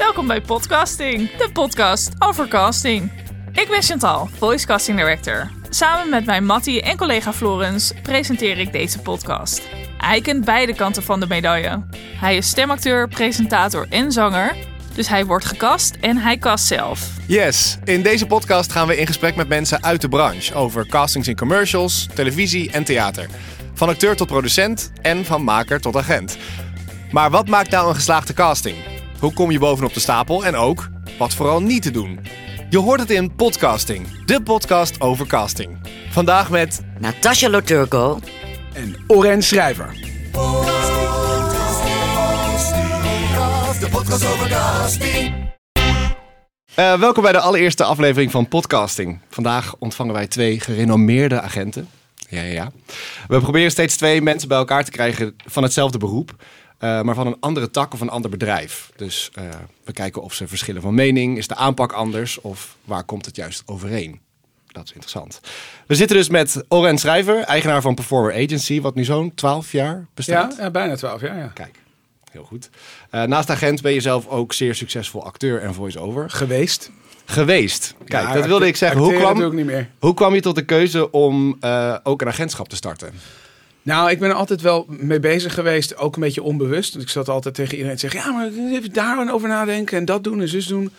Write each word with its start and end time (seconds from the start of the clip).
Welkom 0.00 0.26
bij 0.26 0.40
Podcasting, 0.40 1.36
de 1.36 1.50
podcast 1.52 2.10
over 2.18 2.48
casting. 2.48 3.12
Ik 3.52 3.68
ben 3.68 3.82
Chantal, 3.82 4.28
Voice 4.38 4.66
Casting 4.66 4.98
Director. 4.98 5.50
Samen 5.68 6.10
met 6.10 6.26
mijn 6.26 6.44
Mattie 6.44 6.82
en 6.82 6.96
collega 6.96 7.32
Florence 7.32 7.94
presenteer 8.02 8.58
ik 8.58 8.72
deze 8.72 8.98
podcast. 8.98 9.62
Hij 9.98 10.20
kent 10.20 10.44
beide 10.44 10.74
kanten 10.74 11.02
van 11.02 11.20
de 11.20 11.26
medaille. 11.26 11.84
Hij 11.96 12.36
is 12.36 12.48
stemacteur, 12.48 13.08
presentator 13.08 13.86
en 13.90 14.12
zanger. 14.12 14.56
Dus 14.94 15.08
hij 15.08 15.26
wordt 15.26 15.44
gecast 15.44 15.96
en 16.00 16.16
hij 16.16 16.38
cast 16.38 16.66
zelf. 16.66 17.10
Yes, 17.26 17.78
in 17.84 18.02
deze 18.02 18.26
podcast 18.26 18.72
gaan 18.72 18.86
we 18.86 18.96
in 18.96 19.06
gesprek 19.06 19.36
met 19.36 19.48
mensen 19.48 19.82
uit 19.82 20.00
de 20.00 20.08
branche 20.08 20.54
over 20.54 20.86
castings 20.86 21.28
in 21.28 21.36
commercials, 21.36 22.08
televisie 22.14 22.70
en 22.70 22.84
theater. 22.84 23.26
Van 23.74 23.88
acteur 23.88 24.16
tot 24.16 24.26
producent 24.26 24.92
en 25.02 25.24
van 25.24 25.44
maker 25.44 25.80
tot 25.80 25.96
agent. 25.96 26.36
Maar 27.10 27.30
wat 27.30 27.48
maakt 27.48 27.70
nou 27.70 27.88
een 27.88 27.94
geslaagde 27.94 28.32
casting? 28.32 28.89
Hoe 29.20 29.32
kom 29.32 29.50
je 29.50 29.58
bovenop 29.58 29.94
de 29.94 30.00
stapel 30.00 30.44
en 30.44 30.56
ook 30.56 30.88
wat 31.18 31.34
vooral 31.34 31.62
niet 31.62 31.82
te 31.82 31.90
doen? 31.90 32.20
Je 32.70 32.78
hoort 32.78 33.00
het 33.00 33.10
in 33.10 33.34
Podcasting, 33.34 34.24
de 34.24 34.42
podcast 34.42 35.00
over 35.00 35.26
casting. 35.26 35.80
Vandaag 36.10 36.50
met 36.50 36.84
Natasha 36.98 37.48
Loturko. 37.50 38.18
en 38.72 38.96
Oren 39.06 39.42
Schrijver. 39.42 39.94
Eh, 46.74 47.00
welkom 47.00 47.22
bij 47.22 47.32
de 47.32 47.40
allereerste 47.40 47.84
aflevering 47.84 48.30
van 48.30 48.48
Podcasting. 48.48 49.20
Vandaag 49.28 49.74
ontvangen 49.78 50.14
wij 50.14 50.26
twee 50.26 50.60
gerenommeerde 50.60 51.40
agenten. 51.40 51.88
Ja, 52.28 52.42
ja, 52.42 52.52
ja. 52.52 52.70
We 53.28 53.40
proberen 53.40 53.70
steeds 53.70 53.96
twee 53.96 54.22
mensen 54.22 54.48
bij 54.48 54.58
elkaar 54.58 54.84
te 54.84 54.90
krijgen 54.90 55.34
van 55.46 55.62
hetzelfde 55.62 55.98
beroep, 55.98 56.34
eh, 56.80 57.02
maar 57.02 57.14
van 57.14 57.26
een 57.26 57.36
andere 57.40 57.70
tak 57.70 57.92
of 57.92 58.00
een 58.00 58.08
ander 58.08 58.30
bedrijf. 58.30 58.90
Dus 58.96 59.30
eh, 59.34 59.44
we 59.84 59.92
kijken 59.92 60.22
of 60.22 60.34
ze 60.34 60.48
verschillen 60.48 60.82
van 60.82 60.94
mening, 60.94 61.38
is 61.38 61.46
de 61.46 61.54
aanpak 61.56 61.92
anders 61.92 62.40
of 62.40 62.76
waar 62.84 63.04
komt 63.04 63.26
het 63.26 63.36
juist 63.36 63.62
overeen? 63.66 64.20
Dat 64.66 64.84
is 64.84 64.90
interessant. 64.92 65.40
We 65.86 65.94
zitten 65.94 66.16
dus 66.16 66.28
met 66.28 66.64
Oren 66.68 66.98
Schrijver, 66.98 67.38
eigenaar 67.42 67.82
van 67.82 67.94
Performer 67.94 68.32
Agency, 68.34 68.80
wat 68.80 68.94
nu 68.94 69.04
zo'n 69.04 69.34
12 69.34 69.72
jaar 69.72 70.06
bestaat. 70.14 70.56
Ja, 70.56 70.62
ja, 70.64 70.70
bijna 70.70 70.96
twaalf 70.96 71.20
jaar. 71.20 71.36
Ja. 71.38 71.46
Kijk, 71.54 71.78
heel 72.30 72.44
goed. 72.44 72.70
Eh, 73.10 73.22
naast 73.22 73.50
agent 73.50 73.82
ben 73.82 73.92
je 73.92 74.00
zelf 74.00 74.26
ook 74.28 74.52
zeer 74.52 74.74
succesvol 74.74 75.24
acteur 75.24 75.62
en 75.62 75.74
voice-over 75.74 76.30
Geweest. 76.30 76.90
geweest. 77.24 77.94
Kijk, 78.04 78.26
Ja, 78.26 78.32
dat 78.32 78.46
wilde 78.46 78.66
ik 78.66 78.76
zeggen. 78.76 79.00
Hoe 79.00 79.14
kwam, 79.14 79.54
niet 79.54 79.66
meer. 79.66 79.90
hoe 79.98 80.14
kwam 80.14 80.34
je 80.34 80.40
tot 80.40 80.54
de 80.54 80.64
keuze 80.64 81.10
om 81.10 81.58
ook 82.02 82.20
een 82.20 82.28
agentschap 82.28 82.68
te 82.68 82.76
starten? 82.76 83.12
Nou, 83.82 84.10
ik 84.10 84.18
ben 84.18 84.28
er 84.28 84.34
altijd 84.34 84.60
wel 84.60 84.86
mee 84.88 85.20
bezig 85.20 85.54
geweest, 85.54 85.96
ook 85.96 86.14
een 86.14 86.22
beetje 86.22 86.42
onbewust. 86.42 86.92
Want 86.92 87.04
ik 87.04 87.10
zat 87.10 87.28
altijd 87.28 87.54
tegen 87.54 87.74
iedereen 87.74 87.96
te 87.96 88.08
zeggen, 88.08 88.20
ja, 88.20 88.36
maar 88.36 88.50
even 88.72 88.92
daar 88.92 89.32
over 89.32 89.48
nadenken 89.48 89.98
en 89.98 90.04
dat 90.04 90.24
doen 90.24 90.40
en 90.40 90.48
zus 90.48 90.66
doen. 90.66 90.90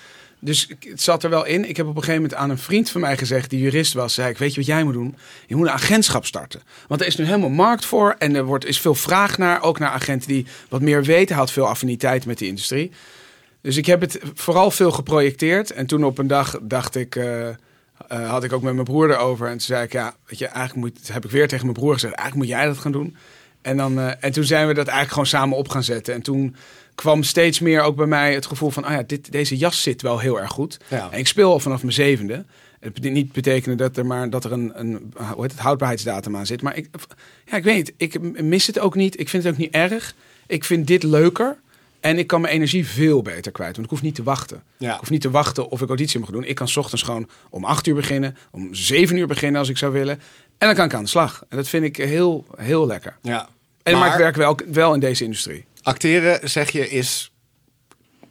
Dus 0.43 0.67
het 0.79 1.01
zat 1.01 1.23
er 1.23 1.29
wel 1.29 1.45
in. 1.45 1.69
Ik 1.69 1.77
heb 1.77 1.85
op 1.85 1.95
een 1.95 2.03
gegeven 2.03 2.21
moment 2.21 2.39
aan 2.39 2.49
een 2.49 2.57
vriend 2.57 2.89
van 2.89 3.01
mij 3.01 3.17
gezegd, 3.17 3.49
die 3.49 3.59
jurist 3.59 3.93
was, 3.93 4.13
zei 4.13 4.29
ik, 4.29 4.37
weet 4.37 4.49
je 4.49 4.59
wat 4.59 4.65
jij 4.65 4.83
moet 4.83 4.93
doen? 4.93 5.15
Je 5.47 5.55
moet 5.55 5.67
een 5.67 5.73
agentschap 5.73 6.25
starten. 6.25 6.61
Want 6.87 7.01
er 7.01 7.07
is 7.07 7.15
nu 7.15 7.25
helemaal 7.25 7.49
markt 7.49 7.85
voor 7.85 8.15
en 8.17 8.35
er 8.35 8.43
wordt, 8.43 8.65
is 8.65 8.79
veel 8.79 8.95
vraag 8.95 9.37
naar, 9.37 9.61
ook 9.61 9.79
naar 9.79 9.89
agenten 9.89 10.27
die 10.27 10.45
wat 10.69 10.81
meer 10.81 11.03
weten, 11.03 11.35
had 11.35 11.51
veel 11.51 11.67
affiniteit 11.67 12.25
met 12.25 12.37
die 12.37 12.47
industrie. 12.47 12.91
Dus 13.61 13.77
ik 13.77 13.85
heb 13.85 14.01
het 14.01 14.19
vooral 14.33 14.71
veel 14.71 14.91
geprojecteerd. 14.91 15.71
En 15.71 15.85
toen 15.85 16.03
op 16.03 16.17
een 16.17 16.27
dag 16.27 16.59
dacht 16.61 16.95
ik, 16.95 17.15
eh, 17.15 17.47
eh, 18.07 18.29
had 18.29 18.43
ik 18.43 18.53
ook 18.53 18.61
met 18.61 18.73
mijn 18.73 18.85
broer 18.85 19.09
erover. 19.09 19.45
En 19.45 19.51
toen 19.51 19.61
zei 19.61 19.83
ik, 19.83 19.91
ja, 19.91 20.15
weet 20.25 20.39
je, 20.39 20.45
eigenlijk 20.45 20.75
moet, 20.75 21.13
heb 21.13 21.25
ik 21.25 21.31
weer 21.31 21.47
tegen 21.47 21.65
mijn 21.65 21.77
broer 21.77 21.93
gezegd, 21.93 22.13
eigenlijk 22.13 22.47
moet 22.47 22.57
jij 22.57 22.67
dat 22.67 22.77
gaan 22.77 22.91
doen. 22.91 23.15
En, 23.61 23.77
dan, 23.77 23.99
eh, 23.99 24.11
en 24.19 24.31
toen 24.31 24.43
zijn 24.43 24.67
we 24.67 24.73
dat 24.73 24.87
eigenlijk 24.87 25.11
gewoon 25.11 25.27
samen 25.41 25.57
op 25.57 25.69
gaan 25.69 25.83
zetten. 25.83 26.13
En 26.13 26.21
toen 26.21 26.55
kwam 26.95 27.23
steeds 27.23 27.59
meer 27.59 27.81
ook 27.81 27.95
bij 27.95 28.05
mij 28.05 28.33
het 28.33 28.45
gevoel 28.45 28.69
van, 28.69 28.83
ah 28.83 28.91
ja, 28.91 29.03
dit, 29.03 29.31
deze 29.31 29.57
jas 29.57 29.81
zit 29.81 30.01
wel 30.01 30.19
heel 30.19 30.39
erg 30.39 30.51
goed. 30.51 30.79
Ja. 30.87 31.11
En 31.11 31.19
ik 31.19 31.27
speel 31.27 31.51
al 31.51 31.59
vanaf 31.59 31.81
mijn 31.81 31.93
zevende. 31.93 32.45
Het 32.79 33.01
niet 33.01 33.31
betekenen 33.31 33.77
dat 33.77 33.97
er 33.97 34.05
maar 34.05 34.29
dat 34.29 34.43
er 34.43 34.51
een, 34.51 34.71
een 34.75 35.13
hoe 35.33 35.41
heet 35.41 35.51
het, 35.51 35.59
houdbaarheidsdatum 35.59 36.37
aan 36.37 36.45
zit. 36.45 36.61
Maar 36.61 36.77
ik, 36.77 36.89
ja, 37.45 37.57
ik 37.57 37.63
weet. 37.63 37.93
Ik 37.97 38.41
mis 38.41 38.67
het 38.67 38.79
ook 38.79 38.95
niet. 38.95 39.19
Ik 39.19 39.29
vind 39.29 39.43
het 39.43 39.53
ook 39.53 39.59
niet 39.59 39.73
erg. 39.73 40.15
Ik 40.47 40.63
vind 40.63 40.87
dit 40.87 41.03
leuker. 41.03 41.57
En 42.01 42.17
ik 42.17 42.27
kan 42.27 42.41
mijn 42.41 42.53
energie 42.53 42.87
veel 42.87 43.21
beter 43.21 43.51
kwijt. 43.51 43.71
Want 43.71 43.85
ik 43.85 43.91
hoef 43.91 44.01
niet 44.01 44.15
te 44.15 44.23
wachten. 44.23 44.63
Ja. 44.77 44.93
Ik 44.93 44.99
hoef 44.99 45.09
niet 45.09 45.21
te 45.21 45.31
wachten 45.31 45.69
of 45.69 45.81
ik 45.81 45.87
auditie 45.87 46.19
mag 46.19 46.29
doen. 46.29 46.43
Ik 46.43 46.55
kan 46.55 46.67
's 46.67 46.77
ochtends 46.77 47.03
gewoon 47.03 47.29
om 47.49 47.65
8 47.65 47.87
uur 47.87 47.95
beginnen. 47.95 48.37
Om 48.51 48.73
7 48.73 49.17
uur 49.17 49.27
beginnen 49.27 49.59
als 49.59 49.69
ik 49.69 49.77
zou 49.77 49.91
willen. 49.91 50.21
En 50.57 50.67
dan 50.67 50.75
kan 50.75 50.85
ik 50.85 50.93
aan 50.93 51.03
de 51.03 51.09
slag. 51.09 51.45
En 51.49 51.57
dat 51.57 51.67
vind 51.67 51.83
ik 51.83 51.97
heel, 51.97 52.45
heel 52.55 52.87
lekker. 52.87 53.17
Ja. 53.21 53.49
En, 53.83 53.91
maar, 53.93 54.01
maar 54.01 54.11
ik 54.11 54.17
werk 54.17 54.35
wel, 54.35 54.59
wel 54.71 54.93
in 54.93 54.99
deze 54.99 55.23
industrie. 55.23 55.65
acteren, 55.81 56.49
zeg 56.49 56.69
je, 56.69 56.89
is, 56.89 57.31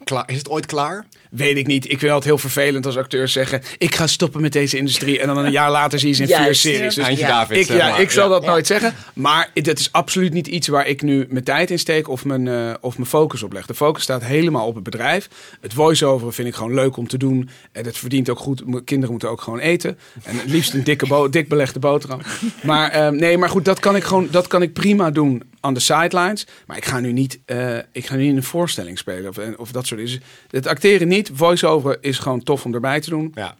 klaar, 0.04 0.30
is 0.30 0.38
het 0.38 0.48
ooit 0.48 0.66
klaar? 0.66 1.06
Weet 1.30 1.56
ik 1.56 1.66
niet. 1.66 1.90
Ik 1.90 1.98
vind 1.98 2.12
het 2.12 2.24
heel 2.24 2.38
vervelend 2.38 2.86
als 2.86 2.96
acteurs 2.96 3.32
zeggen... 3.32 3.62
ik 3.78 3.94
ga 3.94 4.06
stoppen 4.06 4.40
met 4.40 4.52
deze 4.52 4.76
industrie. 4.76 5.20
En 5.20 5.26
dan 5.26 5.38
een 5.44 5.50
jaar 5.52 5.70
later 5.70 5.98
zie 5.98 6.08
je 6.08 6.14
ze 6.14 6.22
in 6.22 6.28
vier 6.28 6.54
series. 6.54 6.94
Dus 6.94 7.04
Eindje. 7.04 7.26
David, 7.26 7.56
ik, 7.56 7.76
ja, 7.76 7.96
ik 7.98 8.10
zal 8.10 8.24
Ja. 8.24 8.30
dat 8.30 8.44
nooit 8.44 8.66
zeggen. 8.66 8.94
Maar 9.14 9.50
dat 9.54 9.78
is 9.78 9.92
absoluut 9.92 10.32
niet 10.32 10.46
iets 10.46 10.68
waar 10.68 10.86
ik 10.86 11.02
nu 11.02 11.26
mijn 11.28 11.44
tijd 11.44 11.70
in 11.70 11.78
steek... 11.78 12.08
of 12.08 12.24
mijn, 12.24 12.48
eh, 12.48 12.74
of 12.80 12.96
mijn 12.96 13.08
focus 13.08 13.42
op 13.42 13.52
leg. 13.52 13.66
De 13.66 13.74
focus 13.74 14.02
staat 14.02 14.24
helemaal 14.24 14.66
op 14.66 14.74
het 14.74 14.84
bedrijf. 14.84 15.28
Het 15.60 15.72
voice-over 15.72 16.32
vind 16.32 16.48
ik 16.48 16.54
gewoon 16.54 16.74
leuk 16.74 16.96
om 16.96 17.08
te 17.08 17.18
doen. 17.18 17.48
En 17.72 17.84
het 17.84 17.98
verdient 17.98 18.28
ook 18.28 18.38
goed. 18.38 18.62
Kinderen 18.84 19.10
moeten 19.10 19.30
ook 19.30 19.40
gewoon 19.40 19.58
eten. 19.58 19.98
En 20.22 20.36
het 20.38 20.50
liefst 20.50 20.74
een 20.74 20.84
dikke 20.84 21.06
bo- 21.06 21.28
dik 21.28 21.48
belegde 21.48 21.78
boterham. 21.78 22.20
Maar 22.62 22.90
eh, 22.90 23.08
nee, 23.08 23.38
maar 23.38 23.48
goed, 23.48 23.64
dat 23.64 23.80
kan 23.80 23.96
ik 23.96 24.04
gewoon 24.04 24.28
dat 24.30 24.46
kan 24.46 24.62
ik 24.62 24.72
prima 24.72 25.10
doen 25.10 25.42
aan 25.60 25.74
de 25.74 25.80
sidelines. 25.80 26.46
Maar 26.66 26.76
ik 26.76 26.84
ga 26.84 27.00
nu 27.00 27.12
niet, 27.12 27.38
eh, 27.44 27.76
ik 27.92 28.06
ga 28.06 28.14
nu 28.14 28.20
niet 28.20 28.30
in 28.30 28.36
een 28.36 28.42
voorstelling 28.42 28.98
spelen 28.98 29.28
of, 29.28 29.38
of 29.56 29.72
dat 29.72 29.86
soort 29.86 30.00
dingen. 30.00 30.20
Dus 30.48 30.60
het 30.60 30.66
acteren 30.66 31.08
niet. 31.08 31.19
Voice-over 31.32 31.98
is 32.00 32.18
gewoon 32.18 32.42
tof 32.42 32.64
om 32.64 32.74
erbij 32.74 33.00
te 33.00 33.10
doen. 33.10 33.32
Ja. 33.34 33.56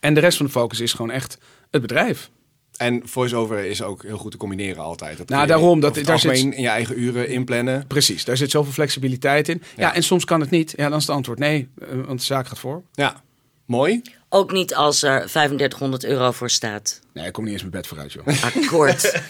En 0.00 0.14
de 0.14 0.20
rest 0.20 0.36
van 0.36 0.46
de 0.46 0.52
focus 0.52 0.80
is 0.80 0.92
gewoon 0.92 1.10
echt 1.10 1.38
het 1.70 1.80
bedrijf. 1.82 2.30
En 2.76 3.00
voice-over 3.04 3.58
is 3.64 3.82
ook 3.82 4.02
heel 4.02 4.18
goed 4.18 4.30
te 4.30 4.36
combineren 4.36 4.82
altijd. 4.82 5.18
Dat 5.18 5.28
Nou, 5.28 5.46
daarom, 5.46 5.80
dat- 5.80 5.94
daar 6.04 6.18
zit- 6.18 6.32
in 6.38 6.60
je 6.60 6.68
eigen 6.68 7.00
uren 7.00 7.28
inplannen. 7.28 7.86
Precies, 7.86 8.24
daar 8.24 8.36
zit 8.36 8.50
zoveel 8.50 8.72
flexibiliteit 8.72 9.48
in. 9.48 9.62
Ja, 9.76 9.82
Ja. 9.88 9.94
en 9.94 10.02
soms 10.02 10.24
kan 10.24 10.40
het 10.40 10.50
niet. 10.50 10.72
Ja, 10.76 10.88
dan 10.88 10.98
is 10.98 11.06
het 11.06 11.16
antwoord 11.16 11.38
nee, 11.38 11.68
eh, 11.78 11.88
want 12.06 12.18
de 12.18 12.24
zaak 12.24 12.46
gaat 12.48 12.58
voor. 12.58 12.82
Ja, 12.92 13.22
mooi. 13.64 14.02
Ook 14.36 14.52
niet 14.52 14.74
als 14.74 15.02
er 15.02 15.18
3500 15.28 16.04
euro 16.04 16.30
voor 16.32 16.50
staat. 16.50 17.00
Nee, 17.12 17.26
ik 17.26 17.32
kom 17.32 17.44
niet 17.44 17.52
eens 17.52 17.60
mijn 17.62 17.72
bed 17.74 17.86
vooruit, 17.86 18.12
joh. 18.12 18.26
Akkoord. 18.44 19.02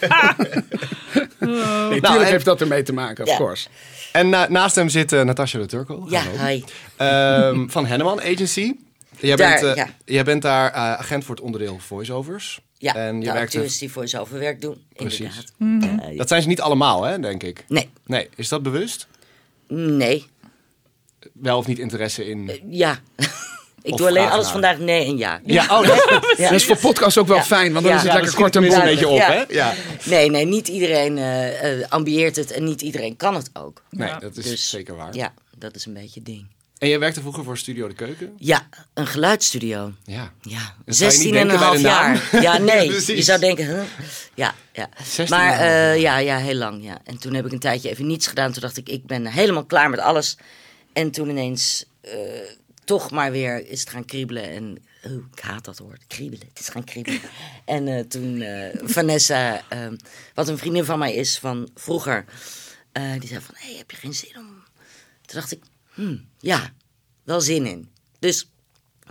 Nee, 1.39 1.50
Nou, 1.50 2.00
tuurlijk 2.00 2.25
en- 2.25 2.25
heeft 2.27 2.44
dat 2.44 2.61
ermee 2.61 2.83
te 2.83 2.93
maken, 2.93 3.25
of 3.25 3.31
Ja. 3.31 3.37
course. 3.37 3.69
En 4.12 4.28
na- 4.28 4.49
naast 4.49 4.75
hem 4.75 4.89
zit 4.89 5.12
eh, 5.12 5.22
Natasja 5.22 5.59
de 5.59 5.66
Turco. 5.66 6.06
ja, 6.09 6.22
hi. 6.47 6.62
Ehm, 6.97 7.69
van 7.69 7.87
Henneman 7.87 8.21
Agency. 8.21 8.72
Jij 9.19 9.37
Daar, 9.37 9.61
bent, 9.61 9.65
eh, 9.77 9.84
ja. 9.84 9.89
jij 10.05 10.25
bent 10.25 10.43
daar 10.43 10.72
eh, 10.72 10.77
agent 10.77 11.25
voor 11.25 11.34
het 11.34 11.45
onderdeel 11.45 11.78
voice-overs. 11.78 12.61
Ja, 12.78 12.95
en 12.95 13.15
je 13.15 13.21
de 13.27 13.33
werkt 13.33 13.55
acteurs 13.55 13.78
die 13.78 13.93
voor 13.93 14.09
zoveel 14.09 14.39
werk 14.39 14.61
doen. 14.61 14.84
Precies. 14.97 15.45
Inderdaad. 15.59 16.00
Eh, 16.11 16.16
Dat 16.19 16.28
zijn 16.28 16.43
ze 16.43 16.49
niet 16.49 16.61
allemaal, 16.61 17.03
hè, 17.03 17.19
denk 17.21 17.43
ik. 17.43 17.65
nee, 17.69 17.89
Nee, 18.06 18.28
is 18.37 18.49
dat 18.49 18.62
bewust? 18.62 19.06
nee, 19.69 20.27
Wel 21.33 21.59
of 21.59 21.66
niet 21.66 21.78
interesse 21.78 22.27
in... 22.28 22.50
Ja. 22.71 22.99
Ik 23.87 23.93
Of 23.93 23.99
doe 23.99 24.09
alleen 24.09 24.29
alles 24.29 24.43
naar. 24.45 24.53
vandaag 24.53 24.79
nee 24.79 25.07
en 25.07 25.19
ja. 25.19 25.41
Ja, 25.45 25.63
oh, 25.79 25.87
dat, 25.87 26.25
Ja. 26.37 26.43
Dat 26.43 26.53
is 26.53 26.65
voor 26.65 26.77
podcast 26.77 27.19
ook 27.19 27.27
wel 27.27 27.37
Ja. 27.37 27.43
fijn, 27.45 27.73
want 27.73 27.85
dan 27.85 27.93
Ja. 27.95 27.99
is 27.99 28.03
het 28.03 28.13
Ja, 28.13 28.19
lekker 28.19 28.35
kort 28.39 28.57
en 28.57 28.63
bondig. 28.63 28.79
een 28.79 28.85
beetje 28.85 29.09
op, 29.09 29.17
Ja. 29.17 29.33
hè? 29.33 29.45
Ja. 29.49 29.75
Nee, 30.05 30.31
nee, 30.31 30.45
niet 30.45 30.69
iedereen 30.69 31.19
eh, 31.19 31.73
eh, 31.81 31.87
ambieert 31.89 32.37
het 32.37 32.51
en 32.53 32.65
niet 32.65 32.81
iedereen 32.83 33.17
kan 33.17 33.35
het 33.35 33.51
ook. 33.53 33.83
Nee, 33.91 34.13
dat 34.19 34.37
is 34.37 34.45
Dus, 34.45 34.69
zeker 34.71 34.97
waar. 34.97 35.15
Ja, 35.15 35.33
dat 35.59 35.75
is 35.75 35.87
een 35.87 35.93
beetje 35.95 36.13
het 36.15 36.25
ding. 36.25 36.47
En 36.79 36.89
jij 36.89 36.99
werkte 36.99 37.21
vroeger 37.21 37.45
voor 37.45 37.59
Studio 37.59 37.89
de 37.89 37.95
Keuken? 37.95 38.33
Ja, 38.39 38.69
een 38.95 39.07
geluidsstudio. 39.07 39.93
Ja. 40.05 40.33
Ja, 40.43 40.75
Dat 40.85 40.97
zou 40.97 41.11
je 41.11 41.17
16 41.17 41.33
niet 41.33 41.41
en 41.41 41.51
een 41.51 41.57
half 41.57 41.81
jaar. 41.81 42.29
Ja, 42.41 42.59
nee. 42.59 42.93
Je 43.17 43.23
zou 43.23 43.41
denken, 43.41 43.67
huh? 43.67 43.81
ja, 44.35 44.55
ja. 44.73 44.89
16 45.05 45.37
Maar 45.39 45.59
eh, 45.61 46.01
ja, 46.01 46.19
ja, 46.19 46.39
heel 46.39 46.55
lang, 46.55 46.85
ja. 46.85 46.99
En 47.05 47.19
toen 47.19 47.35
heb 47.35 47.47
ik 47.47 47.53
een 47.53 47.59
tijdje 47.59 47.91
even 47.91 48.07
niets 48.07 48.27
gedaan. 48.27 48.53
Toen 48.53 48.61
dacht 48.63 48.77
ik, 48.77 48.89
ik 48.89 49.07
ben 49.07 49.27
helemaal 49.27 49.65
klaar 49.65 49.91
met 49.91 50.01
alles. 50.01 50.37
En 50.93 51.11
toen 51.11 51.29
ineens 51.29 51.85
eh, 52.01 52.13
toch 52.87 53.10
maar 53.10 53.31
weer 53.31 53.66
is 53.66 53.81
het 53.81 53.91
gaan 53.91 54.05
kriebelen. 54.05 54.43
En 54.51 54.78
oh, 55.05 55.13
ik 55.33 55.41
haat 55.41 55.65
dat 55.65 55.78
woord, 55.78 56.05
kriebelen. 56.07 56.47
Het 56.49 56.59
is 56.59 56.69
gaan 56.69 56.84
kriebelen. 56.84 57.21
en 57.65 57.89
eh, 57.89 58.01
toen 58.05 58.41
eh, 58.41 58.78
Vanessa, 58.83 59.63
eh, 59.69 59.87
wat 60.34 60.49
een 60.49 60.59
vriendin 60.59 60.84
van 60.84 60.99
mij 60.99 61.15
is 61.15 61.39
van 61.39 61.69
vroeger, 61.75 62.25
eh, 62.93 63.13
die 63.19 63.28
zei 63.28 63.41
van, 63.41 63.55
hé, 63.59 63.77
heb 63.77 63.91
je 63.91 63.97
geen 63.97 64.15
zin 64.15 64.37
om... 64.37 64.47
Toen 65.27 65.41
dacht 65.41 65.53
ik, 65.53 65.63
hmm, 65.95 66.28
ja, 66.39 66.72
wel 67.25 67.41
zin 67.41 67.66
in. 67.66 67.89
Dus 68.19 68.51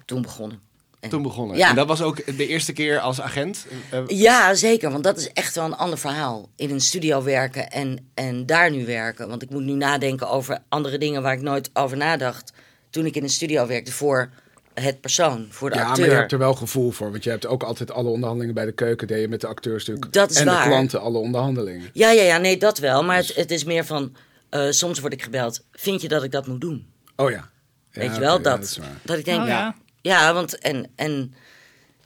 toen 0.06 0.22
begonnen. 0.22 0.60
En- 1.00 1.10
Toen 1.12 1.22
begonnen. 1.22 1.58
Ja. 1.58 1.70
En 1.70 1.76
dat 1.76 1.88
was 1.88 2.02
ook 2.02 2.38
de 2.38 2.48
eerste 2.48 2.74
keer 2.74 3.00
als 3.00 3.22
agent? 3.22 3.66
Ja, 4.08 4.54
zeker. 4.54 4.92
Want 4.92 5.04
dat 5.04 5.18
is 5.18 5.32
echt 5.34 5.56
wel 5.56 5.66
een 5.66 5.76
ander 5.76 5.98
verhaal. 5.98 6.50
In 6.56 6.70
een 6.70 6.82
studio 6.82 7.24
werken 7.24 7.72
en, 7.72 8.10
en 8.14 8.46
daar 8.46 8.72
nu 8.72 8.86
werken. 8.86 9.28
Want 9.28 9.42
ik 9.42 9.50
moet 9.50 9.64
nu 9.64 9.72
nadenken 9.74 10.30
over 10.30 10.60
andere 10.70 10.98
dingen 10.98 11.22
waar 11.22 11.34
ik 11.34 11.42
nooit 11.42 11.70
over 11.74 11.98
nadacht. 11.98 12.52
Toen 12.96 13.06
ik 13.06 13.16
in 13.16 13.24
een 13.24 13.30
studio 13.30 13.68
werkte 13.68 13.92
voor 13.92 14.30
het 14.74 15.02
persoon, 15.02 15.48
voor 15.50 15.70
de 15.70 15.76
Ja, 15.76 15.82
maar 15.82 15.90
acteur. 15.92 16.10
je 16.10 16.14
hebt 16.16 16.32
er 16.32 16.38
wel 16.38 16.54
gevoel 16.54 16.92
voor. 16.92 17.12
Want 17.12 17.24
je 17.24 17.30
hebt 17.30 17.46
ook 17.48 17.64
altijd 17.64 17.92
alle 17.92 18.10
onderhandelingen 18.10 18.56
bij 18.56 18.66
de 18.66 18.72
keuken. 18.72 19.08
Deed 19.08 19.22
je 19.22 19.28
met 19.28 19.42
de 19.42 19.48
acteurs 19.48 19.86
natuurlijk. 19.86 20.14
Dat 20.14 20.30
is 20.32 20.38
en 20.38 20.46
waar. 20.46 20.64
de 20.64 20.70
klanten 20.70 21.02
alle 21.02 21.18
onderhandelingen. 21.18 21.90
Ja, 21.94 22.12
ja, 22.12 22.22
ja, 22.22 22.38
nee, 22.38 22.58
dat 22.58 22.78
wel. 22.78 23.04
Maar 23.04 23.18
het, 23.18 23.36
het 23.36 23.52
is 23.52 23.64
meer 23.64 23.86
van, 23.86 24.16
eh, 24.50 24.70
soms 24.70 25.00
word 25.00 25.14
ik 25.14 25.22
gebeld. 25.24 25.64
Vind 25.72 26.02
je 26.02 26.08
dat 26.08 26.24
ik 26.24 26.32
dat 26.32 26.48
moet 26.48 26.62
doen? 26.62 26.88
Oh 27.16 27.30
ja. 27.30 27.50
Weet 27.92 28.06
Ja, 28.08 28.14
je 28.14 28.20
wel, 28.20 28.38
ja, 28.38 28.42
dat, 28.44 28.80
dat 29.02 29.18
ik 29.18 29.26
denk, 29.26 29.42
Oh, 29.42 29.48
ja. 29.48 29.76
ja. 30.02 30.34
want 30.34 30.58
en... 30.60 30.90
en 30.96 31.34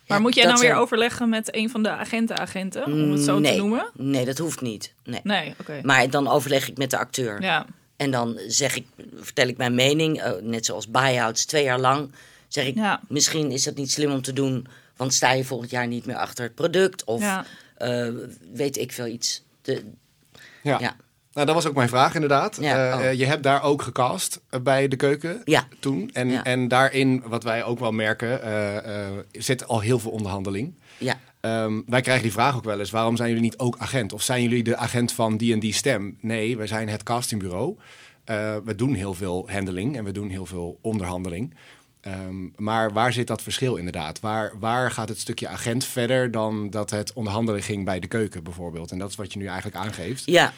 Maar 0.08 0.18
ja, 0.18 0.20
moet 0.24 0.36
jij 0.36 0.44
dat 0.44 0.52
nou 0.54 0.64
weer 0.66 0.72
zijn- 0.74 0.84
overleggen 0.84 1.30
met 1.30 1.56
een 1.56 1.70
van 1.70 1.84
de 1.84 1.90
agenten-agenten, 1.90 2.86
om 2.86 3.12
het 3.12 3.22
zo 3.22 3.40
nee, 3.40 3.52
te 3.52 3.58
noemen? 3.58 3.90
Nee, 3.94 4.26
dat 4.26 4.38
hoeft 4.38 4.62
niet. 4.62 4.94
Nee. 5.04 5.20
Nee, 5.24 5.54
oké. 5.60 5.80
Maar 5.84 6.10
dan 6.10 6.28
overleg 6.28 6.68
ik 6.68 6.78
met 6.78 6.90
de 6.90 6.98
acteur. 6.98 7.42
Ja, 7.42 7.66
En 8.00 8.12
dan 8.12 8.40
zeg 8.48 8.76
ik, 8.76 8.86
vertel 9.16 9.48
ik 9.48 9.58
mijn 9.58 9.76
mening, 9.76 10.22
eh, 10.22 10.32
net 10.42 10.66
zoals 10.66 10.88
buyouts, 10.88 11.46
twee 11.46 11.64
jaar 11.64 11.80
lang. 11.80 12.12
Zeg 12.48 12.66
ik, 12.66 12.76
Ja. 12.76 13.00
misschien 13.08 13.52
is 13.52 13.64
dat 13.64 13.76
niet 13.76 13.92
slim 13.92 14.12
om 14.12 14.22
te 14.22 14.34
doen, 14.34 14.68
want 14.96 15.14
sta 15.14 15.32
je 15.32 15.44
volgend 15.44 15.72
jaar 15.72 15.88
niet 15.88 16.06
meer 16.06 16.16
achter 16.16 16.44
het 16.44 16.56
product. 16.56 17.04
Of 17.04 17.22
Ja. 17.22 17.46
eh, 17.78 18.08
weet 18.54 18.78
ik 18.78 18.92
veel 18.92 19.06
iets. 19.08 19.44
De, 19.62 19.84
Ja. 20.64 20.78
ja. 20.80 20.96
Nou, 21.34 21.46
dat 21.46 21.56
was 21.56 21.66
ook 21.66 21.76
mijn 21.76 21.90
vraag 21.90 22.14
inderdaad. 22.14 22.58
Ja, 22.62 23.00
Eh, 23.00 23.06
oh. 23.08 23.14
je 23.14 23.26
hebt 23.26 23.44
daar 23.44 23.64
ook 23.64 23.82
gecast 23.82 24.40
bij 24.64 24.88
de 24.88 24.96
keuken 24.96 25.42
Ja. 25.46 25.68
toen. 25.80 26.10
En, 26.14 26.30
Ja. 26.30 26.44
en 26.44 26.68
daarin, 26.68 27.24
wat 27.26 27.44
wij 27.44 27.64
ook 27.64 27.80
wel 27.80 27.92
merken, 27.92 28.42
eh, 28.44 29.08
eh, 29.08 29.18
zit 29.32 29.68
al 29.68 29.80
heel 29.80 30.00
veel 30.00 30.12
onderhandeling. 30.12 30.76
ja. 30.98 31.20
Ehm, 31.42 31.82
wij 31.86 32.02
krijgen 32.02 32.24
die 32.24 32.32
vraag 32.32 32.56
ook 32.56 32.64
wel 32.64 32.80
eens: 32.80 32.90
waarom 32.90 33.16
zijn 33.16 33.28
jullie 33.28 33.44
niet 33.44 33.58
ook 33.58 33.78
agent? 33.78 34.14
Of 34.14 34.22
zijn 34.22 34.44
jullie 34.44 34.64
de 34.64 34.76
agent 34.76 35.12
van 35.12 35.38
die 35.38 35.54
en 35.54 35.60
die 35.60 35.74
stem? 35.74 36.18
Nee, 36.22 36.58
wij 36.58 36.68
zijn 36.68 36.90
het 36.90 37.04
castingbureau. 37.04 37.78
Eh, 38.24 38.56
we 38.64 38.76
doen 38.76 38.94
heel 38.94 39.14
veel 39.14 39.50
handling 39.52 39.98
en 39.98 40.04
we 40.04 40.12
doen 40.12 40.30
heel 40.30 40.46
veel 40.46 40.80
onderhandeling. 40.82 41.56
Ehm, 42.02 42.48
maar 42.56 42.94
waar 42.94 43.14
zit 43.14 43.28
dat 43.28 43.42
verschil 43.42 43.76
inderdaad? 43.76 44.20
Waar, 44.20 44.54
waar 44.60 44.92
gaat 44.92 45.10
het 45.10 45.20
stukje 45.20 45.48
agent 45.48 45.86
verder 45.86 46.32
dan 46.32 46.70
dat 46.70 46.90
het 46.90 47.14
onderhandelen 47.14 47.62
ging 47.62 47.86
bij 47.86 48.00
de 48.00 48.08
keuken 48.08 48.44
bijvoorbeeld? 48.44 48.92
En 48.92 48.98
dat 48.98 49.10
is 49.10 49.16
wat 49.16 49.34
je 49.34 49.40
nu 49.40 49.46
eigenlijk 49.46 49.76
aangeeft. 49.76 50.26
ja. 50.26 50.54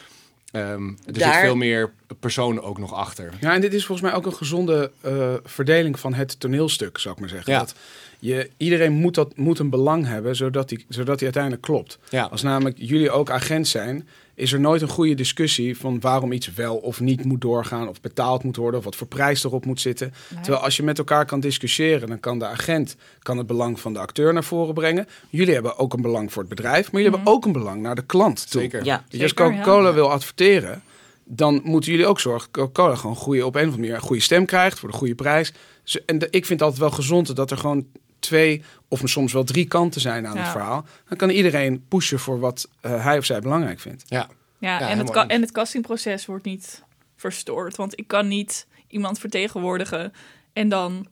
Ehm, 0.52 0.88
er 0.88 1.14
zit 1.14 1.36
veel 1.36 1.56
meer 1.56 1.92
personen 2.20 2.62
ook 2.62 2.78
nog 2.78 2.94
achter. 2.94 3.32
Ja, 3.40 3.54
en 3.54 3.60
dit 3.60 3.74
is 3.74 3.84
volgens 3.86 4.08
mij 4.08 4.16
ook 4.16 4.26
een 4.26 4.34
gezonde 4.34 4.90
eh, 5.00 5.34
verdeling 5.44 5.98
van 5.98 6.14
het 6.14 6.40
toneelstuk, 6.40 6.98
zou 6.98 7.14
ik 7.14 7.20
maar 7.20 7.28
zeggen. 7.28 7.52
Ja. 7.52 7.58
Dat 7.58 7.74
je, 8.18 8.50
iedereen 8.56 8.92
moet, 8.92 9.14
dat, 9.14 9.36
moet 9.36 9.58
een 9.58 9.70
belang 9.70 10.06
hebben, 10.06 10.36
zodat 10.36 10.68
die, 10.68 10.84
zodat 10.88 11.14
die 11.14 11.24
uiteindelijk 11.24 11.62
klopt. 11.62 11.98
Ja. 12.08 12.24
Als 12.24 12.42
namelijk 12.42 12.76
jullie 12.78 13.10
ook 13.10 13.30
agent 13.30 13.68
zijn, 13.68 14.08
is 14.42 14.52
er 14.52 14.60
nooit 14.60 14.82
een 14.82 14.88
goede 14.88 15.14
discussie 15.14 15.78
van 15.78 16.00
waarom 16.00 16.32
iets 16.32 16.52
wel 16.54 16.76
of 16.76 17.00
niet 17.00 17.24
moet 17.24 17.40
doorgaan, 17.40 17.88
of 17.88 18.00
betaald 18.00 18.44
moet 18.44 18.56
worden, 18.56 18.78
of 18.78 18.84
wat 18.84 18.96
voor 18.96 19.06
prijs 19.06 19.44
erop 19.44 19.64
moet 19.64 19.80
zitten. 19.80 20.12
Terwijl 20.42 20.64
als 20.64 20.76
je 20.76 20.82
met 20.82 20.98
elkaar 20.98 21.24
kan 21.26 21.40
discussiëren, 21.40 22.08
dan 22.08 22.20
kan 22.20 22.38
de 22.38 22.46
agent 22.46 22.96
kan 23.22 23.38
het 23.38 23.46
belang 23.46 23.80
van 23.80 23.92
de 23.92 23.98
acteur 23.98 24.32
naar 24.32 24.44
voren 24.44 24.74
brengen. 24.74 25.06
Jullie 25.30 25.54
hebben 25.54 25.78
ook 25.78 25.92
een 25.92 26.02
belang 26.02 26.32
voor 26.32 26.42
het 26.42 26.50
bedrijf, 26.50 26.92
maar 26.92 27.00
jullie 27.00 27.16
hebben 27.16 27.32
ook 27.34 27.44
een 27.44 27.52
belang 27.52 27.82
naar 27.82 27.94
de 27.94 28.06
klant 28.06 28.50
toe. 28.50 28.60
Zeker. 28.60 28.84
Ja. 28.84 29.04
Je, 29.08 29.22
als 29.22 29.34
Coca-Cola 29.34 29.88
ja. 29.88 29.94
wil 29.94 30.10
adverteren, 30.10 30.82
dan 31.24 31.60
moeten 31.64 31.90
jullie 31.90 32.06
ook 32.06 32.20
zorgen 32.20 32.48
dat 32.52 32.62
Coca-Cola 32.62 32.94
gewoon 32.94 33.16
goede, 33.16 33.46
op 33.46 33.54
een 33.54 33.60
of 33.60 33.64
andere 33.66 33.80
manier 33.80 33.94
een 33.94 34.06
goede 34.06 34.22
stem 34.22 34.44
krijgt 34.44 34.78
voor 34.78 34.90
de 34.90 34.96
goede 34.96 35.14
prijs. 35.14 35.52
Dus- 35.84 36.04
En 36.04 36.18
de- 36.18 36.26
ik 36.30 36.46
vind 36.46 36.60
het 36.60 36.62
altijd 36.62 36.80
wel 36.80 36.90
gezond 36.90 37.36
dat 37.36 37.50
er 37.50 37.56
gewoon 37.56 37.86
twee 38.22 38.62
of 38.88 39.00
soms 39.04 39.32
wel 39.32 39.44
drie 39.44 39.64
kanten 39.66 40.00
zijn 40.00 40.26
aan 40.26 40.34
Ja. 40.34 40.40
het 40.42 40.50
verhaal. 40.50 40.84
Dan 41.08 41.18
kan 41.18 41.30
iedereen 41.30 41.84
pushen 41.88 42.18
voor 42.18 42.40
wat 42.40 42.68
eh, 42.80 43.04
hij 43.04 43.18
of 43.18 43.24
zij 43.24 43.40
belangrijk 43.40 43.80
vindt. 43.80 44.04
Ja. 44.06 44.28
ja, 44.58 44.80
en, 44.90 44.98
het 44.98 45.10
en 45.26 45.40
het 45.40 45.52
castingproces 45.52 46.26
wordt 46.26 46.44
niet 46.44 46.82
verstoord. 47.16 47.76
Want 47.76 47.98
ik 47.98 48.06
kan 48.06 48.28
niet 48.28 48.66
iemand 48.88 49.18
vertegenwoordigen 49.18 50.12
en 50.52 50.68
dan 50.68 51.06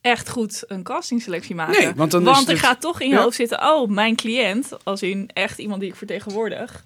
echt 0.00 0.28
goed 0.28 0.64
een 0.66 0.82
castingselectie 0.82 1.54
maken. 1.54 1.82
Nee, 1.84 1.94
want 1.94 2.10
dan 2.10 2.28
is 2.28 2.42
er 2.42 2.48
het- 2.48 2.58
gaat 2.58 2.80
toch 2.80 3.00
in 3.00 3.08
je 3.08 3.14
Ja. 3.14 3.22
hoofd 3.22 3.36
zitten... 3.36 3.62
oh, 3.62 3.88
mijn 3.90 4.16
cliënt, 4.16 4.84
als 4.84 5.02
in 5.02 5.30
echt 5.32 5.58
iemand 5.58 5.80
die 5.80 5.88
ik 5.90 5.96
vertegenwoordig... 5.96 6.84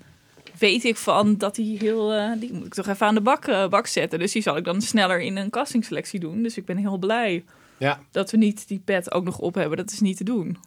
weet 0.58 0.84
ik 0.84 0.96
van 0.96 1.37
dat 1.37 1.56
hij 1.56 1.76
heel... 1.79 2.12
eh, 2.12 2.31
die 2.40 2.52
moet 2.52 2.67
ik 2.67 2.75
toch 2.75 2.87
even 2.88 3.06
aan 3.06 3.14
de 3.14 3.20
bak, 3.20 3.46
eh, 3.46 3.69
bak 3.69 3.87
zetten. 3.87 4.19
Dus 4.19 4.32
die 4.32 4.43
zal 4.43 4.56
ik 4.56 4.64
dan 4.64 4.81
sneller 4.82 5.20
in 5.20 5.37
een 5.37 5.50
castingselectie 5.50 6.20
doen. 6.20 6.43
Dus 6.43 6.56
ik 6.56 6.64
ben 6.64 6.76
heel 6.76 6.99
blij 6.99 7.44
Ja. 7.82 8.00
dat 8.11 8.31
we 8.31 8.37
niet 8.37 8.69
die 8.69 8.79
pet 8.84 9.12
ook 9.12 9.25
nog 9.25 9.38
op 9.38 9.55
hebben. 9.55 9.76
Dat 9.76 9.90
is 9.90 10.00
niet 10.00 10.17
te 10.17 10.25
doen. 10.25 10.58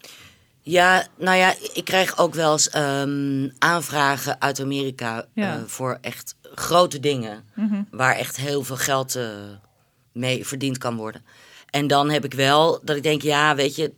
Ja, 0.62 1.08
nou 1.18 1.38
ja, 1.38 1.54
ik 1.74 1.86
krijg 1.86 2.18
ook 2.18 2.34
wel 2.34 2.52
eens 2.52 2.70
ehm, 2.70 3.50
aanvragen 3.58 4.42
uit 4.42 4.60
Amerika 4.60 5.26
Ja. 5.34 5.56
eh, 5.56 5.62
voor 5.66 5.98
echt 6.02 6.36
grote 6.56 7.00
dingen. 7.00 7.44
Mhm. 7.54 7.82
Waar 7.92 8.16
echt 8.16 8.38
heel 8.38 8.64
veel 8.64 8.76
geld 8.78 9.16
eh, 9.16 9.28
mee 10.12 10.46
verdiend 10.46 10.78
kan 10.78 10.96
worden. 10.96 11.26
En 11.70 11.88
dan 11.88 12.10
heb 12.10 12.26
ik 12.26 12.34
wel 12.34 12.80
dat 12.84 12.96
ik 12.96 13.04
denk, 13.04 13.22
ja, 13.22 13.56
weet 13.56 13.76
je, 13.76 13.94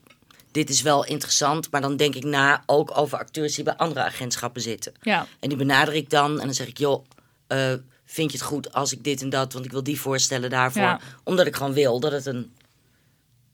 dit 0.51 0.69
is 0.69 0.81
wel 0.81 1.05
interessant. 1.05 1.71
Maar 1.71 1.81
dan 1.81 1.97
denk 1.97 2.15
ik 2.15 2.23
na 2.23 2.63
ook 2.65 2.97
over 2.97 3.17
acteurs 3.17 3.55
die 3.55 3.63
bij 3.63 3.75
andere 3.75 4.03
agentschappen 4.03 4.61
zitten. 4.61 4.93
Ja, 5.01 5.27
En 5.39 5.49
die 5.49 5.57
benader 5.57 5.93
ik 5.93 6.09
dan 6.09 6.31
en 6.39 6.45
dan 6.45 6.53
zeg 6.55 6.67
ik, 6.67 6.77
joh, 6.77 7.05
eh, 7.47 7.73
vind 8.05 8.31
je 8.31 8.37
het 8.37 8.47
goed 8.47 8.73
als 8.73 8.91
ik 8.93 9.03
dit 9.03 9.21
en 9.21 9.29
dat, 9.29 9.53
want 9.53 9.65
ik 9.65 9.71
wil 9.71 9.83
die 9.83 9.99
voorstellen 9.99 10.49
daarvoor. 10.49 10.81
Ja. 10.81 10.99
Omdat 11.23 11.45
ik 11.47 11.55
gewoon 11.55 11.73
wil 11.73 11.99
dat 11.99 12.11
het 12.11 12.25
een, 12.25 12.51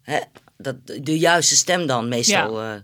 hè, 0.04 0.20
dat 0.58 0.76
de 1.02 1.18
juiste 1.20 1.56
stem 1.56 1.88
dan 1.88 2.08
meestal, 2.10 2.62
ja. 2.62 2.84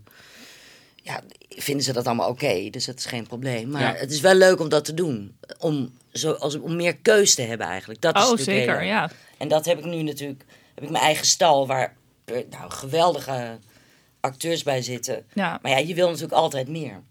ja, 0.96 1.22
vinden 1.50 1.84
ze 1.84 1.94
dat 1.94 2.06
allemaal 2.08 2.30
oké, 2.30 2.70
dus 2.70 2.86
dat 2.86 2.98
is 2.98 3.06
geen 3.06 3.28
probleem. 3.28 3.70
Maar 3.70 3.82
Ja. 3.82 3.94
het 3.94 4.12
is 4.12 4.20
wel 4.20 4.34
leuk 4.34 4.60
om 4.60 4.70
dat 4.70 4.86
te 4.86 4.94
doen, 4.94 5.38
om, 5.60 5.98
zo, 6.14 6.32
als, 6.32 6.56
om 6.60 6.76
meer 6.76 6.98
keus 6.98 7.36
te 7.36 7.42
hebben 7.42 7.68
eigenlijk. 7.68 8.02
Dat 8.02 8.16
is 8.16 8.24
oh 8.24 8.30
natuurlijk 8.30 8.58
zeker, 8.58 8.84
ja. 8.84 9.10
En 9.38 9.48
dat 9.48 9.66
heb 9.66 9.78
ik 9.78 9.86
nu 9.86 10.02
natuurlijk, 10.02 10.46
heb 10.76 10.84
ik 10.84 10.90
mijn 10.90 11.04
eigen 11.04 11.26
stal 11.26 11.68
waar 11.68 11.96
nou, 12.50 12.72
geweldige 12.72 13.58
acteurs 14.20 14.64
bij 14.64 14.82
zitten. 14.82 15.26
ja. 15.34 15.60
Maar 15.62 15.72
ja, 15.72 15.78
je 15.78 15.94
wil 15.94 16.06
natuurlijk 16.08 16.34
altijd 16.34 16.68
meer. 16.68 17.02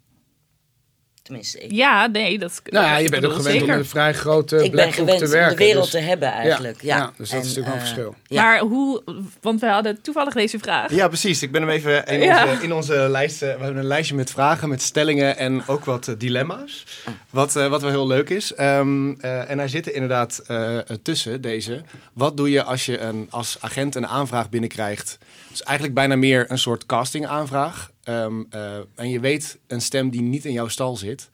Tenminste, 1.28 1.60
ik, 1.60 1.72
Ja, 1.72 2.06
nee, 2.06 2.38
dat 2.38 2.60
Nou 2.64 2.84
ja, 2.86 2.96
je 2.96 3.08
bent 3.08 3.24
ook 3.24 3.32
gewend 3.32 3.54
om 3.54 3.60
zeker. 3.60 3.74
een 3.78 3.84
vrij 3.84 4.14
grote 4.14 4.64
ik 4.64 4.72
ben 4.72 4.92
gewend 4.92 5.18
te 5.18 5.24
om 5.24 5.30
werken. 5.30 5.56
de 5.56 5.64
wereld 5.64 5.82
dus- 5.82 5.92
te 5.92 5.98
hebben 6.06 6.28
eigenlijk. 6.32 6.82
Ja, 6.82 6.96
ja, 6.96 7.12
dus 7.16 7.30
dat 7.30 7.44
is 7.44 7.46
natuurlijk 7.48 7.66
wel 7.66 7.74
een 7.74 7.80
eh, 7.80 7.86
verschil. 7.86 8.14
Ja. 8.26 8.42
Maar 8.42 8.58
hoe, 8.60 9.02
want 9.40 9.60
we 9.60 9.66
hadden 9.66 10.02
toevallig 10.02 10.34
deze 10.34 10.58
vraag. 10.58 10.92
Ja, 10.94 11.08
precies. 11.08 11.42
Ik 11.42 11.52
ben 11.52 11.60
hem 11.60 11.70
even 11.70 12.04
in 12.06 12.20
Ja. 12.28 12.46
onze, 12.48 12.62
in 12.64 12.72
onze 12.72 12.94
lijst. 12.94 13.42
eh, 13.42 13.54
we 13.56 13.62
hebben 13.64 13.76
een 13.80 13.86
lijstje 13.86 14.14
met 14.14 14.30
vragen, 14.30 14.68
met 14.68 14.82
stellingen 14.82 15.36
en 15.36 15.62
ook 15.66 15.84
wat 15.84 16.08
eh, 16.08 16.14
dilemma's. 16.18 16.84
Wat, 17.30 17.52
wat 17.52 17.80
wel 17.80 17.90
heel 17.90 18.06
leuk 18.06 18.30
is. 18.30 18.54
Ehm, 18.54 19.10
eh, 19.20 19.50
en 19.50 19.56
daar 19.56 19.68
zitten 19.68 19.94
inderdaad 19.94 20.42
eh, 20.46 20.78
tussen 21.02 21.40
deze. 21.40 21.82
Wat 22.12 22.36
doe 22.36 22.50
je 22.50 22.62
als 22.62 22.86
je 22.86 22.98
een, 22.98 23.26
als 23.30 23.56
agent 23.60 23.94
een 23.94 24.06
aanvraag 24.06 24.48
binnenkrijgt? 24.48 25.18
Dus 25.50 25.62
eigenlijk 25.62 25.96
bijna 25.96 26.16
meer 26.16 26.44
een 26.48 26.58
soort 26.58 26.86
castingaanvraag. 26.86 27.90
Ehm, 28.08 28.42
eh, 28.50 28.76
en 28.94 29.08
je 29.10 29.20
weet 29.20 29.58
een 29.66 29.80
stem 29.80 30.10
die 30.10 30.20
niet 30.22 30.44
in 30.44 30.52
jouw 30.52 30.68
stal 30.68 30.96
zit. 30.96 31.30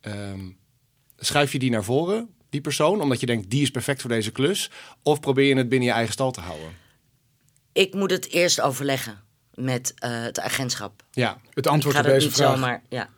Ehm, 0.00 0.40
schuif 1.18 1.52
je 1.52 1.58
die 1.58 1.70
naar 1.70 1.84
voren, 1.84 2.28
die 2.50 2.60
persoon, 2.60 3.00
omdat 3.00 3.20
je 3.20 3.26
denkt 3.26 3.50
die 3.50 3.62
is 3.62 3.70
perfect 3.70 4.00
voor 4.00 4.10
deze 4.10 4.30
klus? 4.32 4.70
Of 5.02 5.20
probeer 5.20 5.44
je 5.48 5.56
het 5.56 5.68
binnen 5.68 5.88
je 5.88 5.94
eigen 5.94 6.12
stal 6.12 6.30
te 6.30 6.40
houden? 6.40 6.68
Ik 7.72 7.94
moet 7.94 8.10
het 8.10 8.28
eerst 8.30 8.60
overleggen 8.60 9.20
met 9.54 9.94
eh, 9.98 10.10
het 10.22 10.40
agentschap. 10.40 11.02
Ja, 11.10 11.38
Het 11.54 11.66
Ik 11.66 11.72
antwoord 11.72 11.96
op 11.96 12.02
deze 12.04 12.26
niet 12.26 12.34
vraag. 12.36 12.54
zomaar... 12.54 12.82
Ja. 12.88 13.08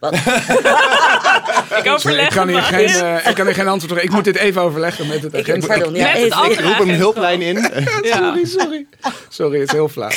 Wat? 0.00 0.14
Ik 0.14 1.86
overleg 1.94 2.24
ik, 2.26 2.30
kan 2.34 2.48
hier 2.48 2.62
geen, 2.62 2.88
eh, 2.88 3.26
ik 3.28 3.34
kan 3.34 3.46
hier 3.46 3.54
geen 3.54 3.68
antwoord 3.68 3.92
op. 3.92 3.98
Ik 4.04 4.10
moet 4.10 4.24
dit 4.24 4.36
even 4.36 4.62
overleggen 4.62 5.06
met 5.06 5.22
het 5.22 5.34
Ik, 5.34 5.40
agent. 5.40 5.66
pardon, 5.66 5.94
ja, 5.94 6.12
ik 6.14 6.32
roep 6.32 6.42
een 6.44 6.62
agentschap. 6.62 6.86
hulplijn 6.96 7.42
in. 7.42 7.56
Ja. 8.02 8.16
Sorry, 8.16 8.44
sorry. 8.44 8.86
Sorry, 9.28 9.58
het 9.60 9.68
is 9.68 9.74
heel 9.74 9.88
flauw. 9.88 10.10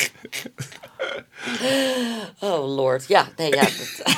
Oh 2.39 2.75
lord, 2.75 3.07
ja, 3.07 3.27
nee, 3.37 3.49
ja. 3.55 3.61
Dat, 3.61 4.03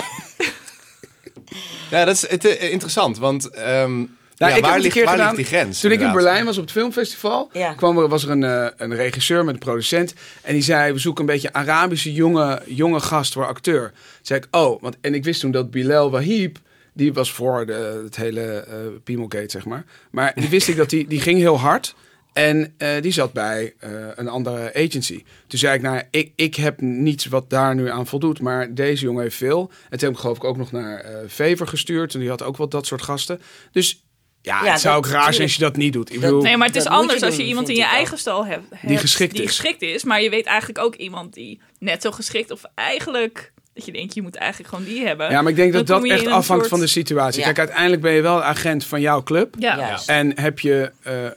Ja, 1.91 2.05
dat 2.05 2.15
is 2.15 2.27
het, 2.29 2.45
eh, 2.45 2.71
interessant, 2.71 3.17
want 3.17 3.49
Nou, 3.53 4.09
ja, 4.35 4.47
ik 4.47 4.53
heb 4.53 4.63
waar, 4.63 4.79
ligt, 4.79 4.93
keer 4.93 5.03
waar 5.05 5.13
gedaan. 5.13 5.35
ligt 5.35 5.49
die 5.49 5.57
grens? 5.59 5.79
Toen 5.79 5.91
ik 5.91 5.99
in? 6.01 6.11
Berlijn 6.11 6.45
was 6.45 6.57
op 6.57 6.63
het 6.63 6.71
filmfestival, 6.71 7.49
Ja. 7.53 7.73
kwam 7.73 7.97
er, 7.97 8.07
was 8.07 8.23
er 8.23 8.29
een, 8.29 8.43
eh, 8.43 8.67
een 8.77 8.95
regisseur 8.95 9.45
met 9.45 9.53
een 9.53 9.59
producent. 9.59 10.13
En 10.41 10.53
die 10.53 10.63
zei, 10.63 10.93
we 10.93 10.99
zoeken 10.99 11.21
een 11.25 11.29
beetje 11.33 11.53
Arabische 11.53 12.13
jonge, 12.13 12.61
jonge 12.65 12.99
gast 12.99 13.33
voor 13.33 13.45
acteur. 13.47 13.87
Toen 13.89 13.95
zei 14.21 14.39
ik, 14.39 14.47
oh, 14.51 14.81
want, 14.81 14.97
en 15.01 15.13
ik 15.13 15.23
wist 15.23 15.39
toen 15.41 15.51
dat 15.51 15.71
Bilal 15.71 16.11
Wahib, 16.11 16.57
die 16.93 17.13
was 17.13 17.31
voor 17.31 17.65
de, 17.65 18.01
het 18.03 18.15
hele 18.15 18.65
Piemelgate, 19.03 19.49
zeg 19.51 19.65
maar. 19.65 19.83
Maar 20.11 20.31
die 20.35 20.49
wist 20.49 20.67
ik 20.67 20.75
dat 20.75 20.89
die, 20.89 21.07
die 21.07 21.21
ging 21.21 21.39
heel 21.39 21.59
hard. 21.59 21.95
En 22.33 22.73
eh, 22.77 23.01
die 23.01 23.11
zat 23.11 23.33
bij 23.33 23.73
eh, 23.79 23.91
een 24.15 24.27
andere 24.27 24.73
agency. 24.73 25.23
Toen 25.47 25.59
zei 25.59 25.75
ik, 25.75 25.81
nou, 25.81 26.01
ik, 26.11 26.31
ik 26.35 26.55
heb 26.55 26.81
niets 26.81 27.25
wat 27.25 27.49
daar 27.49 27.75
nu 27.75 27.89
aan 27.89 28.07
voldoet. 28.07 28.41
Maar 28.41 28.73
deze 28.73 29.03
jongen 29.05 29.23
heeft 29.23 29.35
veel. 29.35 29.71
En 29.89 29.97
toen 29.97 30.07
heb 30.07 30.11
ik 30.11 30.17
geloof 30.17 30.37
ik 30.37 30.43
ook 30.43 30.57
nog 30.57 30.71
naar 30.71 30.99
eh 30.99 31.29
Fever 31.29 31.67
gestuurd. 31.67 32.13
En 32.13 32.19
die 32.19 32.29
had 32.29 32.43
ook 32.43 32.57
wat 32.57 32.71
dat 32.71 32.85
soort 32.85 33.01
gasten. 33.01 33.41
Dus 33.71 34.05
ja, 34.41 34.63
Ja, 34.63 34.71
het 34.71 34.81
zou 34.81 34.97
ook 34.97 35.05
raar 35.05 35.33
zijn 35.33 35.45
als 35.47 35.55
je 35.55 35.61
dat 35.61 35.75
niet 35.75 35.93
doet. 35.93 36.07
Ik 36.09 36.13
Dat- 36.15 36.23
bedoel, 36.23 36.41
Nee, 36.41 36.57
maar 36.57 36.67
het 36.67 36.75
is 36.75 36.85
anders 36.85 37.19
je 37.19 37.25
als 37.25 37.35
je 37.35 37.43
iemand 37.45 37.69
in 37.69 37.75
je 37.75 37.83
eigen 37.85 38.17
stal 38.17 38.45
hebt, 38.45 38.65
hebt 38.75 38.99
geschikt 38.99 39.31
die 39.33 39.41
is. 39.41 39.47
geschikt 39.47 39.81
is. 39.81 40.03
Maar 40.03 40.21
je 40.21 40.29
weet 40.29 40.45
eigenlijk 40.45 40.79
ook 40.79 40.95
iemand 40.95 41.33
die 41.33 41.61
net 41.79 42.01
zo 42.01 42.11
geschikt 42.11 42.51
of 42.51 42.61
eigenlijk 42.75 43.51
dat 43.73 43.85
je 43.85 43.91
denkt 43.91 44.13
je 44.13 44.21
moet 44.21 44.35
eigenlijk 44.35 44.69
gewoon 44.73 44.85
die 44.85 45.05
hebben. 45.05 45.29
ja, 45.29 45.41
maar 45.41 45.51
ik 45.51 45.57
denk 45.57 45.73
dat 45.73 45.87
Dan 45.87 46.01
dat 46.01 46.11
echt 46.11 46.25
afhangt 46.27 46.47
soort- 46.47 46.67
van 46.67 46.79
de 46.79 46.87
situatie. 46.87 47.39
Ja. 47.39 47.45
Kijk, 47.45 47.57
uiteindelijk 47.59 48.01
ben 48.01 48.11
je 48.11 48.21
wel 48.21 48.43
agent 48.43 48.85
van 48.85 49.01
jouw 49.01 49.23
club. 49.23 49.55
Ja. 49.59 49.99
En 50.05 50.39
heb 50.39 50.59
je 50.59 50.91
eh, 51.01 51.25
eh, 51.25 51.31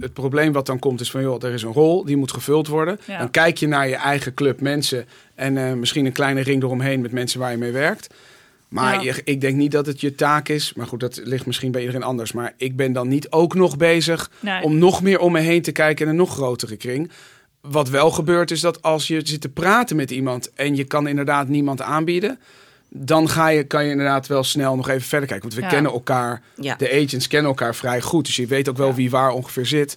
het 0.00 0.12
probleem 0.12 0.52
wat 0.52 0.66
dan 0.66 0.78
komt 0.78 1.00
is 1.00 1.10
van 1.10 1.22
joh, 1.22 1.42
er 1.44 1.52
is 1.52 1.62
een 1.62 1.72
rol 1.72 2.04
die 2.04 2.16
moet 2.16 2.32
gevuld 2.32 2.66
worden. 2.66 3.00
Ja. 3.06 3.18
Dan 3.18 3.30
kijk 3.30 3.56
je 3.58 3.66
naar 3.66 3.88
je 3.88 3.94
eigen 3.96 4.34
club 4.34 4.60
mensen 4.60 5.06
en 5.34 5.56
eh, 5.66 5.72
misschien 5.72 6.06
een 6.06 6.12
kleine 6.12 6.40
ring 6.40 6.62
eromheen 6.62 7.00
met 7.00 7.12
mensen 7.12 7.40
waar 7.40 7.50
je 7.50 7.56
mee 7.56 7.72
werkt. 7.72 8.14
Maar 8.68 8.94
Ja. 8.94 9.00
je- 9.14 9.20
ik 9.24 9.40
denk 9.40 9.56
niet 9.56 9.72
dat 9.72 9.86
het 9.86 10.00
je 10.00 10.14
taak 10.14 10.48
is. 10.48 10.72
Maar 10.74 10.86
goed, 10.86 11.00
dat 11.00 11.20
ligt 11.24 11.46
misschien 11.46 11.70
bij 11.70 11.80
iedereen 11.80 12.02
anders. 12.02 12.32
Maar 12.32 12.52
ik 12.56 12.76
ben 12.76 12.92
dan 12.92 13.08
niet 13.08 13.30
ook 13.30 13.54
nog 13.54 13.76
bezig 13.76 14.30
Nee. 14.40 14.62
om 14.62 14.78
nog 14.78 15.02
meer 15.02 15.18
om 15.18 15.32
me 15.32 15.40
heen 15.40 15.62
te 15.62 15.72
kijken 15.72 16.04
in 16.04 16.10
een 16.10 16.16
nog 16.16 16.32
grotere 16.32 16.76
kring. 16.76 17.10
Wat 17.60 17.88
wel 17.88 18.10
gebeurt 18.10 18.50
is 18.50 18.60
dat 18.60 18.82
als 18.82 19.06
je 19.06 19.20
zit 19.24 19.40
te 19.40 19.48
praten 19.48 19.96
met 19.96 20.10
iemand 20.10 20.50
en 20.54 20.76
je 20.76 20.84
kan 20.84 21.06
inderdaad 21.08 21.48
niemand 21.48 21.82
aanbieden, 21.82 22.38
dan 22.88 23.28
ga 23.28 23.48
je, 23.48 23.64
kan 23.64 23.84
je 23.84 23.90
inderdaad 23.90 24.26
wel 24.26 24.44
snel 24.44 24.76
nog 24.76 24.88
even 24.88 25.08
verder 25.08 25.28
kijken. 25.28 25.48
Want 25.48 25.60
we 25.60 25.66
Ja. 25.66 25.72
kennen 25.74 25.92
elkaar, 25.92 26.42
Ja. 26.54 26.74
de 26.76 26.90
agents 27.04 27.26
kennen 27.26 27.48
elkaar 27.50 27.74
vrij 27.74 28.00
goed. 28.00 28.26
Dus 28.26 28.36
je 28.36 28.46
weet 28.46 28.68
ook 28.68 28.76
wel 28.76 28.88
Ja. 28.88 28.94
wie 28.94 29.10
waar 29.10 29.30
ongeveer 29.30 29.66
zit. 29.66 29.96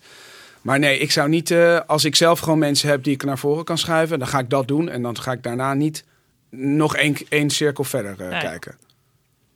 Maar 0.62 0.80
nee, 0.80 0.98
ik 0.98 1.12
zou 1.12 1.30
niet, 1.30 1.52
eh, 1.52 1.80
als 1.88 2.06
ik 2.06 2.16
zelf 2.16 2.40
gewoon 2.40 2.60
mensen 2.60 2.90
heb 2.90 3.04
die 3.04 3.14
ik 3.14 3.24
naar 3.24 3.38
voren 3.38 3.64
kan 3.64 3.78
schuiven, 3.78 4.20
dan 4.20 4.28
ga 4.28 4.40
ik 4.40 4.50
dat 4.50 4.68
doen. 4.68 4.90
En 4.90 5.02
dan 5.02 5.22
ga 5.22 5.32
ik 5.32 5.44
daarna 5.44 5.74
niet 5.74 6.04
nog 6.50 6.96
één, 6.96 7.16
één 7.30 7.50
cirkel 7.50 7.84
verder 7.84 8.16
eh, 8.20 8.28
Nee. 8.30 8.40
kijken. 8.42 8.76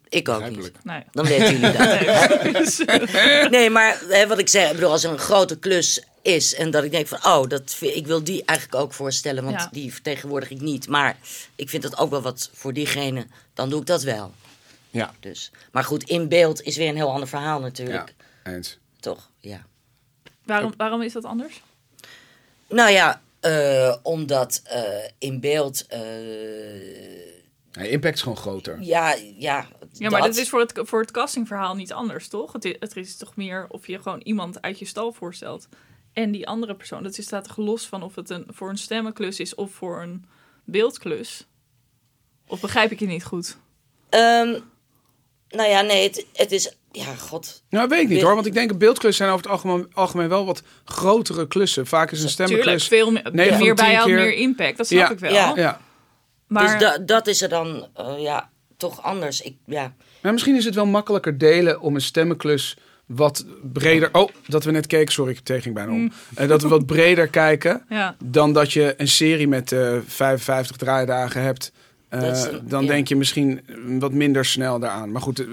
Ik 0.10 0.30
ook 0.30 0.50
niet. 0.50 0.72
Nee. 0.84 1.04
Dan 1.12 1.26
weten 1.26 1.60
jullie 1.60 1.78
dat. 1.78 3.50
Nee, 3.52 3.70
maar 3.70 4.02
hè, 4.10 4.28
wat 4.28 4.40
ik 4.40 4.50
zeg, 4.50 4.68
ik 4.70 4.76
bedoel, 4.76 4.92
als 4.92 5.04
er 5.04 5.12
een 5.12 5.18
grote 5.18 5.60
klus 5.60 6.04
is 6.28 6.56
en 6.56 6.72
dat 6.72 6.84
ik 6.84 6.92
denk 6.92 7.08
van, 7.08 7.18
oh, 7.34 7.48
dat, 7.48 7.74
vind- 7.74 7.96
ik 7.96 8.08
wil 8.08 8.24
die 8.24 8.44
eigenlijk 8.46 8.82
ook 8.82 8.94
voorstellen, 8.94 9.44
want 9.44 9.56
Ja. 9.56 9.70
die 9.72 9.94
vertegenwoordig 9.94 10.50
ik 10.50 10.62
niet. 10.62 10.88
Maar 10.88 11.18
ik 11.56 11.70
vind 11.70 11.84
dat 11.84 11.98
ook 11.98 12.10
wel 12.10 12.22
wat 12.22 12.50
voor 12.54 12.74
diegene, 12.74 13.28
dan 13.54 13.70
doe 13.70 13.80
ik 13.80 13.86
dat 13.86 14.04
wel. 14.04 14.34
Ja. 14.90 15.14
Dus. 15.20 15.52
Maar 15.72 15.84
goed, 15.84 16.04
in 16.04 16.28
beeld 16.28 16.62
is 16.62 16.78
weer 16.78 16.90
een 16.90 16.96
heel 16.96 17.12
ander 17.12 17.28
verhaal 17.28 17.60
natuurlijk. 17.60 18.14
Ja, 18.44 18.52
eens. 18.52 18.78
Toch? 19.00 19.30
Ja. 19.40 19.66
waarom, 20.46 20.74
waarom 20.78 21.02
is 21.02 21.14
dat 21.14 21.26
anders? 21.26 21.62
Nou 22.68 22.92
ja, 22.92 23.22
eh, 23.40 23.96
omdat 24.04 24.62
eh, 24.64 24.82
in 25.18 25.40
beeld, 25.40 25.86
eh, 25.88 27.92
impact 27.92 28.16
is 28.16 28.22
gewoon 28.22 28.38
groter. 28.38 28.78
ja, 28.82 29.16
ja. 29.38 29.68
Ja, 29.92 30.10
maar 30.10 30.22
dat 30.22 30.36
is 30.36 30.50
voor 30.50 30.60
het, 30.60 30.72
voor 30.76 31.02
het 31.02 31.12
castingverhaal 31.12 31.76
niet 31.76 31.94
anders, 31.94 32.28
toch? 32.28 32.54
Het 32.54 32.66
is, 32.66 32.76
het 32.80 32.96
is 32.96 33.18
toch 33.18 33.36
meer 33.36 33.66
of 33.70 33.88
je 33.88 34.00
gewoon 34.02 34.22
iemand 34.22 34.62
uit 34.62 34.80
je 34.80 34.86
stal 34.86 35.14
voorstelt. 35.14 35.68
En 36.24 36.32
die 36.32 36.48
andere 36.48 36.76
persoon, 36.76 37.04
dat 37.04 37.16
staat 37.16 37.44
toch 37.48 37.58
los 37.58 37.86
van 37.88 38.04
of 38.04 38.16
het 38.16 38.30
een, 38.30 38.46
voor 38.48 38.70
een 38.70 38.78
stemmenklus 38.78 39.40
is 39.40 39.56
of 39.56 39.72
voor 39.72 40.02
een 40.02 40.26
beeldklus? 40.66 41.48
Of 42.48 42.62
begrijp 42.62 42.92
ik 42.92 43.00
je 43.00 43.06
niet 43.08 43.24
goed? 43.24 43.58
Ehm, 44.10 44.60
nou 45.50 45.70
ja, 45.70 45.82
nee, 45.82 46.04
het, 46.04 46.26
het 46.34 46.52
is, 46.52 46.76
ja, 46.92 47.16
god. 47.16 47.64
Nou, 47.70 47.88
weet 47.88 48.02
ik 48.02 48.08
niet 48.10 48.22
hoor. 48.22 48.34
Want 48.36 48.46
ik 48.46 48.54
denk 48.54 48.70
dat 48.70 48.78
beeldklussen 48.78 49.26
zijn 49.26 49.38
over 49.38 49.50
het 49.52 49.62
algemeen, 49.64 49.88
algemeen 49.94 50.30
wel 50.30 50.46
wat 50.46 50.64
grotere 50.86 51.48
klussen. 51.48 51.88
Vaak 51.88 52.12
is 52.12 52.24
een 52.24 52.28
Tuurlijk, 52.28 52.50
stemmenklus... 52.50 52.88
veel 52.88 53.12
meer, 53.12 53.58
meer 53.60 53.76
bijhoud, 53.76 54.06
keer- 54.06 54.16
meer 54.16 54.34
impact. 54.34 54.78
Dat 54.78 54.88
snap 54.88 55.00
Ja, 55.00 55.10
ik 55.12 55.20
wel. 55.20 55.34
ja. 55.34 55.52
Ja. 55.56 55.82
Maar 56.48 56.64
Dus 56.72 56.80
da- 56.80 56.98
dat 56.98 57.28
is 57.28 57.42
er 57.42 57.50
dan, 57.50 57.88
eh, 57.94 58.16
ja, 58.20 58.50
toch 58.78 59.02
anders. 59.04 59.42
Ik, 59.42 59.56
ja. 59.66 59.96
Maar 60.22 60.34
misschien 60.34 60.56
is 60.56 60.66
het 60.66 60.76
wel 60.76 60.86
makkelijker 60.86 61.38
delen 61.38 61.80
om 61.82 61.96
een 61.96 62.02
stemmenklus 62.02 62.78
wat 63.08 63.46
breder... 63.74 64.10
Oh, 64.12 64.30
dat 64.48 64.64
we 64.64 64.72
net 64.72 64.88
keken. 64.88 65.14
Sorry, 65.14 65.32
ik 65.32 65.40
tegen 65.40 65.74
bijna 65.74 65.92
om. 65.92 66.12
Eh, 66.36 66.48
dat 66.48 66.62
we 66.62 66.68
wat 66.68 66.86
breder 66.86 67.28
kijken 67.28 67.86
ja, 67.90 68.16
dan 68.24 68.54
dat 68.54 68.74
je 68.74 68.94
een 68.98 69.08
serie 69.08 69.48
met 69.48 69.72
eh 69.72 69.98
55 70.06 70.78
draaidagen 70.78 71.42
hebt. 71.42 71.72
Eh, 72.10 72.32
is 72.32 72.50
dan 72.64 72.86
denk 72.86 73.08
je 73.08 73.16
misschien 73.16 73.62
wat 74.00 74.12
minder 74.12 74.46
snel 74.46 74.80
daaraan. 74.80 75.12
Maar 75.12 75.22
goed, 75.22 75.46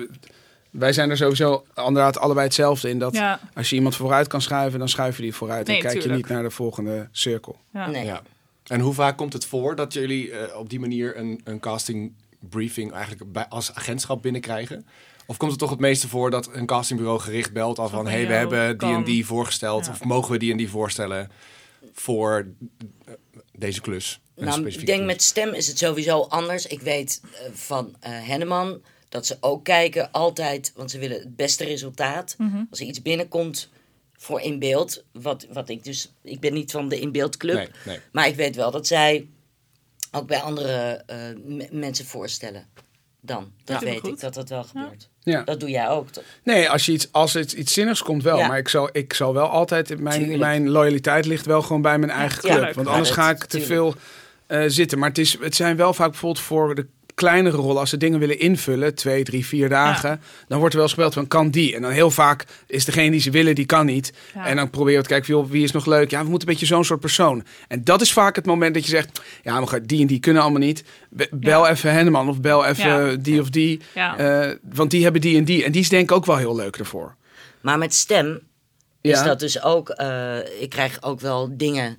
wij 0.70 0.92
zijn 0.92 1.10
er 1.10 1.16
sowieso 1.16 1.64
inderdaad 1.74 2.18
allebei 2.18 2.46
hetzelfde 2.46 2.88
in. 2.88 2.98
Dat 2.98 3.14
ja, 3.14 3.40
als 3.54 3.70
je 3.70 3.76
iemand 3.76 3.96
vooruit 3.96 4.26
kan 4.26 4.42
schuiven, 4.42 4.78
dan 4.78 4.88
schuif 4.88 5.16
je 5.16 5.22
die 5.22 5.34
vooruit. 5.34 5.66
Nee, 5.66 5.76
en 5.76 5.82
kijk 5.82 6.02
je 6.02 6.10
niet 6.10 6.28
naar 6.28 6.42
de 6.42 6.50
volgende 6.50 7.08
cirkel. 7.12 7.56
ja. 7.72 7.90
Nee. 7.90 8.04
Ja. 8.04 8.22
En 8.64 8.80
hoe 8.80 8.94
vaak 8.94 9.16
komt 9.16 9.32
het 9.32 9.46
voor 9.46 9.76
dat 9.76 9.92
jullie 9.92 10.56
op 10.56 10.70
die 10.70 10.80
manier 10.80 11.16
een, 11.16 11.40
een 11.44 11.60
casting 11.60 12.12
briefing 12.38 12.92
eigenlijk 12.92 13.32
bij, 13.32 13.46
als 13.48 13.74
agentschap 13.74 14.22
binnenkrijgen? 14.22 14.86
Of 15.26 15.36
komt 15.36 15.50
het 15.50 15.60
toch 15.60 15.70
het 15.70 15.78
meeste 15.78 16.08
voor 16.08 16.30
dat 16.30 16.48
een 16.54 16.66
castingbureau 16.66 17.20
gericht 17.20 17.52
belt 17.52 17.78
als 17.78 17.90
van... 17.90 18.02
Van, 18.04 18.12
hé, 18.12 18.18
hey, 18.18 18.26
we 18.26 18.32
hebben 18.34 18.78
die 18.78 18.94
en 18.94 19.04
die 19.04 19.26
voorgesteld. 19.26 19.84
Ja. 19.86 19.90
Of 19.92 20.04
mogen 20.04 20.32
we 20.32 20.38
die 20.38 20.50
en 20.50 20.56
die 20.56 20.68
voorstellen 20.70 21.30
voor 21.92 22.46
deze 23.52 23.80
klus? 23.80 24.20
Nou, 24.36 24.66
ik 24.66 24.86
denk 24.86 24.98
klus. 24.98 25.06
met 25.12 25.22
stem 25.22 25.52
is 25.52 25.66
het 25.66 25.78
sowieso 25.78 26.20
anders. 26.20 26.66
Ik 26.66 26.80
weet 26.80 27.20
eh, 27.32 27.50
van 27.52 27.96
eh 28.00 28.10
Henneman 28.12 28.82
dat 29.08 29.26
ze 29.26 29.36
ook 29.40 29.64
kijken 29.64 30.10
altijd, 30.10 30.72
want 30.76 30.90
ze 30.90 30.98
willen 30.98 31.18
het 31.20 31.36
beste 31.36 31.64
resultaat. 31.64 32.34
Mhm. 32.38 32.62
Als 32.70 32.80
er 32.80 32.86
iets 32.86 33.02
binnenkomt 33.02 33.70
voor 34.12 34.40
in 34.40 34.58
beeld, 34.58 35.04
wat, 35.12 35.46
wat 35.52 35.68
ik 35.68 35.84
dus, 35.84 36.12
ik 36.22 36.40
ben 36.40 36.52
niet 36.52 36.70
van 36.70 36.88
de 36.88 37.00
in 37.00 37.12
beeld 37.12 37.36
club, 37.36 37.56
Nee, 37.56 37.68
nee. 37.84 37.98
maar 38.12 38.26
ik 38.28 38.34
weet 38.34 38.56
wel 38.56 38.70
dat 38.70 38.86
zij 38.86 39.28
ook 40.12 40.26
bij 40.26 40.40
andere 40.40 41.02
eh, 41.06 41.18
me- 41.44 41.68
mensen 41.70 42.04
voorstellen. 42.06 42.66
Dan, 43.20 43.52
dat 43.64 43.80
Ja. 43.80 43.86
weet 43.86 44.00
Goed. 44.00 44.08
ik 44.10 44.20
dat 44.20 44.34
dat 44.34 44.48
wel 44.48 44.64
gebeurt. 44.64 45.02
Ja. 45.02 45.08
Dat 45.24 45.60
doe 45.60 45.70
jij 45.70 45.88
ook, 45.88 46.10
toch? 46.10 46.24
Nee, 46.42 46.70
als, 46.70 46.86
je 46.86 46.92
iets, 46.92 47.08
als 47.12 47.32
het 47.32 47.52
iets 47.52 47.72
zinnigs 47.72 48.02
komt 48.02 48.22
wel. 48.22 48.38
Ja. 48.38 48.46
Maar 48.48 48.58
ik 48.58 48.68
zal, 48.68 48.88
ik 48.92 49.12
zal 49.12 49.34
wel 49.34 49.46
altijd... 49.48 50.00
Mijn, 50.00 50.18
Tuurlijk. 50.18 50.40
mijn 50.40 50.68
loyaliteit 50.68 51.26
ligt 51.26 51.46
wel 51.46 51.62
gewoon 51.62 51.82
bij 51.82 51.98
mijn 51.98 52.12
eigen 52.12 52.40
club. 52.40 52.74
Want 52.74 52.86
Ja, 52.86 52.92
anders 52.92 53.10
ga 53.10 53.30
ik 53.30 53.38
te 53.38 53.46
tuurlijk. 53.46 53.72
veel 53.72 53.94
eh, 54.46 54.62
zitten. 54.66 54.98
Maar 54.98 55.08
het, 55.08 55.18
is, 55.18 55.36
het 55.40 55.54
zijn 55.54 55.76
wel 55.76 55.94
vaak 55.94 56.10
bijvoorbeeld 56.10 56.44
voor 56.44 56.74
de 56.74 56.86
kleinere 57.14 57.56
rollen... 57.56 57.78
als 57.80 57.90
ze 57.90 57.96
dingen 57.96 58.18
willen 58.18 58.38
invullen, 58.38 58.94
twee, 58.94 59.24
drie, 59.24 59.46
vier 59.46 59.68
dagen... 59.68 60.20
dan 60.48 60.58
wordt 60.58 60.74
er 60.74 60.80
wel 60.80 60.88
eens 60.88 60.94
gebeld 60.96 61.14
van, 61.14 61.26
kan 61.26 61.50
die? 61.50 61.74
En 61.74 61.82
dan 61.82 61.90
heel 61.90 62.10
vaak 62.10 62.44
is 62.66 62.84
degene 62.84 63.10
die 63.10 63.20
ze 63.20 63.30
willen, 63.30 63.54
die 63.54 63.66
kan 63.66 63.86
niet. 63.86 64.12
Ja. 64.34 64.46
En 64.46 64.56
dan 64.56 64.70
proberen 64.70 64.96
we 65.02 65.06
te 65.06 65.12
kijken, 65.12 65.34
joh, 65.34 65.50
wie 65.50 65.62
is 65.64 65.72
nog 65.72 65.86
leuk? 65.86 66.10
Ja, 66.10 66.22
we 66.24 66.28
moeten 66.28 66.48
een 66.48 66.54
beetje 66.54 66.74
zo'n 66.74 66.84
soort 66.84 67.00
persoon. 67.00 67.44
En 67.68 67.84
dat 67.84 68.00
is 68.00 68.12
vaak 68.12 68.36
het 68.36 68.46
moment 68.46 68.74
dat 68.74 68.84
je 68.84 68.90
zegt... 68.90 69.20
ja, 69.42 69.60
maar 69.60 69.86
die 69.86 70.00
en 70.00 70.06
die 70.06 70.20
kunnen 70.20 70.42
allemaal 70.42 70.60
niet. 70.60 70.84
Be- 71.10 71.28
Bel 71.30 71.64
Ja. 71.64 71.70
even 71.70 71.92
Henneman 71.92 72.28
of 72.28 72.40
bel 72.40 72.64
even 72.66 72.88
Ja. 73.10 73.16
die 73.16 73.40
of 73.40 73.50
die. 73.50 73.80
Ja. 73.94 74.16
Eh, 74.18 74.56
want 74.72 74.90
die 74.90 75.02
hebben 75.02 75.20
die 75.20 75.36
en 75.36 75.44
die. 75.44 75.64
En 75.64 75.72
die 75.72 75.80
is 75.80 75.88
denk 75.88 76.10
ik 76.10 76.16
ook 76.16 76.26
wel 76.26 76.36
heel 76.36 76.56
leuk 76.56 76.76
ervoor. 76.76 77.14
Maar 77.60 77.78
met 77.78 77.94
stem 77.94 78.40
is 79.00 79.22
dat 79.22 79.40
dus 79.40 79.62
ook, 79.62 79.88
eh, 79.88 80.36
ik 80.60 80.70
krijg 80.70 81.02
ook 81.02 81.20
wel 81.20 81.56
dingen. 81.56 81.98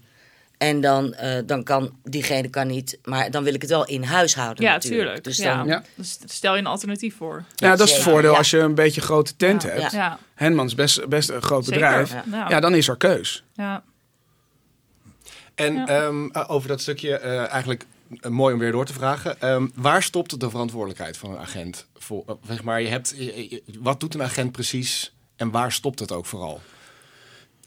En 0.57 0.81
dan, 0.81 1.13
eh, 1.13 1.41
dan 1.45 1.63
kan 1.63 1.97
diegene 2.03 2.47
kan 2.49 2.67
niet, 2.67 2.97
maar 3.03 3.31
dan 3.31 3.43
wil 3.43 3.53
ik 3.53 3.61
het 3.61 3.69
wel 3.71 3.85
in 3.85 4.03
huis 4.03 4.35
houden. 4.35 4.63
Ja, 4.63 4.71
natuurlijk. 4.71 5.01
tuurlijk. 5.01 5.23
Dus 5.23 5.37
dan, 5.37 5.67
Ja. 5.67 5.83
Dus 5.95 6.19
stel 6.25 6.53
je 6.53 6.59
een 6.59 6.65
alternatief 6.67 7.15
voor. 7.15 7.43
Ja, 7.55 7.75
dat 7.75 7.87
is 7.87 7.93
het 7.93 8.03
voordeel 8.03 8.31
ja. 8.31 8.37
als 8.37 8.49
je 8.49 8.57
een 8.59 8.75
beetje 8.75 9.01
grote 9.01 9.35
tent 9.35 9.63
Ja. 9.63 9.69
hebt. 9.69 9.95
Henmans 10.35 10.71
is 10.71 10.75
best, 10.77 11.07
best 11.07 11.29
een 11.29 11.41
groot 11.41 11.65
Zeker. 11.65 11.79
bedrijf. 11.81 12.13
Ja. 12.49 12.59
Dan 12.59 12.75
is 12.75 12.87
er 12.87 12.97
keus. 12.97 13.43
ja. 13.53 13.83
En 15.55 15.73
Ja. 15.73 15.87
ehm, 15.87 16.27
eh, 16.31 16.43
over 16.47 16.67
dat 16.67 16.81
stukje 16.81 17.17
eh, 17.17 17.47
eigenlijk 17.51 17.85
eh, 18.19 18.31
mooi 18.31 18.53
om 18.53 18.59
weer 18.59 18.71
door 18.71 18.85
te 18.85 18.93
vragen. 18.93 19.41
Ehm, 19.41 19.67
waar 19.75 20.03
stopt 20.03 20.39
de 20.39 20.49
verantwoordelijkheid 20.49 21.17
van 21.17 21.31
een 21.31 21.37
agent? 21.37 21.87
Voor, 21.97 22.37
zeg 22.47 22.63
maar, 22.63 22.81
je 22.81 22.87
hebt, 22.87 23.13
je- 23.17 23.49
je- 23.49 23.63
wat 23.79 23.99
doet 23.99 24.13
een 24.13 24.23
agent 24.23 24.51
precies 24.51 25.13
en 25.35 25.51
waar 25.51 25.71
stopt 25.71 25.99
het 25.99 26.11
ook 26.11 26.25
vooral? 26.25 26.61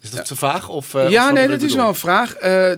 Is 0.08 0.16
dat 0.16 0.26
te 0.26 0.36
vaag? 0.36 0.68
Of, 0.68 0.94
eh, 0.94 1.08
ja, 1.10 1.30
nee, 1.30 1.48
dat 1.48 1.62
is 1.62 1.74
wel 1.74 1.88
een 1.88 1.94
vraag. 1.94 2.34
Eh, 2.34 2.72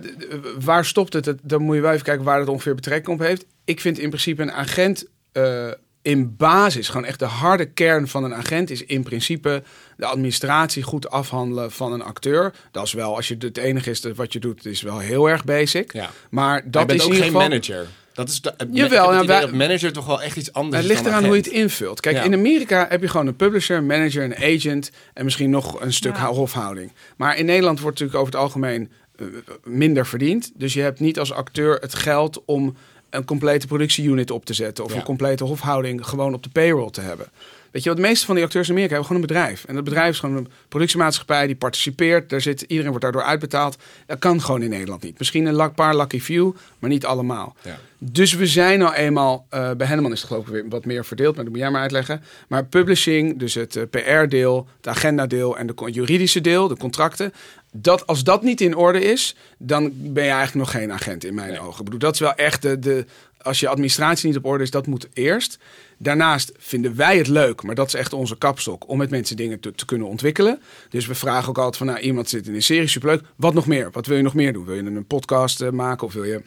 waar 0.59 0.85
stopt 0.85 1.13
het? 1.13 1.33
Dan 1.43 1.61
moet 1.61 1.75
je 1.75 1.81
wel 1.81 1.91
even 1.91 2.05
kijken 2.05 2.23
waar 2.25 2.39
het 2.39 2.49
ongeveer 2.49 2.75
betrekking 2.75 3.19
op 3.19 3.25
heeft. 3.25 3.45
Ik 3.65 3.81
vind 3.81 3.99
in 3.99 4.09
principe 4.09 4.41
een 4.41 4.51
agent 4.51 5.05
eh, 5.31 5.67
in 6.01 6.35
basis, 6.35 6.87
gewoon 6.89 7.05
echt 7.05 7.19
de 7.19 7.25
harde 7.25 7.65
kern 7.65 8.07
van 8.07 8.23
een 8.23 8.35
agent, 8.35 8.69
is 8.69 8.85
in 8.85 9.03
principe 9.03 9.63
de 9.97 10.05
administratie 10.05 10.83
goed 10.83 11.09
afhandelen 11.09 11.71
van 11.71 11.93
een 11.93 12.01
acteur. 12.03 12.53
Dat 12.71 12.85
is 12.85 12.93
wel, 12.93 13.15
als 13.15 13.27
je 13.27 13.35
het 13.39 13.57
enige 13.57 13.89
is 13.89 14.01
wat 14.15 14.33
je 14.33 14.39
doet, 14.39 14.65
is 14.65 14.81
wel 14.81 14.99
heel 14.99 15.29
erg 15.29 15.43
basic. 15.43 15.93
Ja. 15.93 16.09
Maar 16.29 16.61
Dat 16.71 16.81
je 16.81 16.87
bent 16.87 16.99
is 16.99 17.05
ook 17.05 17.11
in 17.11 17.17
geen 17.17 17.25
geval. 17.25 17.41
manager. 17.41 17.87
Dat 18.13 18.29
is 18.29 18.41
de, 18.41 18.53
Jawel, 18.71 19.03
ik 19.03 19.09
heb 19.09 19.19
het 19.19 19.21
ja, 19.21 19.25
wij- 19.25 19.41
dat 19.41 19.51
manager 19.51 19.91
toch 19.93 20.05
wel 20.05 20.21
echt 20.21 20.37
iets 20.37 20.53
anders 20.53 20.77
Het 20.81 20.91
ligt 20.91 21.03
dan 21.03 21.11
eraan 21.11 21.25
hoe 21.25 21.35
je 21.35 21.41
het 21.41 21.51
invult. 21.51 21.99
Kijk, 21.99 22.15
Ja. 22.15 22.23
in 22.23 22.33
Amerika 22.33 22.85
heb 22.89 23.01
je 23.01 23.07
gewoon 23.07 23.27
een 23.27 23.35
publisher, 23.35 23.77
een 23.77 23.85
manager, 23.85 24.23
een 24.23 24.35
agent 24.35 24.91
en 25.13 25.23
misschien 25.23 25.49
nog 25.49 25.81
een 25.81 25.93
stuk 25.93 26.15
Ja. 26.15 26.25
hofhouding. 26.27 26.91
Maar 27.17 27.37
in 27.37 27.45
Nederland 27.45 27.79
wordt 27.79 27.99
natuurlijk 27.99 28.23
over 28.27 28.33
het 28.33 28.43
algemeen 28.43 28.91
eh, 29.15 29.25
minder 29.63 30.05
verdiend. 30.07 30.51
Dus 30.55 30.73
je 30.73 30.81
hebt 30.81 30.99
niet 30.99 31.19
als 31.19 31.31
acteur 31.31 31.77
het 31.79 31.95
geld 31.95 32.41
om 32.45 32.75
een 33.09 33.25
complete 33.25 33.67
productieunit 33.67 34.31
op 34.31 34.45
te 34.45 34.53
zetten 34.53 34.83
of 34.83 34.91
Ja. 34.91 34.97
een 34.97 35.03
complete 35.03 35.43
hofhouding 35.43 36.05
gewoon 36.05 36.33
op 36.33 36.43
de 36.43 36.49
payroll 36.49 36.89
te 36.89 37.01
hebben. 37.01 37.27
Weet 37.71 37.83
je, 37.83 37.89
wat 37.89 37.97
de 37.97 38.03
meeste 38.03 38.25
van 38.25 38.35
die 38.35 38.43
acteurs 38.43 38.67
in 38.67 38.73
Amerika 38.73 38.93
hebben 38.95 39.11
gewoon 39.11 39.21
een 39.29 39.33
bedrijf. 39.33 39.65
En 39.65 39.75
dat 39.75 39.83
bedrijf 39.83 40.09
is 40.09 40.19
gewoon 40.19 40.35
een 40.35 40.47
productiemaatschappij 40.67 41.47
die 41.47 41.55
participeert. 41.55 42.29
Daar 42.29 42.41
zit, 42.41 42.61
iedereen 42.61 42.89
wordt 42.89 43.03
daardoor 43.03 43.23
uitbetaald. 43.23 43.77
Dat 44.05 44.19
kan 44.19 44.41
gewoon 44.41 44.61
in 44.61 44.69
Nederland 44.69 45.03
niet. 45.03 45.19
Misschien 45.19 45.45
een 45.45 45.73
paar 45.73 45.97
lucky 45.97 46.19
few, 46.19 46.51
maar 46.79 46.89
niet 46.89 47.05
allemaal. 47.05 47.55
Ja. 47.61 47.77
Dus 47.97 48.33
we 48.33 48.47
zijn 48.47 48.79
nou 48.79 48.93
eenmaal, 48.93 49.45
eh, 49.49 49.71
bij 49.71 49.87
Henneman 49.87 50.11
is 50.11 50.19
het 50.19 50.27
geloof 50.27 50.45
ik 50.45 50.51
weer 50.51 50.69
wat 50.69 50.85
meer 50.85 51.05
verdeeld, 51.05 51.35
maar 51.35 51.43
dat 51.43 51.53
moet 51.53 51.61
jij 51.61 51.71
maar 51.71 51.81
uitleggen. 51.81 52.23
Maar 52.47 52.65
publishing, 52.65 53.39
dus 53.39 53.53
het 53.53 53.75
eh, 53.75 53.83
PR-deel, 53.89 54.67
het 54.77 54.87
agenda-deel 54.87 55.57
en 55.57 55.67
de 55.67 55.73
juridische 55.91 56.41
deel, 56.41 56.67
de 56.67 56.77
contracten. 56.77 57.33
Dat, 57.73 58.07
als 58.07 58.23
dat 58.23 58.43
niet 58.43 58.61
in 58.61 58.75
orde 58.75 59.01
is, 59.03 59.35
dan 59.57 59.91
ben 59.95 60.23
je 60.23 60.29
eigenlijk 60.29 60.53
nog 60.53 60.71
geen 60.81 60.91
agent 60.91 61.23
in 61.23 61.33
mijn 61.33 61.49
Nee. 61.49 61.59
ogen. 61.59 61.77
Ik 61.79 61.83
bedoel, 61.83 61.99
dat 61.99 62.13
is 62.13 62.19
wel 62.19 62.33
echt 62.35 62.61
de, 62.61 62.79
de. 62.79 63.05
Als 63.43 63.59
je 63.59 63.67
administratie 63.67 64.27
niet 64.27 64.37
op 64.37 64.45
orde 64.45 64.63
is, 64.63 64.71
dat 64.71 64.87
moet 64.87 65.07
eerst. 65.13 65.59
Daarnaast 65.97 66.51
vinden 66.57 66.95
wij 66.95 67.17
het 67.17 67.27
leuk, 67.27 67.63
maar 67.63 67.75
dat 67.75 67.87
is 67.87 67.93
echt 67.93 68.13
onze 68.13 68.37
kapstok, 68.37 68.89
om 68.89 68.97
met 68.97 69.09
mensen 69.09 69.35
dingen 69.35 69.59
te, 69.59 69.71
te 69.71 69.85
kunnen 69.85 70.07
ontwikkelen. 70.07 70.61
Dus 70.89 71.07
we 71.07 71.15
vragen 71.15 71.49
ook 71.49 71.57
altijd 71.57 71.77
van, 71.77 71.87
nou, 71.87 71.99
iemand 71.99 72.29
zit 72.29 72.47
in 72.47 72.55
een 72.55 72.61
serie, 72.63 72.87
superleuk. 72.87 73.21
Wat 73.35 73.53
nog 73.53 73.65
meer? 73.67 73.89
Wat 73.91 74.05
wil 74.05 74.17
je 74.17 74.23
nog 74.23 74.33
meer 74.33 74.53
doen? 74.53 74.65
Wil 74.65 74.75
je 74.75 74.81
een 74.81 75.07
podcast 75.07 75.61
eh, 75.61 75.69
maken 75.69 76.07
of 76.07 76.13
wil 76.13 76.23
je 76.23 76.41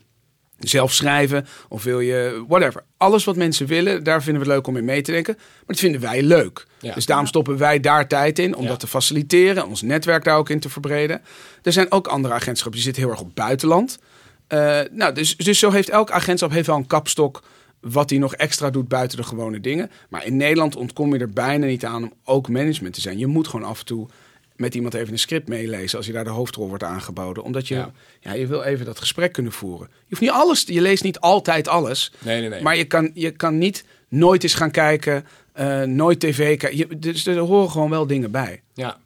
zelf 0.59 0.93
schrijven 0.93 1.47
of 1.69 1.83
wil 1.83 2.01
je 2.01 2.45
whatever. 2.49 2.85
Alles 2.97 3.25
wat 3.25 3.37
mensen 3.37 3.67
willen, 3.67 4.05
daar 4.05 4.23
vinden 4.23 4.43
we 4.43 4.49
het 4.49 4.57
leuk 4.57 4.67
om 4.67 4.77
in 4.77 4.85
mee 4.85 5.03
te 5.03 5.13
denken. 5.13 5.35
Maar 5.37 5.63
dat 5.67 5.79
vinden 5.79 6.01
wij 6.01 6.23
leuk. 6.23 6.67
Ja. 6.81 6.95
Dus 6.95 7.07
daarom 7.07 7.27
stoppen 7.27 7.59
wij 7.59 7.81
daar 7.81 8.09
tijd 8.09 8.39
in 8.39 8.55
om 8.57 8.63
Ja. 8.63 8.69
dat 8.69 8.81
te 8.81 8.87
faciliteren, 8.87 9.67
ons 9.67 9.83
netwerk 9.83 10.25
daar 10.25 10.37
ook 10.37 10.49
in 10.51 10.61
te 10.61 10.69
verbreden. 10.69 11.23
Er 11.63 11.73
zijn 11.73 11.93
ook 11.93 12.07
andere 12.07 12.35
agentschappen 12.35 12.75
die 12.75 12.83
zitten 12.83 13.03
heel 13.03 13.11
erg 13.13 13.21
op 13.21 13.35
buitenland. 13.35 13.99
Eh, 14.47 14.81
nou, 14.91 15.15
dus, 15.15 15.37
dus 15.37 15.59
zo 15.59 15.71
heeft 15.71 15.89
elk 15.91 16.11
agentschap 16.11 16.51
heeft 16.51 16.67
wel 16.67 16.77
een 16.77 16.87
kapstok 16.87 17.43
wat 17.81 18.11
hij 18.11 18.19
nog 18.19 18.35
extra 18.35 18.71
doet 18.71 18.89
buiten 18.89 19.17
de 19.19 19.25
gewone 19.25 19.61
dingen. 19.61 19.91
Maar 20.09 20.27
in 20.27 20.37
Nederland 20.37 20.77
ontkom 20.77 21.15
je 21.15 21.21
er 21.21 21.31
bijna 21.31 21.67
niet 21.67 21.85
aan 21.85 22.03
om 22.03 22.13
ook 22.25 22.49
management 22.49 22.95
te 22.95 23.01
zijn. 23.01 23.19
Je 23.19 23.27
moet 23.27 23.49
gewoon 23.49 23.67
af 23.69 23.79
en 23.79 23.85
toe 23.85 24.09
met 24.57 24.75
iemand 24.75 24.95
even 24.95 25.13
een 25.13 25.19
script 25.19 25.49
meelezen 25.49 25.97
als 25.99 26.07
je 26.07 26.13
daar 26.13 26.25
de 26.25 26.31
hoofdrol 26.31 26.69
wordt 26.69 26.83
aangeboden. 26.83 27.43
Omdat 27.43 27.69
je, 27.69 27.75
Ja. 27.75 27.93
ja. 28.21 28.33
je 28.33 28.47
wil 28.47 28.63
even 28.63 28.85
dat 28.87 28.99
gesprek 28.99 29.33
kunnen 29.33 29.53
voeren. 29.53 29.89
Je 29.91 30.05
hoeft 30.09 30.21
niet 30.21 30.31
alles, 30.31 30.63
je 30.67 30.81
leest 30.81 31.03
niet 31.03 31.21
altijd 31.21 31.69
alles. 31.69 32.13
Nee, 32.19 32.41
nee, 32.41 32.49
nee. 32.49 32.63
Maar 32.63 32.77
je 32.77 32.85
kan, 32.85 33.11
je 33.15 33.31
kan 33.31 33.59
niet 33.59 33.85
nooit 34.09 34.43
eens 34.43 34.55
gaan 34.55 34.71
kijken, 34.71 35.27
eh, 35.53 35.83
nooit 35.83 36.21
tv 36.21 36.59
kijken. 36.59 36.77
Je- 36.79 36.99
Dus 36.99 37.27
er 37.27 37.39
horen 37.39 37.71
gewoon 37.71 37.91
wel 37.91 38.07
dingen 38.07 38.31
bij. 38.31 38.63
Ja. 38.75 38.99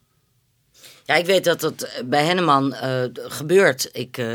Ja, 1.04 1.14
ik 1.14 1.26
weet 1.26 1.44
dat 1.44 1.60
dat 1.60 2.02
bij 2.04 2.24
Henneman 2.24 2.74
eh, 2.74 3.02
gebeurt. 3.12 3.88
Ik 3.92 4.18
eh, 4.18 4.26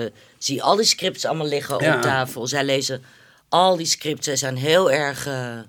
zie 0.44 0.64
al 0.64 0.76
die 0.76 0.86
scripts 0.86 1.26
allemaal 1.26 1.48
liggen 1.48 1.84
Ja. 1.84 1.96
op 1.96 2.02
tafel. 2.02 2.48
Zij 2.48 2.64
lezen 2.64 3.04
al 3.50 3.76
die 3.78 3.86
scripts. 3.86 4.26
Zij 4.26 4.36
zijn 4.36 4.56
heel 4.58 4.92
erg 4.92 5.26
eh, 5.28 5.60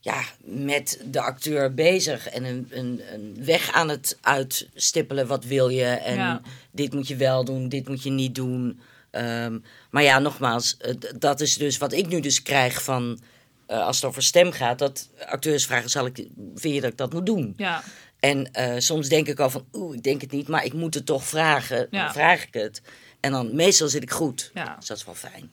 ja, 0.00 0.22
met 0.44 1.00
de 1.04 1.20
acteur 1.20 1.74
bezig. 1.74 2.28
En 2.28 2.44
een, 2.44 2.66
een, 2.70 3.00
een 3.12 3.36
weg 3.44 3.72
aan 3.72 3.88
het 3.88 4.18
uitstippelen. 4.20 5.26
Wat 5.26 5.44
wil 5.44 5.68
je? 5.68 5.84
En 5.84 6.14
Ja. 6.16 6.40
dit 6.70 6.92
moet 6.92 7.08
je 7.08 7.16
wel 7.16 7.44
doen, 7.44 7.68
dit 7.68 7.88
moet 7.88 8.02
je 8.02 8.10
niet 8.10 8.34
doen. 8.34 8.80
Ehm, 9.10 9.58
maar 9.90 10.02
ja, 10.02 10.18
nogmaals, 10.18 10.76
dat 11.18 11.40
is 11.40 11.56
dus 11.56 11.78
wat 11.78 11.92
ik 11.92 12.06
nu 12.06 12.20
dus 12.20 12.42
krijg 12.42 12.82
van... 12.82 13.20
eh, 13.66 13.86
als 13.86 13.96
het 13.96 14.04
over 14.04 14.22
stem 14.22 14.52
gaat, 14.52 14.78
dat 14.78 15.08
acteurs 15.26 15.66
vragen... 15.66 15.90
Zal 15.90 16.06
ik, 16.06 16.16
vind 16.54 16.74
je 16.74 16.80
dat 16.80 16.90
ik 16.90 16.96
dat 16.96 17.12
moet 17.12 17.26
doen? 17.26 17.54
Ja, 17.56 17.82
En 18.20 18.52
eh, 18.52 18.74
soms 18.78 19.08
denk 19.08 19.26
ik 19.28 19.40
al 19.40 19.50
van, 19.50 19.64
oeh, 19.72 19.94
ik 19.96 20.02
denk 20.02 20.20
het 20.20 20.30
niet, 20.30 20.48
maar 20.48 20.64
ik 20.64 20.72
moet 20.72 20.94
het 20.94 21.06
toch 21.06 21.24
vragen. 21.24 21.86
Ja. 21.90 22.04
Dan 22.04 22.12
vraag 22.12 22.42
ik 22.46 22.54
het. 22.54 22.82
En 23.24 23.32
dan, 23.32 23.54
meestal 23.54 23.88
zit 23.88 24.02
ik 24.02 24.10
goed. 24.10 24.50
Ja. 24.54 24.76
Dus 24.78 24.86
dat 24.86 24.96
is 24.96 25.04
wel 25.04 25.14
fijn. 25.14 25.50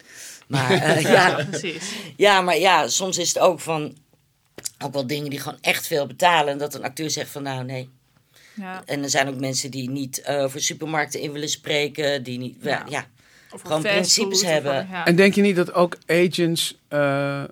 Maar 0.48 0.72
eh, 0.72 1.02
ja, 1.16 1.46
precies. 1.50 1.92
ja, 2.18 2.42
maar 2.42 2.58
ja, 2.58 2.88
soms 2.88 3.18
is 3.18 3.28
het 3.28 3.40
ook 3.40 3.60
van, 3.60 3.98
ook 4.84 4.94
wel 4.94 5.08
dingen 5.08 5.30
die 5.30 5.40
gewoon 5.40 5.58
echt 5.62 5.88
veel 5.88 6.08
betalen. 6.08 6.52
En 6.54 6.58
dat 6.58 6.74
een 6.74 6.84
acteur 6.84 7.10
zegt 7.10 7.30
van, 7.30 7.44
nou 7.44 7.64
nee. 7.64 7.90
Ja. 8.54 8.82
En 8.86 9.04
er 9.04 9.10
zijn 9.10 9.28
ook 9.28 9.40
mensen 9.40 9.72
die 9.72 9.90
niet 9.90 10.22
eh, 10.22 10.48
voor 10.48 10.62
supermarkten 10.62 11.20
in 11.20 11.32
willen 11.32 11.50
spreken. 11.50 12.24
Die 12.24 12.38
niet, 12.38 12.58
ja. 12.62 12.70
Ja. 12.70 12.86
ja. 12.90 13.06
Of 13.52 13.62
Gewoon 13.62 13.82
principes 13.82 14.44
hebben. 14.44 14.88
Ja. 14.92 15.06
En 15.06 15.16
denk 15.16 15.34
je 15.34 15.42
niet 15.42 15.56
dat 15.56 15.74
ook 15.74 15.98
agents 16.08 16.80
eh, 16.88 17.44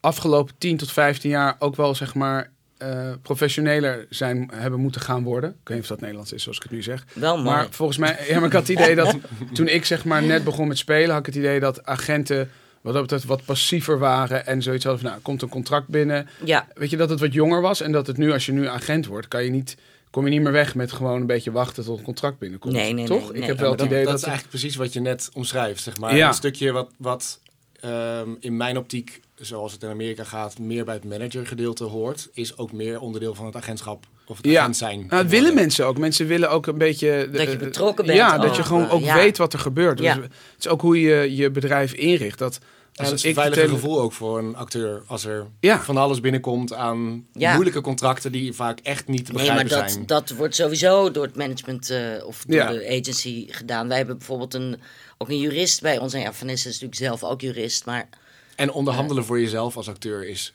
afgelopen 0.00 0.54
10 0.58 0.76
tot 0.76 0.92
15 0.92 1.30
jaar 1.30 1.56
ook 1.58 1.76
wel 1.76 1.94
zeg 1.94 2.14
maar 2.14 2.50
eh, 2.78 3.10
professioneler 3.22 4.06
zijn, 4.10 4.50
hebben 4.54 4.80
moeten 4.80 5.00
gaan 5.00 5.22
worden? 5.22 5.50
Ik 5.50 5.56
weet 5.68 5.76
niet 5.76 5.82
of 5.82 5.88
dat 5.88 6.00
Nederlands 6.00 6.32
is 6.32 6.42
zoals 6.42 6.56
ik 6.56 6.62
het 6.62 6.72
nu 6.72 6.82
zeg. 6.82 7.04
Wel 7.12 7.34
mooi. 7.36 7.48
Maar 7.48 7.66
volgens 7.70 7.98
mij, 7.98 8.16
ja, 8.28 8.36
maar 8.38 8.46
ik 8.46 8.52
had 8.52 8.68
het 8.68 8.78
idee 8.78 8.94
dat 8.94 9.16
toen 9.52 9.68
ik 9.68 9.84
zeg 9.84 10.04
maar 10.04 10.22
net 10.22 10.44
begon 10.44 10.68
met 10.68 10.78
spelen, 10.78 11.10
had 11.10 11.18
ik 11.18 11.26
het 11.26 11.34
idee 11.34 11.60
dat 11.60 11.86
agenten 11.86 12.50
wat 12.80 12.92
dat 12.92 13.02
betreft 13.02 13.24
wat 13.24 13.44
passiever 13.44 13.98
waren 13.98 14.46
en 14.46 14.62
zoiets 14.62 14.84
hadden 14.84 15.02
van, 15.02 15.10
nou, 15.10 15.22
komt 15.22 15.42
een 15.42 15.48
contract 15.48 15.88
binnen. 15.88 16.28
ja. 16.44 16.66
Weet 16.74 16.90
je, 16.90 16.96
dat 16.96 17.10
het 17.10 17.20
wat 17.20 17.32
jonger 17.32 17.60
was 17.60 17.80
en 17.80 17.92
dat 17.92 18.06
het 18.06 18.16
nu, 18.16 18.32
als 18.32 18.46
je 18.46 18.52
nu 18.52 18.66
agent 18.68 19.06
wordt, 19.06 19.28
kan 19.28 19.44
je 19.44 19.50
niet, 19.50 19.76
kom 20.10 20.24
je 20.24 20.30
niet 20.30 20.42
meer 20.42 20.52
weg 20.52 20.74
met 20.74 20.92
gewoon 20.92 21.20
een 21.20 21.26
beetje 21.26 21.52
wachten 21.52 21.84
tot 21.84 21.98
een 21.98 22.04
contract 22.04 22.38
binnenkomt. 22.38 22.74
Nee, 22.74 22.92
nee, 22.92 23.06
Toch? 23.06 23.32
nee, 23.32 23.40
Ik 23.40 23.46
heb 23.46 23.58
wel 23.58 23.70
het 23.70 23.78
dat, 23.78 23.86
idee 23.86 24.02
dat 24.02 24.10
dat, 24.10 24.18
is 24.18 24.24
eigenlijk 24.26 24.58
precies 24.58 24.76
wat 24.76 24.92
je 24.92 25.00
net 25.00 25.30
omschrijft, 25.32 25.82
zeg 25.82 25.98
maar. 25.98 26.16
Ja. 26.16 26.28
Een 26.28 26.34
stukje 26.34 26.72
wat, 26.72 26.90
wat 26.96 27.40
ehm, 27.86 28.28
in 28.40 28.56
mijn 28.56 28.76
optiek, 28.78 29.20
zoals 29.34 29.72
het 29.72 29.82
in 29.82 29.88
Amerika 29.88 30.24
gaat, 30.24 30.58
meer 30.58 30.84
bij 30.84 30.94
het 30.94 31.04
managergedeelte 31.04 31.84
hoort, 31.84 32.28
is 32.32 32.58
ook 32.58 32.72
meer 32.72 33.00
onderdeel 33.00 33.34
van 33.34 33.46
het 33.46 33.56
agentschap 33.56 34.06
of 34.26 34.36
het 34.36 34.46
Ja. 34.46 34.60
agent 34.60 34.76
zijn. 34.76 34.98
Nou, 34.98 35.22
dat 35.22 35.30
willen 35.30 35.54
mensen 35.54 35.86
ook. 35.86 35.98
Mensen 35.98 36.26
willen 36.26 36.50
ook 36.50 36.66
een 36.66 36.78
beetje... 36.78 37.28
Dat 37.32 37.50
je 37.50 37.56
betrokken 37.56 38.06
bent 38.06 38.18
Ja, 38.18 38.38
dat 38.38 38.56
je 38.56 38.62
gewoon 38.62 38.84
eh, 38.84 38.94
ook 38.94 39.02
ja. 39.02 39.14
weet 39.14 39.38
wat 39.38 39.52
er 39.52 39.58
gebeurt. 39.58 39.96
Dus 39.96 40.06
Ja. 40.06 40.20
het 40.20 40.30
is 40.58 40.68
ook 40.68 40.80
hoe 40.80 41.00
je 41.00 41.36
je 41.36 41.50
bedrijf 41.50 41.92
inricht. 41.92 42.38
Dat, 42.38 42.58
is 42.94 43.22
een 43.24 43.34
tele- 43.34 43.68
gevoel 43.68 44.00
ook 44.00 44.12
voor 44.12 44.38
een 44.38 44.56
acteur 44.56 45.02
als 45.06 45.24
er 45.24 45.46
Ja. 45.60 45.80
van 45.80 45.96
alles 45.96 46.20
binnenkomt 46.20 46.72
aan 46.74 47.26
Ja. 47.32 47.52
moeilijke 47.52 47.80
contracten 47.80 48.32
die 48.32 48.52
vaak 48.52 48.78
echt 48.82 49.08
niet 49.08 49.24
te 49.26 49.32
Nee, 49.32 49.46
maar 49.46 49.62
begrijpen 49.62 49.82
dat, 49.86 49.92
zijn. 49.92 50.06
dat 50.06 50.30
wordt 50.38 50.54
sowieso 50.54 51.10
door 51.10 51.24
het 51.24 51.36
management 51.36 51.90
eh, 51.90 52.00
of 52.26 52.44
door 52.46 52.56
Ja. 52.56 52.70
de 52.72 52.86
agency 53.00 53.46
gedaan. 53.50 53.88
Wij 53.88 53.96
hebben 53.96 54.18
bijvoorbeeld 54.18 54.54
een, 54.54 54.80
ook 55.18 55.28
een 55.28 55.38
jurist 55.38 55.80
bij 55.80 55.98
ons. 55.98 56.12
En 56.12 56.20
ja, 56.20 56.32
Vanessa 56.32 56.68
is 56.68 56.80
natuurlijk 56.80 57.00
zelf 57.18 57.30
ook 57.30 57.40
jurist. 57.40 57.84
Maar 57.84 58.08
En 58.56 58.70
onderhandelen 58.72 59.24
voor 59.24 59.40
jezelf 59.40 59.76
als 59.76 59.88
acteur 59.88 60.28
is 60.28 60.54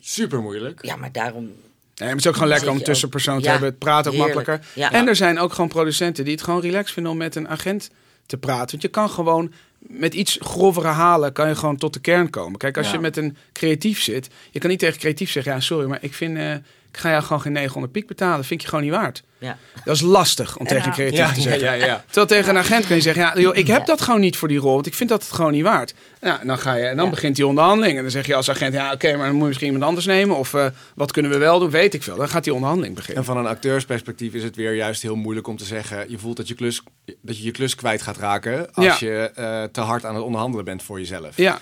super 0.00 0.40
moeilijk. 0.40 0.84
ja, 0.84 0.96
maar 0.96 1.12
daarom... 1.12 1.50
Nee, 1.94 2.08
het 2.08 2.18
is 2.18 2.26
ook 2.26 2.34
gewoon 2.34 2.48
lekker 2.48 2.70
om 2.70 2.78
je 2.78 2.84
tussenpersoon 2.84 3.34
ook- 3.34 3.40
te 3.40 3.46
ja, 3.46 3.52
hebben. 3.52 3.70
Het 3.70 3.78
praat 3.78 4.06
ook 4.06 4.12
heerlijk. 4.12 4.34
makkelijker. 4.34 4.68
Ja. 4.74 4.92
En 4.92 5.08
er 5.08 5.16
zijn 5.16 5.38
ook 5.38 5.52
gewoon 5.52 5.68
producenten 5.70 6.24
die 6.24 6.32
het 6.32 6.42
gewoon 6.42 6.60
relaxed 6.60 6.92
vinden 6.94 7.12
om 7.12 7.18
met 7.18 7.34
een 7.34 7.48
agent 7.48 7.90
te 8.26 8.36
praten. 8.36 8.70
Want 8.70 8.82
je 8.82 8.88
kan 8.88 9.10
gewoon 9.10 9.52
met 9.78 10.14
iets 10.14 10.38
grovere 10.40 10.86
halen 10.88 11.32
kan 11.32 11.48
je 11.48 11.54
gewoon 11.54 11.76
tot 11.76 11.92
de 11.92 12.00
kern 12.00 12.30
komen. 12.30 12.58
Kijk, 12.58 12.76
als 12.76 12.86
Ja. 12.86 12.92
je 12.92 12.98
met 12.98 13.16
een 13.16 13.36
creatief 13.52 14.00
zit, 14.02 14.28
je 14.50 14.58
kan 14.58 14.70
niet 14.70 14.78
tegen 14.78 14.98
creatief 14.98 15.30
zeggen, 15.30 15.52
ja 15.52 15.60
sorry, 15.60 15.86
maar 15.88 15.98
ik 16.02 16.14
vind, 16.14 16.36
eh, 16.36 16.54
ik 16.92 16.96
ga 16.98 17.10
jou 17.10 17.22
gewoon 17.22 17.40
geen 17.42 17.52
900 17.52 17.92
piek 17.92 18.06
betalen. 18.06 18.44
Vind 18.44 18.50
ik 18.50 18.60
je 18.60 18.66
gewoon 18.68 18.84
niet 18.84 18.92
waard. 18.94 19.22
Ja. 19.38 19.56
Dat 19.84 19.94
is 19.94 20.00
lastig 20.00 20.56
om 20.56 20.66
tegen 20.66 20.84
Ja. 20.88 20.90
creatief 20.92 21.18
Ja, 21.18 21.32
te 21.32 21.40
zeggen. 21.40 21.62
ja, 21.64 21.72
ja. 21.72 22.04
Terwijl 22.06 22.26
tegen 22.26 22.48
een 22.48 22.58
agent 22.62 22.86
kun 22.86 22.96
je 22.96 23.02
zeggen, 23.02 23.22
ja, 23.22 23.38
joh, 23.40 23.56
ik 23.56 23.66
heb 23.66 23.86
dat 23.86 24.00
gewoon 24.00 24.20
niet 24.20 24.36
voor 24.36 24.48
die 24.48 24.58
rol, 24.58 24.74
want 24.74 24.86
ik 24.86 24.94
vind 24.94 25.08
dat 25.08 25.22
het 25.22 25.32
gewoon 25.32 25.52
niet 25.52 25.62
waard. 25.62 25.94
Nou, 26.20 26.40
en 26.40 26.46
dan 26.46 26.58
ga 26.58 26.74
je 26.74 26.84
en 26.86 26.96
dan 26.96 27.04
Ja. 27.04 27.10
begint 27.10 27.36
die 27.36 27.46
onderhandeling 27.46 27.96
en 27.96 28.02
dan 28.02 28.10
zeg 28.10 28.26
je 28.26 28.34
als 28.34 28.50
agent, 28.50 28.72
ja, 28.74 28.92
oké, 28.92 29.16
maar 29.16 29.24
dan 29.26 29.32
moet 29.32 29.40
je 29.40 29.46
misschien 29.46 29.66
iemand 29.66 29.84
anders 29.84 30.06
nemen 30.06 30.36
of 30.36 30.54
eh, 30.54 30.66
wat 30.94 31.12
kunnen 31.12 31.30
we 31.30 31.38
wel 31.38 31.58
doen, 31.58 31.70
weet 31.70 31.94
ik 31.94 32.02
veel. 32.02 32.16
Dan 32.16 32.28
gaat 32.28 32.44
die 32.44 32.52
onderhandeling 32.54 32.94
En 32.94 33.00
beginnen. 33.00 33.24
van 33.24 33.36
een 33.36 33.46
acteursperspectief 33.46 34.34
is 34.34 34.42
het 34.42 34.56
weer 34.56 34.74
juist 34.74 35.02
heel 35.02 35.16
moeilijk 35.16 35.46
om 35.46 35.56
te 35.56 35.64
zeggen... 35.64 36.04
je 36.10 36.18
voelt 36.18 36.36
dat 36.36 36.48
je, 36.48 36.54
klus, 36.54 36.82
dat 37.22 37.38
je 37.38 37.44
je 37.44 37.50
klus 37.50 37.74
kwijt 37.74 38.02
gaat 38.02 38.16
raken... 38.16 38.74
als 38.74 38.98
Ja. 38.98 39.08
je 39.08 39.30
eh, 39.34 39.62
te 39.64 39.80
hard 39.80 40.04
aan 40.04 40.14
het 40.14 40.24
onderhandelen 40.24 40.64
bent 40.64 40.82
voor 40.82 40.98
jezelf. 40.98 41.36
Ja, 41.36 41.58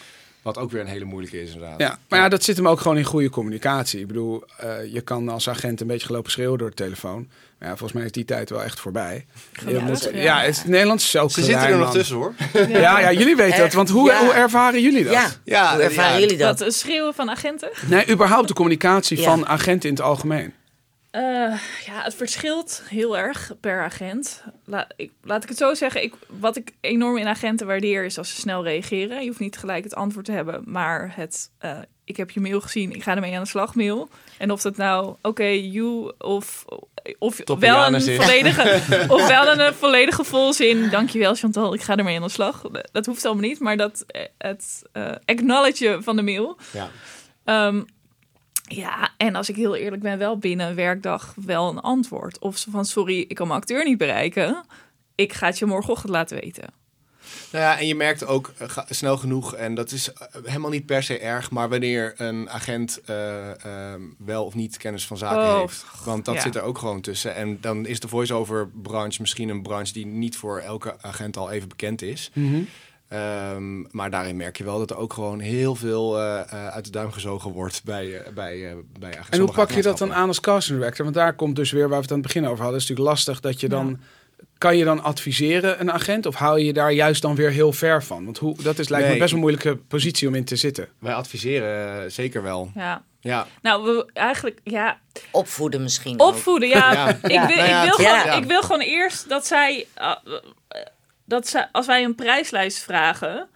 Wat 0.55 0.59
ook 0.59 0.71
weer 0.71 0.81
een 0.81 0.87
hele 0.87 1.05
moeilijke 1.05 1.43
is 1.43 1.53
inderdaad. 1.53 1.81
ja, 1.81 1.99
maar 2.09 2.19
ja, 2.19 2.29
dat 2.29 2.43
zit 2.45 2.57
hem 2.57 2.69
ook 2.69 2.81
gewoon 2.81 2.97
in 2.97 3.05
goede 3.05 3.31
communicatie. 3.31 4.01
Ik 4.01 4.07
bedoel, 4.07 4.45
eh, 4.59 4.93
je 4.93 5.01
kan 5.01 5.29
als 5.29 5.49
agent 5.49 5.81
een 5.81 5.87
beetje 5.87 6.07
gelopen 6.07 6.31
schreeuwen 6.31 6.59
door 6.59 6.69
de 6.69 6.75
telefoon. 6.75 7.29
Maar 7.59 7.69
ja, 7.69 7.77
volgens 7.77 7.93
mij 7.93 8.05
is 8.05 8.13
die 8.13 8.25
tijd 8.25 8.51
wel 8.51 8.63
echt 8.63 8.81
voorbij. 8.81 9.27
Ja, 9.67 9.81
moet, 9.81 10.03
dat- 10.03 10.13
ja, 10.15 10.21
ja. 10.21 10.41
het 10.41 10.57
is 10.57 10.65
Nederlands 10.65 11.05
is 11.05 11.11
zo 11.11 11.29
Ze 11.29 11.35
klein, 11.35 11.51
zitten 11.51 11.69
er 11.69 11.79
nog 11.79 11.93
tussen 11.93 12.17
hoor. 12.17 12.35
Ja, 12.69 13.01
ja, 13.01 13.13
jullie 13.13 13.37
weten 13.37 13.59
dat. 13.59 13.73
Want 13.73 13.89
hoe, 13.89 14.11
Ja. 14.11 14.21
hoe 14.21 14.33
ervaren 14.33 14.83
jullie 14.83 15.05
dat? 15.05 15.13
Ja, 15.13 15.27
Ja, 15.45 15.75
hoe 15.75 15.83
ervaren 15.83 16.13
ja, 16.13 16.19
jullie 16.21 16.37
dat? 16.37 16.59
Wat 16.59 16.67
een 16.69 16.73
schreeuwen 16.75 17.15
van 17.15 17.31
agenten? 17.31 17.71
Nee, 17.87 18.09
überhaupt 18.11 18.49
de 18.49 18.55
communicatie 18.55 19.17
Ja. 19.19 19.25
van 19.25 19.47
agenten 19.47 19.89
in 19.89 19.95
het 19.95 20.05
algemeen. 20.05 20.53
Eh, 21.11 21.23
ja, 21.87 22.03
het 22.03 22.15
verschilt 22.15 22.83
heel 22.89 23.19
erg 23.19 23.53
per 23.61 23.83
agent. 23.83 24.43
La, 24.65 24.89
ik, 24.97 25.13
laat 25.23 25.43
ik 25.43 25.49
het 25.49 25.59
zo 25.59 25.75
zeggen. 25.75 26.03
Ik, 26.03 26.15
wat 26.27 26.57
ik 26.57 26.73
enorm 26.81 27.17
in 27.17 27.27
agenten 27.27 27.67
waardeer 27.67 28.05
is 28.05 28.19
als 28.19 28.29
ze 28.35 28.41
snel 28.41 28.65
reageren. 28.65 29.21
Je 29.21 29.27
hoeft 29.27 29.39
niet 29.41 29.57
gelijk 29.57 29.85
het 29.85 29.95
antwoord 29.95 30.25
te 30.25 30.33
hebben, 30.33 30.63
maar 30.67 31.13
het. 31.17 31.51
eh, 31.59 31.79
ik 32.05 32.17
heb 32.17 32.31
je 32.31 32.41
mail 32.41 32.61
gezien, 32.61 32.93
ik 32.93 33.03
ga 33.03 33.15
ermee 33.15 33.35
aan 33.37 33.43
de 33.43 33.49
slag 33.49 33.75
mail. 33.75 34.09
En 34.39 34.51
of 34.51 34.61
dat 34.63 34.77
nou 34.77 35.17
oké, 35.23 35.45
you 35.45 36.13
of, 36.19 36.65
of 37.19 37.41
wel 37.59 37.87
een 37.95 38.01
volledige, 38.03 38.81
of 39.15 39.27
wel 39.27 39.53
een, 39.53 39.61
eh, 39.61 39.73
volledige 39.73 40.25
volzin. 40.25 40.91
Dankjewel 40.91 41.35
Chantal, 41.35 41.75
ik 41.75 41.83
ga 41.83 41.97
ermee 41.97 42.17
aan 42.17 42.23
de 42.23 42.29
slag. 42.29 42.63
Dat 42.93 43.07
hoeft 43.07 43.25
allemaal 43.25 43.49
niet, 43.49 43.61
maar 43.61 43.77
dat 43.77 44.05
het 44.39 44.83
acknowledgen 45.25 46.03
van 46.03 46.17
de 46.17 46.23
mail. 46.23 46.59
Ja. 46.73 46.91
Ehm, 47.45 47.83
ja, 48.69 49.11
en 49.17 49.35
als 49.35 49.49
ik 49.49 49.57
heel 49.57 49.77
eerlijk 49.77 50.03
ben, 50.03 50.19
wel 50.19 50.39
binnen 50.39 50.67
een 50.69 50.75
werkdag 50.75 51.35
wel 51.45 51.69
een 51.69 51.81
antwoord. 51.81 52.39
Of 52.39 52.67
van, 52.71 52.85
sorry, 52.85 53.19
ik 53.29 53.35
kan 53.35 53.47
mijn 53.47 53.61
acteur 53.61 53.85
niet 53.85 53.99
bereiken. 53.99 54.65
Ik 55.15 55.33
ga 55.33 55.47
het 55.47 55.59
je 55.59 55.67
morgenochtend 55.67 56.13
laten 56.13 56.41
weten. 56.41 56.65
Nou 57.53 57.65
ja, 57.65 57.79
en 57.79 57.87
je 57.87 57.95
merkt 57.95 58.27
ook 58.27 58.53
eh, 58.59 58.69
ga- 58.69 58.87
snel 58.89 59.17
genoeg, 59.17 59.55
en 59.55 59.75
dat 59.75 59.91
is 59.93 60.13
eh, 60.13 60.27
helemaal 60.45 60.71
niet 60.71 60.87
per 60.87 61.03
se 61.03 61.19
erg, 61.19 61.51
maar 61.51 61.69
wanneer 61.69 62.15
een 62.17 62.51
agent 62.51 63.01
eh, 63.05 63.65
ehm, 63.65 64.01
wel 64.19 64.45
of 64.45 64.55
niet 64.55 64.77
kennis 64.77 65.07
van 65.07 65.17
zaken 65.17 65.39
Oh, 65.39 65.61
heeft. 65.61 65.85
Want 66.05 66.25
dat 66.25 66.35
ja. 66.35 66.41
zit 66.41 66.57
er 66.57 66.63
ook 66.63 66.79
gewoon 66.79 67.01
tussen. 67.01 67.35
En 67.35 67.59
dan 67.61 67.87
is 67.87 68.01
de 68.01 68.09
voice-over 68.09 68.69
branche 68.69 69.21
misschien 69.21 69.49
een 69.49 69.63
branche 69.63 69.93
die 69.93 70.07
niet 70.07 70.37
voor 70.37 70.59
elke 70.59 70.97
agent 71.01 71.37
al 71.37 71.51
even 71.51 71.69
bekend 71.69 72.03
is. 72.03 72.31
Ehm, 73.09 73.81
maar 73.91 74.11
daarin 74.11 74.37
merk 74.37 74.57
je 74.59 74.65
wel 74.65 74.79
dat 74.79 74.91
er 74.91 74.97
ook 74.97 75.13
gewoon 75.13 75.41
heel 75.41 75.75
veel 75.75 76.19
eh, 76.19 76.41
eh, 76.41 76.69
uit 76.69 76.85
de 76.85 76.91
duim 76.91 77.13
gezogen 77.13 77.51
wordt 77.51 77.85
bij, 77.85 78.21
eh, 78.21 78.33
bij, 78.33 78.71
eh, 78.71 78.77
bij. 78.99 79.19
En 79.31 79.41
hoe 79.41 79.53
pak 79.53 79.71
je 79.71 79.83
dat 79.83 79.99
dan 79.99 80.15
aan 80.15 80.29
als 80.29 80.41
casting 80.41 80.79
director? 80.79 81.05
Want 81.05 81.17
daar 81.17 81.35
komt 81.35 81.57
dus 81.57 81.71
weer 81.71 81.89
waar 81.89 81.97
we 81.97 82.03
het 82.03 82.11
aan 82.11 82.19
het 82.19 82.27
begin 82.27 82.43
over 82.43 82.57
hadden. 82.57 82.73
Het 82.73 82.83
is 82.83 82.89
natuurlijk 82.89 83.17
lastig 83.17 83.41
dat 83.41 83.61
je 83.61 83.69
dan... 83.69 84.01
Kan 84.59 84.77
je 84.77 84.85
dan 84.85 85.03
adviseren 85.03 85.81
een 85.81 85.93
agent? 85.93 86.27
Of 86.27 86.35
hou 86.35 86.59
je 86.59 86.65
je 86.65 86.73
daar 86.73 86.93
juist 86.93 87.23
dan 87.23 87.35
weer 87.35 87.51
heel 87.51 87.73
ver 87.73 88.05
van? 88.05 88.25
Want 88.25 88.39
hoe, 88.39 88.63
dat 88.63 88.79
is 88.79 88.89
lijkt 88.89 89.09
me 89.09 89.17
best 89.17 89.33
een 89.33 89.39
moeilijke 89.39 89.77
positie 89.77 90.29
om 90.29 90.35
in 90.35 90.45
te 90.45 90.57
zitten. 90.57 90.89
Wij 90.99 91.15
adviseren 91.15 92.13
zeker 92.13 92.43
wel. 92.43 92.71
Ja. 92.75 93.03
Ja, 93.21 93.47
Nou, 93.63 93.85
we, 93.85 94.11
eigenlijk, 94.13 94.61
ja, 94.65 94.99
Opvoeden 95.31 95.83
misschien 95.83 96.21
ook. 96.21 96.29
opvoeden. 96.29 96.69
Ja, 96.69 96.93
Ja. 96.93 97.09
Ik, 97.09 97.21
wil, 97.23 97.65
ik, 97.65 97.83
wil 97.85 97.93
gewoon, 97.93 98.25
ja. 98.25 98.33
ik 98.33 98.45
wil 98.45 98.63
gewoon 98.63 98.81
eerst 98.81 99.29
dat 99.29 99.47
zij, 99.47 99.87
uh, 99.99 100.15
dat 101.29 101.49
zij, 101.49 101.69
als 101.73 101.87
wij 101.87 102.05
een 102.05 102.15
prijslijst 102.15 102.79
vragen, 102.79 103.49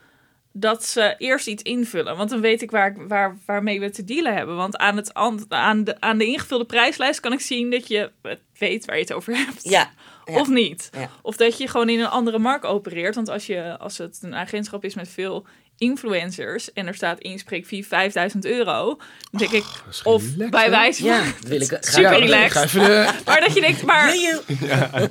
dat 0.53 0.85
ze 0.85 1.15
eerst 1.19 1.47
iets 1.47 1.63
invullen. 1.63 2.17
Want 2.17 2.31
dan 2.31 2.41
weet 2.41 2.63
ik 2.63 2.71
waar, 2.71 3.09
waar, 3.09 3.39
waarmee 3.47 3.81
we 3.81 3.91
te 3.91 4.05
dealen 4.05 4.35
hebben. 4.35 4.57
Want 4.57 4.77
aan, 4.77 4.97
het, 4.97 5.15
an- 5.15 5.45
aan, 5.49 5.85
de, 5.85 6.01
aan 6.01 6.19
de 6.19 6.27
ingevulde 6.27 6.65
prijslijst 6.65 7.21
kan 7.21 7.33
ik 7.33 7.41
zien 7.41 7.71
dat 7.71 7.89
je 7.89 8.11
weet 8.59 8.85
waar 8.85 8.97
je 8.97 9.03
het 9.03 9.13
over 9.13 9.37
hebt. 9.37 9.65
Ja. 9.65 9.91
ja. 10.25 10.41
Of 10.41 10.49
niet. 10.49 10.91
Ja. 10.93 11.11
Of 11.23 11.37
dat 11.37 11.59
je 11.59 11.69
gewoon 11.69 11.89
in 11.89 12.01
een 12.01 12.07
andere 12.07 12.39
markt 12.39 12.65
opereert. 12.65 13.15
Want 13.15 13.29
als, 13.29 13.47
je, 13.47 13.79
als 13.79 13.99
het 13.99 14.19
een 14.23 14.35
agentschap 14.35 14.85
is 14.85 14.95
met 14.95 15.09
veel 15.09 15.47
influencers 15.83 16.73
en 16.73 16.87
er 16.87 16.95
staat 16.95 17.19
inspreekfee 17.19 17.87
5000 17.87 18.45
euro, 18.45 18.99
dan 19.31 19.41
denk 19.41 19.51
ik, 19.51 19.65
is 19.91 20.03
of 20.03 20.23
bij 20.37 20.71
wijze 20.71 21.03
van 21.03 21.11
Ja, 21.11 21.25
wil 21.47 21.61
ik 21.61 21.67
graag. 21.67 21.85
Super 21.85 22.19
relaxed. 22.19 22.75
Maar 23.25 23.41
dat 23.41 23.55
je 23.55 23.61
denkt, 23.61 23.83
maar, 23.83 24.15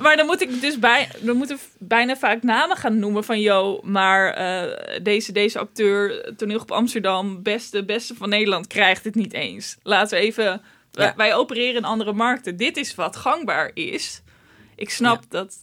maar 0.00 0.16
dan 0.16 0.26
moet 0.26 0.40
ik 0.40 0.60
dus 0.60 0.78
bij, 0.78 1.08
dan 1.20 1.36
moeten 1.36 1.58
bijna 1.78 2.16
vaak 2.16 2.42
namen 2.42 2.76
gaan 2.76 2.98
noemen 2.98 3.24
van, 3.24 3.40
yo, 3.40 3.80
maar 3.82 4.32
eh, 4.32 5.00
deze, 5.02 5.32
deze 5.32 5.58
acteur, 5.58 6.32
toneelgroep 6.36 6.72
Amsterdam, 6.72 7.42
beste, 7.42 7.84
beste 7.84 8.14
van 8.14 8.28
Nederland, 8.28 8.66
krijgt 8.66 9.04
het 9.04 9.14
niet 9.14 9.32
eens. 9.32 9.76
Laten 9.82 10.18
we 10.18 10.24
even, 10.24 10.62
wij 11.16 11.34
opereren 11.34 11.76
in 11.76 11.84
andere 11.84 12.12
markten. 12.12 12.56
Dit 12.56 12.76
is 12.76 12.94
wat 12.94 13.16
gangbaar 13.16 13.70
is. 13.74 14.22
Ik 14.76 14.90
snap 14.90 15.24
dat. 15.28 15.56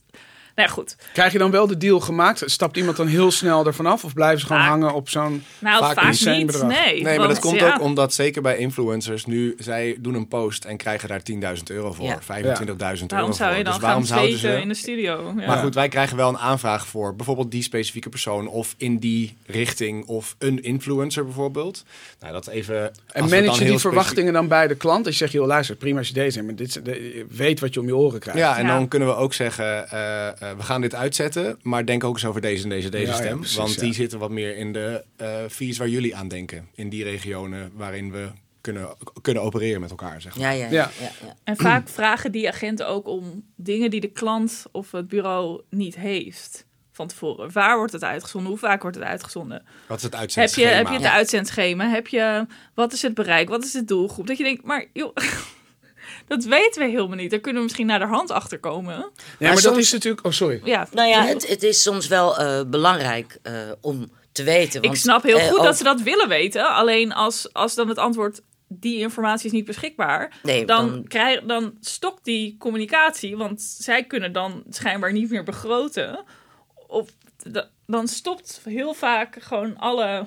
Nou 0.60 0.72
ja, 0.72 0.78
goed. 0.78 0.95
Krijg 1.13 1.32
je 1.32 1.38
dan 1.38 1.52
wel 1.52 1.67
de 1.67 1.78
deal 1.78 2.00
gemaakt? 2.00 2.43
Stapt 2.45 2.78
iemand 2.78 2.98
dan 2.98 3.08
heel 3.08 3.32
snel 3.32 3.65
ervan 3.65 3.86
af? 3.86 4.04
Of 4.04 4.13
blijven 4.13 4.39
ze 4.39 4.45
gewoon 4.45 4.62
Vaak. 4.62 4.69
hangen 4.72 4.93
op 4.93 5.10
zo'n... 5.10 5.43
Nou, 5.60 5.84
Vaak 5.84 6.00
vaak, 6.00 6.36
niet. 6.36 6.45
bedrag. 6.45 6.67
Nee, 6.84 7.02
Nee, 7.04 7.17
maar 7.17 7.28
dat 7.28 7.39
komt 7.39 7.60
ja, 7.60 7.74
ook 7.74 7.82
omdat 7.82 8.13
zeker 8.13 8.41
bij 8.41 8.58
influencers 8.58 9.26
nu, 9.26 9.56
zij 9.58 9.95
doen 10.00 10.13
een 10.13 10.28
post 10.28 10.65
en 10.65 10.78
krijgen 10.78 11.08
daar 11.10 11.22
10.000 11.58 11.63
euro 11.67 11.91
voor, 11.93 12.06
Ja. 12.06 12.19
25.000 12.22 12.28
euro 12.60 12.76
Waarom 13.08 13.34
zou 13.34 13.50
je 13.50 13.56
voor. 13.56 13.63
dan 13.63 13.74
Dus 13.74 13.82
waarom 13.82 14.06
gaan 14.06 14.32
ze... 14.38 14.62
in 14.62 14.67
de 14.67 14.74
studio? 14.74 15.34
Ja. 15.38 15.45
Maar 15.48 15.58
goed, 15.58 15.74
wij 15.76 15.88
krijgen 15.88 16.17
wel 16.17 16.30
een 16.30 16.38
aanvraag 16.38 16.88
voor 16.88 17.15
bijvoorbeeld 17.15 17.52
die 17.52 17.63
specifieke 17.63 18.10
persoon 18.10 18.48
of 18.48 18.74
in 18.78 18.98
die 18.98 19.36
richting 19.45 20.06
of 20.06 20.36
een 20.39 20.63
influencer 20.63 21.24
bijvoorbeeld. 21.24 21.84
Nou, 22.19 22.34
dat 22.34 22.48
even. 22.48 22.76
En 22.76 22.82
als 22.88 22.93
we 23.06 23.19
dan 23.19 23.30
manage 23.30 23.36
je 23.36 23.41
heel 23.41 23.50
die 23.50 23.58
specifiek- 23.65 23.82
verwachtingen 23.82 24.34
dan 24.34 24.48
bij 24.48 24.67
de 24.67 24.76
klant? 24.76 25.06
Als 25.06 25.13
je 25.13 25.19
zegt, 25.19 25.32
joh, 25.34 25.48
luister, 25.48 25.76
prima 25.76 25.98
als 25.98 26.08
je 26.08 26.13
deze 26.13 26.38
hebt, 26.41 26.45
maar 26.48 26.56
dit, 26.56 26.82
weet 27.38 27.60
wat 27.60 27.74
je 27.74 27.80
om 27.80 27.86
je 27.86 27.95
oren 27.95 28.19
krijgt. 28.19 28.39
Ja, 28.39 28.58
en 28.58 28.65
Ja. 28.65 28.74
dan 28.78 28.88
kunnen 28.88 29.08
we 29.08 29.15
ook 29.15 29.34
zeggen, 29.34 29.89
eh, 29.89 30.28
eh, 30.28 30.48
we 30.57 30.63
gaan 30.63 30.81
dit 30.81 30.95
uitzetten, 30.95 31.59
maar 31.62 31.85
denk 31.85 32.03
ook 32.03 32.13
eens 32.13 32.25
over 32.25 32.41
deze 32.41 32.63
en 32.63 32.69
deze, 32.69 32.89
deze 32.89 33.05
Ja, 33.05 33.12
ja, 33.12 33.17
stem. 33.23 33.38
precies, 33.39 33.57
want 33.57 33.73
ja. 33.73 33.81
die 33.81 33.93
zitten 33.93 34.19
wat 34.19 34.29
meer 34.31 34.57
in 34.57 34.73
de 34.73 35.03
eh 35.15 35.35
fees 35.49 35.77
waar 35.77 35.89
jullie 35.89 36.15
aan 36.15 36.27
denken. 36.27 36.67
In 36.75 36.89
die 36.89 37.03
regionen 37.03 37.71
waarin 37.75 38.12
we 38.12 38.27
kunnen, 38.62 38.89
kunnen 39.21 39.43
opereren 39.43 39.81
met 39.81 39.89
elkaar, 39.89 40.21
zeg 40.21 40.35
maar. 40.35 40.55
ja, 40.55 40.65
ja. 40.65 40.71
Ja. 40.71 40.71
ja, 40.71 40.89
ja, 40.99 41.12
ja. 41.25 41.35
En 41.43 41.57
vaak 41.57 41.89
vragen 41.89 42.31
die 42.31 42.47
agenten 42.47 42.88
ook 42.88 43.07
om 43.07 43.43
dingen 43.55 43.89
die 43.89 44.01
de 44.01 44.12
klant 44.12 44.65
of 44.71 44.91
het 44.91 45.07
bureau 45.07 45.62
niet 45.69 45.95
heeft 45.95 46.65
van 46.91 47.07
tevoren. 47.07 47.51
Waar 47.51 47.77
wordt 47.77 47.93
het 47.93 48.03
uitgezonden? 48.03 48.49
Hoe 48.49 48.59
vaak 48.59 48.81
wordt 48.81 48.97
het 48.97 49.05
uitgezonden? 49.05 49.63
Wat 49.88 49.97
is 49.97 50.03
het 50.03 50.13
Heb 50.19 50.29
je, 50.29 50.39
uitzendschema? 50.39 50.75
heb 50.77 50.88
je 50.88 50.93
het 50.93 51.01
Ja. 51.03 51.12
uitzendschema? 51.13 51.89
Heb 51.89 52.07
je, 52.07 52.45
wat 52.73 52.93
is 52.93 53.01
het 53.01 53.13
bereik? 53.13 53.49
Wat 53.49 53.63
is 53.63 53.71
de 53.71 53.85
doelgroep? 53.85 54.27
Dat 54.27 54.38
je 54.38 54.43
denkt, 54.43 54.63
maar 54.63 54.85
joh, 54.93 55.15
dat 56.30 56.44
weten 56.44 56.82
we 56.82 56.89
helemaal 56.89 57.15
niet. 57.15 57.32
Daar 57.32 57.39
kunnen 57.39 57.62
we 57.62 57.68
misschien 57.68 57.88
naar 57.88 58.00
de 58.00 58.06
hand 58.06 58.32
achter 58.32 58.60
komen. 58.60 59.12
Ja, 59.39 59.54
maar, 59.54 59.62
dat 59.62 59.78
is 59.78 59.92
natuurlijk... 59.92 60.26
Oh, 60.26 60.32
sorry. 60.32 60.62
Ja, 60.63 60.88
Nou 60.92 61.08
ja, 61.08 61.26
het, 61.26 61.48
het 61.48 61.63
is 61.63 61.82
soms 61.82 62.08
wel 62.08 62.38
eh, 62.38 62.62
belangrijk 62.68 63.39
eh, 63.42 63.54
om 63.82 64.12
te 64.32 64.44
weten. 64.44 64.82
ik 64.82 64.88
Want, 64.88 64.98
snap 65.00 65.24
heel 65.24 65.38
eh, 65.38 65.48
goed 65.48 65.63
dat 65.63 65.78
ze 65.78 65.84
dat 65.84 66.02
willen 66.02 66.28
weten. 66.28 66.70
Alleen 66.76 67.13
als, 67.13 67.54
als 67.54 67.76
dan 67.76 67.88
het 67.89 67.98
antwoord, 67.98 68.42
die 68.68 68.98
informatie 68.98 69.46
is 69.46 69.52
niet 69.52 69.65
beschikbaar. 69.65 70.39
Nee, 70.44 70.65
dan, 70.65 70.89
dan- 70.89 71.08
Krijg, 71.08 71.42
dan 71.42 71.74
stokt 71.82 72.26
die 72.26 72.56
communicatie. 72.60 73.38
Want 73.38 73.62
zij 73.62 74.04
kunnen 74.04 74.32
dan 74.32 74.63
schijnbaar 74.70 75.12
niet 75.12 75.30
meer 75.30 75.44
begroten. 75.44 76.24
Of 76.88 77.10
dan 77.86 78.08
stopt 78.08 78.62
heel 78.63 78.94
vaak 78.94 79.38
gewoon 79.39 79.78
alle 79.78 80.26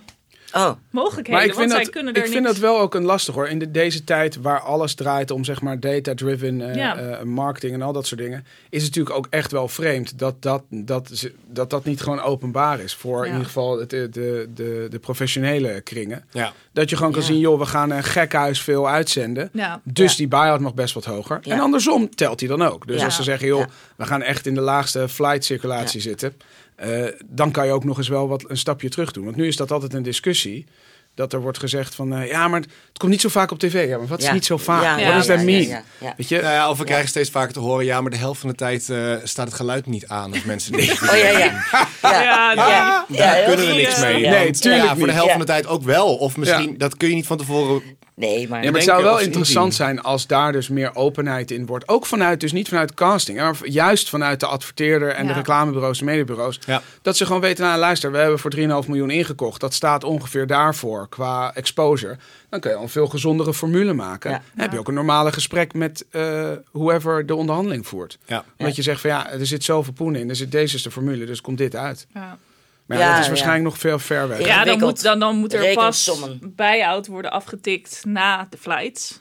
Oh, 0.52 0.70
mogelijkheden. 0.90 1.32
Maar 1.32 1.42
ik 1.48 1.54
vind, 1.54 1.56
want 1.56 1.70
zij 1.70 2.02
dat, 2.02 2.08
ik 2.08 2.16
er 2.16 2.28
vind 2.28 2.34
niks... 2.34 2.46
dat 2.46 2.58
wel 2.58 2.80
ook 2.80 2.94
een 2.94 3.04
lastig 3.04 3.34
hoor. 3.34 3.48
In 3.48 3.58
de, 3.58 3.70
deze 3.70 4.04
tijd 4.04 4.36
waar 4.40 4.60
alles 4.60 4.94
draait 4.94 5.30
om 5.30 5.44
zeg 5.44 5.60
maar 5.60 5.80
data-driven 5.80 6.70
eh, 6.70 6.76
Ja. 6.76 6.96
eh, 6.96 7.22
marketing 7.22 7.74
en 7.74 7.82
al 7.82 7.92
dat 7.92 8.06
soort 8.06 8.20
dingen, 8.20 8.44
is 8.70 8.82
het 8.82 8.94
natuurlijk 8.94 9.16
ook 9.16 9.26
echt 9.30 9.50
wel 9.52 9.68
vreemd 9.68 10.18
dat 10.18 10.42
dat, 10.42 10.62
dat, 10.68 11.28
dat, 11.46 11.70
dat 11.70 11.84
niet 11.84 12.00
gewoon 12.00 12.20
openbaar 12.20 12.80
is 12.80 12.94
voor 12.94 13.18
Ja. 13.18 13.24
in 13.24 13.30
ieder 13.30 13.46
geval 13.46 13.78
het, 13.78 13.90
de, 13.90 14.08
de, 14.10 14.48
de, 14.54 14.86
de 14.90 14.98
professionele 14.98 15.80
kringen. 15.80 16.24
Ja. 16.30 16.52
Dat 16.72 16.90
je 16.90 16.96
gewoon 16.96 17.12
kan 17.12 17.20
Ja. 17.20 17.26
zien, 17.26 17.38
joh, 17.38 17.58
we 17.58 17.66
gaan 17.66 17.90
een 17.90 18.04
gekhuis 18.04 18.60
veel 18.62 18.88
uitzenden. 18.88 19.50
Ja. 19.52 19.80
Dus 19.84 20.10
Ja. 20.10 20.16
die 20.16 20.28
buy-out 20.28 20.60
mag 20.60 20.74
best 20.74 20.94
wat 20.94 21.04
hoger. 21.04 21.38
Ja. 21.42 21.52
En 21.52 21.60
andersom 21.60 22.14
telt 22.14 22.40
hij 22.40 22.48
dan 22.48 22.62
ook. 22.62 22.86
Dus 22.86 22.98
Ja. 22.98 23.04
als 23.04 23.16
ze 23.16 23.22
zeggen, 23.22 23.46
joh, 23.46 23.58
Ja. 23.60 23.68
we 23.96 24.04
gaan 24.06 24.22
echt 24.22 24.46
in 24.46 24.54
de 24.54 24.60
laagste 24.60 25.08
flight 25.08 25.44
circulatie 25.44 26.00
zitten. 26.00 26.34
Eh, 26.82 27.12
dan 27.26 27.50
kan 27.50 27.66
je 27.66 27.72
ook 27.72 27.84
nog 27.84 27.98
eens 27.98 28.08
wel 28.08 28.28
wat 28.28 28.44
een 28.50 28.56
stapje 28.56 28.88
terug 28.88 29.12
doen. 29.12 29.24
Want 29.24 29.36
nu 29.36 29.46
is 29.46 29.56
dat 29.56 29.70
altijd 29.70 29.94
een 29.94 30.02
discussie. 30.02 30.66
Dat 31.14 31.32
er 31.32 31.40
wordt 31.40 31.58
gezegd 31.58 31.94
van, 31.94 32.14
eh, 32.14 32.28
ja, 32.28 32.48
maar 32.48 32.60
het 32.60 32.98
komt 32.98 33.10
niet 33.10 33.20
zo 33.20 33.28
vaak 33.28 33.50
op 33.50 33.58
tv. 33.58 33.88
Ja, 33.88 33.98
maar 33.98 34.06
wat 34.06 34.18
is 34.18 34.26
Ja. 34.26 34.32
niet 34.32 34.44
zo 34.44 34.56
vaak? 34.56 34.82
Ja, 34.82 34.90
Wat 34.94 35.00
ja, 35.00 35.16
is 35.16 35.26
dat 35.26 35.38
ja, 35.38 35.44
mean? 35.44 35.62
ja, 35.62 35.68
ja, 35.68 35.82
ja. 36.00 36.14
Weet 36.16 36.28
je? 36.28 36.40
Nou 36.40 36.52
ja, 36.54 36.70
of 36.70 36.78
we 36.78 36.84
krijgen 36.84 37.08
steeds 37.08 37.30
vaker 37.30 37.52
te 37.52 37.58
horen, 37.60 37.84
ja, 37.84 38.00
maar 38.00 38.10
de 38.10 38.16
helft 38.16 38.40
van 38.40 38.48
de 38.50 38.54
tijd 38.56 38.88
eh, 38.90 39.14
staat 39.22 39.46
het 39.46 39.54
geluid 39.54 39.86
niet 39.86 40.06
aan 40.06 40.32
als 40.32 40.44
mensen 40.44 40.72
deze 40.76 40.96
video 40.96 41.12
oh 41.12 41.18
ja, 41.32 41.38
ja. 41.38 41.38
Ja, 41.38 41.88
Ja, 42.02 42.22
ja, 42.22 43.04
ja, 43.08 43.16
Daar 43.16 43.42
kunnen 43.44 43.66
we 43.66 43.72
niks 43.72 44.00
mee. 44.00 44.20
Ja. 44.20 44.30
Nee, 44.30 44.50
tuurlijk 44.50 44.82
ja, 44.84 44.88
voor 44.88 44.98
de 44.98 45.02
niet. 45.04 45.12
helft 45.12 45.26
Ja. 45.26 45.30
van 45.36 45.40
de 45.40 45.46
tijd 45.52 45.66
ook 45.66 45.82
wel. 45.82 46.16
Of 46.16 46.36
misschien, 46.36 46.70
Ja. 46.70 46.76
dat 46.78 46.96
kun 46.96 47.08
je 47.08 47.14
niet 47.14 47.26
van 47.26 47.36
tevoren 47.36 47.82
Nee, 48.14 48.48
maar... 48.48 48.64
Ja, 48.64 48.70
maar 48.70 48.80
het 48.80 48.88
zou 48.88 49.02
wel 49.02 49.20
interessant 49.20 49.74
zijn 49.74 50.02
als 50.02 50.26
daar 50.26 50.52
dus 50.52 50.68
meer 50.68 50.94
openheid 50.94 51.50
in 51.50 51.66
wordt. 51.66 51.88
Ook 51.88 52.06
vanuit, 52.06 52.40
dus 52.40 52.52
niet 52.52 52.68
vanuit 52.68 52.94
casting, 52.94 53.38
maar 53.38 53.56
juist 53.64 54.08
vanuit 54.08 54.40
de 54.40 54.46
adverteerder 54.46 55.08
en 55.08 55.26
de 55.26 55.32
reclamebureaus 55.32 55.98
en 55.98 56.04
mediabureaus. 56.04 56.58
Ja. 56.66 56.82
Dat 57.02 57.16
ze 57.16 57.26
gewoon 57.26 57.40
weten, 57.40 57.64
nou 57.64 57.78
luister, 57.78 58.12
we 58.12 58.18
hebben 58.18 58.38
voor 58.38 58.54
3,5 58.56 58.60
miljoen 58.88 59.10
ingekocht. 59.10 59.60
Dat 59.60 59.74
staat 59.74 60.04
ongeveer 60.04 60.46
daarvoor 60.46 61.08
qua 61.08 61.54
exposure. 61.54 62.16
Dan 62.48 62.60
kun 62.60 62.70
je 62.70 62.76
al 62.76 62.82
een 62.82 62.88
veel 62.88 63.06
gezondere 63.06 63.54
formule 63.54 63.92
maken. 63.92 64.30
Ja. 64.30 64.36
Dan 64.36 64.62
heb 64.62 64.72
je 64.72 64.78
ook 64.78 64.88
een 64.88 64.94
normale 64.94 65.32
gesprek 65.32 65.74
met 65.74 66.04
eh 66.10 66.50
whoever 66.72 67.26
de 67.26 67.34
onderhandeling 67.34 67.86
voert. 67.86 68.18
Ja. 68.26 68.44
Omdat 68.58 68.76
je 68.76 68.82
zegt 68.82 69.00
van 69.00 69.10
ja, 69.10 69.30
er 69.30 69.46
zit 69.46 69.64
zoveel 69.64 69.92
poen 69.92 70.14
in. 70.14 70.28
Er 70.28 70.36
zit, 70.36 70.52
deze 70.52 70.76
is 70.76 70.82
de 70.82 70.90
formule, 70.90 71.24
dus 71.24 71.40
komt 71.40 71.58
dit 71.58 71.76
uit. 71.76 72.06
Ja. 72.14 72.38
Maar 72.86 72.98
ja, 72.98 73.02
Ja, 73.04 73.08
dat 73.10 73.18
is 73.18 73.24
ja. 73.24 73.30
waarschijnlijk 73.30 73.64
nog 73.64 73.78
veel 73.78 73.98
ver 73.98 74.28
weg. 74.28 74.46
Ja. 74.46 74.64
Dan 74.64 74.78
moet, 74.78 75.02
dan, 75.02 75.18
dan 75.18 75.36
moet 75.36 75.52
er 75.54 75.74
pas 75.74 76.10
buy-out 76.42 77.06
worden 77.06 77.30
afgetikt 77.30 78.00
na 78.04 78.46
de 78.50 78.56
flights. 78.58 79.20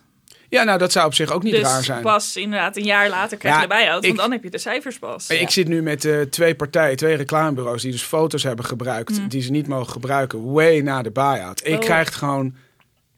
Ja, 0.49 0.63
nou 0.63 0.77
dat 0.77 0.91
zou 0.91 1.05
op 1.05 1.13
zich 1.13 1.31
ook 1.31 1.43
niet 1.43 1.53
dus 1.53 1.61
raar 1.61 1.83
zijn. 1.83 2.01
pas 2.01 2.35
inderdaad 2.37 2.77
een 2.77 2.83
jaar 2.83 3.09
later 3.09 3.37
krijg 3.37 3.55
Ja, 3.55 3.61
je 3.61 3.67
de 3.67 3.73
buy-out. 3.73 4.01
ik- 4.03 4.07
Want 4.07 4.19
dan 4.21 4.31
heb 4.31 4.43
je 4.43 4.49
de 4.49 4.57
cijfers 4.57 4.99
pas. 4.99 5.27
Ik 5.29 5.49
zit 5.49 5.67
nu 5.67 5.81
met 5.81 6.05
eh, 6.05 6.21
twee 6.21 6.55
partijen, 6.55 6.97
twee 6.97 7.15
reclamebureaus 7.15 7.81
die 7.81 7.91
dus 7.91 8.01
foto's 8.03 8.43
hebben 8.43 8.65
gebruikt 8.65 9.29
die 9.29 9.41
ze 9.41 9.51
niet 9.51 9.67
mogen 9.67 9.91
gebruiken, 9.91 10.51
way 10.51 10.79
na 10.79 11.01
de 11.01 11.11
buy-out. 11.11 11.67
Ik 11.67 11.73
Oh. 11.73 11.79
krijg 11.79 12.05
het 12.05 12.15
gewoon. 12.15 12.55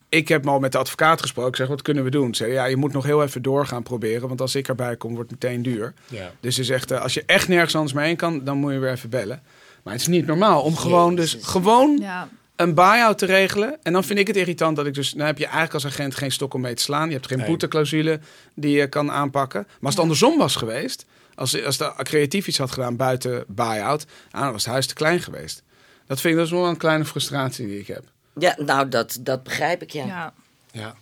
Ik 0.09 0.27
heb 0.27 0.47
al 0.47 0.59
met 0.59 0.71
de 0.71 0.77
advocaat 0.77 1.21
gesproken. 1.21 1.51
Ik 1.51 1.57
zeg, 1.57 1.67
wat 1.67 1.81
kunnen 1.81 2.03
we 2.03 2.09
doen? 2.09 2.35
Ze 2.35 2.43
zei, 2.43 2.55
ja, 2.55 2.65
je 2.65 2.75
moet 2.75 2.93
nog 2.93 3.03
heel 3.03 3.23
even 3.23 3.41
door 3.41 3.65
gaan 3.67 3.83
proberen, 3.83 4.27
want 4.27 4.41
als 4.41 4.55
ik 4.55 4.67
erbij 4.67 4.95
kom, 4.97 5.15
wordt 5.15 5.31
het 5.31 5.43
meteen 5.43 5.61
duur. 5.61 5.93
Ja. 6.07 6.31
Dus 6.39 6.55
ze 6.55 6.63
zegt, 6.63 6.91
eh, 6.91 7.01
als 7.01 7.13
je 7.13 7.23
echt 7.25 7.47
nergens 7.47 7.75
anders 7.75 7.93
mee 7.93 8.05
heen 8.05 8.15
kan, 8.15 8.43
dan 8.43 8.57
moet 8.57 8.71
je 8.73 8.79
weer 8.79 8.91
even 8.91 9.09
bellen. 9.09 9.41
Maar 9.83 9.93
het 9.93 10.01
is 10.01 10.07
niet 10.07 10.25
normaal 10.25 10.61
om 10.61 10.75
gewoon, 10.77 11.15
dus 11.15 11.37
gewoon 11.41 11.97
Ja, 12.01 12.29
een 12.55 12.73
buy-out 12.73 13.17
te 13.17 13.25
regelen. 13.25 13.77
En 13.83 13.93
dan 13.93 14.03
vind 14.03 14.19
ik 14.19 14.27
het 14.27 14.35
irritant 14.35 14.75
dat 14.75 14.85
ik 14.85 14.93
dus... 14.93 15.11
Dan 15.11 15.25
heb 15.25 15.37
je 15.37 15.43
eigenlijk 15.43 15.73
als 15.73 15.85
agent 15.85 16.15
geen 16.15 16.31
stok 16.31 16.53
om 16.53 16.61
mee 16.61 16.73
te 16.73 16.83
slaan. 16.83 17.07
Je 17.07 17.13
hebt 17.13 17.27
geen 17.27 17.37
Nee. 17.37 17.47
boeteclausule 17.47 18.19
die 18.55 18.77
je 18.77 18.87
kan 18.87 19.11
aanpakken. 19.11 19.61
Maar 19.67 19.77
als 19.81 19.93
het 19.93 20.03
andersom 20.03 20.37
was 20.37 20.55
geweest... 20.55 21.05
Als, 21.35 21.63
als 21.65 21.77
de 21.77 21.93
creatief 21.97 22.47
iets 22.47 22.57
had 22.57 22.71
gedaan 22.71 22.95
buiten 22.95 23.43
buy-out... 23.47 24.05
ah, 24.31 24.41
dan 24.41 24.51
was 24.51 24.63
het 24.63 24.71
huis 24.71 24.87
te 24.87 24.93
klein 24.93 25.19
geweest. 25.21 25.63
Dat 26.05 26.21
vind 26.21 26.33
ik 26.33 26.39
dat 26.39 26.47
is 26.49 26.53
wel 26.53 26.67
een 26.67 26.77
kleine 26.77 27.05
frustratie 27.05 27.67
die 27.67 27.79
ik 27.79 27.87
heb. 27.87 28.03
Ja, 28.39 28.55
nou, 28.57 28.89
dat, 28.89 29.17
dat 29.21 29.43
begrijp 29.43 29.81
ik, 29.81 29.91
ja. 29.91 30.05
ja. 30.05 30.33
Ja. 30.71 30.95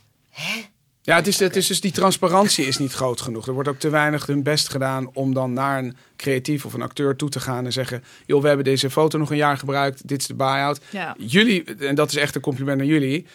Ja, 1.03 1.15
het 1.15 1.27
is, 1.27 1.39
het 1.39 1.55
is 1.55 1.67
dus 1.67 1.81
die 1.81 1.91
transparantie 1.91 2.65
is 2.65 2.77
niet 2.77 2.93
groot 2.93 3.21
genoeg. 3.21 3.47
Er 3.47 3.53
wordt 3.53 3.69
ook 3.69 3.79
te 3.79 3.89
weinig 3.89 4.25
hun 4.25 4.43
best 4.43 4.69
gedaan 4.69 5.09
om 5.13 5.33
dan 5.33 5.53
naar 5.53 5.83
een 5.83 5.95
creatief 6.15 6.65
of 6.65 6.73
een 6.73 6.81
acteur 6.81 7.15
toe 7.15 7.29
te 7.29 7.39
gaan 7.39 7.65
en 7.65 7.73
zeggen: 7.73 8.03
joh, 8.25 8.41
we 8.41 8.47
hebben 8.47 8.65
deze 8.65 8.89
foto 8.89 9.17
nog 9.17 9.31
een 9.31 9.37
jaar 9.37 9.57
gebruikt, 9.57 10.07
dit 10.07 10.21
is 10.21 10.27
de 10.27 10.33
buy-out. 10.33 10.79
Ja. 10.89 11.15
Jullie, 11.17 11.63
en 11.63 11.95
dat 11.95 12.09
is 12.09 12.15
echt 12.15 12.35
een 12.35 12.41
compliment 12.41 12.81
aan 12.81 12.87
jullie. 12.87 13.25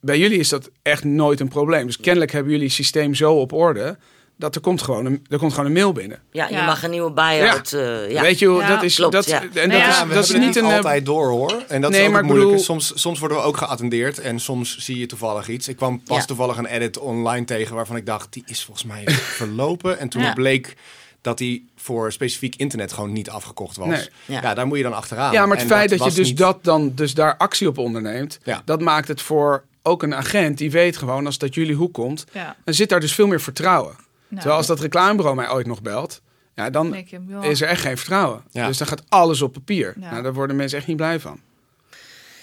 Bij 0.00 0.18
jullie 0.18 0.38
is 0.38 0.48
dat 0.48 0.70
echt 0.82 1.04
nooit 1.04 1.40
een 1.40 1.48
probleem. 1.48 1.86
Dus 1.86 2.00
kennelijk 2.00 2.32
hebben 2.32 2.52
jullie 2.52 2.66
het 2.66 2.74
systeem 2.74 3.14
zo 3.14 3.34
op 3.34 3.52
orde 3.52 3.98
dat 4.38 4.54
er 4.54 4.60
komt 4.60 4.82
gewoon 4.82 5.06
een, 5.06 5.26
er 5.28 5.38
komt 5.38 5.50
gewoon 5.52 5.66
een 5.66 5.72
mail 5.72 5.92
binnen. 5.92 6.20
Ja, 6.30 6.46
je 6.48 6.54
Ja. 6.54 6.64
mag 6.64 6.82
een 6.82 6.90
nieuwe 6.90 7.10
buy-out. 7.10 7.72
eh, 7.72 8.10
ja. 8.10 8.20
Weet 8.22 8.38
je, 8.38 8.50
Ja, 8.50 8.68
dat 8.68 8.82
is 8.82 8.94
klopt, 8.96 9.12
dat, 9.12 9.26
en 9.26 9.40
Nou 9.40 9.52
dat 9.52 9.70
ja, 9.80 10.04
is, 10.04 10.28
dat 10.28 10.38
niet 10.38 10.56
een 10.56 10.64
eh, 10.64 10.74
altijd 10.76 11.04
door 11.06 11.28
hoor. 11.28 11.62
En 11.68 11.80
dat 11.80 11.90
Nee, 11.90 12.00
is 12.00 12.06
ook 12.06 12.12
maar 12.12 12.26
bedoel- 12.26 12.58
Soms, 12.58 12.92
soms 12.94 13.18
worden 13.18 13.36
we 13.38 13.42
ook 13.42 13.56
geattendeerd 13.56 14.18
en 14.18 14.40
soms 14.40 14.78
zie 14.78 14.98
je 14.98 15.06
toevallig 15.06 15.48
iets. 15.48 15.68
Ik 15.68 15.76
kwam 15.76 16.02
pas 16.02 16.16
Ja. 16.18 16.24
toevallig 16.24 16.56
een 16.56 16.66
edit 16.66 16.98
online 16.98 17.44
tegen 17.44 17.74
waarvan 17.74 17.96
ik 17.96 18.06
dacht, 18.06 18.32
die 18.32 18.42
is 18.46 18.64
volgens 18.64 18.86
mij 18.86 19.04
verlopen. 19.40 19.98
En 19.98 20.08
toen 20.08 20.22
Ja. 20.22 20.32
bleek 20.32 20.76
dat 21.20 21.38
die 21.38 21.68
voor 21.76 22.12
specifiek 22.12 22.56
internet 22.56 22.92
gewoon 22.92 23.12
niet 23.12 23.30
afgekocht 23.30 23.76
was. 23.76 23.88
Nee. 23.88 24.08
Ja. 24.24 24.40
Ja. 24.42 24.54
daar 24.54 24.66
moet 24.66 24.76
je 24.76 24.82
dan 24.82 24.94
achteraan. 24.94 25.32
Ja, 25.32 25.46
maar 25.46 25.56
het 25.56 25.66
En 25.70 25.72
feit 25.76 25.90
dat, 25.90 26.04
je 26.04 26.12
dus 26.12 26.28
niet- 26.28 26.38
dat 26.38 26.64
dan 26.64 26.92
dus 26.94 27.14
daar 27.14 27.36
actie 27.36 27.68
op 27.68 27.78
onderneemt, 27.78 28.38
Ja. 28.44 28.62
dat 28.64 28.80
maakt 28.80 29.08
het 29.08 29.22
voor 29.22 29.64
ook 29.82 30.02
een 30.02 30.14
agent 30.14 30.58
die 30.58 30.70
weet 30.70 30.96
gewoon 30.96 31.26
als 31.26 31.38
dat 31.38 31.54
jullie 31.54 31.74
hoek 31.74 31.92
komt, 31.94 32.24
ja. 32.32 32.56
dan 32.64 32.74
zit 32.74 32.88
daar 32.88 33.00
dus 33.00 33.14
veel 33.14 33.26
meer 33.26 33.40
vertrouwen. 33.40 33.96
Nou, 34.28 34.40
Terwijl 34.40 34.56
als 34.56 34.66
dat 34.66 34.80
reclamebureau 34.80 35.36
mij 35.36 35.50
ooit 35.50 35.66
nog 35.66 35.82
belt, 35.82 36.22
ja, 36.54 36.70
dan 36.70 36.94
is 37.40 37.60
er 37.60 37.68
echt 37.68 37.80
geen 37.80 37.96
vertrouwen. 37.96 38.42
Ja. 38.50 38.66
Dus 38.66 38.78
dan 38.78 38.86
gaat 38.86 39.02
alles 39.08 39.42
op 39.42 39.52
papier. 39.52 39.94
Ja. 40.00 40.10
Nou, 40.10 40.22
daar 40.22 40.34
worden 40.34 40.56
mensen 40.56 40.78
echt 40.78 40.86
niet 40.86 40.96
blij 40.96 41.20
van. 41.20 41.40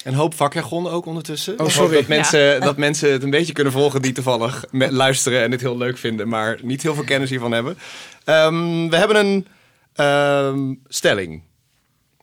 Een 0.04 0.14
hoop 0.14 0.34
vakjargon 0.34 0.88
ook 0.88 1.06
ondertussen. 1.06 1.60
Oh, 1.60 1.68
sorry. 1.68 1.96
Dat 1.96 2.08
mensen, 2.08 2.62
dat 2.62 2.78
mensen 2.78 3.12
het 3.12 3.24
een 3.24 3.30
beetje 3.30 3.54
kunnen 3.54 3.74
volgen 3.74 4.02
die 4.02 4.12
toevallig 4.12 4.66
luisteren 4.72 5.42
en 5.42 5.50
dit 5.50 5.62
heel 5.62 5.78
leuk 5.78 5.98
vinden, 5.98 6.28
maar 6.28 6.60
niet 6.62 6.82
heel 6.82 6.94
veel 6.94 7.04
kennis 7.04 7.30
hiervan 7.30 7.52
hebben. 7.52 7.78
Ehm, 8.24 8.90
we 8.90 8.96
hebben 8.96 9.18
een 9.18 9.48
ehm, 9.94 10.74
stelling. 10.88 11.44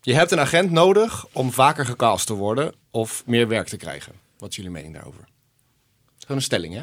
Je 0.02 0.14
hebt 0.14 0.30
een 0.30 0.40
agent 0.40 0.70
nodig 0.70 1.26
om 1.32 1.52
vaker 1.52 1.86
gecast 1.86 2.26
te 2.26 2.34
worden 2.34 2.74
of 2.90 3.22
meer 3.26 3.48
werk 3.48 3.68
te 3.68 3.76
krijgen. 3.76 4.12
Wat 4.38 4.50
is 4.50 4.56
jullie 4.56 4.70
mening 4.70 4.94
daarover? 4.94 5.24
Gewoon 6.18 6.36
een 6.36 6.42
stelling, 6.42 6.74
hè? 6.74 6.82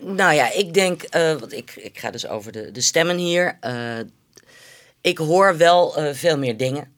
Nou 0.00 0.34
ja, 0.34 0.52
ik 0.52 0.74
denk, 0.74 1.06
want 1.12 1.52
ik, 1.52 1.76
ik 1.76 1.98
ga 1.98 2.10
dus 2.10 2.26
over 2.26 2.52
de, 2.52 2.70
de 2.70 2.80
stemmen 2.80 3.16
hier. 3.16 3.56
Eh, 3.60 3.98
ik 5.00 5.18
hoor 5.18 5.56
wel 5.56 5.96
eh, 5.96 6.14
veel 6.14 6.38
meer 6.38 6.56
dingen 6.56 6.92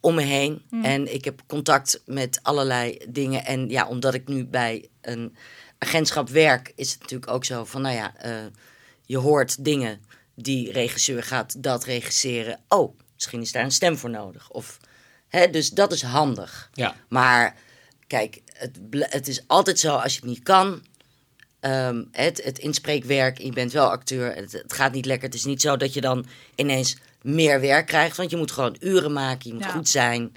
om 0.00 0.14
me 0.14 0.22
heen. 0.22 0.62
En 0.82 1.14
ik 1.14 1.24
heb 1.24 1.40
contact 1.46 2.02
met 2.06 2.38
allerlei 2.42 2.98
dingen. 3.08 3.44
En 3.44 3.68
ja, 3.68 3.88
omdat 3.88 4.14
ik 4.14 4.28
nu 4.28 4.46
bij 4.46 4.88
een 5.00 5.36
agentschap 5.78 6.28
werk, 6.28 6.72
is 6.76 6.90
het 6.90 7.00
natuurlijk 7.00 7.30
ook 7.30 7.44
zo 7.44 7.64
van, 7.64 7.82
nou 7.82 7.94
ja, 7.94 8.12
je 9.04 9.18
hoort 9.18 9.64
dingen. 9.64 10.00
Die 10.34 10.72
regisseur 10.72 11.22
gaat 11.22 11.62
dat 11.62 11.84
regisseren. 11.84 12.60
Oh, 12.68 12.98
misschien 13.14 13.40
is 13.40 13.52
daar 13.52 13.64
een 13.64 13.70
stem 13.70 13.96
voor 13.96 14.10
nodig. 14.10 14.50
Of, 14.50 14.78
hè, 15.28 15.50
dus 15.50 15.70
dat 15.70 15.92
is 15.92 16.02
handig. 16.02 16.70
Ja. 16.72 16.94
Maar 17.08 17.56
kijk, 18.06 18.40
het, 18.52 18.78
het 18.90 19.28
is 19.28 19.42
altijd 19.46 19.78
zo 19.78 19.96
als 19.96 20.12
je 20.14 20.20
het 20.20 20.28
niet 20.28 20.42
kan. 20.42 20.82
Ehm, 21.60 22.02
het, 22.12 22.42
het 22.44 22.58
inspreekwerk, 22.58 23.38
je 23.38 23.52
bent 23.52 23.72
wel 23.72 23.90
acteur, 23.90 24.34
het, 24.34 24.52
het 24.52 24.72
gaat 24.72 24.92
niet 24.92 25.06
lekker. 25.06 25.26
Het 25.28 25.36
is 25.38 25.44
niet 25.44 25.60
zo 25.60 25.76
dat 25.76 25.94
je 25.94 26.00
dan 26.00 26.26
ineens 26.54 26.96
meer 27.22 27.60
werk 27.60 27.86
krijgt. 27.86 28.16
Want 28.16 28.30
je 28.30 28.36
moet 28.36 28.50
gewoon 28.50 28.76
uren 28.80 29.12
maken, 29.12 29.48
je 29.48 29.54
moet 29.54 29.64
Ja. 29.64 29.70
goed 29.70 29.88
zijn. 29.88 30.32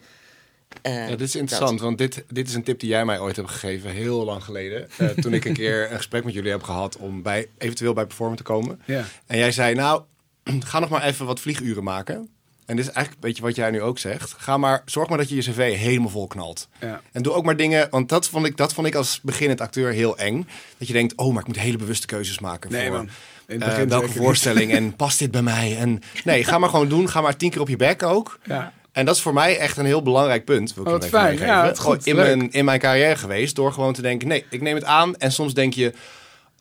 Ja, 0.83 1.07
dit 1.07 1.21
is 1.21 1.35
interessant, 1.35 1.79
want 1.79 1.97
dit, 1.97 2.23
dit 2.29 2.47
is 2.47 2.53
een 2.53 2.63
tip 2.63 2.79
die 2.79 2.89
jij 2.89 3.05
mij 3.05 3.19
ooit 3.19 3.35
hebt 3.35 3.49
gegeven, 3.49 3.89
heel 3.89 4.23
lang 4.25 4.43
geleden. 4.43 4.89
Eh, 4.97 5.09
toen 5.23 5.33
ik 5.33 5.45
een 5.45 5.53
keer 5.53 5.91
een 5.91 5.97
gesprek 5.97 6.23
met 6.23 6.33
jullie 6.33 6.51
heb 6.51 6.63
gehad 6.63 6.97
om 6.97 7.21
bij, 7.21 7.47
eventueel 7.57 7.93
bij 7.93 8.05
Performer 8.05 8.37
te 8.37 8.43
komen. 8.43 8.81
Ja. 8.85 9.05
En 9.25 9.37
jij 9.37 9.51
zei, 9.51 9.75
nou, 9.75 10.01
ga 10.59 10.79
nog 10.79 10.89
maar 10.89 11.03
even 11.03 11.25
wat 11.25 11.39
vlieguren 11.39 11.83
maken. 11.83 12.29
En 12.65 12.75
dit 12.75 12.85
is 12.85 12.91
eigenlijk 12.91 13.23
een 13.23 13.29
beetje 13.29 13.43
wat 13.43 13.55
jij 13.55 13.71
nu 13.71 13.81
ook 13.81 13.99
zegt. 13.99 14.33
Ga 14.37 14.57
maar, 14.57 14.81
zorg 14.85 15.09
maar 15.09 15.17
dat 15.17 15.29
je 15.29 15.35
je 15.35 15.41
cv 15.41 15.77
helemaal 15.77 16.09
vol 16.09 16.27
knalt. 16.27 16.67
Ja. 16.79 17.01
En 17.11 17.21
doe 17.21 17.33
ook 17.33 17.45
maar 17.45 17.55
dingen, 17.57 17.87
want 17.89 18.09
dat 18.09 18.27
vond 18.29 18.45
ik, 18.45 18.57
dat 18.57 18.73
vond 18.73 18.87
ik 18.87 18.95
als 18.95 19.19
beginnend 19.21 19.61
acteur 19.61 19.91
heel 19.91 20.17
eng. 20.17 20.47
Dat 20.77 20.87
je 20.87 20.93
denkt, 20.93 21.15
oh, 21.15 21.31
maar 21.33 21.41
ik 21.41 21.47
moet 21.47 21.59
hele 21.59 21.77
bewuste 21.77 22.07
keuzes 22.07 22.39
maken. 22.39 22.71
Nee, 22.71 22.87
voor, 22.87 22.95
man. 22.95 23.09
In 23.47 23.61
het 23.61 23.77
eh, 23.77 23.83
welke 23.87 24.05
niet. 24.07 24.15
voorstelling 24.15 24.71
en 24.71 24.95
past 25.03 25.19
dit 25.19 25.31
bij 25.31 25.41
mij? 25.41 25.77
En 25.77 26.01
nee, 26.23 26.43
ga 26.43 26.57
maar 26.57 26.69
gewoon 26.69 26.89
doen. 26.89 27.09
Ga 27.09 27.21
maar 27.21 27.37
tien 27.37 27.49
keer 27.49 27.61
op 27.61 27.69
je 27.69 27.75
bek 27.77 28.03
ook. 28.03 28.39
Ja. 28.43 28.73
En 28.91 29.05
dat 29.05 29.15
is 29.15 29.21
voor 29.21 29.33
mij 29.33 29.57
echt 29.57 29.77
een 29.77 29.85
heel 29.85 30.01
belangrijk 30.01 30.45
punt. 30.45 30.73
Wil 30.73 30.95
ik 30.95 31.03
Oh, 31.03 31.09
fijn. 31.09 31.37
Ja, 31.37 31.73
goed. 31.75 32.05
in, 32.07 32.15
Leuk. 32.15 32.25
mijn, 32.25 32.51
in 32.51 32.65
mijn 32.65 32.79
carrière 32.79 33.15
geweest. 33.15 33.55
Door 33.55 33.73
gewoon 33.73 33.93
te 33.93 34.01
denken, 34.01 34.27
nee, 34.27 34.45
ik 34.49 34.61
neem 34.61 34.75
het 34.75 34.83
aan. 34.83 35.15
En 35.15 35.31
soms 35.31 35.53
denk 35.53 35.73
je, 35.73 35.93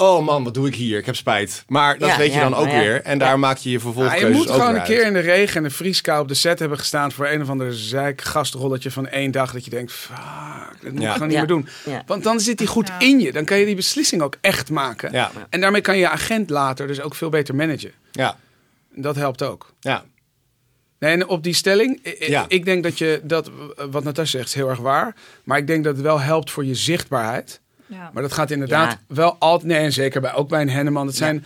oh 0.03 0.25
man, 0.27 0.45
wat 0.45 0.55
doe 0.55 0.67
ik 0.67 0.75
hier? 0.75 0.99
Ik 0.99 1.07
heb 1.07 1.17
spijt. 1.17 1.65
Maar 1.67 1.99
dat 1.99 2.09
Ja, 2.09 2.17
weet 2.17 2.33
je 2.33 2.39
ja, 2.39 2.49
dan 2.49 2.55
ook 2.55 2.67
ja. 2.67 2.79
weer. 2.79 3.03
En 3.03 3.19
daar 3.19 3.29
Ja. 3.29 3.37
maak 3.37 3.57
je 3.57 3.69
je 3.71 3.75
Ja, 3.75 3.81
vervolgkeuzes 3.81 4.29
je 4.29 4.35
moet 4.35 4.49
ook 4.51 4.55
gewoon 4.61 4.75
een 4.75 4.83
keer 4.83 4.97
uit. 4.99 5.07
in 5.07 5.13
de 5.13 5.19
regen 5.21 5.57
en 5.57 5.63
de 5.63 5.71
vrieskou 5.71 6.21
op 6.23 6.29
de 6.29 6.35
set 6.35 6.59
hebben 6.59 6.79
gestaan 6.79 7.13
voor 7.13 7.29
een 7.29 7.43
of 7.43 7.49
andere 7.49 7.73
zeik 7.73 8.21
gastrolletje 8.23 8.91
van 8.91 9.09
één 9.09 9.31
dag. 9.31 9.53
Dat 9.53 9.65
je 9.65 9.71
denkt, 9.71 9.93
fuck, 9.93 10.17
dat 10.83 10.93
moet 10.93 11.03
Ja. 11.03 11.07
ik 11.07 11.13
gewoon 11.13 11.29
niet 11.29 11.37
Ja. 11.37 11.45
meer 11.45 11.49
doen. 11.55 11.69
Ja. 11.85 12.03
Want 12.07 12.25
dan 12.25 12.41
zit 12.41 12.59
die 12.59 12.67
goed 12.67 12.89
Ja. 12.89 12.99
in 12.99 13.21
je. 13.21 13.33
Dan 13.33 13.45
kan 13.45 13.59
je 13.59 13.65
die 13.67 13.77
beslissing 13.77 14.23
ook 14.23 14.37
echt 14.41 14.71
maken. 14.71 15.13
Ja. 15.13 15.31
En 15.51 15.61
daarmee 15.61 15.81
kan 15.81 15.99
je 15.99 16.09
agent 16.09 16.51
later 16.51 16.87
dus 16.87 17.01
ook 17.01 17.15
veel 17.15 17.29
beter 17.31 17.55
managen. 17.55 17.93
Ja, 18.13 18.37
En 18.97 19.03
Dat 19.03 19.17
helpt 19.17 19.43
ook. 19.43 19.73
ja. 19.81 20.05
Nee, 20.99 21.13
en 21.13 21.29
op 21.29 21.43
die 21.43 21.55
stelling, 21.55 22.07
i- 22.07 22.11
i- 22.25 22.31
Ja. 22.31 22.45
ik 22.49 22.65
denk 22.65 22.83
dat 22.83 22.99
je 22.99 23.21
dat, 23.25 23.51
wat 23.91 24.05
Natasja 24.05 24.39
zegt, 24.39 24.49
is 24.49 24.55
heel 24.55 24.69
erg 24.69 24.79
waar. 24.79 25.15
Maar 25.45 25.59
ik 25.59 25.67
denk 25.67 25.85
dat 25.85 25.95
het 25.95 26.03
wel 26.05 26.21
helpt 26.21 26.51
voor 26.51 26.65
je 26.65 26.75
zichtbaarheid. 26.75 27.61
Ja. 27.93 28.11
Maar 28.13 28.23
dat 28.23 28.33
gaat 28.33 28.51
inderdaad 28.51 28.91
Ja. 28.93 28.99
wel 29.15 29.37
altijd. 29.39 29.71
Nee, 29.73 29.79
en 29.79 29.93
zeker 29.93 30.21
bij, 30.21 30.35
ook 30.35 30.49
bij 30.49 30.61
een 30.61 30.71
Henneman. 30.71 31.07
Het 31.07 31.17
zijn, 31.17 31.45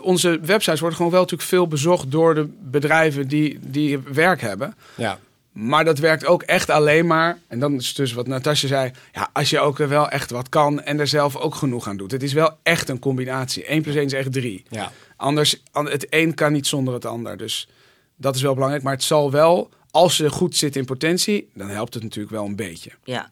Onze 0.00 0.40
websites 0.42 0.80
worden 0.80 0.96
gewoon 0.96 1.12
wel 1.12 1.20
natuurlijk 1.22 1.48
veel 1.48 1.66
bezocht 1.68 2.10
door 2.10 2.34
de 2.34 2.48
bedrijven 2.62 3.28
die, 3.28 3.58
die 3.62 3.98
werk 3.98 4.40
hebben. 4.40 4.74
ja. 4.94 5.18
Maar 5.52 5.84
dat 5.84 5.98
werkt 5.98 6.26
ook 6.26 6.42
echt 6.42 6.70
alleen 6.70 7.06
maar. 7.06 7.38
En 7.48 7.58
dan 7.58 7.74
is 7.74 7.94
dus 7.94 8.12
wat 8.12 8.26
Natasja 8.26 8.68
zei. 8.68 8.90
Ja, 9.12 9.28
als 9.32 9.50
je 9.50 9.60
ook 9.60 9.76
wel 9.78 10.08
echt 10.10 10.30
wat 10.30 10.48
kan 10.48 10.80
en 10.82 11.00
er 11.00 11.06
zelf 11.06 11.36
ook 11.36 11.54
genoeg 11.54 11.88
aan 11.88 11.96
doet. 11.96 12.10
Het 12.10 12.22
is 12.22 12.32
wel 12.32 12.56
echt 12.62 12.88
een 12.88 12.98
combinatie. 12.98 13.64
1 13.64 13.82
plus 13.82 13.94
1 13.94 14.04
is 14.04 14.12
echt 14.12 14.32
3. 14.32 14.62
ja. 14.68 14.92
Anders, 15.16 15.62
an- 15.72 15.88
het 15.90 16.06
een 16.10 16.34
kan 16.34 16.52
niet 16.52 16.66
zonder 16.66 16.94
het 16.94 17.04
ander. 17.04 17.36
Dus 17.36 17.68
dat 18.16 18.34
is 18.34 18.42
wel 18.42 18.54
belangrijk. 18.54 18.82
Maar 18.84 18.92
het 18.92 19.02
zal 19.02 19.30
wel, 19.30 19.70
als 19.90 20.16
je 20.16 20.30
goed 20.30 20.56
zit 20.56 20.76
in 20.76 20.84
potentie, 20.84 21.48
dan 21.54 21.68
helpt 21.68 21.94
het 21.94 22.02
natuurlijk 22.02 22.34
wel 22.34 22.44
een 22.44 22.56
beetje. 22.56 22.90
Ja, 23.04 23.30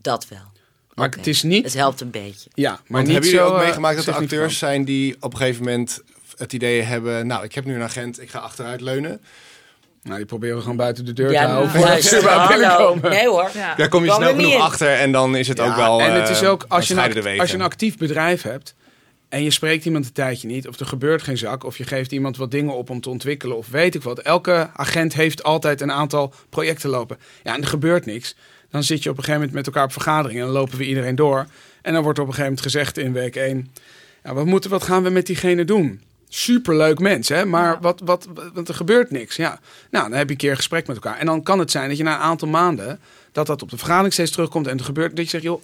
dat 0.00 0.28
wel. 0.28 0.51
Maar 0.94 1.08
het 1.10 1.26
is 1.26 1.42
niet. 1.42 1.64
Het 1.64 1.74
helpt 1.74 2.00
een 2.00 2.10
beetje. 2.10 2.50
Ja, 2.54 2.70
maar 2.70 2.80
Want 2.86 3.04
niet 3.04 3.12
hebben 3.12 3.30
jullie 3.30 3.46
ook 3.46 3.56
eh, 3.56 3.62
meegemaakt 3.64 3.96
dat 3.96 4.06
er 4.06 4.14
acteurs 4.14 4.58
zijn 4.58 4.84
die 4.84 5.16
op 5.20 5.32
een 5.32 5.38
gegeven 5.38 5.64
moment 5.64 6.02
het 6.36 6.52
idee 6.52 6.82
hebben... 6.82 7.26
Nou, 7.26 7.44
ik 7.44 7.54
heb 7.54 7.64
nu 7.64 7.74
een 7.74 7.82
agent, 7.82 8.20
ik 8.20 8.30
ga 8.30 8.38
achteruit 8.38 8.80
leunen. 8.80 9.20
Nou, 10.02 10.16
die 10.16 10.26
proberen 10.26 10.56
we 10.56 10.62
gewoon 10.62 10.76
buiten 10.76 11.04
de 11.04 11.12
deur 11.12 11.26
te 11.26 11.32
Ja, 11.32 11.46
houden. 11.46 12.02
ze 12.02 12.46
binnenkomen. 12.48 13.10
Nee 13.10 13.28
hoor. 13.28 13.50
Ja. 13.54 13.74
Daar 13.74 13.88
kom 13.88 14.04
je 14.04 14.10
snel 14.10 14.34
genoeg 14.34 14.52
in. 14.52 14.60
achter 14.60 14.92
en 14.94 15.12
dan 15.12 15.36
is 15.36 15.48
het 15.48 15.58
Ja, 15.58 15.64
ook 15.66 15.76
wel... 15.76 16.00
en 16.00 16.12
het 16.12 16.24
eh, 16.28 16.30
is 16.30 16.42
ook, 16.42 16.60
dan 16.60 16.68
als 16.68 16.88
je, 16.88 16.94
een, 16.94 17.40
als 17.40 17.50
je 17.50 17.56
een 17.56 17.62
actief 17.62 17.96
bedrijf 17.96 18.42
hebt 18.42 18.74
en 19.28 19.42
je 19.42 19.50
spreekt 19.50 19.84
iemand 19.84 20.06
een 20.06 20.12
tijdje 20.12 20.48
niet, 20.48 20.68
of 20.68 20.80
er 20.80 20.86
gebeurt 20.86 21.22
geen 21.22 21.38
zak, 21.38 21.64
of 21.64 21.78
je 21.78 21.84
geeft 21.84 22.12
iemand 22.12 22.36
wat 22.36 22.50
dingen 22.50 22.74
op 22.74 22.90
om 22.90 23.00
te 23.00 23.10
ontwikkelen, 23.10 23.56
of 23.56 23.68
weet 23.68 23.94
ik 23.94 24.02
wat. 24.02 24.18
Elke 24.18 24.70
agent 24.74 25.14
heeft 25.14 25.42
altijd 25.42 25.80
een 25.80 25.92
aantal 25.92 26.34
projecten 26.48 26.90
lopen. 26.90 27.18
Ja, 27.42 27.54
en 27.54 27.60
er 27.60 27.68
gebeurt 27.68 28.06
niks. 28.06 28.36
Dan 28.72 28.82
zit 28.82 29.02
je 29.02 29.10
op 29.10 29.16
een 29.16 29.24
gegeven 29.24 29.46
moment 29.46 29.52
met 29.52 29.66
elkaar 29.66 29.84
op 29.84 29.92
vergadering 29.92 30.38
en 30.40 30.44
dan 30.46 30.54
lopen 30.54 30.78
we 30.78 30.86
iedereen 30.86 31.14
door. 31.14 31.46
En 31.82 31.92
dan 31.92 32.02
wordt 32.02 32.18
op 32.18 32.26
een 32.26 32.34
gegeven 32.34 32.52
moment 32.54 32.72
gezegd 32.72 32.98
in 32.98 33.12
week 33.12 33.36
1, 33.36 33.70
ja, 34.24 34.34
wat, 34.34 34.46
moeten, 34.46 34.70
wat 34.70 34.82
gaan 34.82 35.02
we 35.02 35.10
met 35.10 35.26
diegene 35.26 35.64
doen? 35.64 36.00
Superleuk 36.28 36.98
mens, 36.98 37.28
hè? 37.28 37.44
maar 37.44 37.78
wat, 37.80 38.00
wat, 38.04 38.28
want 38.54 38.68
er 38.68 38.74
gebeurt 38.74 39.10
niks. 39.10 39.36
Ja. 39.36 39.60
Nou, 39.90 40.08
dan 40.08 40.18
heb 40.18 40.26
je 40.26 40.32
een 40.32 40.38
keer 40.38 40.50
een 40.50 40.56
gesprek 40.56 40.86
met 40.86 40.96
elkaar. 40.96 41.18
En 41.18 41.26
dan 41.26 41.42
kan 41.42 41.58
het 41.58 41.70
zijn 41.70 41.88
dat 41.88 41.96
je 41.96 42.02
na 42.02 42.14
een 42.14 42.20
aantal 42.20 42.48
maanden, 42.48 43.00
dat 43.32 43.46
dat 43.46 43.62
op 43.62 43.70
de 43.70 43.78
vergadering 43.78 44.12
steeds 44.12 44.30
terugkomt 44.30 44.66
en 44.66 44.78
er 44.78 44.84
gebeurt, 44.84 45.16
dat 45.16 45.24
je 45.24 45.30
zegt, 45.30 45.42
joh, 45.42 45.62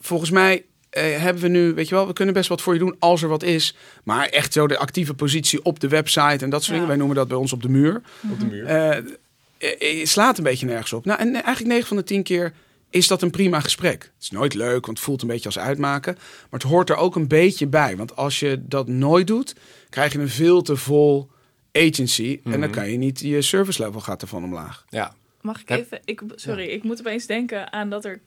volgens 0.00 0.30
mij 0.30 0.64
eh, 0.90 1.02
hebben 1.16 1.42
we 1.42 1.48
nu, 1.48 1.74
weet 1.74 1.88
je 1.88 1.94
wel, 1.94 2.06
we 2.06 2.12
kunnen 2.12 2.34
best 2.34 2.48
wat 2.48 2.62
voor 2.62 2.72
je 2.72 2.78
doen 2.78 2.96
als 2.98 3.22
er 3.22 3.28
wat 3.28 3.42
is. 3.42 3.76
Maar 4.04 4.26
echt 4.26 4.52
zo 4.52 4.66
de 4.66 4.78
actieve 4.78 5.14
positie 5.14 5.64
op 5.64 5.80
de 5.80 5.88
website 5.88 6.44
en 6.44 6.50
dat 6.50 6.62
soort 6.62 6.64
Ja. 6.66 6.72
dingen. 6.72 6.86
Wij 6.88 6.96
noemen 6.96 7.16
dat 7.16 7.28
bij 7.28 7.36
ons 7.36 7.52
op 7.52 7.62
de 7.62 7.68
muur. 7.68 8.02
Op 8.30 8.40
de 8.40 8.46
muur. 8.46 8.64
Eh, 8.66 9.02
slaat 10.02 10.38
een 10.38 10.44
beetje 10.44 10.66
nergens 10.66 10.92
op. 10.92 11.04
Nou, 11.04 11.20
en 11.20 11.34
eigenlijk 11.34 11.66
9 11.66 11.86
van 11.86 11.96
de 11.96 12.02
10 12.02 12.22
keer 12.22 12.52
is 12.90 13.06
dat 13.06 13.22
een 13.22 13.30
prima 13.30 13.60
gesprek. 13.60 14.02
Het 14.02 14.22
is 14.22 14.30
nooit 14.30 14.54
leuk, 14.54 14.86
want 14.86 14.98
het 14.98 15.06
voelt 15.06 15.22
een 15.22 15.28
beetje 15.28 15.44
als 15.44 15.58
uitmaken. 15.58 16.14
Maar 16.14 16.60
het 16.60 16.62
hoort 16.62 16.90
er 16.90 16.96
ook 16.96 17.16
een 17.16 17.28
beetje 17.28 17.66
bij. 17.66 17.96
Want 17.96 18.16
als 18.16 18.40
je 18.40 18.62
dat 18.66 18.88
nooit 18.88 19.26
doet, 19.26 19.54
krijg 19.90 20.12
je 20.12 20.18
een 20.18 20.28
veel 20.28 20.62
te 20.62 20.76
vol 20.76 21.30
agency. 21.72 22.40
En 22.44 22.60
dan 22.60 22.70
kan 22.70 22.90
je 22.90 22.96
niet, 22.96 23.20
je 23.20 23.42
service 23.42 23.82
level 23.82 24.00
gaat 24.00 24.22
ervan 24.22 24.44
omlaag. 24.44 24.84
Ja. 24.88 25.14
Mag 25.40 25.60
ik 25.60 25.70
even... 25.70 26.00
Ik, 26.04 26.22
sorry, 26.34 26.64
ik 26.64 26.82
moet 26.82 26.98
opeens 26.98 27.26
denken 27.26 27.72
aan 27.72 27.90
dat 27.90 28.04
er... 28.04 28.20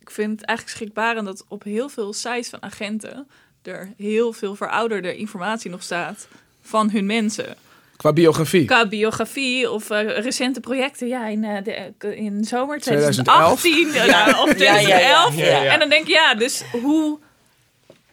Ik 0.00 0.10
vind 0.10 0.30
het 0.30 0.48
eigenlijk 0.48 0.78
schrikbarend 0.78 1.26
dat 1.26 1.44
op 1.48 1.62
heel 1.62 1.88
veel 1.88 2.12
sites 2.12 2.48
van 2.48 2.62
agenten... 2.62 3.28
er 3.62 3.92
heel 3.96 4.32
veel 4.32 4.54
verouderde 4.54 5.16
informatie 5.16 5.70
nog 5.70 5.82
staat 5.82 6.28
van 6.60 6.90
hun 6.90 7.06
mensen. 7.06 7.56
Qua 7.98 8.12
biografie. 8.12 8.64
Qua 8.64 8.86
biografie 8.88 9.70
of 9.70 9.90
eh, 9.90 10.18
recente 10.18 10.60
projecten. 10.60 11.08
Ja, 11.08 11.26
in, 11.26 11.44
eh, 11.44 11.64
de, 11.98 12.16
in 12.16 12.44
zomer 12.44 12.80
2011. 12.80 13.60
2018 13.60 13.92
ja. 14.10 14.42
of 14.42 14.58
Ja, 14.58 14.64
ja, 14.78 14.98
ja. 14.98 15.24
2011. 15.26 15.36
Ja, 15.36 15.62
ja. 15.62 15.72
En 15.72 15.78
dan 15.78 15.88
denk 15.88 16.06
je, 16.06 16.12
ja, 16.12 16.34
dus 16.34 16.62
hoe 16.82 17.18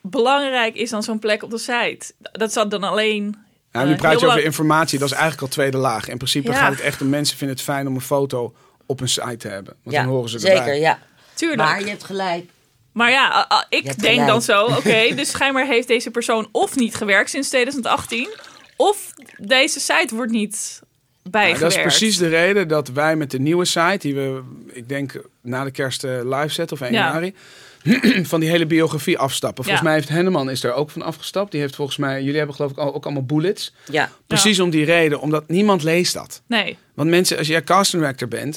belangrijk 0.02 0.76
is 0.76 0.90
dan 0.90 1.04
zo'n 1.04 1.20
plek 1.20 1.44
op 1.44 1.50
de 1.50 1.58
site? 1.58 2.14
Dat 2.32 2.54
zat 2.54 2.72
dan 2.72 2.84
alleen... 2.84 3.36
Nou, 3.72 3.88
nu 3.88 3.94
eh, 3.94 3.98
praat 4.00 4.12
je 4.12 4.18
over 4.18 4.28
lang- 4.30 4.42
informatie. 4.42 5.00
Dat 5.00 5.08
is 5.08 5.14
eigenlijk 5.14 5.44
al 5.44 5.48
tweede 5.50 5.78
laag. 5.78 6.08
In 6.08 6.18
principe 6.18 6.52
Ja. 6.52 6.58
gaat 6.58 6.72
het 6.72 6.82
echt 6.82 7.02
om 7.02 7.10
mensen 7.10 7.38
vinden 7.38 7.56
het 7.56 7.66
fijn 7.66 7.88
om 7.88 7.96
een 7.96 8.02
foto 8.02 8.54
op 8.86 9.02
een 9.02 9.10
site 9.10 9.38
te 9.38 9.48
hebben. 9.48 9.76
Want 9.84 9.96
Ja, 9.96 10.02
dan 10.04 10.12
horen 10.12 10.30
ze 10.30 10.40
zeker, 10.40 10.58
erbij. 10.58 10.80
ja. 10.80 11.00
Tuurlijk. 11.34 11.62
Maar 11.62 11.80
je 11.80 11.88
hebt 11.90 12.04
gelijk. 12.04 12.50
Maar 12.92 13.12
ja, 13.12 13.48
ik 13.70 13.84
denk 13.84 14.00
gelijk. 14.00 14.28
dan 14.28 14.42
zo, 14.42 14.64
oké, 14.66 15.10
dus 15.16 15.30
schijnbaar 15.30 15.66
heeft 15.66 15.88
deze 15.88 16.12
persoon 16.12 16.48
of 16.52 16.76
niet 16.76 16.96
gewerkt 16.96 17.30
sinds 17.30 17.50
2018, 17.50 18.30
of 18.76 19.14
deze 19.38 19.80
site 19.80 20.16
wordt 20.16 20.32
niet 20.32 20.80
Nou, 20.82 21.30
bijgewerkt. 21.32 21.62
dat 21.62 21.72
is 21.86 21.96
precies 21.98 22.18
de 22.18 22.28
reden 22.28 22.68
dat 22.68 22.88
wij 22.88 23.16
met 23.16 23.32
de 23.32 23.40
nieuwe 23.40 23.66
site, 23.66 23.98
die 24.00 24.16
we, 24.16 24.42
ik 24.72 24.90
denk, 24.90 25.22
na 25.42 25.64
de 25.64 25.72
kerst 25.72 26.04
eh, 26.04 26.12
live 26.24 26.50
zetten 26.54 26.78
of 26.78 26.82
1 26.84 26.92
Ja. 26.94 27.00
januari, 27.06 27.34
van 28.32 28.40
die 28.40 28.50
hele 28.50 28.66
biografie 28.66 29.18
afstappen. 29.18 29.64
Volgens 29.64 29.84
Ja. 29.84 29.90
mij 29.90 30.00
heeft 30.00 30.10
Henneman 30.16 30.50
is 30.50 30.64
er 30.64 30.74
ook 30.74 30.90
van 30.90 31.02
afgestapt. 31.02 31.52
Die 31.52 31.62
heeft 31.62 31.76
volgens 31.76 31.98
mij, 31.98 32.22
jullie 32.22 32.38
hebben 32.38 32.56
geloof 32.56 32.72
ik 32.72 32.78
ook 32.80 33.04
allemaal 33.06 33.26
bullets. 33.26 33.74
Ja. 33.92 34.10
Precies 34.28 34.60
om 34.60 34.70
die 34.70 34.86
reden, 34.86 35.20
omdat 35.20 35.48
niemand 35.48 35.84
leest 35.84 36.14
dat. 36.14 36.42
Nee, 36.48 36.78
Want 36.94 37.10
mensen, 37.10 37.38
als 37.38 37.48
jij 37.48 37.64
casting 37.64 38.02
director 38.02 38.28
bent, 38.28 38.56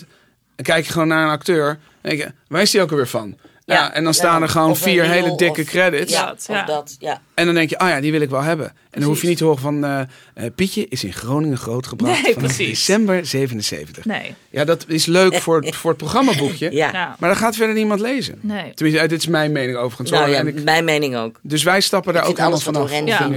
dan 0.57 0.65
kijk 0.65 0.87
je 0.87 0.93
gewoon 0.93 1.09
naar 1.09 1.25
een 1.25 1.31
acteur. 1.31 1.69
En 1.69 1.79
denk 2.17 2.19
je, 2.23 2.33
waar 2.49 2.63
is 2.63 2.71
die 2.71 2.81
ook 2.81 2.91
alweer 2.91 3.07
van? 3.09 3.37
Ja, 3.75 3.93
en 3.95 4.05
dan 4.05 4.15
staan 4.15 4.43
er 4.43 4.49
gewoon 4.49 4.77
vier 4.77 5.05
hele 5.05 5.37
dikke 5.37 5.61
of- 5.61 5.67
credits. 5.67 6.13
Ja, 6.13 6.35
Ja, 6.47 6.61
of 6.61 6.67
dat, 6.67 6.97
ja. 6.99 7.21
En 7.35 7.47
dan 7.47 7.55
denk 7.55 7.71
je, 7.71 7.81
oh 7.81 7.89
ja, 7.89 8.01
die 8.01 8.13
wil 8.13 8.21
ik 8.21 8.31
wel 8.31 8.43
hebben. 8.43 8.67
En 8.67 9.01
dan 9.01 9.03
hoef 9.09 9.21
je 9.23 9.29
niet 9.29 9.39
te 9.39 9.45
horen 9.45 9.61
van... 9.61 9.85
eh, 9.85 10.01
eh, 10.35 10.45
Pietje 10.55 10.87
is 10.89 11.05
in 11.05 11.13
Groningen 11.13 11.59
grootgebracht 11.59 12.23
Nee, 12.23 12.33
vanaf 12.35 12.55
precies. 12.55 12.69
december 12.87 13.27
77. 13.27 14.05
Nee. 14.05 14.35
Ja, 14.51 14.65
dat 14.65 14.85
is 14.89 15.07
leuk 15.07 15.35
voor 15.43 15.61
het, 15.63 15.77
voor 15.77 15.91
het 15.91 15.99
programmaboekje. 15.99 16.73
Ja. 16.73 16.91
Maar 16.93 17.29
daar 17.29 17.37
gaat 17.39 17.57
verder 17.57 17.75
niemand 17.75 18.01
lezen. 18.01 18.39
Nee. 18.41 18.75
Tenminste, 18.75 19.03
eh, 19.03 19.09
dit 19.09 19.19
is 19.21 19.27
mijn 19.27 19.53
mening 19.53 19.77
overigens. 19.77 20.11
Nou 20.11 20.31
ja, 20.31 20.41
ik- 20.41 20.65
mijn 20.65 20.85
mening 20.85 21.17
ook. 21.17 21.39
dus 21.43 21.63
wij 21.63 21.81
stappen 21.81 22.13
daar 22.15 22.23
Ik 22.23 22.29
ook 22.41 22.51
wat 22.51 22.63
vanaf. 22.63 22.91
Ja, 23.05 23.29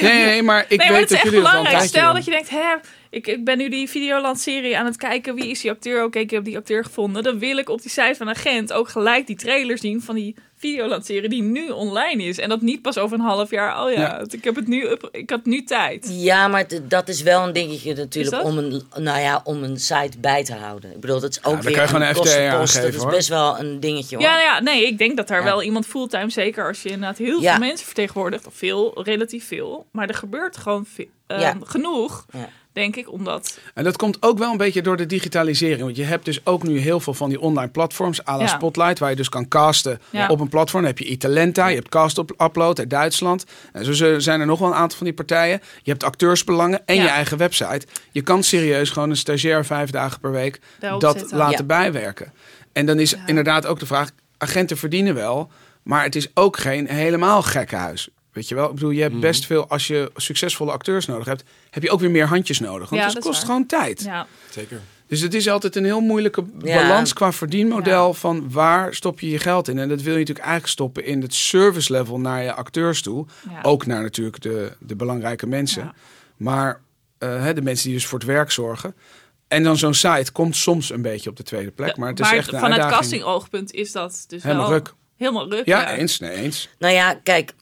Nee, 0.00 0.24
nee, 0.24 0.42
maar 0.42 0.64
ik 0.68 0.78
nee, 0.78 0.88
maar 0.88 0.96
weet 0.96 1.00
het 1.00 1.02
is 1.02 1.08
dat 1.08 1.10
echt 1.10 1.22
jullie 1.24 1.40
dat 1.40 1.72
al 1.74 1.80
Stel 1.80 2.12
dat 2.14 2.24
je 2.24 2.30
denkt, 2.30 2.50
hè, 2.50 2.74
ik, 3.16 3.26
ik 3.26 3.44
ben 3.44 3.58
nu 3.58 3.68
die 3.68 3.88
Videoland-serie 3.90 4.78
aan 4.78 4.86
het 4.86 4.96
kijken. 4.96 5.34
Wie 5.34 5.50
is 5.50 5.60
die 5.60 5.70
acteur? 5.70 6.04
Oké, 6.04 6.18
ik 6.18 6.30
heb 6.30 6.44
die 6.44 6.56
acteur 6.56 6.84
gevonden. 6.84 7.22
Dan 7.22 7.38
wil 7.38 7.56
ik 7.56 7.68
op 7.68 7.82
die 7.82 7.90
site 7.90 8.14
van 8.16 8.28
Agent 8.28 8.72
ook 8.72 8.88
gelijk 8.88 9.26
die 9.26 9.36
trailer 9.36 9.78
zien 9.78 10.02
van 10.02 10.14
die 10.14 10.34
Videoland-serie 10.58 11.28
die 11.28 11.42
nu 11.42 11.68
online 11.70 12.22
is. 12.22 12.38
En 12.38 12.48
dat 12.48 12.60
niet 12.60 12.82
pas 12.82 12.98
over 12.98 13.18
een 13.18 13.24
half 13.24 13.50
jaar. 13.50 13.84
Oh 13.84 13.92
ja, 13.92 14.00
Ja. 14.00 14.24
ik 14.30 14.44
heb 14.44 14.54
het 14.56 14.66
nu, 14.68 14.86
up- 14.86 15.08
ik 15.12 15.30
had 15.30 15.44
nu 15.44 15.62
tijd. 15.64 16.08
Ja, 16.12 16.48
maar 16.48 16.64
dat 16.82 17.08
is 17.08 17.22
wel 17.22 17.46
een 17.46 17.52
dingetje 17.52 17.94
natuurlijk 17.94 18.44
om 18.44 18.58
een, 18.58 18.82
nou 18.96 19.20
ja, 19.20 19.40
om 19.44 19.62
een 19.62 19.76
site 19.80 20.18
bij 20.18 20.44
te 20.44 20.54
houden. 20.54 20.92
Ik 20.94 21.00
bedoel, 21.00 21.20
dat 21.20 21.30
is 21.30 21.38
ook 21.38 21.44
dan 21.44 21.62
weer 21.72 21.78
een 21.94 22.02
een 22.02 22.14
kostenpost. 22.14 22.30
aangeven, 22.76 22.82
Dat 22.82 22.94
is 22.94 22.96
hoor. 23.02 23.10
best 23.10 23.28
wel 23.28 23.58
een 23.58 23.80
dingetje 23.80 24.16
hoor. 24.16 24.24
Ja, 24.24 24.40
ja, 24.40 24.60
nee, 24.60 24.86
ik 24.86 24.98
denk 24.98 25.16
dat 25.16 25.28
daar 25.28 25.38
Ja. 25.38 25.44
wel 25.44 25.62
iemand 25.62 25.86
fulltime, 25.86 26.30
zeker 26.30 26.66
als 26.66 26.82
je 26.82 26.88
inderdaad 26.88 27.18
heel 27.18 27.40
Ja. 27.40 27.50
veel 27.50 27.66
mensen 27.66 27.86
vertegenwoordigt, 27.86 28.46
of 28.46 28.54
veel, 28.54 29.02
relatief 29.02 29.46
veel. 29.46 29.86
Maar 29.90 30.08
er 30.08 30.14
gebeurt 30.14 30.56
gewoon 30.56 30.86
eh, 31.26 31.40
Ja. 31.40 31.56
genoeg, 31.64 32.26
Ja. 32.32 32.48
Denk 32.76 32.96
ik, 32.96 33.12
omdat... 33.12 33.58
En 33.74 33.84
dat 33.84 33.96
komt 33.96 34.16
ook 34.22 34.38
wel 34.38 34.50
een 34.50 34.56
beetje 34.56 34.82
door 34.82 34.96
de 34.96 35.06
digitalisering. 35.06 35.80
Want 35.80 35.96
je 35.96 36.02
hebt 36.04 36.24
dus 36.24 36.40
ook 36.46 36.62
nu 36.62 36.78
heel 36.78 37.00
veel 37.00 37.14
van 37.14 37.28
die 37.28 37.40
online 37.40 37.70
platforms, 37.70 38.26
à 38.26 38.36
la 38.36 38.42
Ja. 38.42 38.46
Spotlight, 38.46 38.98
waar 38.98 39.10
je 39.10 39.16
dus 39.16 39.28
kan 39.28 39.48
casten 39.48 40.00
Ja. 40.10 40.28
op 40.28 40.40
een 40.40 40.48
platform. 40.48 40.82
Dan 40.82 40.90
heb 40.90 40.98
je 41.04 41.10
Italenta, 41.10 41.66
je 41.66 41.74
hebt 41.74 41.88
Cast 41.88 42.18
Up- 42.18 42.34
Upload 42.42 42.78
uit 42.78 42.90
Duitsland. 42.90 43.44
En 43.72 43.94
zo 43.94 44.18
zijn 44.18 44.40
er 44.40 44.46
nog 44.46 44.58
wel 44.58 44.68
een 44.68 44.74
aantal 44.74 44.96
van 44.96 45.06
die 45.06 45.14
partijen. 45.16 45.60
Je 45.82 45.90
hebt 45.90 46.04
acteursbelangen 46.04 46.86
en 46.86 46.94
Ja. 46.94 47.02
je 47.02 47.08
eigen 47.08 47.36
website. 47.38 47.86
Je 48.12 48.22
kan 48.22 48.42
serieus 48.42 48.90
gewoon 48.90 49.10
een 49.10 49.16
stagiair 49.16 49.64
vijf 49.64 49.90
dagen 49.90 50.20
per 50.20 50.30
week 50.30 50.60
Daarop 50.78 51.00
dat 51.00 51.26
laten 51.32 51.66
bijwerken. 51.66 52.32
En 52.72 52.86
dan 52.86 52.98
is 52.98 53.16
inderdaad 53.26 53.66
ook 53.66 53.78
de 53.78 53.86
vraag, 53.86 54.10
agenten 54.38 54.76
verdienen 54.76 55.14
wel, 55.14 55.50
maar 55.82 56.02
het 56.02 56.16
is 56.16 56.28
ook 56.34 56.56
geen 56.56 56.88
helemaal 56.88 57.42
gekkenhuis. 57.42 58.08
Weet 58.36 58.48
je 58.48 58.54
wel? 58.54 58.68
Ik 58.68 58.74
bedoel, 58.74 58.90
je 58.90 59.02
hebt 59.02 59.20
best 59.20 59.46
veel, 59.46 59.68
als 59.68 59.86
je 59.86 60.10
succesvolle 60.16 60.72
acteurs 60.72 61.06
nodig 61.06 61.26
hebt, 61.26 61.44
heb 61.70 61.82
je 61.82 61.90
ook 61.90 62.00
weer 62.00 62.10
meer 62.10 62.26
handjes 62.26 62.58
nodig. 62.60 62.88
Want 62.88 63.00
Ja, 63.02 63.06
het 63.06 63.14
dat 63.14 63.22
is 63.24 63.28
kost 63.28 63.38
waar. 63.38 63.46
gewoon 63.50 63.66
tijd. 63.66 64.02
Ja, 64.02 64.26
zeker. 64.50 64.80
Dus 65.06 65.20
het 65.20 65.34
is 65.34 65.48
altijd 65.48 65.76
een 65.76 65.84
heel 65.84 66.00
moeilijke 66.00 66.44
Ja. 66.62 66.82
balans 66.82 67.12
qua 67.12 67.32
verdienmodel 67.32 68.06
Ja. 68.06 68.12
van 68.12 68.50
waar 68.50 68.94
stop 68.94 69.20
je 69.20 69.30
je 69.30 69.38
geld 69.38 69.68
in. 69.68 69.78
En 69.78 69.88
dat 69.88 70.00
wil 70.02 70.12
je 70.12 70.18
natuurlijk 70.18 70.46
eigenlijk 70.46 70.68
stoppen 70.72 71.04
in 71.04 71.22
het 71.22 71.34
service 71.34 71.92
level 71.92 72.20
naar 72.20 72.42
je 72.42 72.52
acteurs 72.52 73.02
toe. 73.02 73.26
Ja. 73.50 73.58
Ook 73.62 73.86
naar 73.86 74.02
natuurlijk 74.02 74.40
de, 74.42 74.72
de 74.80 74.96
belangrijke 74.96 75.46
mensen. 75.46 75.82
Ja. 75.82 75.94
Maar 76.36 76.80
eh, 77.18 77.42
hè, 77.42 77.54
de 77.54 77.62
mensen 77.62 77.84
die 77.84 77.94
dus 77.94 78.06
voor 78.06 78.18
het 78.18 78.28
werk 78.28 78.50
zorgen. 78.50 78.94
En 79.48 79.62
dan 79.62 79.76
zo'n 79.76 79.94
site 79.94 80.32
komt 80.32 80.56
soms 80.56 80.90
een 80.90 81.02
beetje 81.02 81.30
op 81.30 81.36
de 81.36 81.42
tweede 81.42 81.70
plek. 81.70 81.96
Maar 81.96 82.08
het 82.08 82.20
is 82.20 82.30
echt 82.30 82.52
een 82.52 82.58
vanuit 82.58 82.72
uitdaging. 82.80 83.00
castingoogpunt 83.00 83.72
is 83.72 83.92
dat 83.92 84.24
dus 84.28 84.42
Helemaal 84.42 84.68
wel... 84.68 84.76
ruk. 84.78 84.94
Helemaal 85.16 85.50
ruk, 85.50 85.66
Ja, 85.66 85.94
eens. 85.94 86.18
Nee, 86.18 86.30
eens. 86.30 86.68
Nou 86.78 86.94
ja, 86.94 87.14
kijk, 87.22 87.52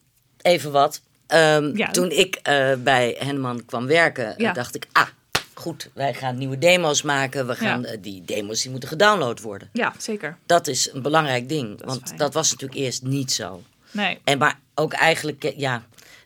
even 0.45 0.73
wat. 0.73 1.01
Ehm, 1.27 1.77
Ja. 1.77 1.91
Toen 1.91 2.11
ik 2.11 2.35
eh, 2.43 2.73
bij 2.79 3.17
Henneman 3.19 3.65
kwam 3.65 3.87
werken, 3.87 4.35
Ja. 4.37 4.53
dacht 4.53 4.75
ik, 4.75 4.87
ah, 4.93 5.07
goed, 5.55 5.91
wij 5.95 6.15
gaan 6.15 6.39
nieuwe 6.39 6.59
demo's 6.59 7.03
maken. 7.03 7.47
We 7.47 7.55
gaan, 7.55 7.81
Ja. 7.83 7.87
eh, 7.89 7.99
die 8.01 8.23
demo's 8.25 8.63
die 8.63 8.71
moeten 8.71 8.89
gedownload 8.89 9.41
worden. 9.41 9.69
Ja, 9.73 9.93
zeker. 9.99 10.37
Dat 10.47 10.67
is 10.67 10.93
een 10.93 11.03
belangrijk 11.03 11.49
ding, 11.49 11.85
want 11.85 12.19
dat 12.19 12.35
was 12.35 12.51
natuurlijk 12.51 12.81
eerst 12.81 13.03
niet 13.03 13.33
zo. 13.33 13.63
Nee. 13.91 14.19
En 14.25 14.39
maar 14.39 14.59
ook 14.75 14.93
eigenlijk, 14.93 15.45
eh, 15.45 15.59
ja, 15.59 15.83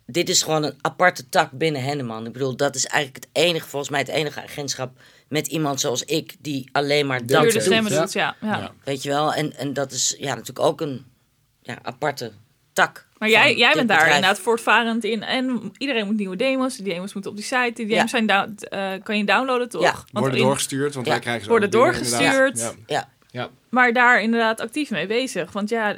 dit 0.07 0.29
is 0.29 0.43
gewoon 0.43 0.63
een 0.63 0.75
aparte 0.81 1.29
tak 1.29 1.51
binnen 1.53 1.83
Henneman. 1.83 2.27
Ik 2.27 2.33
bedoel, 2.33 2.57
dat 2.57 2.75
is 2.75 2.87
eigenlijk 2.87 3.25
het 3.25 3.43
enige, 3.45 3.69
volgens 3.69 3.91
mij 3.91 4.01
het 4.01 4.09
enige 4.09 4.43
agentschap 4.43 4.91
met 5.29 5.47
iemand 5.47 5.81
zoals 5.81 6.03
ik, 6.05 6.37
die 6.39 6.69
alleen 6.73 7.07
maar 7.07 7.27
dat 7.27 7.43
doet, 7.43 7.63
stemmen 7.63 7.93
doet, 7.93 8.13
ja. 8.13 8.37
ja. 8.41 8.59
Ja. 8.59 8.73
Weet 8.85 9.03
je 9.03 9.09
wel? 9.09 9.33
En, 9.35 9.57
en 9.57 9.73
dat 9.73 9.93
is 9.93 10.15
ja, 10.19 10.29
natuurlijk 10.35 10.67
ook 10.67 10.81
een 10.81 11.05
ja, 11.63 11.79
aparte 11.83 12.33
tak. 12.73 13.07
Maar 13.19 13.29
jij, 13.29 13.57
jij 13.57 13.73
bent 13.75 13.89
daar 13.89 13.97
bedrijf. 13.97 14.15
inderdaad 14.15 14.41
voortvarend 14.43 15.05
in. 15.05 15.23
En 15.23 15.73
iedereen 15.79 16.07
moet 16.07 16.17
nieuwe 16.17 16.37
demo's. 16.37 16.77
Die 16.77 16.85
demo's 16.95 17.13
moeten 17.13 17.31
op 17.31 17.37
die 17.37 17.47
site. 17.47 17.73
Die 17.75 17.87
demo's 17.87 18.01
Ja. 18.03 18.07
zijn 18.07 18.27
down- 18.27 18.55
eh, 18.69 18.91
kan 19.03 19.19
je 19.19 19.25
downloaden, 19.25 19.69
toch? 19.69 19.83
Ja. 19.83 19.93
Want 19.93 20.07
Worden 20.13 20.39
in- 20.39 20.45
doorgestuurd, 20.45 20.95
want 20.95 21.07
Ja. 21.07 21.13
wij 21.13 21.21
krijgen 21.21 21.43
ze 21.43 21.49
Worden 21.49 21.71
doorgestuurd. 21.71 22.59
Ja, 22.59 22.73
Ja. 22.87 23.09
Ja. 23.31 23.49
Maar 23.69 23.93
daar 23.93 24.23
inderdaad 24.23 24.61
actief 24.61 24.91
mee 24.91 25.07
bezig. 25.07 25.53
Want 25.53 25.69
ja, 25.69 25.97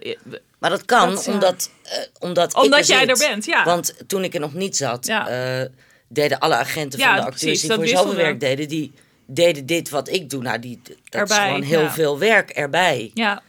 maar 0.59 0.71
dat 0.71 0.85
kan 0.85 1.09
Dat 1.11 1.19
is, 1.19 1.25
ja. 1.25 1.33
omdat, 1.33 1.71
eh, 1.83 1.99
omdat, 2.19 2.55
Omdat 2.55 2.79
ik 2.81 2.85
jij 2.85 2.99
zit. 2.99 3.09
er 3.23 3.29
bent, 3.29 3.45
ja. 3.45 3.65
Want 3.65 3.95
toen 4.07 4.25
ik 4.25 4.35
er 4.35 4.41
nog 4.41 4.55
niet 4.55 4.77
zat, 4.77 5.07
Ja. 5.07 5.29
eh, 5.29 5.67
deden 6.09 6.39
alle 6.39 6.55
agenten 6.55 6.99
Ja, 6.99 7.07
van 7.07 7.15
de 7.15 7.21
acteurs 7.21 7.43
precies, 7.43 7.61
die 7.87 7.97
voor 7.97 8.15
werk 8.17 8.41
deden, 8.41 8.69
die 8.69 8.93
deden 9.27 9.67
dit 9.67 9.91
wat 9.91 10.09
ik 10.09 10.31
doe. 10.31 10.43
Nou, 10.43 10.59
die, 10.59 10.81
dat 10.85 11.21
Erbij, 11.21 11.37
is 11.39 11.45
gewoon 11.45 11.63
heel 11.63 11.81
ja. 11.81 11.91
veel 11.91 12.19
werk 12.19 12.51
erbij. 12.51 13.11
ja, 13.15 13.43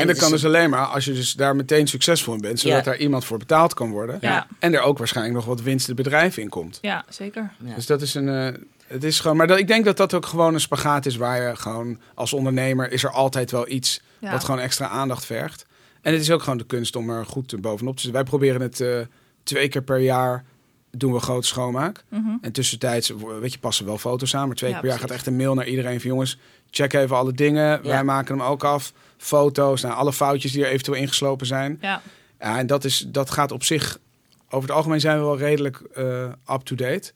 En 0.00 0.06
dat 0.06 0.18
kan 0.18 0.30
dus 0.30 0.44
alleen 0.44 0.70
maar 0.70 0.84
als 0.86 1.04
je 1.04 1.12
dus 1.12 1.32
daar 1.32 1.56
meteen 1.56 1.86
succesvol 1.86 2.34
in 2.34 2.40
bent. 2.40 2.60
Zodat 2.60 2.78
Ja. 2.78 2.84
daar 2.84 2.96
iemand 2.96 3.24
voor 3.24 3.38
betaald 3.38 3.74
kan 3.74 3.90
worden. 3.90 4.18
Ja. 4.20 4.46
En 4.58 4.74
er 4.74 4.80
ook 4.80 4.98
waarschijnlijk 4.98 5.36
nog 5.36 5.44
wat 5.44 5.60
winst 5.62 5.86
het 5.86 5.96
bedrijf 5.96 6.36
in 6.36 6.48
komt. 6.48 6.78
ja, 6.82 7.04
zeker. 7.08 7.50
Ja. 7.64 7.74
Dus 7.74 7.86
dat 7.86 8.02
is 8.02 8.14
een. 8.14 8.28
eh, 8.28 8.60
het 8.86 9.04
is 9.04 9.20
gewoon, 9.20 9.36
maar 9.36 9.46
dat, 9.46 9.58
ik 9.58 9.66
denk 9.66 9.84
dat 9.84 9.96
dat 9.96 10.14
ook 10.14 10.26
gewoon 10.26 10.54
een 10.54 10.60
spagaat 10.60 11.06
is 11.06 11.16
waar 11.16 11.42
je 11.48 11.56
gewoon 11.56 11.98
als 12.14 12.32
ondernemer 12.32 12.92
is 12.92 13.02
er 13.04 13.10
altijd 13.10 13.50
wel 13.50 13.68
iets 13.68 14.00
Ja. 14.18 14.30
wat 14.30 14.44
gewoon 14.44 14.60
extra 14.60 14.88
aandacht 14.88 15.24
vergt. 15.24 15.66
En 16.02 16.12
het 16.12 16.22
is 16.22 16.30
ook 16.30 16.42
gewoon 16.42 16.58
de 16.58 16.66
kunst 16.66 16.96
om 16.96 17.10
er 17.10 17.26
goed 17.26 17.60
bovenop 17.60 17.94
te 17.96 18.02
zitten. 18.02 18.20
Wij 18.20 18.30
proberen 18.30 18.60
het 18.60 18.80
eh, 18.80 18.98
twee 19.42 19.68
keer 19.68 19.82
per 19.82 19.98
jaar 19.98 20.44
doen 20.90 21.12
we 21.12 21.20
grote 21.20 21.46
schoonmaak. 21.46 22.04
En 22.40 22.52
tussentijds, 22.52 23.12
weet 23.40 23.52
je, 23.52 23.58
passen 23.58 23.86
wel 23.86 23.98
foto's 23.98 24.34
aan. 24.34 24.46
Maar 24.46 24.56
twee 24.56 24.70
Mhm. 24.70 24.78
Ja, 24.78 24.84
keer 24.84 24.90
per 24.90 24.98
jaar 25.00 25.08
gaat 25.08 25.16
echt 25.18 25.26
een 25.26 25.36
mail 25.36 25.54
naar 25.54 25.66
iedereen 25.66 26.00
van 26.00 26.10
jongens, 26.10 26.38
check 26.70 26.92
even 26.92 27.16
alle 27.16 27.32
dingen. 27.32 27.82
Wij 27.82 28.04
maken 28.04 28.38
hem 28.38 28.46
ook 28.46 28.64
af. 28.64 28.92
Foto's, 29.22 29.82
nou, 29.82 29.94
alle 29.94 30.12
foutjes 30.12 30.52
die 30.52 30.64
er 30.64 30.70
eventueel 30.70 30.96
ingeslopen 31.02 31.46
zijn. 31.46 31.78
Ja, 31.80 32.02
Ja, 32.40 32.58
en 32.58 32.66
dat, 32.66 32.84
is, 32.84 33.04
dat 33.08 33.30
gaat 33.30 33.52
op 33.52 33.64
zich. 33.64 33.98
Over 34.48 34.68
het 34.68 34.76
algemeen 34.76 35.00
zijn 35.00 35.18
we 35.18 35.24
wel 35.24 35.38
redelijk 35.38 35.80
eh, 35.94 36.22
up-to-date. 36.54 37.12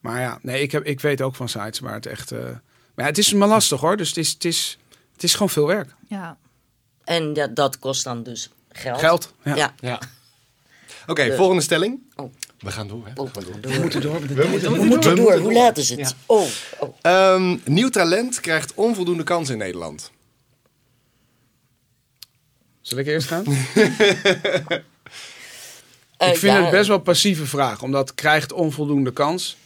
Maar 0.00 0.20
ja, 0.20 0.38
nee, 0.42 0.62
ik, 0.62 0.72
heb, 0.72 0.84
ik 0.84 1.00
weet 1.00 1.22
ook 1.22 1.34
van 1.34 1.48
sites 1.48 1.78
waar 1.78 1.94
het 1.94 2.06
echt. 2.06 2.32
eh, 2.32 2.38
maar 2.94 3.04
ja, 3.04 3.04
het 3.04 3.18
is 3.18 3.32
maar 3.32 3.48
lastig 3.48 3.80
hoor. 3.80 3.96
Dus 3.96 4.08
het 4.08 4.16
is, 4.16 4.30
het 4.32 4.44
is, 4.44 4.78
het 5.12 5.22
is 5.22 5.32
gewoon 5.32 5.50
veel 5.50 5.66
werk. 5.66 5.94
ja. 6.08 6.36
En 7.04 7.34
ja, 7.34 7.46
dat 7.46 7.78
kost 7.78 8.04
dan 8.04 8.22
dus 8.22 8.50
geld. 8.72 8.98
Geld. 9.00 9.32
Ja. 9.44 9.54
Ja. 9.56 9.74
Ja. 9.80 10.00
Oké, 11.06 11.24
De- 11.24 11.34
volgende 11.36 11.62
stelling. 11.62 12.00
Oh. 12.16 12.32
We 12.58 12.70
gaan 12.70 12.88
door. 12.88 13.06
Hè? 13.06 13.20
Oh, 13.20 13.32
We 13.32 13.40
gaan 13.40 13.50
door. 13.52 13.60
door. 13.60 13.72
We 13.72 13.78
moeten 13.80 14.00
door 14.00 14.20
moeten, 14.20 14.72
We 14.72 14.84
moeten 14.84 15.16
door. 15.16 15.36
Hoe 15.38 15.52
laat 15.52 15.76
is 15.76 15.88
het? 15.90 16.14
Oh, 16.26 16.46
oh. 16.78 16.94
Ehm, 17.00 17.56
nieuw 17.64 17.88
talent 17.88 18.40
krijgt 18.40 18.74
onvoldoende 18.74 19.22
kans 19.22 19.48
in 19.48 19.58
Nederland. 19.58 20.10
Zal 22.88 22.98
ik 22.98 23.06
eerst 23.06 23.28
gaan? 23.28 23.44
Eh, 26.16 26.28
ik 26.28 26.36
vind 26.36 26.52
ja, 26.52 26.62
het 26.62 26.70
best 26.70 26.88
wel 26.88 26.96
een 26.96 27.02
passieve 27.02 27.46
vraag, 27.46 27.82
omdat 27.82 28.14
krijgt 28.14 28.52
onvoldoende 28.52 29.12
kans. 29.12 29.56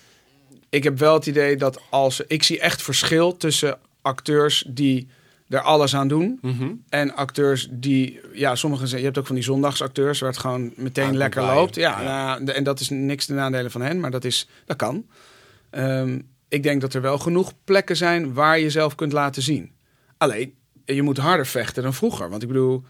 Ik 0.68 0.82
heb 0.82 0.98
wel 0.98 1.14
het 1.14 1.26
idee 1.26 1.56
dat 1.56 1.80
als 1.90 2.20
ik 2.20 2.42
zie 2.42 2.60
echt 2.60 2.82
verschil 2.82 3.36
tussen 3.36 3.78
acteurs 4.02 4.64
die 4.68 5.08
er 5.48 5.60
alles 5.60 5.94
aan 5.94 6.08
doen 6.08 6.38
Mhm. 6.42 6.70
en 6.88 7.14
acteurs 7.14 7.68
die, 7.70 8.20
ja, 8.32 8.54
sommigen 8.54 8.88
zijn, 8.88 9.00
je 9.00 9.06
hebt 9.06 9.18
ook 9.18 9.26
van 9.26 9.34
die 9.34 9.44
zondagsacteurs 9.44 10.20
waar 10.20 10.30
het 10.30 10.38
gewoon 10.38 10.72
meteen 10.76 11.06
Aan 11.06 11.16
lekker 11.16 11.42
loopt. 11.42 11.74
Ja, 11.74 12.02
Ja. 12.02 12.38
nou, 12.38 12.50
en 12.56 12.64
dat 12.64 12.80
is 12.80 12.88
niks 12.88 13.26
de 13.26 13.34
nadelen 13.34 13.70
van 13.70 13.80
hen, 13.80 14.00
maar 14.00 14.10
dat 14.10 14.24
is, 14.24 14.48
dat 14.66 14.76
kan. 14.76 15.06
Ehm, 15.70 16.18
ik 16.48 16.62
denk 16.62 16.80
dat 16.80 16.94
er 16.94 17.00
wel 17.00 17.18
genoeg 17.18 17.52
plekken 17.64 17.96
zijn 17.96 18.32
waar 18.32 18.56
je 18.56 18.62
jezelf 18.62 18.94
kunt 18.94 19.12
laten 19.12 19.42
zien. 19.42 19.72
Alleen, 20.16 20.54
je 20.84 21.02
moet 21.02 21.18
harder 21.18 21.46
vechten 21.46 21.82
dan 21.82 21.94
vroeger, 21.94 22.30
want 22.30 22.42
ik 22.42 22.48
bedoel. 22.48 22.82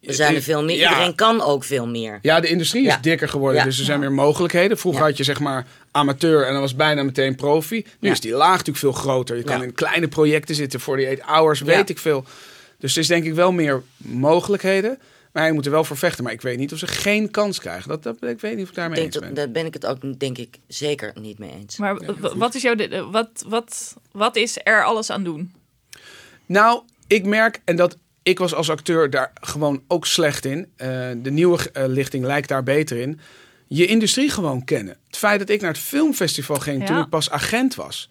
Er 0.00 0.14
zijn 0.14 0.34
er 0.34 0.42
veel 0.42 0.64
meer. 0.64 0.76
Ja. 0.76 0.88
Iedereen 0.90 1.14
kan 1.14 1.40
ook 1.42 1.64
veel 1.64 1.86
meer. 1.86 2.18
Ja, 2.22 2.40
de 2.40 2.48
industrie 2.48 2.82
is 2.86 2.92
Ja. 2.92 2.98
dikker 2.98 3.28
geworden, 3.28 3.58
Ja. 3.58 3.64
dus 3.64 3.78
er 3.78 3.84
zijn 3.84 4.00
meer 4.00 4.12
mogelijkheden. 4.12 4.78
Vroeger 4.78 5.02
Ja. 5.02 5.08
had 5.08 5.16
je 5.16 5.24
zeg 5.24 5.40
maar 5.40 5.66
amateur 5.90 6.46
en 6.46 6.52
dan 6.52 6.60
was 6.60 6.74
bijna 6.74 7.02
meteen 7.02 7.34
profi. 7.34 7.76
Nu 7.76 8.08
Ja. 8.08 8.12
is 8.14 8.20
die 8.20 8.32
laag 8.32 8.50
natuurlijk 8.50 8.78
veel 8.78 8.92
groter. 8.92 9.36
Je 9.36 9.42
kan 9.42 9.62
in 9.62 9.74
kleine 9.74 10.08
projecten 10.08 10.54
zitten, 10.54 10.80
48 10.80 11.26
hours, 11.26 11.60
weet 11.60 11.74
Ja. 11.76 11.86
ik 11.86 11.98
veel. 11.98 12.24
Dus 12.78 12.94
er 12.94 13.00
is 13.00 13.06
denk 13.06 13.24
ik 13.24 13.34
wel 13.34 13.52
meer 13.52 13.82
mogelijkheden. 13.96 14.98
Maar 15.32 15.46
je 15.46 15.52
moet 15.52 15.64
er 15.66 15.70
wel 15.70 15.84
voor 15.84 15.96
vechten. 15.96 16.24
Maar 16.24 16.32
ik 16.32 16.40
weet 16.42 16.58
niet 16.58 16.72
of 16.72 16.78
ze 16.78 16.86
geen 16.86 17.30
kans 17.30 17.60
krijgen. 17.60 17.88
Dat, 17.88 18.02
dat, 18.02 18.16
ik 18.22 18.40
weet 18.40 18.54
niet 18.54 18.62
of 18.62 18.68
ik 18.68 18.74
daarmee 18.74 19.00
eens 19.02 19.18
ben. 19.18 19.34
daar 19.34 19.50
ben 19.50 19.66
ik 19.66 19.74
het 19.74 19.86
ook, 19.86 20.18
denk 20.20 20.38
ik, 20.38 20.56
zeker 20.66 21.12
niet 21.20 21.38
mee 21.38 21.50
eens. 21.60 21.76
Maar 21.76 21.98
wat 22.36 22.54
is 22.54 22.62
jouw... 22.62 22.74
Wat, 23.10 23.44
wat, 23.46 23.96
wat 24.12 24.36
is 24.36 24.58
er 24.62 24.84
alles 24.84 25.10
aan 25.10 25.24
doen? 25.24 25.52
Nou, 26.46 26.82
ik 27.06 27.24
merk, 27.24 27.60
en 27.64 27.76
dat 27.76 27.96
ik 28.28 28.38
was 28.38 28.54
als 28.54 28.70
acteur 28.70 29.10
daar 29.10 29.32
gewoon 29.40 29.82
ook 29.88 30.06
slecht 30.06 30.44
in. 30.44 30.66
Eh, 30.76 30.88
de 31.22 31.30
nieuwe 31.30 31.70
eh, 31.72 31.84
lichting 31.86 32.24
lijkt 32.24 32.48
daar 32.48 32.62
beter 32.62 32.96
in. 32.96 33.20
Je 33.66 33.86
industrie 33.86 34.30
gewoon 34.30 34.64
kennen. 34.64 34.96
Het 35.06 35.16
feit 35.16 35.38
dat 35.38 35.48
ik 35.48 35.60
naar 35.60 35.70
het 35.70 35.80
filmfestival 35.80 36.56
ging 36.56 36.86
toen 36.86 36.98
ik 36.98 37.08
pas 37.08 37.30
agent 37.30 37.74
was. 37.74 38.08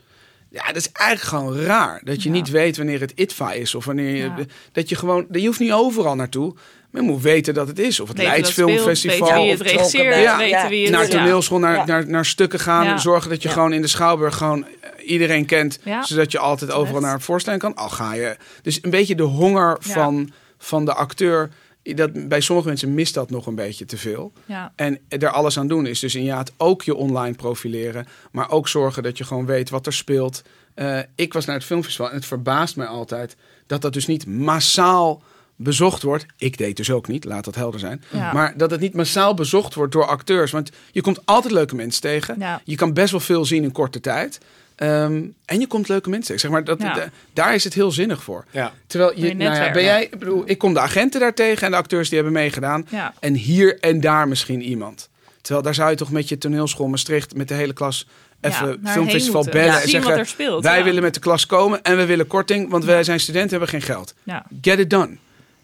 Ja, 0.49 0.65
dat 0.67 0.75
is 0.75 0.91
eigenlijk 0.91 1.27
gewoon 1.29 1.57
raar. 1.65 2.01
Dat 2.03 2.23
je 2.23 2.29
Ja. 2.29 2.35
niet 2.35 2.49
weet 2.49 2.77
wanneer 2.77 2.99
het 2.99 3.11
ITVA 3.15 3.53
is. 3.53 3.75
Of 3.75 3.85
wanneer 3.85 4.15
je, 4.15 4.23
Ja. 4.23 4.35
dat 4.71 4.89
je 4.89 4.95
gewoon, 4.95 5.25
je 5.31 5.45
hoeft 5.45 5.59
niet 5.59 5.71
overal 5.71 6.15
naartoe. 6.15 6.55
Je 6.91 7.01
moet 7.01 7.21
weten 7.21 7.53
dat 7.53 7.67
het 7.67 7.79
is. 7.79 7.99
Of 7.99 8.07
het 8.07 8.17
Weten 8.17 8.31
Leids 8.31 8.47
dat 8.47 8.57
speelt, 8.57 8.71
Filmfestival. 8.71 9.19
Weten 9.27 9.41
wie 9.41 9.51
het 9.51 9.61
regisseert, 9.61 10.09
bent. 10.09 10.21
Ja. 10.23 10.37
weten 10.37 10.59
Ja. 10.59 10.69
wie 10.69 10.83
het... 10.83 10.91
naar 10.91 11.07
toneelschool, 11.07 11.59
naar, 11.59 11.75
Ja. 11.75 11.85
naar, 11.85 12.07
naar 12.07 12.25
stukken 12.25 12.59
gaan. 12.59 12.85
Ja. 12.85 12.97
Zorgen 12.97 13.29
dat 13.29 13.41
je 13.41 13.47
Ja. 13.47 13.53
gewoon 13.53 13.73
in 13.73 13.81
de 13.81 13.87
Schouwburg 13.87 14.35
gewoon 14.37 14.65
eh, 14.65 15.09
iedereen 15.09 15.45
kent. 15.45 15.79
Ja. 15.83 16.03
Zodat 16.03 16.31
je 16.31 16.39
altijd 16.39 16.71
overal 16.71 17.01
naar 17.01 17.13
een 17.13 17.21
voorstelling 17.21 17.61
kan. 17.61 17.75
Al 17.75 17.89
ga 17.89 18.13
je. 18.13 18.37
Dus 18.61 18.79
een 18.81 18.89
beetje 18.89 19.15
de 19.15 19.23
honger 19.23 19.77
Ja. 19.81 19.93
van, 19.93 20.31
van 20.57 20.85
de 20.85 20.93
acteur. 20.93 21.49
Dat, 21.83 22.27
bij 22.27 22.41
sommige 22.41 22.67
mensen 22.67 22.93
mist 22.93 23.13
dat 23.13 23.29
nog 23.29 23.45
een 23.45 23.55
beetje 23.55 23.85
te 23.85 23.97
veel. 23.97 24.31
Ja. 24.45 24.71
En 24.75 24.99
er 25.09 25.29
alles 25.29 25.57
aan 25.59 25.67
doen 25.67 25.85
is 25.85 25.99
dus 25.99 26.15
inderdaad 26.15 26.51
ook 26.57 26.83
je 26.83 26.95
online 26.95 27.35
profileren. 27.35 28.07
Maar 28.31 28.49
ook 28.51 28.67
zorgen 28.67 29.03
dat 29.03 29.17
je 29.17 29.23
gewoon 29.23 29.45
weet 29.45 29.69
wat 29.69 29.85
er 29.85 29.93
speelt. 29.93 30.41
Eh, 30.73 30.99
ik 31.15 31.33
was 31.33 31.45
naar 31.45 31.55
het 31.55 31.65
filmfestival 31.65 32.09
en 32.09 32.15
het 32.15 32.25
verbaast 32.25 32.75
mij 32.75 32.87
altijd 32.87 33.35
dat 33.67 33.81
dat 33.81 33.93
dus 33.93 34.07
niet 34.07 34.25
massaal 34.27 35.21
bezocht 35.57 36.01
wordt. 36.01 36.25
Ik 36.37 36.57
deed 36.57 36.77
dus 36.77 36.91
ook 36.91 37.07
niet, 37.07 37.25
laat 37.25 37.45
dat 37.45 37.55
helder 37.55 37.79
zijn. 37.79 38.03
Ja. 38.11 38.33
Maar 38.33 38.53
dat 38.57 38.71
het 38.71 38.79
niet 38.79 38.93
massaal 38.93 39.33
bezocht 39.33 39.73
wordt 39.73 39.91
door 39.93 40.05
acteurs. 40.05 40.51
Want 40.51 40.71
je 40.91 41.01
komt 41.01 41.25
altijd 41.25 41.53
leuke 41.53 41.75
mensen 41.75 42.01
tegen. 42.01 42.35
Ja. 42.39 42.61
Je 42.63 42.75
kan 42.75 42.93
best 42.93 43.11
wel 43.11 43.19
veel 43.19 43.45
zien 43.45 43.63
in 43.63 43.71
korte 43.71 43.99
tijd. 43.99 44.39
Ehm, 44.75 45.23
en 45.45 45.59
je 45.59 45.67
komt 45.67 45.87
leuke 45.87 46.09
mensen 46.09 46.27
tegen. 46.27 46.41
Zeg 46.41 46.51
maar, 46.51 46.63
dat, 46.63 46.81
Ja. 46.81 47.09
daar 47.33 47.53
is 47.53 47.63
het 47.63 47.73
heel 47.73 47.91
zinnig 47.91 48.23
voor. 48.23 48.45
Ja. 48.51 48.73
Terwijl 48.87 49.11
je, 49.15 49.27
je 49.27 49.35
nou 49.35 49.55
ja, 49.55 49.71
ben 49.71 49.83
jij, 49.83 50.03
ik 50.03 50.19
bedoel, 50.19 50.43
ik 50.45 50.57
kom 50.57 50.73
de 50.73 50.79
agenten 50.79 51.19
daar 51.19 51.33
tegen 51.33 51.65
en 51.65 51.71
de 51.71 51.77
acteurs 51.77 52.07
die 52.07 52.15
hebben 52.15 52.33
meegedaan. 52.33 52.87
Ja. 52.89 53.13
En 53.19 53.33
hier 53.33 53.79
en 53.79 54.01
daar 54.01 54.27
misschien 54.27 54.61
iemand. 54.61 55.09
Terwijl 55.41 55.65
daar 55.65 55.75
zou 55.75 55.89
je 55.89 55.95
toch 55.95 56.11
met 56.11 56.29
je 56.29 56.37
toneelschool 56.37 56.87
Maastricht 56.87 57.35
met 57.35 57.47
de 57.47 57.53
hele 57.53 57.73
klas 57.73 58.07
even 58.41 58.79
filmfestival 58.83 59.43
bellen 59.43 59.65
Ja, 59.65 59.81
en 59.81 59.89
zeggen: 59.89 60.17
er 60.17 60.25
speelt, 60.25 60.63
wij 60.63 60.77
ja. 60.77 60.83
willen 60.83 61.03
met 61.03 61.13
de 61.13 61.19
klas 61.19 61.45
komen 61.45 61.83
en 61.83 61.97
we 61.97 62.05
willen 62.05 62.27
korting, 62.27 62.69
want 62.69 62.85
wij 62.85 63.03
zijn 63.03 63.19
studenten 63.19 63.49
hebben 63.49 63.69
geen 63.69 63.81
geld. 63.81 64.13
Ja. 64.23 64.45
Get 64.61 64.79
it 64.79 64.89
done. 64.89 65.17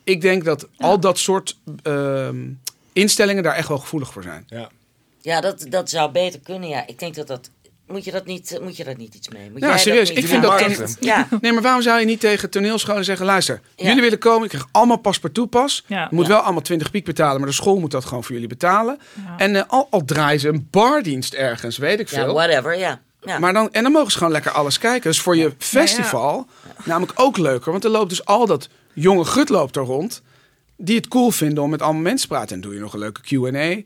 Ik 0.03 0.21
denk 0.21 0.43
dat 0.45 0.67
al 0.77 0.99
dat 0.99 1.17
soort 1.17 1.57
ehm, 1.83 2.37
instellingen 2.93 3.43
daar 3.43 3.55
echt 3.55 3.67
wel 3.67 3.77
gevoelig 3.77 4.11
voor 4.13 4.23
zijn. 4.23 4.43
Ja. 4.47 4.69
Ja, 5.21 5.41
dat, 5.41 5.65
dat 5.69 5.89
zou 5.89 6.11
beter 6.11 6.39
kunnen. 6.39 6.69
Ja, 6.69 6.87
ik 6.87 6.99
denk 6.99 7.15
dat 7.15 7.27
dat. 7.27 7.49
Moet 7.87 8.03
je 8.05 8.11
dat 8.11 8.25
niet, 8.25 8.59
moet 8.61 8.77
je 8.77 8.83
dat 8.83 8.97
niet 8.97 9.15
iets 9.15 9.29
mee? 9.29 9.49
Moet 9.51 9.59
Ja, 9.59 9.65
jij 9.65 9.69
dat 9.75 9.79
serieus, 9.79 10.11
ik 10.11 10.27
vind 10.27 10.41
dat 10.43 10.59
echt- 10.61 10.97
Ja, 10.99 11.27
Nee, 11.41 11.51
maar 11.51 11.61
waarom 11.61 11.81
zou 11.81 11.99
je 11.99 12.05
niet 12.05 12.19
tegen 12.19 12.49
toneelscholen 12.49 13.05
zeggen: 13.05 13.25
luister, 13.25 13.61
Ja. 13.75 13.87
jullie 13.87 14.01
willen 14.01 14.17
komen, 14.19 14.43
ik 14.43 14.49
krijg 14.49 14.67
allemaal 14.71 14.97
paspartout 14.97 15.49
pas. 15.49 15.83
Ja. 15.87 16.01
Je 16.09 16.15
moet 16.15 16.25
Ja. 16.27 16.31
wel 16.31 16.41
allemaal 16.41 16.61
20 16.61 16.91
piek 16.91 17.05
betalen, 17.05 17.37
maar 17.39 17.49
de 17.49 17.55
school 17.55 17.79
moet 17.79 17.91
dat 17.91 18.05
gewoon 18.05 18.23
voor 18.23 18.33
jullie 18.33 18.47
betalen. 18.49 18.99
Ja. 19.25 19.33
En 19.37 19.55
eh, 19.55 19.63
al, 19.67 19.87
al 19.89 20.05
draaien 20.05 20.39
ze 20.39 20.47
een 20.47 20.67
bardienst 20.71 21.33
ergens, 21.33 21.77
weet 21.77 21.99
ik 21.99 22.09
ja, 22.09 22.23
veel. 22.23 22.33
whatever. 22.33 22.77
Ja. 22.77 22.99
Ja. 23.21 23.39
Maar 23.39 23.53
dan, 23.53 23.71
en 23.73 23.83
dan 23.83 23.91
mogen 23.91 24.11
ze 24.11 24.17
gewoon 24.17 24.33
lekker 24.33 24.51
alles 24.51 24.77
kijken. 24.77 25.09
Dus 25.09 25.19
voor 25.21 25.35
je 25.37 25.53
festival 25.57 26.47
namelijk 26.85 27.19
ook 27.19 27.37
leuker. 27.37 27.71
Want 27.71 27.83
er 27.83 27.89
loopt 27.89 28.09
dus 28.09 28.25
al 28.25 28.45
dat 28.45 28.69
jonge 28.93 29.25
gut 29.25 29.49
loopt 29.49 29.75
er 29.75 29.83
rond. 29.83 30.21
Die 30.77 30.95
het 30.95 31.07
cool 31.07 31.31
vinden 31.31 31.63
om 31.63 31.69
met 31.69 31.81
allemaal 31.81 32.01
mensen 32.01 32.27
te 32.29 32.33
praten. 32.33 32.55
En 32.55 32.61
doe 32.61 32.73
je 32.73 32.79
nog 32.79 32.93
een 32.93 32.99
leuke 32.99 33.21
Q&A. 33.21 33.81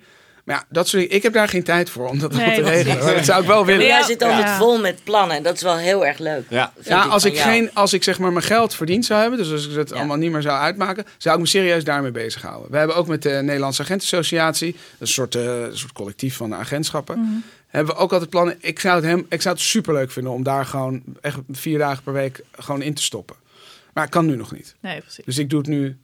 Maar 0.45 0.55
ja, 0.55 0.63
dat 0.69 0.87
soort 0.87 1.01
dingen. 1.01 1.15
Ik 1.17 1.23
heb 1.23 1.33
daar 1.33 1.47
geen 1.47 1.63
tijd 1.63 1.89
voor 1.89 2.07
om 2.09 2.19
dat 2.19 2.31
Nee, 2.33 2.55
te 2.55 2.61
regelen. 2.61 3.03
Maar 3.03 3.13
dat 3.15 3.25
zou 3.25 3.41
ik 3.41 3.47
wel 3.47 3.55
Maar 3.57 3.65
willen. 3.65 3.85
jij 3.85 3.99
Ja. 3.99 4.05
zit 4.05 4.23
altijd 4.23 4.43
Ja. 4.43 4.57
vol 4.57 4.79
met 4.79 5.03
plannen. 5.03 5.37
En 5.37 5.43
dat 5.43 5.55
is 5.55 5.61
wel 5.61 5.77
heel 5.77 6.05
erg 6.05 6.17
leuk. 6.17 6.43
Ja. 6.49 6.71
als 7.09 7.25
ik, 7.25 7.33
jou. 7.33 7.49
geen, 7.49 7.69
als 7.73 7.93
ik 7.93 8.03
zeg 8.03 8.19
maar 8.19 8.31
mijn 8.31 8.45
geld 8.45 8.73
verdiend 8.75 9.05
zou 9.05 9.21
hebben, 9.21 9.39
dus 9.39 9.51
als 9.51 9.67
ik 9.67 9.75
het 9.75 9.89
Ja. 9.89 9.95
allemaal 9.95 10.17
niet 10.17 10.31
meer 10.31 10.41
zou 10.41 10.59
uitmaken, 10.59 11.05
zou 11.17 11.35
ik 11.35 11.41
me 11.41 11.47
serieus 11.47 11.83
daarmee 11.83 12.11
bezighouden. 12.11 12.71
We 12.71 12.77
hebben 12.77 12.95
ook 12.95 13.07
met 13.07 13.21
de 13.23 13.29
Nederlandse 13.29 13.81
Agentenassociatie, 13.81 14.75
een 14.99 15.07
soort, 15.07 15.35
eh, 15.35 15.43
een 15.61 15.77
soort 15.77 15.93
collectief 15.93 16.35
van 16.35 16.55
agentschappen, 16.55 17.19
Mhm. 17.19 17.29
hebben 17.67 17.95
we 17.95 18.01
ook 18.01 18.11
altijd 18.11 18.29
plannen. 18.29 18.55
Ik 18.59 18.79
zou 18.79 18.95
het, 18.95 19.03
hem, 19.05 19.25
ik 19.29 19.41
zou 19.41 19.55
het 19.55 19.63
superleuk 19.63 20.11
vinden 20.11 20.31
om 20.33 20.43
daar 20.43 20.65
gewoon 20.65 21.01
echt 21.21 21.37
vier 21.51 21.77
dagen 21.77 22.03
per 22.03 22.13
week 22.13 22.41
gewoon 22.57 22.81
in 22.81 22.93
te 22.93 23.01
stoppen. 23.03 23.35
Maar 23.97 24.05
ik 24.05 24.11
kan 24.11 24.25
nu 24.25 24.35
nog 24.35 24.51
niet. 24.51 24.75
Nee, 24.81 25.01
precies. 25.01 25.25
Dus 25.25 25.37
ik 25.37 25.49
doe 25.49 25.59
het 25.59 25.67
nu 25.67 25.97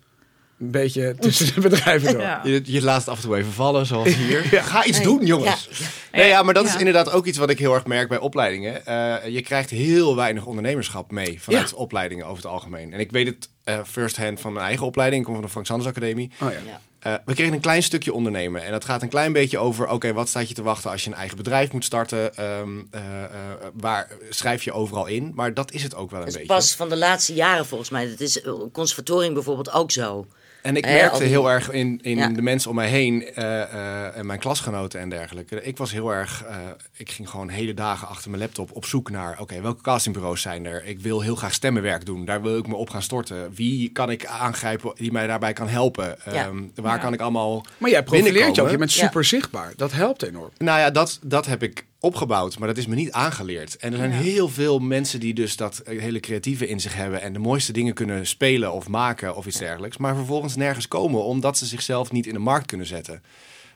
een 0.60 0.72
beetje 0.72 1.16
tussen 1.20 1.54
de 1.54 1.62
bedrijven 1.62 2.12
door. 2.14 2.22
Ja. 2.32 2.42
Je, 2.44 2.62
je 2.66 2.82
laat 2.84 3.00
het 3.00 3.10
af 3.10 3.16
en 3.18 3.24
toe 3.24 3.38
even 3.38 3.52
vallen, 3.52 3.86
zoals 3.86 4.16
hier. 4.26 4.42
Ga 4.44 4.86
iets 4.86 4.98
Nee. 4.98 5.08
doen, 5.08 5.26
jongens. 5.26 5.70
Ja. 6.12 6.18
Nee, 6.18 6.28
ja, 6.28 6.44
maar 6.44 6.54
dat 6.54 6.66
is 6.66 6.74
Ja. 6.74 6.80
inderdaad 6.80 7.12
ook 7.12 7.26
iets 7.26 7.38
wat 7.38 7.50
ik 7.50 7.60
heel 7.60 7.74
erg 7.74 7.86
merk 7.86 8.10
bij 8.10 8.18
opleidingen. 8.18 8.86
Eh, 8.86 9.28
je 9.34 9.42
krijgt 9.42 9.70
heel 9.70 10.16
weinig 10.16 10.46
ondernemerschap 10.46 11.12
mee 11.12 11.42
vanuit 11.42 11.74
opleidingen 11.74 12.26
over 12.26 12.44
het 12.44 12.52
algemeen. 12.52 12.94
En 12.94 13.00
ik 13.00 13.12
weet 13.12 13.28
het 13.28 13.50
eh 13.64 13.80
first 13.86 14.18
hand 14.18 14.40
van 14.40 14.54
mijn 14.54 14.66
eigen 14.66 14.86
opleiding. 14.86 15.20
Ik 15.22 15.26
kom 15.28 15.36
van 15.36 15.44
de 15.46 15.52
Frank 15.52 15.66
Sanders 15.66 15.90
Academie. 15.90 16.32
Oh 16.42 16.52
ja. 16.52 16.80
Eh, 17.04 17.14
we 17.26 17.34
kregen 17.34 17.54
een 17.54 17.60
klein 17.60 17.84
stukje 17.84 18.14
ondernemen. 18.14 18.64
En 18.64 18.72
dat 18.72 18.86
gaat 18.86 19.02
een 19.02 19.10
klein 19.10 19.34
beetje 19.34 19.58
over... 19.58 19.88
oké, 19.88 20.14
wat 20.14 20.30
staat 20.30 20.48
je 20.48 20.54
te 20.54 20.64
wachten 20.64 20.92
als 20.92 21.04
je 21.04 21.10
een 21.10 21.16
eigen 21.16 21.38
bedrijf 21.38 21.72
moet 21.72 21.86
starten? 21.86 22.36
Ehm, 22.36 22.70
eh, 22.92 23.24
eh, 23.24 23.30
waar 23.74 24.08
schrijf 24.30 24.64
je 24.64 24.72
overal 24.72 25.06
in? 25.06 25.32
Maar 25.36 25.54
dat 25.54 25.72
is 25.72 25.84
het 25.84 25.96
ook 25.96 26.12
wel 26.12 26.20
een 26.20 26.26
Dat 26.26 26.34
is 26.36 26.40
beetje. 26.42 26.54
pas 26.56 26.76
van 26.76 26.90
de 26.90 26.98
laatste 26.98 27.34
jaren 27.34 27.66
volgens 27.66 27.90
mij. 27.90 28.10
Dat 28.10 28.20
is 28.20 28.42
conservatorium 28.72 29.34
bijvoorbeeld 29.34 29.72
ook 29.72 29.92
zo. 29.92 30.28
En 30.64 30.76
ik 30.76 30.86
merkte 30.86 31.20
die- 31.20 31.28
heel 31.28 31.50
erg 31.52 31.72
in, 31.72 32.00
in 32.02 32.18
Ja. 32.18 32.28
de 32.28 32.42
mensen 32.42 32.70
om 32.70 32.76
mij 32.76 32.88
heen 32.90 33.26
eh, 33.34 33.62
eh, 33.62 34.18
en 34.18 34.26
mijn 34.26 34.40
klasgenoten 34.40 35.00
en 35.00 35.10
dergelijke. 35.10 35.64
Ik 35.64 35.78
was 35.78 35.92
heel 35.92 36.14
erg, 36.14 36.44
eh, 36.44 36.56
ik 36.98 37.12
ging 37.12 37.30
gewoon 37.30 37.50
hele 37.50 37.74
dagen 37.74 38.08
achter 38.08 38.30
mijn 38.30 38.42
laptop 38.42 38.72
op 38.72 38.86
zoek 38.86 39.10
naar, 39.10 39.40
oké, 39.40 39.62
welke 39.62 39.82
castingbureaus 39.82 40.42
zijn 40.42 40.66
er? 40.66 40.86
Ik 40.86 41.00
wil 41.00 41.22
heel 41.22 41.36
graag 41.36 41.54
stemmenwerk 41.54 42.06
doen. 42.06 42.26
Daar 42.26 42.42
wil 42.42 42.58
ik 42.58 42.68
me 42.68 42.76
op 42.76 42.90
gaan 42.90 43.02
storten. 43.02 43.52
Wie 43.56 43.90
kan 43.92 44.12
ik 44.12 44.26
aangrijpen 44.26 44.92
die 44.96 45.12
mij 45.12 45.28
daarbij 45.28 45.54
kan 45.54 45.68
helpen? 45.68 46.16
Ja. 46.26 46.32
Ehm, 46.32 46.58
waar 46.76 46.96
Ja. 46.96 47.02
kan 47.02 47.14
ik 47.14 47.20
allemaal 47.22 47.66
Maar 47.78 47.90
jij 47.90 48.04
profileert 48.04 48.56
je 48.56 48.62
ook. 48.62 48.70
Je 48.70 48.78
bent 48.78 48.94
Ja. 48.94 49.06
super 49.06 49.24
zichtbaar. 49.24 49.74
Dat 49.76 49.92
helpt 49.92 50.24
enorm. 50.24 50.50
Nou 50.58 50.80
ja, 50.80 50.90
dat, 50.92 51.20
dat 51.24 51.46
heb 51.46 51.64
ik 51.64 51.86
opgebouwd, 52.04 52.58
maar 52.60 52.68
dat 52.68 52.78
is 52.78 52.86
me 52.86 52.96
niet 52.96 53.12
aangeleerd. 53.12 53.78
En 53.78 53.92
er 53.92 53.98
zijn 53.98 54.12
Ja. 54.12 54.18
heel 54.18 54.50
veel 54.50 54.80
mensen 54.80 55.20
die 55.20 55.34
dus 55.34 55.56
dat 55.56 55.78
eh, 55.80 56.00
hele 56.02 56.20
creatieve 56.20 56.68
in 56.68 56.80
zich 56.80 56.96
hebben 56.96 57.22
en 57.22 57.34
de 57.34 57.40
mooiste 57.40 57.72
dingen 57.72 57.94
kunnen 57.94 58.28
spelen 58.28 58.74
of 58.74 58.88
maken 58.88 59.36
of 59.36 59.46
iets 59.46 59.58
dergelijks, 59.60 59.98
maar 59.98 60.16
vervolgens 60.16 60.56
nergens 60.56 60.88
komen 60.88 61.24
omdat 61.24 61.58
ze 61.58 61.66
zichzelf 61.66 62.12
niet 62.12 62.26
in 62.28 62.34
de 62.34 62.40
markt 62.40 62.66
kunnen 62.68 62.88
zetten. 62.88 63.24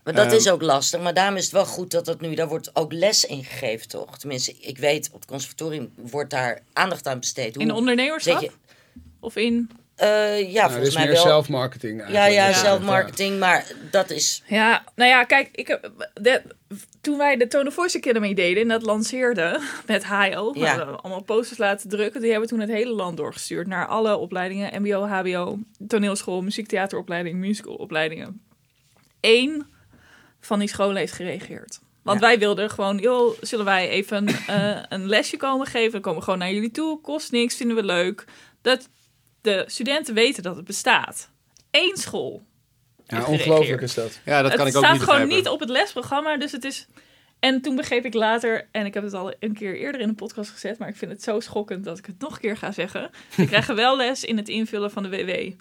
Maar 0.04 0.14
dat 0.16 0.26
Ehm, 0.26 0.36
is 0.36 0.50
ook 0.50 0.62
lastig. 0.62 1.02
Maar 1.02 1.14
daarom 1.14 1.36
is 1.36 1.44
het 1.44 1.52
wel 1.54 1.66
goed 1.66 1.92
dat 1.92 2.06
dat 2.06 2.22
nu... 2.22 2.36
Daar 2.36 2.48
wordt 2.48 2.76
ook 2.76 2.94
les 2.94 3.26
in 3.26 3.44
gegeven, 3.44 3.88
toch? 3.88 4.18
Tenminste, 4.18 4.56
ik 4.60 4.78
weet, 4.78 5.08
op 5.12 5.20
het 5.20 5.30
conservatorium 5.30 5.90
wordt 5.96 6.30
daar 6.30 6.60
aandacht 6.74 7.08
aan 7.08 7.20
besteed. 7.20 7.56
Hoe 7.56 7.64
In 7.64 7.72
ondernemerschap? 7.72 8.42
je- 8.42 8.52
Of 9.20 9.36
in... 9.36 9.70
Eh, 9.98 10.52
ja, 10.54 10.60
Nou, 10.60 10.70
volgens 10.70 10.88
is 10.88 10.96
mij 10.96 11.04
meer 11.06 11.14
wel. 11.14 11.24
zelfmarketing 11.24 12.00
Ja, 12.00 12.06
eigenlijk. 12.06 12.34
ja, 12.36 12.48
Ja. 12.48 12.54
zelfmarketing. 12.54 13.40
Maar 13.40 13.66
dat 13.92 14.10
is... 14.10 14.44
Ja, 14.48 14.84
nou 14.96 15.10
ja, 15.10 15.24
kijk, 15.24 15.50
ik 15.52 15.68
heb, 15.68 15.92
de, 16.14 16.42
toen 17.02 17.18
wij 17.18 17.38
de 17.38 17.48
Tone 17.48 17.68
of 17.68 17.74
Voice 17.74 17.98
Academy 17.98 18.34
deden 18.34 18.62
en 18.62 18.68
dat 18.68 18.82
lanceerden 18.82 19.62
met 19.86 20.06
HO, 20.06 20.52
Ja. 20.54 20.76
we 20.78 20.84
allemaal 20.84 21.22
posters 21.24 21.60
laten 21.60 21.90
drukken. 21.90 22.22
Die 22.22 22.32
hebben 22.32 22.50
we 22.50 22.56
toen 22.56 22.64
het 22.66 22.76
hele 22.76 22.92
land 22.94 23.18
doorgestuurd 23.18 23.68
naar 23.68 23.88
alle 23.88 24.18
opleidingen, 24.18 24.82
mbo, 24.82 25.06
hbo, 25.08 25.60
toneelschool, 25.88 26.42
muziektheateropleiding, 26.42 27.36
musicalopleidingen. 27.40 28.42
Eén 29.22 29.66
van 30.40 30.60
die 30.60 30.68
scholen 30.70 30.96
heeft 30.96 31.14
gereageerd. 31.14 31.80
Want 32.04 32.20
Ja. 32.20 32.26
wij 32.28 32.40
wilden 32.40 32.70
gewoon, 32.70 32.98
joh, 32.98 33.38
zullen 33.42 33.66
wij 33.66 33.90
even 33.90 34.28
eh, 34.48 34.80
een 34.90 35.08
lesje 35.08 35.38
komen 35.38 35.68
geven? 35.68 35.92
Dan 35.92 36.02
komen 36.02 36.20
we 36.20 36.24
gewoon 36.24 36.40
naar 36.40 36.52
jullie 36.52 36.72
toe, 36.72 37.02
kost 37.02 37.32
niks, 37.32 37.56
vinden 37.56 37.76
we 37.76 37.84
leuk. 37.84 38.26
Dat 38.62 38.90
de 39.48 39.64
studenten 39.68 40.14
weten 40.14 40.44
dat 40.44 40.56
het 40.56 40.66
bestaat. 40.66 41.30
Eén 41.72 41.98
school 41.98 42.44
Ja, 43.06 43.26
ongelooflijk 43.26 43.82
is 43.82 43.94
dat. 43.94 44.20
Ja, 44.26 44.42
dat 44.42 44.52
het 44.52 44.60
kan 44.60 44.68
ik 44.68 44.76
ook 44.76 44.84
staat 44.84 44.94
niet 44.94 45.04
gewoon 45.04 45.20
begrijpen. 45.20 45.44
niet 45.44 45.54
op 45.54 45.60
het 45.60 45.70
lesprogramma, 45.70 46.38
dus 46.38 46.52
het 46.52 46.64
is... 46.64 46.88
En 47.40 47.62
toen 47.62 47.76
begreep 47.76 48.06
ik 48.06 48.14
later, 48.14 48.68
en 48.72 48.86
ik 48.86 48.94
heb 48.94 49.04
het 49.04 49.14
al 49.14 49.34
een 49.40 49.54
keer 49.54 49.78
eerder 49.78 50.02
in 50.02 50.10
een 50.10 50.16
podcast 50.16 50.50
gezet, 50.50 50.78
maar 50.78 50.88
ik 50.88 50.96
vind 50.96 51.12
het 51.12 51.24
zo 51.24 51.40
schokkend 51.40 51.84
dat 51.84 51.98
ik 51.98 52.06
het 52.06 52.20
nog 52.20 52.34
een 52.34 52.40
keer 52.40 52.58
ga 52.58 52.72
zeggen. 52.72 53.10
Ze 53.30 53.46
krijgen 53.52 53.76
wel 53.76 53.98
les 53.98 54.24
in 54.24 54.38
het 54.38 54.50
invullen 54.50 54.92
van 54.92 55.04
de 55.04 55.10
WW. 55.10 55.52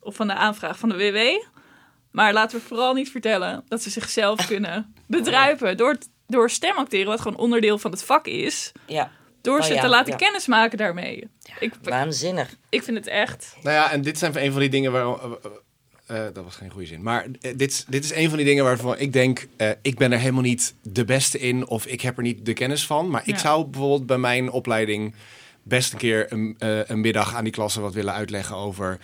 Of 0.00 0.14
van 0.14 0.26
de 0.26 0.34
aanvraag 0.34 0.78
van 0.78 0.88
de 0.88 0.96
WW. 0.96 1.46
Maar 2.10 2.32
laten 2.32 2.58
we 2.58 2.64
vooral 2.64 2.94
niet 2.94 3.10
vertellen 3.10 3.64
dat 3.68 3.82
ze 3.82 3.90
zichzelf 3.90 4.46
kunnen 4.46 4.94
bedruipen 5.06 5.76
door, 5.76 5.96
door 6.26 6.50
stemacteren, 6.50 7.06
wat 7.06 7.20
gewoon 7.20 7.38
onderdeel 7.38 7.78
van 7.78 7.90
het 7.90 8.04
vak 8.04 8.26
is. 8.26 8.72
Ja, 8.86 9.10
Door 9.46 9.58
Oh 9.58 9.64
ze 9.64 9.74
ja, 9.74 9.80
te 9.80 9.88
laten 9.88 10.12
ja. 10.12 10.18
kennismaken 10.18 10.78
daarmee. 10.78 11.28
Ik, 11.58 11.74
waanzinnig. 11.82 12.56
ik 12.68 12.82
vind 12.82 12.96
het 12.96 13.06
echt... 13.06 13.56
Nou 13.62 13.74
ja, 13.76 13.92
en 13.92 14.02
dit 14.02 14.18
zijn 14.18 14.44
een 14.44 14.52
van 14.52 14.60
die 14.60 14.70
dingen 14.70 14.92
waar. 14.92 15.04
eh, 15.06 15.26
eh, 16.06 16.34
dat 16.34 16.44
was 16.44 16.54
geen 16.56 16.70
goede 16.70 16.86
zin. 16.86 17.02
Maar 17.02 17.26
eh, 17.40 17.52
dit, 17.56 17.84
dit 17.88 18.04
is 18.04 18.14
een 18.14 18.28
van 18.28 18.36
die 18.36 18.46
dingen 18.46 18.64
waarvan 18.64 18.98
ik 18.98 19.12
denk, 19.12 19.46
eh, 19.56 19.70
ik 19.82 19.96
ben 19.96 20.12
er 20.12 20.18
helemaal 20.18 20.42
niet 20.42 20.74
de 20.82 21.04
beste 21.04 21.38
in 21.38 21.66
of 21.66 21.86
ik 21.86 22.00
heb 22.00 22.16
er 22.16 22.22
niet 22.22 22.46
de 22.46 22.52
kennis 22.52 22.86
van. 22.86 23.10
Maar 23.10 23.22
ik 23.24 23.38
zou 23.38 23.64
bijvoorbeeld 23.66 24.06
bij 24.06 24.18
mijn 24.18 24.50
opleiding 24.50 25.14
best 25.62 25.92
een 25.92 25.98
keer 25.98 26.32
een, 26.32 26.54
eh, 26.58 26.78
een 26.88 27.00
middag 27.00 27.34
aan 27.34 27.44
die 27.44 27.52
klassen 27.52 27.82
wat 27.82 27.94
willen 27.94 28.14
uitleggen 28.14 28.56
over 28.56 28.98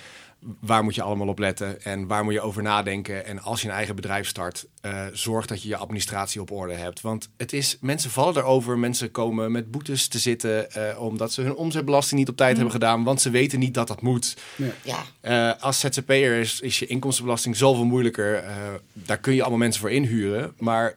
waar 0.60 0.84
moet 0.84 0.94
je 0.94 1.02
allemaal 1.02 1.28
op 1.28 1.38
letten 1.38 1.82
en 1.82 2.06
waar 2.06 2.24
moet 2.24 2.32
je 2.32 2.40
over 2.40 2.62
nadenken. 2.62 3.26
En 3.26 3.42
als 3.42 3.62
je 3.62 3.68
een 3.68 3.74
eigen 3.74 3.96
bedrijf 3.96 4.26
start, 4.28 4.66
eh, 4.80 5.06
zorg 5.12 5.46
dat 5.46 5.62
je 5.62 5.68
je 5.68 5.76
administratie 5.76 6.40
op 6.40 6.50
orde 6.50 6.74
hebt. 6.74 7.00
Want 7.00 7.28
het 7.36 7.52
is, 7.52 7.76
mensen 7.80 8.10
vallen 8.10 8.36
erover, 8.36 8.78
mensen 8.78 9.10
komen 9.10 9.52
met 9.52 9.70
boetes 9.70 10.08
te 10.08 10.18
zitten 10.18 10.70
eh, 10.72 11.00
omdat 11.00 11.32
ze 11.32 11.42
hun 11.42 11.54
omzetbelasting 11.54 12.20
niet 12.20 12.28
op 12.28 12.36
tijd 12.36 12.54
hebben 12.54 12.72
gedaan, 12.72 13.04
want 13.04 13.20
ze 13.20 13.30
weten 13.30 13.58
niet 13.58 13.74
dat 13.74 13.88
dat 13.88 14.02
moet. 14.02 14.36
Ja, 14.82 15.04
Eh, 15.20 15.52
als 15.60 15.80
ZZP'er 15.80 16.38
is, 16.38 16.60
is 16.60 16.78
je 16.78 16.86
inkomstenbelasting 16.86 17.56
zoveel 17.56 17.84
moeilijker. 17.84 18.34
Eh, 18.34 18.54
daar 18.92 19.18
kun 19.18 19.34
je 19.34 19.40
allemaal 19.40 19.58
mensen 19.58 19.80
voor 19.80 19.90
inhuren. 19.90 20.52
Maar 20.58 20.94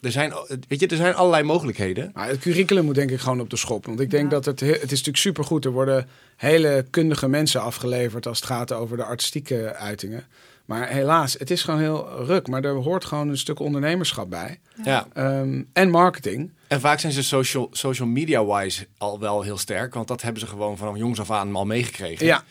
er 0.00 0.10
zijn, 0.12 0.32
weet 0.68 0.80
je, 0.80 0.86
er 0.86 0.96
zijn 0.96 1.14
allerlei 1.14 1.42
mogelijkheden. 1.42 2.10
Maar 2.14 2.28
het 2.28 2.38
curriculum 2.38 2.84
moet 2.84 2.94
denk 2.94 3.10
ik 3.10 3.20
gewoon 3.20 3.40
op 3.40 3.50
de 3.50 3.56
schop. 3.56 3.86
Want 3.86 4.00
ik 4.00 4.10
denk 4.10 4.30
dat 4.30 4.44
het, 4.44 4.60
he- 4.60 4.66
het 4.66 4.82
is 4.82 4.90
natuurlijk 4.90 5.16
supergoed. 5.16 5.64
Er 5.64 5.70
worden 5.70 6.08
hele 6.36 6.86
kundige 6.90 7.28
mensen 7.28 7.62
afgeleverd 7.62 8.26
als 8.26 8.36
het 8.38 8.46
gaat 8.46 8.72
over 8.72 8.96
de 8.96 9.04
artistieke 9.04 9.74
uitingen. 9.74 10.24
Maar 10.64 10.88
helaas, 10.88 11.32
het 11.38 11.50
is 11.50 11.62
gewoon 11.62 11.80
heel 11.80 12.24
ruk. 12.24 12.46
Maar 12.48 12.64
er 12.64 12.74
hoort 12.74 13.04
gewoon 13.04 13.28
een 13.28 13.38
stuk 13.38 13.58
ondernemerschap 13.58 14.30
bij. 14.30 14.58
Ja. 14.84 15.06
Ehm, 15.12 15.62
en 15.72 15.90
marketing. 15.90 16.50
En 16.66 16.80
vaak 16.80 17.00
zijn 17.00 17.12
ze 17.12 17.22
social, 17.22 17.68
social 17.72 18.08
media-wise 18.08 18.86
al 18.98 19.18
wel 19.20 19.42
heel 19.42 19.58
sterk. 19.58 19.94
Want 19.94 20.08
dat 20.08 20.22
hebben 20.22 20.40
ze 20.40 20.46
gewoon 20.46 20.76
vanaf 20.76 20.96
jongs 20.96 21.20
af 21.20 21.30
aan 21.30 21.54
al 21.56 21.66
meegekregen. 21.66 22.26
Ja, 22.26 22.44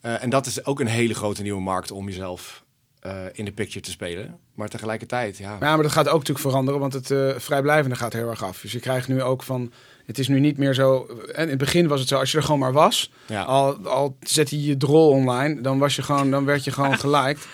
Eh, 0.00 0.22
en 0.22 0.30
dat 0.30 0.46
is 0.46 0.64
ook 0.64 0.80
een 0.80 0.86
hele 0.86 1.14
grote 1.14 1.42
nieuwe 1.42 1.60
markt 1.60 1.90
om 1.90 2.06
jezelf 2.08 2.61
eh, 3.02 3.24
in 3.32 3.44
de 3.44 3.52
picture 3.52 3.80
te 3.84 3.90
spelen. 3.90 4.38
Maar 4.54 4.68
tegelijkertijd, 4.68 5.36
ja. 5.38 5.56
Ja, 5.60 5.74
maar 5.74 5.82
dat 5.82 5.92
gaat 5.92 6.06
ook 6.08 6.18
natuurlijk 6.18 6.46
veranderen, 6.46 6.80
want 6.80 6.92
het 6.92 7.10
eh, 7.10 7.28
vrijblijvende 7.36 7.96
gaat 7.96 8.12
heel 8.12 8.28
erg 8.30 8.44
af. 8.44 8.60
Dus 8.60 8.72
je 8.72 8.80
krijgt 8.80 9.08
nu 9.08 9.22
ook 9.22 9.42
van, 9.42 9.72
het 10.06 10.18
is 10.18 10.28
nu 10.28 10.40
niet 10.40 10.58
meer 10.58 10.74
zo. 10.74 11.06
En 11.32 11.42
in 11.42 11.48
het 11.48 11.58
begin 11.58 11.88
was 11.88 12.00
het 12.00 12.08
zo, 12.08 12.18
als 12.18 12.30
je 12.32 12.36
er 12.38 12.42
gewoon 12.44 12.60
maar 12.60 12.72
was, 12.72 13.12
Ja. 13.26 13.42
al, 13.42 13.76
al 13.76 14.16
zet 14.20 14.50
je 14.50 14.64
je 14.64 14.76
drol 14.76 15.08
online, 15.10 15.60
dan 15.60 15.78
was 15.78 15.96
je 15.96 16.02
gewoon, 16.02 16.30
dan 16.30 16.44
werd 16.44 16.64
je 16.64 16.72
gewoon 16.72 16.98
geliked. 17.04 17.46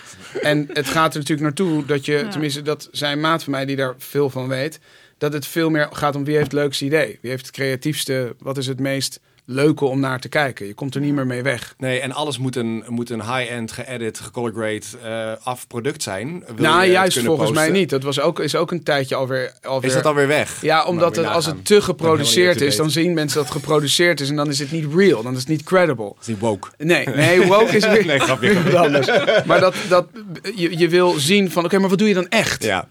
En 0.43 0.69
het 0.73 0.87
gaat 0.87 1.13
er 1.13 1.19
natuurlijk 1.19 1.41
naartoe 1.47 1.85
dat 1.87 2.05
je, 2.05 2.27
tenminste, 2.31 2.63
dat 2.63 2.89
zijn 2.93 3.21
maat 3.21 3.43
van 3.43 3.53
mij 3.53 3.65
die 3.65 3.77
daar 3.77 3.95
veel 3.99 4.31
van 4.31 4.49
weet, 4.49 4.81
dat 5.19 5.33
het 5.33 5.47
veel 5.47 5.71
meer 5.71 5.89
gaat 5.93 6.17
om 6.17 6.25
wie 6.25 6.35
heeft 6.37 6.53
het 6.53 6.61
leukste 6.61 6.85
idee, 6.85 7.19
wie 7.21 7.31
heeft 7.31 7.47
het 7.47 7.55
creatiefste, 7.55 8.37
wat 8.39 8.57
is 8.59 8.67
het 8.67 8.81
meest 8.81 9.21
leuke 9.51 9.85
om 9.85 10.01
naar 10.01 10.21
te 10.21 10.29
kijken. 10.29 10.67
Je 10.67 10.75
komt 10.75 10.95
er 10.95 11.01
niet 11.01 11.15
meer 11.15 11.27
mee 11.27 11.43
weg. 11.43 11.75
Nee, 11.79 12.01
en 12.01 12.13
alles 12.13 12.39
moet 12.39 12.57
een, 12.57 12.85
moet 12.89 13.11
een 13.11 13.23
high-end, 13.35 13.73
geëdit, 13.73 14.21
gecolor 14.21 14.53
grade 14.53 14.83
eh 15.03 15.47
af 15.47 15.67
product 15.67 16.03
zijn. 16.03 16.45
Wil 16.47 16.55
nou, 16.57 16.75
je 16.77 16.83
het 16.83 16.91
juist 16.93 17.19
volgens 17.19 17.51
mij 17.51 17.71
niet. 17.71 17.91
Dat 17.91 18.03
was 18.03 18.21
ook, 18.21 18.41
is 18.41 18.55
ook 18.57 18.71
een 18.71 18.83
tijdje 18.83 19.15
alweer. 19.15 19.53
alweer 19.63 19.89
Is 19.89 19.95
dat 19.97 20.07
alweer 20.07 20.27
weg? 20.27 20.61
Ja, 20.63 20.85
omdat 20.85 20.99
Nou, 20.99 21.07
het, 21.09 21.17
moet 21.17 21.25
je 21.25 21.31
als 21.35 21.47
het 21.47 21.65
te 21.65 21.83
geproduceerd 21.83 22.61
is, 22.61 22.77
dan 22.77 22.91
zien 22.91 23.15
mensen 23.15 23.37
dat 23.39 23.49
het 23.49 23.57
geproduceerd 23.57 24.21
is 24.21 24.29
en 24.29 24.37
dan 24.37 24.49
is 24.49 24.59
het 24.59 24.71
niet 24.71 24.95
real, 24.95 25.23
dan 25.23 25.33
is 25.33 25.39
het 25.39 25.49
niet 25.49 25.63
credible. 25.63 26.05
Dat 26.05 26.17
is 26.21 26.27
niet 26.27 26.39
woke. 26.39 26.69
Nee, 26.79 27.07
nee, 27.07 27.47
woke 27.47 27.77
is 27.77 27.87
weer 27.93 28.07
Nee, 28.07 28.19
grapje, 28.21 28.79
anders. 28.79 29.07
Maar 29.45 29.61
dat, 29.61 29.75
dat, 29.89 30.07
je, 30.55 30.79
je 30.79 30.89
wil 30.89 31.11
zien 31.13 31.51
van, 31.51 31.65
oké, 31.65 31.79
maar 31.79 31.89
wat 31.89 31.99
doe 31.99 32.09
je 32.09 32.15
dan 32.15 32.29
echt? 32.29 32.63
Ja, 32.65 32.89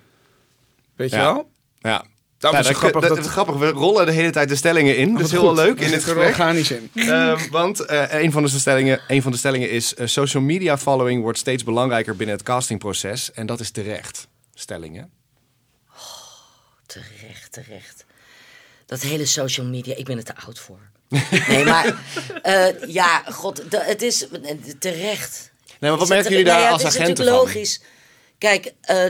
Weet 0.96 1.10
je 1.10 1.16
Ja. 1.16 1.24
wel? 1.34 1.50
ja. 1.80 2.04
Nou, 2.40 2.58
is 2.58 2.68
dat, 2.68 2.76
grappig 2.76 3.02
dat, 3.02 3.10
dat- 3.16 3.26
is 3.26 3.32
grappig. 3.32 3.56
We 3.56 3.70
rollen 3.70 4.06
de 4.06 4.12
hele 4.12 4.32
tijd 4.32 4.50
de 4.50 4.56
stellingen 4.56 4.98
in. 4.98 5.14
Dat 5.14 5.16
is 5.26 5.32
Wat 5.32 5.40
heel 5.42 5.50
goed. 5.50 5.58
leuk 5.58 5.68
in 5.68 5.76
Dat 5.76 5.86
dit 5.86 5.94
er 5.94 6.00
gesprek. 6.02 6.28
organisch 6.28 6.72
in. 6.72 6.90
Ehm, 6.96 7.50
want 7.52 7.80
eh, 7.80 8.22
een, 8.22 8.32
van 8.32 8.44
de 8.44 8.50
stellingen, 8.50 9.02
een 9.08 9.22
van 9.22 9.32
de 9.32 9.38
stellingen 9.38 9.70
is... 9.70 9.96
eh, 9.96 10.08
social 10.08 10.44
media 10.44 10.78
following 10.78 11.22
wordt 11.22 11.38
steeds 11.38 11.64
belangrijker 11.64 12.16
binnen 12.16 12.36
het 12.36 12.46
castingproces. 12.46 13.32
En 13.32 13.46
dat 13.46 13.60
is 13.60 13.72
terecht. 13.72 14.28
Stellingen. 14.54 15.10
Terecht, 16.86 17.52
terecht. 17.52 18.06
Dat 18.86 19.02
hele 19.02 19.26
social 19.26 19.66
media, 19.66 19.96
ik 19.96 20.06
ben 20.06 20.18
er 20.18 20.24
te 20.24 20.36
oud 20.46 20.60
voor. 20.60 20.80
Nee, 21.48 21.64
maar 21.66 21.96
eh, 22.44 22.66
ja, 22.88 23.24
god, 23.32 23.64
het 23.70 24.02
is 24.02 24.28
terecht. 24.80 25.52
Nee, 25.80 25.90
maar 25.92 26.00
wat 26.00 26.02
Is 26.02 26.08
merken 26.10 26.30
jullie 26.30 26.46
daar 26.46 26.54
nou 26.56 26.66
ja, 26.68 26.72
als 26.74 26.84
het 26.84 26.92
is 26.94 27.00
agenten 27.00 27.26
natuurlijk 27.26 27.52
van? 27.52 27.97
Kijk, 28.38 28.74
eh, 28.82 29.06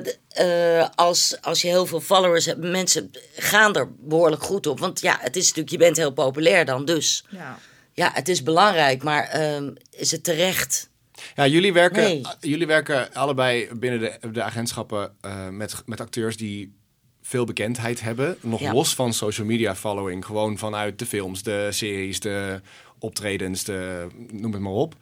eh, 0.79 0.87
als, 0.95 1.37
als 1.41 1.61
je 1.61 1.67
heel 1.67 1.85
veel 1.85 1.99
followers 2.01 2.45
hebt, 2.45 2.59
mensen 2.59 3.11
gaan 3.35 3.75
er 3.75 3.91
behoorlijk 3.99 4.43
goed 4.43 4.67
op. 4.67 4.79
Want 4.79 5.01
ja, 5.01 5.17
het 5.21 5.35
is 5.35 5.45
natuurlijk, 5.45 5.69
je 5.69 5.77
bent 5.77 5.97
heel 5.97 6.11
populair 6.13 6.65
dan, 6.65 6.85
dus 6.85 7.25
Ja. 7.29 7.59
ja, 7.93 8.11
het 8.13 8.27
is 8.29 8.43
belangrijk. 8.43 9.03
Maar 9.03 9.23
ehm, 9.23 9.73
is 9.89 10.11
het 10.11 10.23
terecht? 10.23 10.89
Ja, 11.35 11.47
jullie 11.47 11.73
werken, 11.73 12.03
Nee. 12.03 12.21
jullie 12.39 12.67
werken 12.67 13.13
allebei 13.13 13.69
binnen 13.75 13.99
de, 13.99 14.31
de 14.31 14.43
agentschappen 14.43 15.15
eh, 15.21 15.47
met, 15.49 15.75
met 15.85 16.01
acteurs 16.01 16.37
die 16.37 16.75
veel 17.21 17.45
bekendheid 17.45 18.01
hebben. 18.01 18.37
Nog 18.41 18.59
Ja. 18.59 18.73
los 18.73 18.95
van 18.95 19.13
social 19.13 19.47
media 19.47 19.75
following. 19.75 20.25
Gewoon 20.25 20.57
vanuit 20.57 20.99
de 20.99 21.05
films, 21.05 21.43
de 21.43 21.67
series, 21.71 22.19
de 22.19 22.61
optredens, 22.99 23.63
de, 23.63 24.07
noem 24.31 24.51
het 24.53 24.61
maar 24.61 24.71
op. 24.71 24.95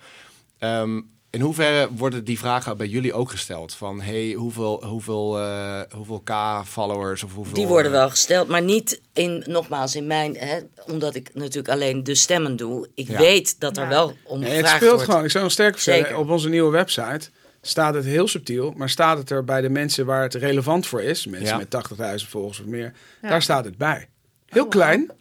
Ehm, 0.59 1.01
in 1.35 1.41
hoeverre 1.41 1.87
worden 1.91 2.23
die 2.23 2.39
vragen 2.39 2.77
bij 2.77 2.87
jullie 2.87 3.13
ook 3.13 3.29
gesteld? 3.31 3.73
Van 3.73 4.01
hey, 4.01 4.31
hoeveel, 4.31 4.85
hoeveel, 4.85 5.39
eh, 5.39 5.81
hoeveel 5.91 6.19
K-followers 6.23 7.23
of 7.23 7.33
hoeveel... 7.33 7.53
Die 7.53 7.67
worden 7.67 7.91
wel 7.91 8.09
gesteld, 8.09 8.47
maar 8.47 8.61
niet 8.61 9.01
in, 9.13 9.43
nogmaals, 9.47 9.95
in 9.95 10.07
mijn, 10.07 10.35
hè, 10.37 10.59
omdat 10.91 11.15
ik 11.15 11.29
natuurlijk 11.33 11.69
alleen 11.69 12.03
de 12.03 12.15
stemmen 12.15 12.55
doe. 12.55 12.89
Ik 12.95 13.07
Ja. 13.07 13.17
weet 13.17 13.59
dat 13.59 13.77
er 13.77 13.83
Ja. 13.83 13.89
wel 13.89 14.13
om 14.23 14.39
Nee, 14.39 14.51
het 14.51 14.67
speelt 14.67 14.91
wordt. 14.91 15.03
gewoon. 15.03 15.23
Ik 15.23 15.31
zou 15.31 15.43
nog 15.43 15.53
sterker 15.53 15.79
Zeker. 15.81 16.17
op 16.17 16.29
onze 16.29 16.49
nieuwe 16.49 16.71
website 16.71 17.29
staat 17.61 17.93
het 17.93 18.05
heel 18.05 18.27
subtiel, 18.27 18.73
maar 18.75 18.89
staat 18.89 19.17
het 19.17 19.29
er 19.29 19.43
bij 19.43 19.61
de 19.61 19.69
mensen 19.69 20.05
waar 20.05 20.21
het 20.21 20.33
relevant 20.33 20.87
voor 20.87 21.01
is, 21.01 21.25
mensen 21.25 21.47
Ja. 21.47 21.57
met 21.57 21.69
80.000 21.69 22.29
volgers 22.31 22.59
of 22.59 22.65
meer, 22.65 22.93
Ja. 23.21 23.29
daar 23.29 23.41
staat 23.41 23.65
het 23.65 23.77
bij. 23.77 24.07
Heel 24.45 24.67
klein. 24.67 25.11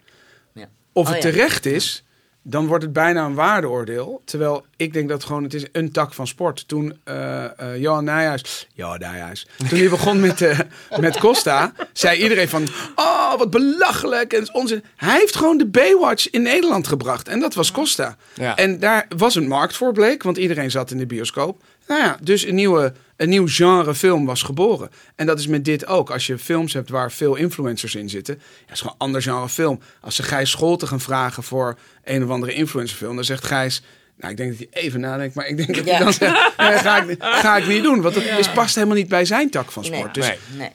Ja. 0.55 0.69
Of 0.93 1.07
Oh, 1.09 1.13
het 1.15 1.23
ja. 1.23 1.31
terecht 1.31 1.67
is, 1.67 2.05
dan 2.47 2.67
wordt 2.67 2.85
het 2.85 2.93
bijna 2.93 3.25
een 3.25 3.35
waardeoordeel. 3.35 4.23
Terwijl 4.25 4.65
ik 4.77 4.93
denk 4.93 5.09
dat 5.09 5.25
gewoon, 5.25 5.43
het 5.43 5.55
is 5.55 5.67
een 5.73 5.93
tak 5.93 6.15
van 6.15 6.27
sport. 6.27 6.69
Toen 6.69 6.99
eh 7.05 7.45
eh, 7.57 7.81
Johan 7.81 8.05
Nijhuis, 8.05 8.69
Johan 8.73 8.99
Nijhuis, 8.99 9.47
toen 9.69 9.79
hij 9.79 9.89
begon 9.89 10.21
met, 10.21 10.41
eh, 10.41 10.59
met 11.01 11.19
Costa, 11.19 11.73
zei 11.93 12.23
iedereen 12.23 12.49
van, 12.49 12.69
oh 12.95 13.39
wat 13.39 13.51
belachelijk 13.51 14.33
en 14.33 14.55
onzin. 14.55 14.85
Hij 14.97 15.19
heeft 15.19 15.37
gewoon 15.37 15.59
de 15.59 15.67
Baywatch 15.67 16.31
in 16.31 16.43
Nederland 16.43 16.87
gebracht 16.87 17.29
en 17.29 17.41
dat 17.41 17.55
was 17.55 17.71
Costa. 17.71 18.17
Ja. 18.35 18.57
En 18.57 18.79
daar 18.79 19.07
was 19.17 19.35
een 19.35 19.49
markt 19.49 19.77
voor 19.77 19.93
bleek, 19.93 20.23
want 20.23 20.37
iedereen 20.37 20.71
zat 20.71 20.91
in 20.91 20.99
de 20.99 21.07
bioscoop. 21.07 21.63
Nou 21.89 22.01
ja, 22.03 22.19
dus 22.23 22.47
een, 22.47 22.55
nieuwe, 22.55 22.93
een 23.17 23.29
nieuw 23.29 23.47
genre 23.49 23.95
film 23.95 24.27
was 24.27 24.43
geboren. 24.43 24.91
En 25.17 25.27
dat 25.27 25.39
is 25.39 25.47
met 25.47 25.65
dit 25.65 25.87
ook. 25.87 26.11
Als 26.11 26.27
je 26.27 26.39
films 26.39 26.73
hebt 26.73 26.91
waar 26.91 27.13
veel 27.13 27.35
influencers 27.35 27.95
in 27.95 28.09
zitten, 28.09 28.41
ja, 28.67 28.73
is 28.73 28.79
gewoon 28.81 28.95
een 28.95 29.01
ander 29.07 29.23
genre 29.23 29.49
film. 29.49 29.81
Als 30.01 30.15
ze 30.17 30.23
Gijs 30.23 30.51
Scholte 30.51 30.87
gaan 30.87 31.01
vragen 31.01 31.43
voor 31.43 31.79
een 32.05 32.25
of 32.25 32.31
andere 32.31 32.53
influencerfilm, 32.53 33.15
dan 33.15 33.25
zegt 33.25 33.45
Gijs. 33.45 33.83
Nou, 34.17 34.31
ik 34.31 34.37
denk 34.37 34.51
dat 34.59 34.59
hij 34.71 34.83
even 34.83 35.01
nadenkt, 35.01 35.35
maar 35.35 35.47
ik 35.47 35.57
denk 35.57 35.75
dat 35.75 35.85
hij 35.85 35.93
Ja. 35.95 35.99
dan 35.99 36.13
zegt: 36.13 36.53
nee, 36.57 36.79
ga, 36.79 37.03
ik, 37.03 37.23
ga 37.45 37.57
ik 37.57 37.67
niet 37.67 37.83
doen. 37.83 38.01
Want 38.03 38.15
dat 38.15 38.25
is, 38.25 38.49
past 38.51 38.75
helemaal 38.75 38.97
niet 38.97 39.09
bij 39.09 39.25
zijn 39.25 39.51
tak 39.51 39.71
van 39.73 39.85
sport. 39.85 40.17
Nee. 40.17 40.29
Dus 40.29 40.39
Nee. 40.59 40.71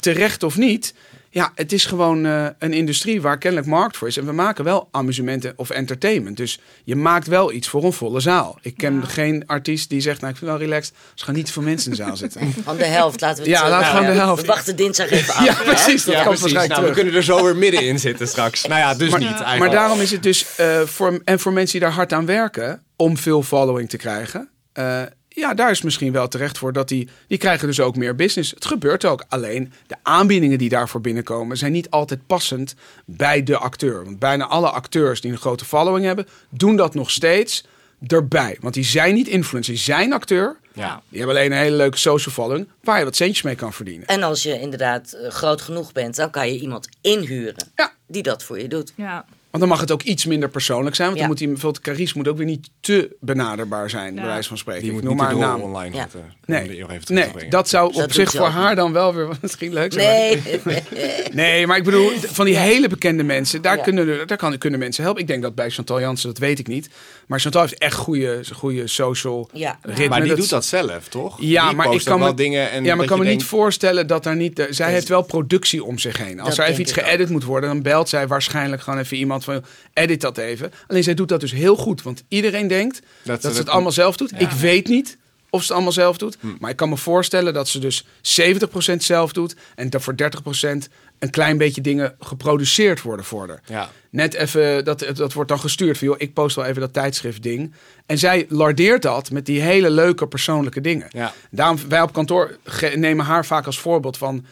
Terecht 0.00 0.42
of 0.42 0.56
niet, 0.56 0.94
ja, 1.30 1.52
het 1.54 1.72
is 1.72 1.84
gewoon 1.84 2.26
eh, 2.26 2.46
een 2.58 2.72
industrie 2.72 3.20
waar 3.22 3.38
kennelijk 3.38 3.68
markt 3.68 3.96
voor 3.96 4.08
is. 4.08 4.16
En 4.16 4.26
we 4.26 4.32
maken 4.32 4.64
wel 4.64 4.88
amusementen 4.90 5.52
of 5.56 5.70
entertainment. 5.70 6.36
Dus 6.36 6.60
je 6.84 6.96
maakt 6.96 7.26
wel 7.26 7.52
iets 7.52 7.68
voor 7.68 7.84
een 7.84 7.92
volle 7.92 8.20
zaal. 8.20 8.58
Ik 8.62 8.76
ken 8.76 9.06
geen 9.06 9.46
artiest 9.46 9.88
die 9.88 10.00
zegt, 10.00 10.20
nou, 10.20 10.32
ik 10.32 10.38
vind 10.38 10.50
het 10.50 10.60
wel 10.60 10.68
relaxed 10.68 10.94
er 11.16 11.24
gaan 11.24 11.34
niet 11.34 11.50
veel 11.52 11.62
mensen 11.62 11.90
in 11.90 11.96
de 11.96 12.02
zaal 12.04 12.16
zitten. 12.16 12.52
Van 12.64 12.76
de 12.76 12.84
helft, 12.86 13.20
laten 13.20 13.44
we 13.44 13.50
het 13.50 13.58
Ja, 13.60 13.68
laat 13.68 13.84
gewoon 13.84 14.06
de 14.06 14.12
helft. 14.12 14.40
We 14.40 14.46
wachten 14.46 14.76
dinsdag 14.76 15.10
even 15.10 15.34
af. 15.34 15.44
ja, 15.44 15.54
hè? 15.54 15.64
precies. 15.72 16.04
Dat 16.04 16.14
Ja, 16.14 16.22
komt 16.22 16.38
precies. 16.38 16.66
Nou, 16.68 16.84
we 16.86 16.90
kunnen 16.92 17.14
er 17.14 17.22
zo 17.24 17.44
weer 17.44 17.56
middenin 17.56 17.98
zitten 17.98 18.28
straks. 18.28 18.64
Nou 18.66 18.80
ja, 18.80 18.94
dus 18.94 19.10
Maar, 19.10 19.18
niet 19.20 19.28
eigenlijk. 19.28 19.58
maar 19.58 19.70
daarom 19.70 20.00
is 20.00 20.10
het 20.10 20.22
dus 20.22 20.46
eh, 20.56 20.80
voor, 20.80 21.20
en 21.24 21.40
voor 21.40 21.52
mensen 21.52 21.78
die 21.78 21.88
daar 21.88 21.96
hard 21.96 22.12
aan 22.12 22.26
werken 22.26 22.82
om 22.96 23.16
veel 23.16 23.42
following 23.42 23.88
te 23.88 23.96
krijgen. 23.96 24.48
eh, 24.72 25.02
ja, 25.40 25.54
daar 25.54 25.70
is 25.70 25.82
misschien 25.82 26.12
wel 26.12 26.28
terecht 26.28 26.58
voor 26.58 26.72
dat 26.72 26.88
die, 26.88 27.08
die 27.26 27.38
krijgen 27.38 27.66
dus 27.66 27.80
ook 27.80 27.96
meer 27.96 28.14
business. 28.14 28.50
Het 28.50 28.64
gebeurt 28.64 29.04
ook. 29.04 29.24
Alleen 29.28 29.72
de 29.86 29.96
aanbiedingen 30.02 30.58
die 30.58 30.68
daarvoor 30.68 31.00
binnenkomen 31.00 31.56
zijn 31.56 31.72
niet 31.72 31.90
altijd 31.90 32.26
passend 32.26 32.74
bij 33.04 33.42
de 33.42 33.56
acteur. 33.56 34.04
Want 34.04 34.18
bijna 34.18 34.46
alle 34.46 34.70
acteurs 34.70 35.20
die 35.20 35.30
een 35.32 35.38
grote 35.38 35.64
following 35.64 36.04
hebben, 36.06 36.26
doen 36.48 36.76
dat 36.76 36.94
nog 36.94 37.10
steeds 37.10 37.64
erbij. 38.06 38.56
Want 38.60 38.74
die 38.74 38.84
zijn 38.84 39.14
niet 39.14 39.28
influencer, 39.28 39.74
die 39.74 39.82
zijn 39.82 40.12
acteur. 40.12 40.56
Ja. 40.72 41.02
Die 41.08 41.18
hebben 41.18 41.36
alleen 41.36 41.52
een 41.52 41.58
hele 41.58 41.76
leuke 41.76 41.98
social 41.98 42.34
following 42.34 42.68
waar 42.82 42.98
je 42.98 43.04
wat 43.04 43.16
centjes 43.16 43.42
mee 43.42 43.54
kan 43.54 43.72
verdienen. 43.72 44.06
En 44.06 44.22
als 44.22 44.42
je 44.42 44.60
inderdaad 44.60 45.12
eh, 45.12 45.30
groot 45.30 45.60
genoeg 45.60 45.92
bent, 45.92 46.16
dan 46.16 46.30
kan 46.30 46.52
je 46.52 46.60
iemand 46.60 46.88
inhuren 47.00 47.68
Ja. 47.76 47.92
die 48.06 48.22
dat 48.22 48.42
voor 48.42 48.60
je 48.60 48.68
doet. 48.68 48.92
Ja. 48.96 49.24
Want 49.50 49.62
dan 49.62 49.68
mag 49.72 49.80
het 49.80 49.90
ook 49.90 50.02
iets 50.02 50.24
minder 50.26 50.48
persoonlijk 50.48 50.96
zijn. 50.96 51.08
Want 51.08 51.20
Ja. 51.20 51.26
dan 51.26 51.34
moet 51.36 51.44
die, 51.44 51.52
bijvoorbeeld 51.52 51.84
Carice 51.84 52.12
moet 52.16 52.28
ook 52.28 52.36
weer 52.36 52.46
niet 52.46 52.70
te 52.80 53.16
benaderbaar 53.20 53.90
zijn, 53.90 54.14
bij 54.14 54.24
wijze 54.24 54.48
van 54.48 54.58
spreken. 54.58 54.82
Die 54.82 54.90
Ik 54.90 54.96
moet 54.96 55.04
noem 55.04 55.16
niet 55.16 55.22
maar 55.22 55.36
naam. 55.36 55.60
online 55.60 55.94
Ja. 55.94 56.00
zetten. 56.00 56.32
Nee, 56.44 56.84
nee 57.08 57.48
dat 57.48 57.68
zou 57.68 57.92
Dat 57.92 58.04
op 58.04 58.12
zich 58.12 58.30
voor 58.30 58.46
haar 58.46 58.68
niet. 58.68 58.76
dan 58.76 58.92
wel 58.92 59.14
weer 59.14 59.28
misschien 59.42 59.72
leuk 59.72 59.92
zijn. 59.92 60.42
Nee, 60.64 60.82
Nee, 61.32 61.66
maar 61.66 61.76
ik 61.76 61.84
bedoel, 61.84 62.10
van 62.20 62.44
die 62.44 62.56
hele 62.56 62.88
bekende 62.88 63.22
mensen, 63.22 63.62
daar, 63.62 63.76
Ja. 63.76 63.82
kunnen, 63.82 64.26
daar 64.26 64.36
kan, 64.36 64.58
kunnen 64.58 64.78
mensen 64.78 65.02
helpen. 65.04 65.22
Ik 65.22 65.28
denk 65.28 65.42
dat 65.42 65.54
bij 65.54 65.70
Chantal 65.70 66.00
Jansen, 66.00 66.28
dat 66.28 66.38
weet 66.38 66.58
ik 66.58 66.66
niet. 66.66 66.88
Maar 67.26 67.40
Chantal 67.40 67.60
heeft 67.62 67.78
echt 67.78 67.94
goede, 67.94 68.40
goede 68.54 68.86
social 68.86 69.48
Ja. 69.52 69.78
ritme. 69.82 70.08
Maar 70.08 70.20
die 70.20 70.28
Dat- 70.28 70.38
doet 70.38 70.50
dat 70.50 70.64
zelf, 70.64 71.08
toch? 71.08 71.36
Ja, 71.40 71.66
Die 71.68 71.76
maar 71.76 71.92
ik 71.94 72.04
kan 72.04 72.18
me, 72.18 72.24
wel 72.24 72.34
dingen 72.34 72.70
en 72.70 72.84
ja, 72.84 72.94
maar 72.94 73.06
kan 73.06 73.18
me 73.18 73.24
niet 73.24 73.44
voorstellen 73.44 74.06
dat 74.06 74.26
er 74.26 74.36
niet. 74.36 74.66
Zij 74.70 74.92
heeft 74.92 75.08
wel 75.08 75.22
productie 75.22 75.84
om 75.84 75.98
zich 75.98 76.18
heen. 76.18 76.40
Als 76.40 76.58
er 76.58 76.64
even 76.64 76.80
iets 76.80 76.92
geëdit 76.92 77.28
moet 77.30 77.44
worden, 77.44 77.70
dan 77.70 77.82
belt 77.82 78.08
zij 78.08 78.26
waarschijnlijk 78.26 78.82
gewoon 78.82 78.98
even 78.98 79.16
iemand 79.16 79.39
van 79.44 79.64
edit 79.92 80.20
dat 80.20 80.38
even. 80.38 80.72
Alleen 80.86 81.02
zij 81.02 81.14
doet 81.14 81.28
dat 81.28 81.40
dus 81.40 81.52
heel 81.52 81.76
goed, 81.76 82.02
want 82.02 82.24
iedereen 82.28 82.66
denkt 82.68 83.00
dat, 83.24 83.42
ze 83.42 83.48
het 83.48 83.68
allemaal 83.68 83.92
zelf 83.92 84.16
doet. 84.16 84.40
Ik 84.40 84.50
weet 84.50 84.88
niet 84.88 85.18
of 85.52 85.60
ze 85.60 85.66
het 85.66 85.74
allemaal 85.74 85.92
zelf 85.92 86.18
doet, 86.18 86.36
Hm. 86.40 86.46
maar 86.58 86.70
ik 86.70 86.76
kan 86.76 86.88
me 86.88 86.96
voorstellen 86.96 87.54
dat 87.54 87.68
ze 87.68 87.78
dus 87.78 88.04
70% 88.22 89.02
zelf 89.02 89.32
doet 89.32 89.54
en 89.74 89.90
dat 89.90 90.02
voor 90.02 90.14
30% 90.16 90.88
een 91.18 91.30
klein 91.30 91.58
beetje 91.58 91.80
dingen 91.80 92.14
geproduceerd 92.20 93.02
worden 93.02 93.24
voor 93.24 93.48
haar. 93.48 93.62
Ja. 93.66 93.90
Net 94.10 94.34
even, 94.34 94.84
dat, 94.84 95.06
dat 95.14 95.32
wordt 95.32 95.48
dan 95.48 95.60
gestuurd 95.60 95.98
van, 95.98 96.06
joh, 96.06 96.16
ik 96.18 96.32
post 96.34 96.56
wel 96.56 96.64
even 96.64 96.80
dat 96.80 96.92
tijdschrift 96.92 97.42
ding. 97.42 97.72
En 98.06 98.18
zij 98.18 98.46
lardeert 98.48 99.02
dat 99.02 99.30
met 99.30 99.46
die 99.46 99.60
hele 99.60 99.90
leuke 99.90 100.26
persoonlijke 100.28 100.80
dingen. 100.80 101.06
Ja. 101.10 101.32
Daarom, 101.50 101.78
wij 101.88 102.02
op 102.02 102.12
kantoor 102.12 102.56
nemen 102.94 103.24
haar 103.24 103.46
vaak 103.46 103.66
als 103.66 103.78
voorbeeld 103.78 104.16
van... 104.16 104.44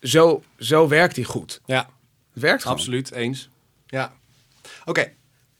zo, 0.00 0.42
zo 0.58 0.88
werkt 0.88 1.16
hij 1.16 1.24
goed. 1.24 1.60
Ja, 1.64 1.88
Het 2.32 2.42
werkt 2.42 2.62
gewoon. 2.62 2.76
absoluut. 2.76 3.12
Eens. 3.12 3.48
Ja. 3.86 4.12
Oké, 4.84 5.12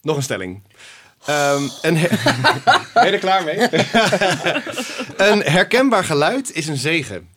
nog 0.02 0.16
een 0.16 0.22
stelling. 0.22 0.62
Ehm, 1.26 1.62
een 1.82 1.96
her- 1.96 2.20
ben 2.94 3.06
je 3.06 3.12
er 3.12 3.18
klaar 3.18 3.44
mee? 3.44 3.58
een 5.30 5.42
herkenbaar 5.42 6.04
geluid 6.04 6.52
is 6.52 6.66
een 6.66 6.76
zegen. 6.76 7.28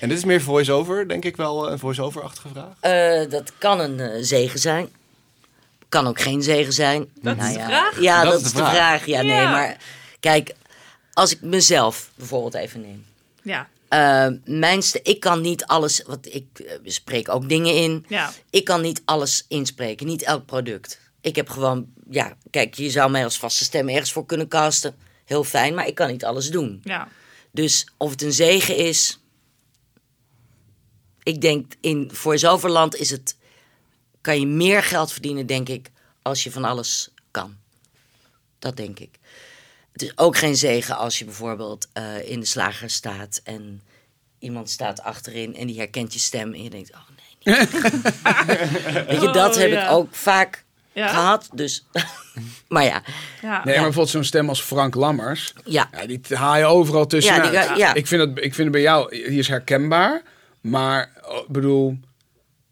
En 0.00 0.08
dit 0.08 0.18
is 0.18 0.24
meer 0.24 0.42
voice-over, 0.42 1.08
denk 1.08 1.24
ik 1.24 1.36
wel 1.36 1.70
een 1.70 1.78
voice-over-achtige 1.78 2.48
vraag. 2.48 2.72
Eh, 2.80 3.30
dat 3.30 3.52
kan 3.58 3.80
een 3.80 4.00
eh, 4.00 4.18
zegen 4.20 4.58
zijn. 4.58 4.88
Kan 5.88 6.06
ook 6.06 6.20
geen 6.20 6.42
zegen 6.42 6.72
zijn. 6.72 7.08
Dat 7.20 7.36
is 7.36 7.46
de 7.52 7.58
ja, 7.58 7.66
vraag? 7.66 8.00
Ja, 8.00 8.22
Dat 8.22 8.32
dat, 8.32 8.40
is 8.40 8.46
is 8.46 8.52
de 8.52 8.56
de 8.58 8.62
vraag. 8.64 8.74
vraag. 8.76 9.06
Ja, 9.06 9.22
nee, 9.22 9.44
maar 9.44 9.76
kijk, 10.20 10.54
als 11.12 11.32
ik 11.32 11.40
mezelf 11.40 12.10
bijvoorbeeld 12.14 12.54
even 12.54 12.80
neem. 12.80 13.04
Ja, 13.42 13.68
mijn 14.44 14.82
st- 14.82 15.00
ik 15.02 15.20
kan 15.20 15.40
niet 15.40 15.64
alles, 15.66 16.02
want 16.06 16.34
ik 16.34 16.44
spreek 16.84 17.28
ook 17.28 17.48
dingen 17.48 17.74
in. 17.74 18.04
ja. 18.08 18.32
Ik 18.50 18.64
kan 18.64 18.80
niet 18.80 19.02
alles 19.04 19.44
inspreken, 19.48 20.06
niet 20.06 20.22
elk 20.22 20.46
product. 20.46 21.00
Ik 21.22 21.36
heb 21.36 21.48
gewoon, 21.48 21.86
ja, 22.10 22.36
kijk, 22.50 22.74
je 22.74 22.90
zou 22.90 23.10
mij 23.10 23.24
als 23.24 23.38
vaste 23.38 23.64
stem 23.64 23.88
ergens 23.88 24.12
voor 24.12 24.26
kunnen 24.26 24.48
casten. 24.48 24.96
Heel 25.24 25.44
fijn, 25.44 25.74
maar 25.74 25.86
ik 25.86 25.94
kan 25.94 26.10
niet 26.10 26.24
alles 26.24 26.50
doen. 26.50 26.80
ja. 26.84 27.08
Dus 27.54 27.88
of 27.96 28.10
het 28.10 28.22
een 28.22 28.32
zegen 28.32 28.76
is. 28.76 29.18
Ik 31.22 31.40
denk 31.40 31.72
in 31.80 32.10
voice-overland 32.12 32.96
is 32.96 33.10
het. 33.10 33.36
kan 34.20 34.40
je 34.40 34.46
meer 34.46 34.82
geld 34.82 35.12
verdienen, 35.12 35.46
denk 35.46 35.68
ik, 35.68 35.90
als 36.22 36.42
je 36.44 36.50
van 36.52 36.64
alles 36.64 37.10
kan. 37.30 37.56
Dat 38.58 38.76
denk 38.76 38.98
ik. 38.98 39.18
Het 39.92 40.02
is 40.02 40.12
ook 40.18 40.36
geen 40.36 40.56
zegen 40.56 40.96
als 40.96 41.18
je 41.18 41.24
bijvoorbeeld 41.24 41.88
eh, 41.92 42.28
in 42.30 42.40
de 42.40 42.46
slager 42.46 42.90
staat 42.90 43.40
en 43.44 43.82
iemand 44.38 44.70
staat 44.70 45.02
achterin 45.02 45.54
en 45.56 45.66
die 45.66 45.78
herkent 45.78 46.12
je 46.12 46.18
stem 46.18 46.52
en 46.54 46.62
je 46.62 46.70
denkt, 46.70 46.90
oh 46.92 47.00
nee. 47.42 47.56
niet. 47.56 47.70
Weet 49.08 49.20
je, 49.20 49.30
dat 49.32 49.54
Oh, 49.54 49.60
heb 49.60 49.70
ja. 49.70 49.84
ik 49.84 49.90
ook 49.90 50.14
vaak 50.14 50.64
Ja? 50.92 51.08
gehad. 51.08 51.48
Dus, 51.54 51.86
maar 52.68 52.84
ja, 52.84 53.02
Ja. 53.42 53.50
Nee, 53.64 53.74
maar 53.74 53.74
bijvoorbeeld 53.74 54.08
zo'n 54.08 54.24
stem 54.24 54.48
als 54.48 54.62
Frank 54.62 54.94
Lammers. 54.94 55.54
ja. 55.64 55.88
Ja, 55.92 56.06
die 56.06 56.20
haal 56.28 56.56
je 56.56 56.64
overal 56.64 57.06
tussenuit. 57.06 57.52
Ja, 57.52 57.74
die. 57.74 57.84
Ik, 57.94 58.06
vind 58.06 58.20
het, 58.20 58.30
ik 58.36 58.54
vind 58.54 58.56
het 58.56 58.70
bij 58.70 58.80
jou, 58.80 59.10
die 59.10 59.38
is 59.38 59.48
herkenbaar. 59.48 60.22
Maar, 60.60 61.10
ik 61.28 61.44
bedoel, 61.48 61.98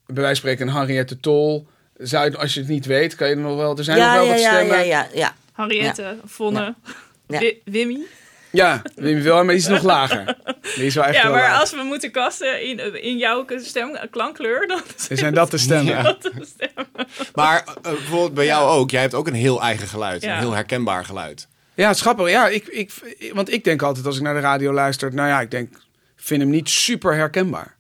bij 0.07 0.23
wijze 0.23 0.27
van 0.27 0.37
spreken 0.37 0.69
een 0.69 0.75
Henriette 0.75 1.21
Tol. 1.21 1.67
Zou 1.97 2.31
je, 2.31 2.39
als 2.39 2.55
je 2.55 2.61
het 2.61 2.69
niet 2.69 2.87
weet, 2.87 3.15
kan 3.15 3.29
je 3.29 3.35
er 3.35 3.41
nog 3.41 3.57
wel... 3.57 3.77
Er 3.77 3.85
zijn 3.85 3.99
Ja, 3.99 4.15
nog 4.15 4.15
wel 4.15 4.25
ja, 4.25 4.31
wat 4.31 4.41
stemmen. 4.41 4.77
ja, 4.79 4.83
ja, 4.85 5.09
ja. 5.15 5.35
Henriette, 5.53 6.17
Vonne, 6.25 6.75
Wimmy. 7.65 7.99
Ja, 8.51 8.83
Wim 8.95 9.47
die 9.47 9.57
is 9.57 9.67
nog 9.67 9.83
lager. 9.83 10.37
Die 10.75 10.87
is 10.87 10.95
wel 10.95 11.05
echt 11.05 11.17
Ja, 11.17 11.29
maar 11.29 11.41
laag. 11.41 11.61
als 11.61 11.71
we 11.71 11.83
moeten 11.83 12.11
kasten 12.11 12.63
in, 12.69 13.03
in 13.03 13.19
jouw 13.19 13.45
stem, 13.57 13.99
klankkleur, 14.11 14.67
dan 14.67 14.81
Zijn 15.19 15.35
dat 15.35 15.51
de 15.51 15.59
stemmen? 15.59 15.95
Ja. 15.95 16.03
dat 16.03 16.23
de 16.23 16.47
stem. 16.55 16.87
Maar 17.35 17.65
eh, 17.65 17.83
bijvoorbeeld 17.83 18.35
bij 18.35 18.45
jou 18.45 18.69
ook. 18.69 18.91
Jij 18.91 19.01
hebt 19.01 19.15
ook 19.15 19.27
een 19.27 19.35
heel 19.35 19.63
eigen 19.63 19.89
geluid. 19.89 20.23
Ja. 20.23 20.33
Een 20.33 20.39
heel 20.39 20.53
herkenbaar 20.53 21.05
geluid. 21.05 21.49
Ja, 21.75 21.87
het 21.87 21.97
is 21.97 22.03
grappig. 22.03 22.31
Ja, 22.31 22.49
ik, 22.49 22.67
ik, 22.67 22.93
want 23.33 23.53
ik 23.53 23.65
denk 23.65 23.83
altijd 23.83 24.07
als 24.07 24.17
ik 24.17 24.23
naar 24.23 24.35
de 24.35 24.41
radio 24.41 24.73
luister... 24.73 25.15
Nou 25.15 25.29
ja, 25.29 25.41
ik 25.41 25.51
denk, 25.51 25.77
vind 26.17 26.41
hem 26.41 26.51
niet 26.51 26.69
super 26.69 27.15
herkenbaar. 27.15 27.77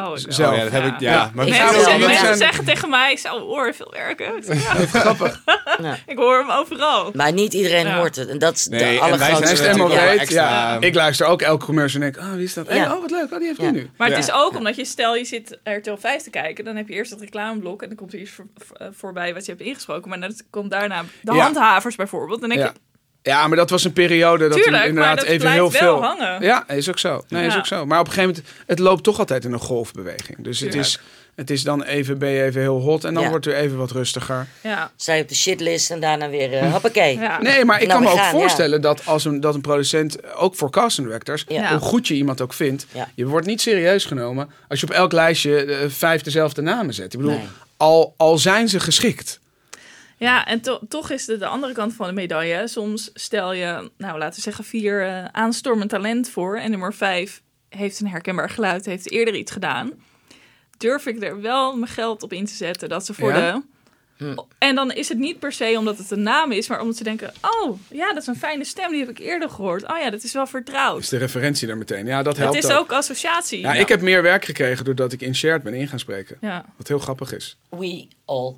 Oh, 0.00 0.10
Zelf. 0.14 0.50
Oh, 0.52 0.56
ja, 0.58 0.62
dat 0.62 0.72
heb 0.72 0.84
ik. 0.84 1.00
Ja, 1.00 1.12
Ja. 1.12 1.30
maar 1.34 1.46
Ik 1.46 1.50
Mensen, 1.52 1.68
zeggen, 1.68 1.84
mensen 1.84 2.08
mensen 2.08 2.26
zijn- 2.26 2.36
zeggen 2.38 2.64
tegen 2.64 2.90
mij, 2.90 3.16
zo 3.16 3.40
hoor 3.40 3.74
veel 3.74 3.90
werken. 3.90 4.36
Ik, 4.36 4.44
zeg, 4.44 4.62
ja, 4.92 5.00
Grappig. 5.00 5.42
Ja. 5.82 5.96
ik 6.06 6.16
hoor 6.18 6.38
hem 6.38 6.50
overal. 6.50 7.10
Maar 7.14 7.32
niet 7.32 7.54
iedereen 7.54 7.86
Ja. 7.86 7.96
hoort 7.96 8.16
het. 8.16 8.28
En 8.28 8.38
dat 8.38 8.54
is 8.54 8.66
Nee, 8.68 8.94
de 8.94 9.00
allergrootste... 9.00 9.56
Stem 9.56 9.80
ook 9.82 9.92
weet. 9.92 10.28
Ja. 10.28 10.76
Ik 10.80 10.94
luister 10.94 11.26
ook 11.26 11.42
elke 11.42 11.64
commercial 11.64 12.02
en 12.02 12.12
denk, 12.12 12.26
oh, 12.26 12.32
wie 12.34 12.44
is 12.44 12.54
dat? 12.54 12.68
Hey, 12.68 12.82
oh, 12.90 13.00
wat 13.00 13.10
leuk. 13.10 13.32
Oh, 13.32 13.38
die 13.38 13.46
heeft 13.46 13.60
Ja. 13.60 13.70
die 13.70 13.80
nu. 13.80 13.90
Maar 13.96 14.08
het 14.08 14.18
is 14.18 14.32
ook 14.32 14.56
omdat 14.56 14.76
je, 14.76 14.84
stel 14.84 15.16
je 15.16 15.24
zit 15.24 15.58
RTL 15.64 15.96
5 15.98 16.22
te 16.22 16.30
kijken, 16.30 16.64
dan 16.64 16.76
heb 16.76 16.88
je 16.88 16.94
eerst 16.94 17.10
het 17.10 17.20
reclameblok 17.20 17.82
en 17.82 17.88
dan 17.88 17.96
komt 17.96 18.12
er 18.12 18.18
iets 18.18 18.30
voor, 18.30 18.46
eh, 18.76 18.86
voorbij 18.92 19.34
wat 19.34 19.44
je 19.44 19.52
hebt 19.52 19.64
ingesproken. 19.64 20.08
Maar 20.08 20.20
dan 20.20 20.32
komt 20.50 20.70
daarna 20.70 21.04
de 21.22 21.32
Ja. 21.34 21.42
handhavers 21.42 21.96
bijvoorbeeld. 21.96 22.40
Dan 22.40 22.48
denk 22.48 22.60
Ja. 22.60 22.66
je, 22.66 22.72
Ja, 23.26 23.46
maar 23.48 23.56
dat 23.56 23.70
was 23.70 23.84
een 23.84 23.92
periode 23.92 24.48
dat 24.48 24.56
Tuurlijk, 24.62 24.82
er 24.82 24.88
inderdaad 24.88 25.14
maar 25.14 25.24
dat 25.24 25.34
even 25.34 25.50
heel 25.52 25.70
wel 25.70 25.80
veel. 25.80 26.02
hangen. 26.02 26.42
Ja, 26.42 26.68
is 26.68 26.88
ook 26.88 26.98
zo. 26.98 27.24
Nee, 27.28 27.46
is 27.46 27.56
ook 27.56 27.66
zo. 27.66 27.86
Maar 27.86 28.00
op 28.00 28.06
een 28.06 28.12
gegeven 28.12 28.34
moment, 28.36 28.54
het 28.66 28.78
loopt 28.78 29.02
toch 29.04 29.18
altijd 29.18 29.44
in 29.44 29.52
een 29.52 29.58
golfbeweging. 29.58 30.38
Dus 30.44 30.60
het 30.60 30.74
is, 30.74 31.00
het 31.34 31.50
is 31.50 31.62
dan 31.62 31.82
even, 31.82 32.18
ben 32.18 32.28
je 32.30 32.42
even 32.42 32.60
heel 32.60 32.80
hot 32.80 33.04
en 33.04 33.14
dan 33.14 33.22
Ja. 33.22 33.28
wordt 33.28 33.44
het 33.44 33.54
weer 33.54 33.62
even 33.64 33.76
wat 33.76 33.90
rustiger. 33.90 34.46
ja, 34.60 34.90
je 34.96 35.20
op 35.22 35.28
de 35.28 35.34
shitlist 35.34 35.90
en 35.90 36.00
daarna 36.00 36.28
weer, 36.30 36.52
eh 36.52 36.72
hoppakee. 36.72 37.18
ja. 37.18 37.42
Nee, 37.42 37.64
maar 37.64 37.82
ik 37.82 37.88
Nou, 37.88 38.02
kan 38.04 38.14
me 38.14 38.20
ook 38.20 38.26
voorstellen 38.30 38.80
dat 38.80 39.06
als 39.06 39.24
een, 39.24 39.40
dat 39.40 39.54
een 39.54 39.60
producent, 39.60 40.34
ook 40.34 40.56
voor 40.56 40.70
casting 40.70 41.06
directors, 41.06 41.44
Ja. 41.48 41.70
hoe 41.70 41.78
goed 41.78 42.08
je 42.08 42.14
iemand 42.14 42.40
ook 42.40 42.52
vindt, 42.52 42.86
Ja. 42.92 43.08
je 43.14 43.26
wordt 43.26 43.46
niet 43.46 43.60
serieus 43.60 44.04
genomen 44.04 44.50
als 44.68 44.80
je 44.80 44.86
op 44.86 44.92
elk 44.92 45.12
lijstje 45.12 45.64
eh, 45.64 45.76
vijf 45.88 46.22
dezelfde 46.22 46.62
namen 46.62 46.94
zet. 46.94 47.12
Ik 47.12 47.18
bedoel, 47.20 47.36
Nee. 47.36 47.46
al, 47.76 48.14
al 48.16 48.38
zijn 48.38 48.68
ze 48.68 48.80
geschikt. 48.80 49.40
Ja, 50.24 50.46
en 50.46 50.60
to- 50.60 50.80
toch 50.88 51.10
is 51.10 51.26
het 51.26 51.40
de 51.40 51.46
andere 51.46 51.72
kant 51.72 51.94
van 51.94 52.06
de 52.06 52.12
medaille. 52.12 52.68
Soms 52.68 53.10
stel 53.14 53.52
je, 53.52 53.90
nou 53.96 54.18
laten 54.18 54.34
we 54.36 54.40
zeggen, 54.40 54.64
vier 54.64 55.06
eh, 55.06 55.24
aanstormend 55.24 55.90
talent 55.90 56.28
voor. 56.30 56.56
En 56.56 56.70
nummer 56.70 56.94
vijf 56.94 57.42
heeft 57.68 58.00
een 58.00 58.08
herkenbaar 58.08 58.50
geluid, 58.50 58.86
heeft 58.86 59.10
eerder 59.10 59.34
iets 59.34 59.52
gedaan. 59.52 59.92
Durf 60.78 61.06
ik 61.06 61.22
er 61.22 61.40
wel 61.40 61.76
mijn 61.76 61.90
geld 61.90 62.22
op 62.22 62.32
in 62.32 62.44
te 62.44 62.54
zetten 62.54 62.88
dat 62.88 63.06
ze 63.06 63.14
voor 63.14 63.32
Ja? 63.32 63.52
de... 63.52 63.62
Hm. 64.16 64.36
En 64.58 64.74
dan 64.74 64.92
is 64.92 65.08
het 65.08 65.18
niet 65.18 65.38
per 65.38 65.52
se 65.52 65.74
omdat 65.78 65.98
het 65.98 66.10
een 66.10 66.22
naam 66.22 66.52
is, 66.52 66.68
maar 66.68 66.80
omdat 66.80 66.96
ze 66.96 67.04
denken: 67.04 67.32
Oh, 67.40 67.78
ja, 67.90 68.08
dat 68.12 68.22
is 68.22 68.26
een 68.26 68.36
fijne 68.36 68.64
stem, 68.64 68.90
die 68.90 69.00
heb 69.00 69.08
ik 69.08 69.18
eerder 69.18 69.50
gehoord. 69.50 69.88
Oh 69.88 69.98
ja, 69.98 70.10
dat 70.10 70.22
is 70.22 70.32
wel 70.32 70.46
vertrouwd. 70.46 71.00
Is 71.00 71.08
de 71.08 71.16
referentie 71.16 71.66
daar 71.66 71.76
meteen. 71.76 72.06
Ja, 72.06 72.22
dat 72.22 72.36
helpt 72.36 72.54
Het 72.54 72.64
is 72.64 72.70
ook 72.70 72.92
associatie. 72.92 73.60
Ja, 73.60 73.72
ik 73.74 73.88
heb 73.88 74.00
meer 74.00 74.22
werk 74.22 74.44
gekregen 74.44 74.84
doordat 74.84 75.12
ik 75.12 75.20
in 75.20 75.34
shared 75.34 75.62
ben 75.62 75.74
in 75.74 75.88
gaan 75.88 75.98
spreken. 75.98 76.36
Ja. 76.40 76.64
Wat 76.76 76.88
heel 76.88 76.98
grappig 76.98 77.32
is. 77.34 77.56
We 77.68 78.06
all. 78.24 78.54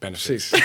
Benefit. 0.00 0.26
Precies. 0.26 0.62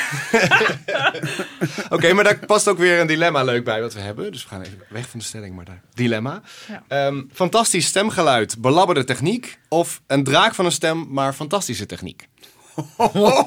Oké, 1.96 2.14
maar 2.14 2.24
daar 2.24 2.46
past 2.46 2.68
ook 2.68 2.78
weer 2.78 3.00
een 3.00 3.08
dilemma 3.08 3.44
leuk 3.44 3.64
bij 3.64 3.82
wat 3.82 3.94
we 3.94 4.00
hebben. 4.00 4.32
Dus 4.32 4.44
we 4.44 4.50
gaan 4.50 4.62
even 4.62 4.84
weg 4.90 5.10
van 5.10 5.20
de 5.20 5.26
stelling, 5.26 5.56
maar 5.56 5.66
daar. 5.66 5.82
Dilemma. 5.94 6.42
Ja. 6.68 6.84
Ehm, 6.88 7.24
fantastisch 7.34 7.86
stemgeluid, 7.86 8.58
belabberde 8.62 9.04
techniek. 9.04 9.60
Of 9.70 10.02
een 10.08 10.24
draak 10.24 10.56
van 10.56 10.66
een 10.66 10.72
stem, 10.72 11.08
maar 11.10 11.34
fantastische 11.34 11.86
techniek. 11.86 12.28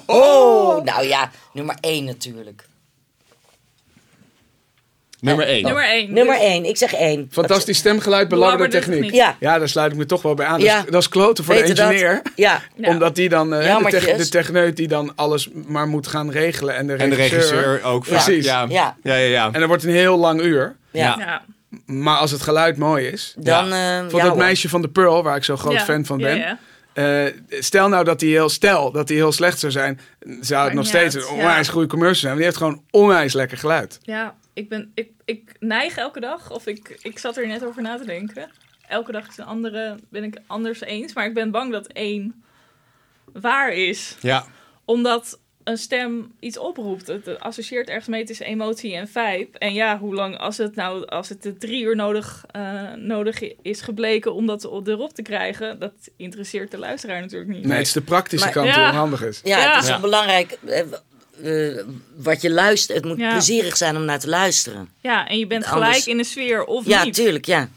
Oh, 0.06 0.84
nou 0.84 1.06
ja, 1.06 1.30
nummer 1.52 1.76
één 1.80 2.04
natuurlijk. 2.04 2.67
Nummer 5.20 5.46
1. 5.46 5.62
Nummer 5.64 5.84
één. 5.84 6.12
Nummer 6.12 6.34
Dus- 6.34 6.44
één, 6.44 6.64
ik 6.64 6.76
zeg 6.76 6.92
één. 6.94 7.28
Fantastisch 7.30 7.78
stemgeluid, 7.78 8.28
belabberde 8.28 8.72
techniek. 8.78 8.94
techniek. 9.00 9.14
Ja. 9.14 9.36
Ja, 9.40 9.58
daar 9.58 9.68
sluit 9.68 9.92
ik 9.92 9.98
me 9.98 10.06
toch 10.06 10.22
wel 10.22 10.34
bij 10.34 10.46
aan. 10.46 10.58
Dat, 10.58 10.68
Ja. 10.68 10.78
is, 10.78 10.90
dat 10.90 11.00
is 11.00 11.08
kloten 11.08 11.44
voor 11.44 11.54
de 11.54 11.60
Weet 11.60 11.68
je 11.68 11.74
dat? 11.74 11.90
engineer. 11.90 12.22
Ja, 12.34 12.62
Ja. 12.76 12.88
Omdat 12.88 13.14
die 13.14 13.28
dan, 13.28 13.54
eh, 13.54 13.76
de, 13.90 14.14
de 14.16 14.28
techneut 14.28 14.76
die 14.76 14.88
dan 14.88 15.12
alles 15.16 15.48
maar 15.66 15.86
moet 15.88 16.06
gaan 16.06 16.30
regelen. 16.30 16.74
En 16.76 16.86
de 16.86 16.92
En 16.92 17.10
de 17.10 17.16
regisseur. 17.16 17.56
regisseur 17.56 17.84
ook 17.84 18.04
vaak. 18.06 18.24
Precies. 18.24 18.44
Ja. 18.44 18.66
Ja. 18.68 18.96
Ja, 19.02 19.14
ja, 19.14 19.26
ja. 19.28 19.46
En 19.52 19.58
dat 19.60 19.68
wordt 19.68 19.84
een 19.84 19.90
heel 19.90 20.18
lang 20.18 20.40
uur. 20.42 20.76
ja. 20.90 21.14
Ja. 21.18 21.42
Maar 21.86 22.16
als 22.16 22.30
het 22.30 22.42
geluid 22.42 22.76
mooi 22.76 23.06
is. 23.06 23.34
Dan, 23.38 23.64
eh 23.64 23.70
Bijvoorbeeld 23.70 24.12
ja, 24.12 24.18
dat 24.18 24.28
hoor. 24.28 24.36
meisje 24.36 24.68
van 24.68 24.82
de 24.82 24.88
Pearl, 24.88 25.22
waar 25.22 25.36
ik 25.36 25.44
zo 25.44 25.56
groot 25.56 25.72
Ja. 25.72 25.80
fan 25.84 26.04
van 26.04 26.18
Ja, 26.18 26.24
ben. 26.26 26.36
ja. 26.38 26.58
Eh, 26.92 27.32
stel 27.60 27.88
nou 27.88 28.04
dat 28.04 28.20
hij 28.20 28.30
heel, 28.30 28.48
stel 28.48 28.92
dat 28.92 29.08
hij 29.08 29.16
heel 29.16 29.32
slecht 29.32 29.58
zou 29.58 29.72
zijn, 29.72 30.00
zou 30.40 30.64
het 30.64 30.72
nog 30.74 30.86
steeds 30.86 31.14
uit, 31.16 31.24
een 31.28 31.34
ja. 31.36 31.40
onwijs 31.42 31.68
goede 31.68 31.86
commercial 31.86 32.20
zijn. 32.20 32.32
Want 32.32 32.44
die 32.44 32.46
heeft 32.46 32.56
gewoon 32.56 32.82
onwijs 32.90 33.32
lekker 33.32 33.58
geluid. 33.58 33.98
Ja, 34.02 34.34
ik, 34.58 34.68
ben, 34.68 34.90
ik, 34.94 35.10
ik 35.24 35.56
neig 35.60 35.96
elke 35.96 36.20
dag, 36.20 36.52
of 36.52 36.66
ik, 36.66 36.98
ik 37.02 37.18
zat 37.18 37.36
er 37.36 37.46
net 37.46 37.64
over 37.64 37.82
na 37.82 37.96
te 37.98 38.04
denken. 38.04 38.50
Elke 38.88 39.12
dag 39.12 39.28
is 39.28 39.38
een 39.38 39.44
andere, 39.44 39.96
ben 40.10 40.24
ik 40.24 40.38
anders 40.46 40.80
eens. 40.80 41.12
Maar 41.14 41.26
ik 41.26 41.34
ben 41.34 41.50
bang 41.50 41.72
dat 41.72 41.86
één 41.86 42.42
waar 43.32 43.72
is. 43.72 44.16
ja. 44.20 44.44
Omdat 44.84 45.38
een 45.64 45.78
stem 45.78 46.32
iets 46.40 46.58
oproept. 46.58 47.06
Het 47.06 47.40
associeert 47.40 47.88
ergens 47.88 48.06
mee 48.06 48.24
tussen 48.24 48.46
emotie 48.46 48.94
en 48.94 49.08
vibe. 49.08 49.58
En 49.58 49.74
ja, 49.74 49.98
hoe 49.98 50.14
lang, 50.14 50.38
als 50.38 50.56
het 50.56 50.74
nou, 50.74 51.06
als 51.06 51.28
het 51.28 51.42
de 51.42 51.56
drie 51.56 51.82
uur 51.82 51.96
nodig, 51.96 52.44
eh, 52.50 52.92
nodig 52.92 53.42
is 53.62 53.80
gebleken 53.80 54.34
om 54.34 54.46
dat 54.46 54.64
erop 54.64 55.12
te 55.12 55.22
krijgen, 55.22 55.78
dat 55.78 55.92
interesseert 56.16 56.70
de 56.70 56.78
luisteraar 56.78 57.20
natuurlijk 57.20 57.50
niet. 57.50 57.64
Nee, 57.64 57.76
het 57.78 57.86
is 57.86 57.92
de 57.92 58.00
praktische 58.00 58.44
Maar- 58.44 58.54
kant 58.54 58.66
Ja. 58.68 58.74
die 58.74 58.84
onhandig 58.90 59.22
is. 59.24 59.40
Ja, 59.44 59.58
Ja. 59.58 59.74
het 59.74 59.82
is 59.82 59.88
Ja. 59.88 60.00
belangrijk 60.00 60.58
eh, 61.42 61.84
wat 62.16 62.42
je 62.42 62.50
luistert. 62.50 62.96
Het 62.98 63.06
moet 63.06 63.18
Ja. 63.18 63.30
plezierig 63.32 63.76
zijn 63.76 63.96
om 63.96 64.04
naar 64.04 64.18
te 64.18 64.28
luisteren. 64.28 64.88
Ja, 65.00 65.26
en 65.28 65.38
je 65.38 65.46
bent 65.46 65.64
Anders- 65.64 65.86
gelijk 65.88 66.06
in 66.06 66.16
de 66.16 66.24
sfeer 66.24 66.64
of 66.64 66.86
Ja, 66.86 67.04
niet. 67.04 67.14
tuurlijk, 67.14 67.44
ja. 67.46 67.68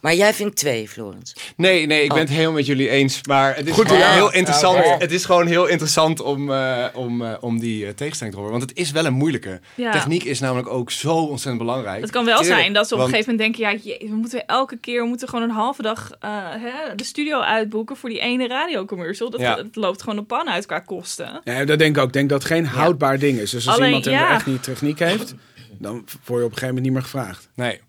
Maar 0.00 0.14
jij 0.14 0.34
vindt 0.34 0.56
twee, 0.56 0.88
Florence. 0.88 1.34
Nee, 1.56 1.86
nee, 1.86 2.02
ik 2.02 2.08
ben 2.08 2.16
Oh. 2.16 2.22
het 2.22 2.32
helemaal 2.32 2.52
met 2.52 2.66
jullie 2.66 2.88
eens. 2.88 3.20
Maar 3.28 3.56
het 3.56 3.66
is 3.66 3.72
Goed 3.72 3.86
gewoon 3.86 4.02
heel 4.02 4.32
interessant. 4.32 4.84
Ja. 4.84 4.96
Het 4.98 5.12
is 5.12 5.24
gewoon 5.24 5.46
heel 5.46 5.66
interessant 5.66 6.20
om, 6.20 6.52
eh, 6.52 6.84
om, 6.94 7.22
eh, 7.24 7.32
om 7.40 7.58
die 7.58 7.86
eh, 7.86 7.92
tegenstelling 7.92 8.34
te 8.36 8.40
horen. 8.42 8.58
Want 8.58 8.70
het 8.70 8.78
is 8.78 8.90
wel 8.90 9.04
een 9.06 9.12
moeilijke. 9.12 9.60
Ja. 9.74 9.90
Techniek 9.90 10.24
is 10.24 10.40
namelijk 10.40 10.68
ook 10.68 10.90
zo 10.90 11.14
ontzettend 11.16 11.58
belangrijk. 11.58 12.00
Het 12.00 12.10
kan 12.10 12.24
wel 12.24 12.44
zijn 12.44 12.72
dat 12.72 12.88
ze 12.88 12.94
op 12.94 13.00
want- 13.00 13.12
een 13.12 13.18
gegeven 13.18 13.36
moment 13.36 13.58
denken... 13.58 13.78
ja, 13.78 13.96
jee, 13.98 14.08
we 14.10 14.16
moeten 14.16 14.46
elke 14.46 14.76
keer 14.76 15.02
we 15.02 15.08
moeten 15.08 15.28
gewoon 15.28 15.44
een 15.44 15.54
halve 15.56 15.82
dag 15.82 16.10
eh, 16.20 16.30
hè, 16.50 16.94
de 16.94 17.04
studio 17.04 17.40
uitboeken... 17.40 17.96
voor 17.96 18.08
die 18.08 18.20
ene 18.20 18.48
radiocommercial. 18.48 19.30
Dat, 19.30 19.40
Ja. 19.40 19.56
Het 19.56 19.76
loopt 19.76 20.00
gewoon 20.02 20.16
de 20.18 20.24
pan 20.24 20.48
uit 20.48 20.66
qua 20.66 20.78
kosten. 20.80 21.40
Ja, 21.44 21.64
dat 21.64 21.78
denk 21.78 21.96
ik 21.96 22.02
ook. 22.02 22.06
Ik 22.08 22.12
denk 22.12 22.28
dat 22.28 22.42
het 22.42 22.52
geen 22.52 22.66
houdbaar 22.66 23.18
ding 23.18 23.38
is. 23.38 23.50
Dus 23.50 23.66
als 23.66 23.76
Alleen, 23.76 23.86
iemand 23.88 24.06
er 24.06 24.12
echt 24.30 24.46
niet 24.46 24.62
techniek 24.62 24.98
heeft, 24.98 25.34
dan 25.78 25.92
word 25.92 26.04
je 26.26 26.34
op 26.34 26.34
een 26.34 26.42
gegeven 26.42 26.66
moment 26.66 26.84
niet 26.84 26.92
meer 26.92 27.02
gevraagd. 27.02 27.48
Nee. 27.54 27.80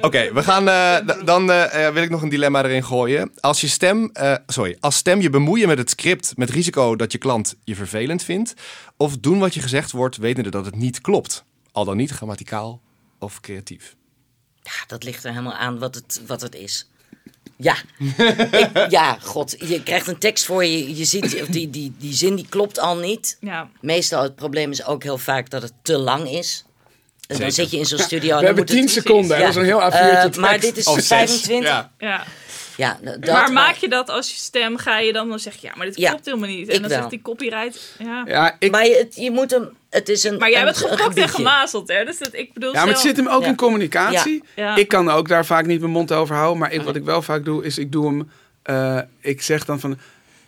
Oké, 0.00 0.32
we 0.32 0.42
gaan. 0.42 0.68
eh, 0.68 1.16
dan 1.24 1.50
eh, 1.50 1.86
eh, 1.86 1.94
wil 1.94 2.02
ik 2.02 2.10
nog 2.10 2.22
een 2.22 2.28
dilemma 2.28 2.64
erin 2.64 2.84
gooien. 2.84 3.32
Als 3.40 3.60
je 3.60 3.68
stem, 3.68 4.10
eh, 4.12 4.34
sorry, 4.46 4.76
als 4.80 4.96
stem 4.96 5.20
je 5.20 5.30
bemoeien 5.30 5.68
met 5.68 5.78
het 5.78 5.90
script 5.90 6.32
met 6.36 6.50
risico 6.50 6.96
dat 6.96 7.12
je 7.12 7.18
klant 7.18 7.54
je 7.64 7.74
vervelend 7.74 8.22
vindt, 8.22 8.54
of 8.96 9.16
doen 9.18 9.38
wat 9.38 9.54
je 9.54 9.60
gezegd 9.60 9.90
wordt, 9.92 10.16
wetende 10.16 10.50
dat 10.50 10.64
het 10.64 10.76
niet 10.76 11.00
klopt, 11.00 11.44
al 11.72 11.84
dan 11.84 11.96
niet 11.96 12.10
grammaticaal 12.10 12.80
of 13.18 13.40
creatief. 13.40 13.94
Ja, 14.62 14.72
dat 14.86 15.04
ligt 15.04 15.24
er 15.24 15.30
helemaal 15.30 15.54
aan 15.54 15.78
wat 15.78 15.94
het, 15.94 16.20
wat 16.26 16.40
het 16.40 16.54
is. 16.54 16.88
Ja. 17.56 17.76
Ik- 18.50 18.90
ja, 18.90 19.18
god. 19.22 19.54
Je 19.58 19.82
krijgt 19.82 20.06
een 20.06 20.18
tekst 20.18 20.44
voor 20.44 20.64
je. 20.64 20.96
Je 20.96 21.04
ziet, 21.04 21.40
of 21.42 21.46
die, 21.48 21.70
die, 21.70 21.92
die 21.98 22.14
zin 22.14 22.34
die 22.34 22.46
klopt 22.48 22.78
al 22.78 22.96
niet. 22.96 23.36
Ja. 23.40 23.70
Meestal 23.80 24.22
het 24.22 24.34
probleem 24.34 24.70
is 24.70 24.84
ook 24.84 25.02
heel 25.02 25.18
vaak 25.18 25.50
dat 25.50 25.62
het 25.62 25.72
te 25.82 25.98
lang 25.98 26.28
is. 26.30 26.64
En 27.26 27.38
dan 27.40 27.50
zit 27.52 27.70
je 27.70 27.76
in 27.78 27.84
zo'n 27.86 27.98
studio. 27.98 28.26
We 28.28 28.34
dan 28.34 28.44
hebben 28.44 28.64
moet 28.64 28.68
het- 28.72 28.78
10 28.78 28.88
seconden. 28.88 29.36
Ja. 29.38 29.42
Dat 29.42 29.48
is 29.50 29.56
een 29.56 29.64
heel 29.64 29.82
Eh, 29.82 30.26
A4'tje 30.30 30.40
maar 30.40 30.60
dit 30.60 30.76
is 30.76 30.86
Of 30.86 30.94
zes. 30.94 31.06
25. 31.06 31.70
Ja. 31.70 31.90
Ja. 31.98 32.24
Ja, 32.76 32.98
nou, 33.02 33.18
dat, 33.18 33.30
maar 33.34 33.52
maak 33.52 33.74
je 33.74 33.88
dat 33.88 34.10
als 34.10 34.30
je 34.30 34.36
stem, 34.36 34.76
ga 34.76 34.98
je 34.98 35.12
dan 35.12 35.28
dan 35.28 35.38
zeg 35.38 35.54
je, 35.54 35.66
ja, 35.66 35.72
maar 35.76 35.86
dit 35.86 35.96
Ja, 35.98 36.08
klopt 36.10 36.24
helemaal 36.24 36.48
niet. 36.48 36.68
En 36.68 36.74
ik 36.74 36.80
dan 36.80 36.88
wel. 36.88 36.98
zegt 36.98 37.10
die 37.10 37.22
copyright, 37.22 37.94
ja. 37.98 38.22
Ja, 38.26 38.56
ik, 38.58 38.70
Maar 38.70 38.86
je, 38.86 38.96
het- 38.96 39.14
je 39.16 39.30
moet 39.30 39.50
hem... 39.50 39.68
Het 39.90 40.08
is 40.08 40.24
een 40.24 40.36
Maar 40.38 40.50
jij 40.50 40.64
bent 40.64 40.82
een 40.82 40.88
geprokt 40.88 41.16
en 41.16 41.28
gemazeld, 41.28 41.88
hè? 41.88 42.04
Dus 42.04 42.18
dat, 42.18 42.28
ik 42.32 42.52
bedoel 42.52 42.72
ja, 42.72 42.78
maar 42.78 42.88
het 42.88 42.98
zelf- 42.98 43.08
zit 43.16 43.24
hem 43.24 43.34
ook 43.34 43.42
Ja. 43.42 43.46
in 43.48 43.56
communicatie. 43.56 44.42
Ja. 44.54 44.64
Ja. 44.64 44.76
Ik 44.76 44.88
kan 44.88 45.10
ook 45.10 45.28
daar 45.28 45.46
vaak 45.46 45.66
niet 45.66 45.80
mijn 45.80 45.92
mond 45.92 46.12
over 46.12 46.34
houden. 46.36 46.58
Maar 46.58 46.72
ik, 46.72 46.82
wat 46.82 46.96
ik 46.96 47.04
wel 47.04 47.22
vaak 47.22 47.44
doe, 47.44 47.64
is 47.64 47.78
ik 47.78 47.92
doe 47.92 48.06
hem... 48.06 48.30
eh, 48.62 48.98
ik 49.20 49.42
zeg 49.42 49.64
dan 49.64 49.80
van... 49.80 49.98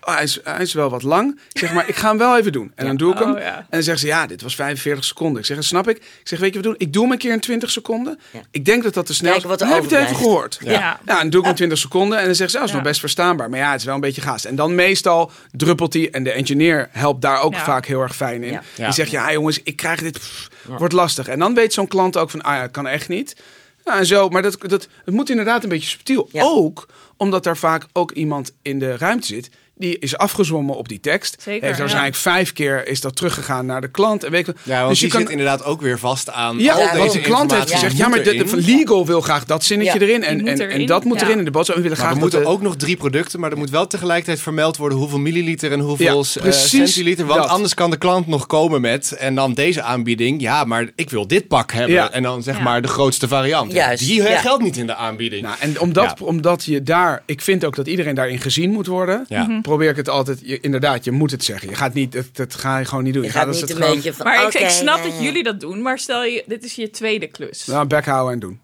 Oh, 0.08 0.14
hij, 0.14 0.22
is, 0.22 0.38
hij 0.44 0.62
is 0.62 0.72
wel 0.72 0.90
wat 0.90 1.02
lang. 1.02 1.40
Ik 1.52 1.58
zeg 1.58 1.72
maar, 1.72 1.88
ik 1.88 1.96
ga 1.96 2.08
hem 2.08 2.18
wel 2.18 2.38
even 2.38 2.52
doen. 2.52 2.72
En 2.74 2.86
dan 2.86 2.96
doe 2.96 3.12
ik 3.12 3.18
hem. 3.18 3.32
Oh, 3.32 3.38
ja. 3.38 3.56
En 3.56 3.66
dan 3.70 3.82
zeggen 3.82 3.98
ze, 4.02 4.06
ja, 4.06 4.26
dit 4.26 4.42
was 4.42 4.54
45 4.54 5.04
seconden. 5.04 5.40
Ik 5.40 5.46
zeg, 5.46 5.56
dat 5.56 5.64
snap 5.64 5.88
ik. 5.88 5.96
Ik 5.96 6.20
zeg, 6.24 6.38
weet 6.38 6.48
je 6.48 6.54
wat 6.54 6.64
doen? 6.64 6.74
Ik 6.78 6.92
doe 6.92 7.02
hem 7.02 7.12
een 7.12 7.18
keer 7.18 7.32
in 7.32 7.40
20 7.40 7.70
seconden. 7.70 8.18
Ja. 8.30 8.40
Ik 8.50 8.64
denk 8.64 8.82
dat 8.82 8.94
dat 8.94 9.06
te 9.06 9.14
snel 9.14 9.34
is. 9.34 9.42
Kijken 9.42 9.50
wat 9.50 9.58
Dan 9.58 9.68
heb 9.68 9.90
je 9.90 9.96
het 9.96 10.04
even 10.04 10.16
gehoord. 10.16 10.58
Ja. 10.64 10.70
Ja, 10.72 10.98
en 11.04 11.16
dan 11.16 11.30
doe 11.30 11.40
ik 11.40 11.46
hem 11.46 11.54
20 11.54 11.78
seconden. 11.78 12.18
En 12.18 12.24
dan 12.24 12.34
zeggen 12.34 12.50
ze, 12.50 12.58
oh, 12.58 12.64
is 12.64 12.70
Ja. 12.70 12.76
nog 12.76 12.84
best 12.86 13.00
verstaanbaar. 13.00 13.50
Maar 13.50 13.58
ja, 13.58 13.70
het 13.70 13.80
is 13.80 13.86
wel 13.86 13.94
een 13.94 14.00
beetje 14.00 14.20
gaast. 14.20 14.44
En 14.44 14.56
dan 14.56 14.74
meestal 14.74 15.30
druppelt 15.52 15.92
hij. 15.92 16.10
En 16.10 16.22
de 16.22 16.30
engineer 16.32 16.88
helpt 16.92 17.22
daar 17.22 17.40
ook 17.40 17.54
Ja. 17.54 17.64
vaak 17.64 17.86
heel 17.86 18.00
erg 18.00 18.16
fijn 18.16 18.42
in. 18.42 18.52
Ja. 18.52 18.62
Ja. 18.76 18.84
Die 18.84 18.94
zegt, 18.94 19.10
ja 19.10 19.32
jongens, 19.32 19.60
ik 19.62 19.76
krijg 19.76 20.00
dit... 20.00 20.18
pff, 20.18 20.48
wordt 20.78 20.94
lastig. 20.94 21.28
En 21.28 21.38
dan 21.38 21.54
weet 21.54 21.72
zo'n 21.72 21.88
klant 21.88 22.16
ook 22.16 22.30
van, 22.30 22.42
ah 22.42 22.54
ja, 22.54 22.66
kan 22.66 22.86
echt 22.86 23.08
niet. 23.08 23.36
Ja, 23.84 23.98
en 23.98 24.06
zo, 24.06 24.28
maar 24.28 24.42
dat, 24.42 24.56
dat, 24.60 24.88
het 25.04 25.14
moet 25.14 25.30
inderdaad 25.30 25.62
een 25.62 25.68
beetje 25.68 25.88
subtiel. 25.88 26.28
Ja. 26.32 26.42
Ook 26.42 26.86
omdat 27.16 27.44
daar 27.44 27.56
vaak 27.56 27.86
ook 27.92 28.10
iemand 28.12 28.52
in 28.62 28.78
de 28.78 28.96
ruimte 28.96 29.26
zit... 29.26 29.50
Die 29.78 29.98
is 29.98 30.16
afgezwommen 30.16 30.76
op 30.76 30.88
die 30.88 31.00
tekst. 31.00 31.36
Zeker, 31.42 31.60
Heeft 31.62 31.72
ja. 31.74 31.78
waarschijnlijk 31.80 32.16
vijf 32.16 32.52
keer 32.52 32.86
is 32.88 33.00
dat 33.00 33.16
teruggegaan 33.16 33.66
naar 33.66 33.80
de 33.80 33.88
klant. 33.90 34.24
En 34.24 34.30
weet 34.30 34.46
je, 34.46 34.54
Ja, 34.62 34.76
want 34.78 34.88
dus 34.88 34.98
je 34.98 35.04
die 35.04 35.12
kan, 35.12 35.20
zit 35.22 35.30
inderdaad 35.30 35.64
ook 35.64 35.80
weer 35.80 35.98
vast 35.98 36.30
aan. 36.30 36.58
ja, 36.58 36.72
al 36.72 36.78
Ja, 36.80 36.86
deze 36.86 36.98
want 36.98 37.12
de 37.12 37.20
klant 37.20 37.50
heeft 37.54 37.70
gezegd, 37.72 37.96
ja, 37.96 38.08
maar 38.08 38.22
de, 38.22 38.44
legal 38.54 39.06
wil 39.06 39.20
graag 39.20 39.44
dat 39.44 39.64
zinnetje 39.64 39.98
Ja. 40.00 40.06
erin. 40.06 40.22
En, 40.24 40.38
moet 40.38 40.48
en, 40.48 40.60
erin. 40.60 40.80
en 40.80 40.86
dat 40.86 41.04
moet 41.04 41.20
Ja. 41.20 41.26
erin 41.26 41.38
in 41.38 41.44
de 41.44 41.50
boodschap. 41.50 41.76
We 41.76 41.82
willen 41.82 41.96
Maar 41.98 42.06
graag 42.06 42.16
er 42.16 42.22
moeten 42.22 42.40
de- 42.42 42.46
ook 42.46 42.62
nog 42.62 42.76
drie 42.76 42.96
producten, 42.96 43.40
maar 43.40 43.50
er 43.50 43.58
moet 43.58 43.70
wel 43.70 43.86
tegelijkertijd 43.86 44.40
vermeld 44.40 44.76
worden 44.76 44.98
hoeveel 44.98 45.18
milliliter 45.18 45.72
en 45.72 45.80
hoeveel 45.80 46.24
Ja, 46.24 46.40
eh, 46.40 46.42
precies 46.42 46.68
centiliter. 46.68 47.26
Want 47.26 47.40
dat. 47.40 47.48
anders 47.48 47.74
kan 47.74 47.90
de 47.90 47.96
klant 47.98 48.26
nog 48.26 48.46
komen 48.46 48.80
met 48.80 49.12
en 49.12 49.34
dan 49.34 49.54
deze 49.54 49.82
aanbieding. 49.82 50.40
Ja, 50.40 50.64
maar 50.64 50.88
ik 50.94 51.10
wil 51.10 51.26
dit 51.26 51.48
pak 51.48 51.72
hebben. 51.72 51.92
Ja. 51.94 52.10
En 52.10 52.22
dan 52.22 52.42
zeg 52.42 52.56
Ja. 52.56 52.62
maar 52.62 52.82
de 52.82 52.88
grootste 52.88 53.28
variant. 53.28 53.72
Ja, 53.72 53.76
Juist, 53.86 54.06
Die 54.06 54.22
ja. 54.22 54.38
geldt 54.38 54.62
niet 54.62 54.76
in 54.76 54.86
de 54.86 54.94
aanbieding. 54.94 55.42
Nou, 55.42 55.54
en 55.60 55.80
omdat, 55.80 56.14
Ja. 56.18 56.24
omdat 56.26 56.64
je 56.64 56.82
daar, 56.82 57.22
ik 57.26 57.40
vind 57.40 57.64
ook 57.64 57.76
dat 57.76 57.86
iedereen 57.86 58.14
daarin 58.14 58.40
gezien 58.40 58.70
moet 58.70 58.86
worden. 58.86 59.26
Probeer 59.68 59.90
ik 59.90 59.96
het 59.96 60.08
altijd, 60.08 60.38
je, 60.42 60.60
inderdaad, 60.60 61.04
je 61.04 61.10
moet 61.10 61.30
het 61.30 61.44
zeggen. 61.44 61.68
Je 61.68 61.74
gaat 61.74 61.94
niet, 61.94 62.12
dat, 62.12 62.24
dat 62.32 62.54
ga 62.54 62.78
je 62.78 62.84
gewoon 62.84 63.04
niet 63.04 63.12
doen. 63.14 63.22
Je 63.22 63.28
Je 63.28 63.34
gaat 63.34 63.46
als 63.46 63.60
niet 63.60 63.68
het 63.68 63.70
een 63.70 63.76
gewoon, 63.76 63.94
beetje 63.94 64.12
van... 64.14 64.26
Maar 64.26 64.44
ik, 64.60 64.68
snap 64.68 64.96
ja, 64.96 65.02
dat 65.02 65.12
ja. 65.16 65.22
jullie 65.22 65.42
dat 65.42 65.60
doen, 65.60 65.82
maar 65.82 65.98
stel 65.98 66.24
je, 66.24 66.42
dit 66.46 66.64
is 66.64 66.74
je 66.74 66.90
tweede 66.90 67.26
klus. 67.26 67.66
Nou, 67.66 67.86
bek 67.86 68.04
houden 68.04 68.32
en 68.32 68.38
doen. 68.38 68.60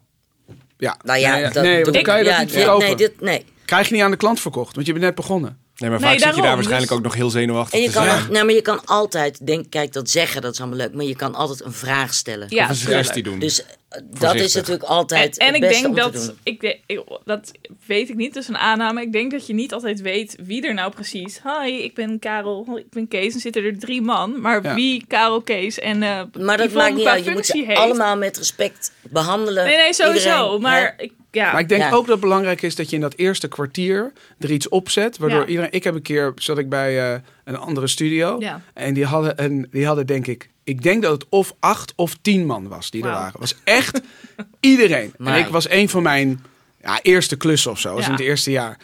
Ja. 0.79 0.97
Nou 1.05 1.19
ja, 1.19 1.35
nee, 1.35 1.43
dat 1.51 1.63
nee, 1.63 1.73
want 1.73 1.85
doe 1.85 1.93
dan 1.93 1.95
ik- 1.95 2.07
kan 2.07 2.19
je 2.19 2.25
dat 2.25 2.33
ja, 2.33 2.41
niet 2.41 2.53
nee, 2.53 2.63
verkopen. 2.63 2.87
Nee, 2.87 2.97
dit, 2.97 3.21
nee. 3.21 3.45
Krijg 3.65 3.89
je 3.89 3.95
niet 3.95 4.03
aan 4.03 4.11
de 4.11 4.17
klant 4.17 4.41
verkocht, 4.41 4.75
want 4.75 4.87
je 4.87 4.93
bent 4.93 5.05
net 5.05 5.15
begonnen. 5.15 5.59
Nee, 5.77 5.91
maar 5.91 6.01
Nee, 6.01 6.09
vaak 6.09 6.19
zit 6.19 6.35
je 6.37 6.43
daar 6.43 6.55
waarschijnlijk 6.55 6.89
dus- 6.89 6.99
ook 6.99 7.05
nog 7.05 7.15
heel 7.15 7.31
zenuwachtig 7.31 7.75
En 7.79 7.81
je 7.85 7.91
te 7.91 7.95
kan, 7.95 8.07
nou, 8.07 8.45
maar 8.45 8.55
je 8.55 8.63
kan 8.63 8.85
altijd, 8.85 9.47
denk, 9.47 9.71
kijk, 9.71 9.93
dat 9.93 10.11
zeggen, 10.11 10.43
dat 10.43 10.53
is 10.53 10.59
allemaal 10.61 10.79
leuk. 10.79 10.95
Maar 10.95 11.05
je 11.05 11.17
kan 11.17 11.35
altijd 11.35 11.65
een 11.65 11.73
vraag 11.73 12.15
stellen. 12.15 12.47
Ja, 12.51 12.65
Of 12.65 12.69
een 12.71 12.77
suggestie 12.77 13.23
doen. 13.23 13.39
Dus 13.39 13.63
eh, 13.65 13.71
dat 14.19 14.35
is 14.35 14.55
natuurlijk 14.55 14.85
altijd 14.85 15.39
En, 15.39 15.47
en 15.47 15.55
het 15.55 15.63
ik 15.63 15.69
beste 15.69 15.83
denk 15.83 15.97
dat, 15.97 16.35
ik, 16.43 16.79
dat 17.25 17.53
weet 17.87 18.09
ik 18.09 18.15
niet, 18.17 18.35
dus 18.35 18.49
een 18.49 18.57
aanname. 18.59 19.03
Ik 19.03 19.13
denk 19.13 19.31
dat 19.31 19.47
je 19.47 19.55
niet 19.55 19.73
altijd 19.73 20.01
weet 20.01 20.37
wie 20.43 20.67
er 20.67 20.75
nou 20.75 20.93
precies. 20.93 21.41
Hi, 21.43 21.73
ik 21.73 21.95
ben 21.95 22.19
Karel, 22.19 22.79
ik 22.79 22.91
ben 22.91 23.09
Kees. 23.09 23.35
En 23.35 23.41
zitten 23.41 23.65
er 23.65 23.79
drie 23.79 24.03
man, 24.03 24.41
maar 24.41 24.63
Ja. 24.63 24.75
wie 24.75 25.05
Karel, 25.09 25.41
Kees 25.43 25.79
en 25.79 26.03
eh 26.03 26.23
Maar 26.39 26.57
dat 26.57 26.67
Yvonne 26.67 26.73
maakt 26.75 26.95
niet 26.95 27.07
uit. 27.07 27.25
Je 27.25 27.31
moet 27.31 27.47
ze 27.47 27.65
heeft. 27.67 27.79
allemaal 27.79 28.17
met 28.17 28.37
respect 28.39 28.93
behandelen. 29.03 29.65
Nee, 29.65 29.77
nee, 29.77 29.93
sowieso. 29.93 30.37
Iedereen, 30.37 30.61
maar 30.61 30.95
hè? 30.97 31.03
ik, 31.05 31.13
ja. 31.31 31.53
Maar 31.53 31.61
ik 31.61 31.69
denk 31.69 31.83
Ja. 31.83 31.91
ook 31.91 32.01
dat 32.07 32.09
het 32.11 32.21
belangrijk 32.21 32.63
is 32.63 32.75
dat 32.75 32.89
je 32.91 32.95
in 32.97 33.03
dat 33.03 33.15
eerste 33.17 33.49
kwartier 33.49 34.13
er 34.39 34.51
iets 34.51 34.69
opzet. 34.69 35.19
Waardoor 35.19 35.41
Ja. 35.41 35.47
iedereen. 35.47 35.73
Ik 35.73 35.85
heb 35.85 35.95
een 35.95 36.03
keer 36.03 36.33
zat 36.37 36.59
ik 36.59 36.69
bij 36.69 37.13
eh, 37.15 37.21
een 37.45 37.57
andere 37.57 37.87
studio. 37.87 38.37
Ja. 38.39 38.61
En 38.75 38.95
die 38.95 39.05
hadden, 39.05 39.45
een, 39.45 39.67
die 39.71 39.87
hadden 39.87 40.07
denk 40.07 40.27
ik. 40.27 40.49
Ik 40.65 40.83
denk 40.83 41.03
dat 41.03 41.13
het 41.13 41.27
of 41.29 41.55
acht 41.61 41.93
of 41.97 42.17
tien 42.23 42.47
man 42.47 42.69
was 42.69 42.91
die 42.91 43.03
er 43.03 43.09
waren. 43.11 43.27
Het 43.31 43.41
was 43.41 43.55
echt 43.65 44.01
iedereen. 44.61 45.15
Maar- 45.19 45.35
En 45.35 45.45
ik 45.45 45.49
was 45.53 45.69
een 45.71 45.89
van 45.89 46.03
mijn 46.03 46.45
ja, 46.83 46.99
eerste 47.03 47.37
klussen 47.37 47.71
of 47.71 47.79
zo. 47.79 47.87
Dat 47.89 47.97
was 47.97 48.05
Ja. 48.07 48.11
in 48.11 48.17
het 48.17 48.27
eerste 48.27 48.51
jaar. 48.51 48.79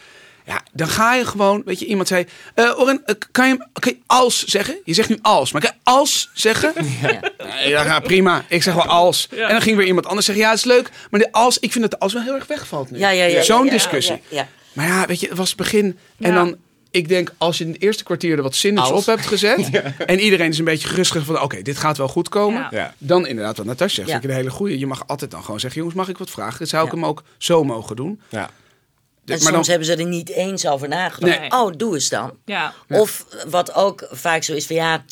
Ja, 0.47 0.63
dan 0.73 0.89
ga 0.89 1.15
je 1.15 1.25
gewoon, 1.25 1.63
weet 1.65 1.79
je, 1.79 1.87
iemand 1.87 2.09
zei, 2.09 2.27
eh 2.55 2.79
Oren, 2.81 3.03
eh, 3.05 3.15
kan 3.31 3.49
je, 3.49 3.67
kan 3.73 3.93
je 3.93 3.99
als 4.07 4.45
zeggen? 4.45 4.79
Je 4.85 4.95
zegt 4.95 5.09
nu 5.09 5.19
als, 5.23 5.53
maar 5.53 5.61
kan 5.63 5.71
je 5.75 5.81
als 5.91 6.31
zeggen? 6.35 6.73
Ja. 7.03 7.21
Ja, 7.65 7.85
ja, 7.85 8.01
prima. 8.01 8.45
Ik 8.49 8.63
zeg 8.63 8.75
wel 8.75 8.85
als. 8.85 9.29
Ja. 9.31 9.47
En 9.47 9.53
dan 9.53 9.61
ging 9.63 9.77
weer 9.77 9.87
iemand 9.87 10.07
anders 10.07 10.27
zeggen, 10.27 10.45
ja, 10.45 10.51
het 10.51 10.59
is 10.59 10.65
leuk. 10.65 10.91
Maar 11.11 11.21
de 11.21 11.33
als, 11.33 11.59
ik 11.59 11.71
vind 11.73 11.83
dat 11.83 11.91
de 11.91 11.99
als 11.99 12.13
wel 12.13 12.23
heel 12.23 12.35
erg 12.35 12.47
wegvalt 12.47 12.91
nu. 12.91 12.99
Ja, 12.99 13.11
ja, 13.11 13.25
ja, 13.25 13.43
Zo'n 13.43 13.69
discussie. 13.69 14.21
Ja, 14.29 14.37
ja. 14.37 14.49
Maar 14.73 14.87
ja, 14.87 15.07
weet 15.07 15.21
je, 15.21 15.29
het 15.29 15.37
was 15.37 15.49
het 15.49 15.57
begin. 15.59 15.99
En 16.19 16.35
dan, 16.35 16.57
ik 16.91 17.09
denk, 17.09 17.33
als 17.39 17.59
je 17.59 17.65
in 17.65 17.73
het 17.73 17.83
eerste 17.83 18.05
kwartier 18.05 18.37
er 18.37 18.43
wat 18.43 18.55
zinnigs 18.55 18.91
op 18.91 19.07
hebt 19.07 19.27
gezet. 19.27 19.71
En 20.07 20.19
iedereen 20.21 20.49
is 20.51 20.59
een 20.59 20.65
beetje 20.65 20.89
gerust 20.89 21.13
van, 21.17 21.41
oké, 21.41 21.63
dit 21.63 21.77
gaat 21.77 21.97
wel 21.97 22.09
goed 22.09 22.29
komen. 22.29 22.67
Ja. 22.71 22.95
Dan 22.99 23.27
inderdaad 23.27 23.57
wat 23.57 23.67
Natasja 23.67 23.95
zegt, 23.95 24.07
Ja. 24.09 24.13
vind 24.13 24.25
ik 24.25 24.31
een 24.31 24.37
hele 24.37 24.51
goeie. 24.51 24.79
Je 24.79 24.87
mag 24.87 25.07
altijd 25.07 25.31
dan 25.31 25.45
gewoon 25.45 25.61
zeggen, 25.61 25.79
jongens, 25.79 25.97
mag 25.99 26.09
ik 26.09 26.19
wat 26.19 26.31
vragen? 26.31 26.67
Zou 26.67 26.87
ik 26.87 26.93
hem 26.93 27.05
ook 27.05 27.23
zo 27.39 27.65
mogen 27.65 27.97
doen. 27.97 28.21
Ja. 28.29 28.41
En 28.41 28.51
maar 29.25 29.39
soms 29.39 29.51
dan, 29.53 29.65
hebben 29.65 29.87
ze 29.87 29.97
er 30.03 30.07
niet 30.09 30.29
eens 30.29 30.67
over 30.67 30.89
nagedacht. 30.89 31.39
Nee. 31.41 31.51
Oh, 31.51 31.73
doe 31.77 31.95
eens 31.95 32.09
dan. 32.09 32.33
ja. 32.45 32.75
Of 32.89 33.27
wat 33.49 33.75
ook 33.75 34.09
vaak 34.11 34.43
zo 34.43 34.53
is 34.55 34.67
van 34.67 34.77
ja, 34.77 35.05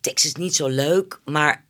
tekst 0.00 0.24
is 0.24 0.34
niet 0.34 0.56
zo 0.56 0.68
leuk, 0.68 1.20
maar 1.24 1.64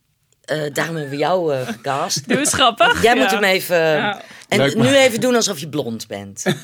eh, 0.44 0.58
daarom 0.72 0.94
hebben 0.94 1.10
we 1.12 1.16
jou 1.20 1.54
eh 1.54 1.66
gecast. 1.68 2.22
Doe 2.28 2.38
eens 2.38 2.52
grappig. 2.52 3.02
Jij 3.02 3.14
Ja. 3.14 3.20
moet 3.22 3.30
hem 3.30 3.44
even. 3.44 3.76
Ja. 3.76 4.22
En 4.48 4.58
Leuk, 4.58 4.74
nu 4.74 4.96
even 4.96 5.20
doen 5.20 5.34
alsof 5.34 5.58
je 5.58 5.68
blond 5.68 6.06
bent. 6.06 6.44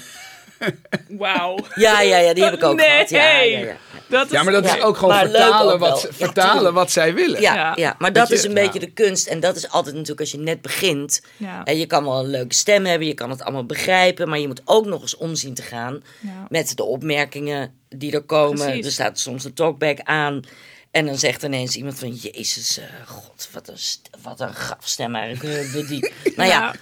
Wauw. 1.08 1.58
Ja, 1.74 2.00
ja, 2.00 2.16
ja, 2.18 2.34
die 2.34 2.44
heb 2.44 2.54
ik 2.54 2.64
ook 2.64 2.76
nee. 2.76 2.86
gehad. 2.88 3.10
Ja, 3.10 3.30
ja, 3.40 3.58
ja. 3.58 3.76
Dat 4.08 4.26
is, 4.26 4.32
ja, 4.32 4.42
maar 4.42 4.52
dat 4.52 4.64
Ja, 4.64 4.76
is 4.76 4.82
ook 4.82 4.96
gewoon 4.96 5.18
vertalen, 5.18 5.72
ook 5.74 5.80
wat, 5.80 6.02
Ja, 6.02 6.12
vertalen 6.12 6.74
wat 6.74 6.90
zij 6.90 7.14
willen. 7.14 7.40
Ja, 7.40 7.54
Ja. 7.54 7.72
ja. 7.76 7.94
maar 7.98 8.12
dat 8.12 8.30
is 8.30 8.42
een 8.44 8.48
ja. 8.54 8.62
beetje 8.62 8.78
de 8.78 8.90
kunst. 8.90 9.26
En 9.26 9.40
dat 9.40 9.56
is 9.56 9.68
altijd 9.68 9.94
natuurlijk 9.94 10.20
als 10.20 10.30
je 10.30 10.38
net 10.38 10.62
begint. 10.62 11.22
Ja. 11.36 11.64
En 11.64 11.78
je 11.78 11.86
kan 11.86 12.04
wel 12.04 12.18
een 12.18 12.30
leuke 12.30 12.54
stem 12.54 12.84
hebben, 12.84 13.06
je 13.08 13.14
kan 13.14 13.30
het 13.30 13.42
allemaal 13.42 13.66
begrijpen. 13.66 14.28
Maar 14.28 14.38
je 14.38 14.46
moet 14.46 14.62
ook 14.64 14.86
nog 14.86 15.00
eens 15.02 15.16
omzien 15.16 15.54
te 15.54 15.62
gaan 15.62 16.02
Ja. 16.20 16.46
met 16.48 16.76
de 16.76 16.84
opmerkingen 16.84 17.74
die 17.88 18.12
er 18.12 18.22
komen. 18.22 18.64
Precies. 18.66 18.86
Er 18.86 18.92
staat 18.92 19.18
soms 19.18 19.44
een 19.44 19.54
talkback 19.54 19.98
aan. 20.02 20.40
En 20.90 21.06
dan 21.06 21.18
zegt 21.18 21.42
ineens 21.42 21.76
iemand 21.76 21.98
van... 21.98 22.10
Jezus, 22.14 22.78
eh, 22.78 22.84
god, 23.06 23.48
wat 23.52 23.68
een, 23.68 23.76
wat 24.22 24.40
een 24.40 24.54
grafstem 24.54 25.14
eigenlijk. 25.14 25.74
eh, 25.74 25.88
die. 25.88 26.12
Nou 26.36 26.48
ja, 26.48 26.58
Ja. 26.58 26.74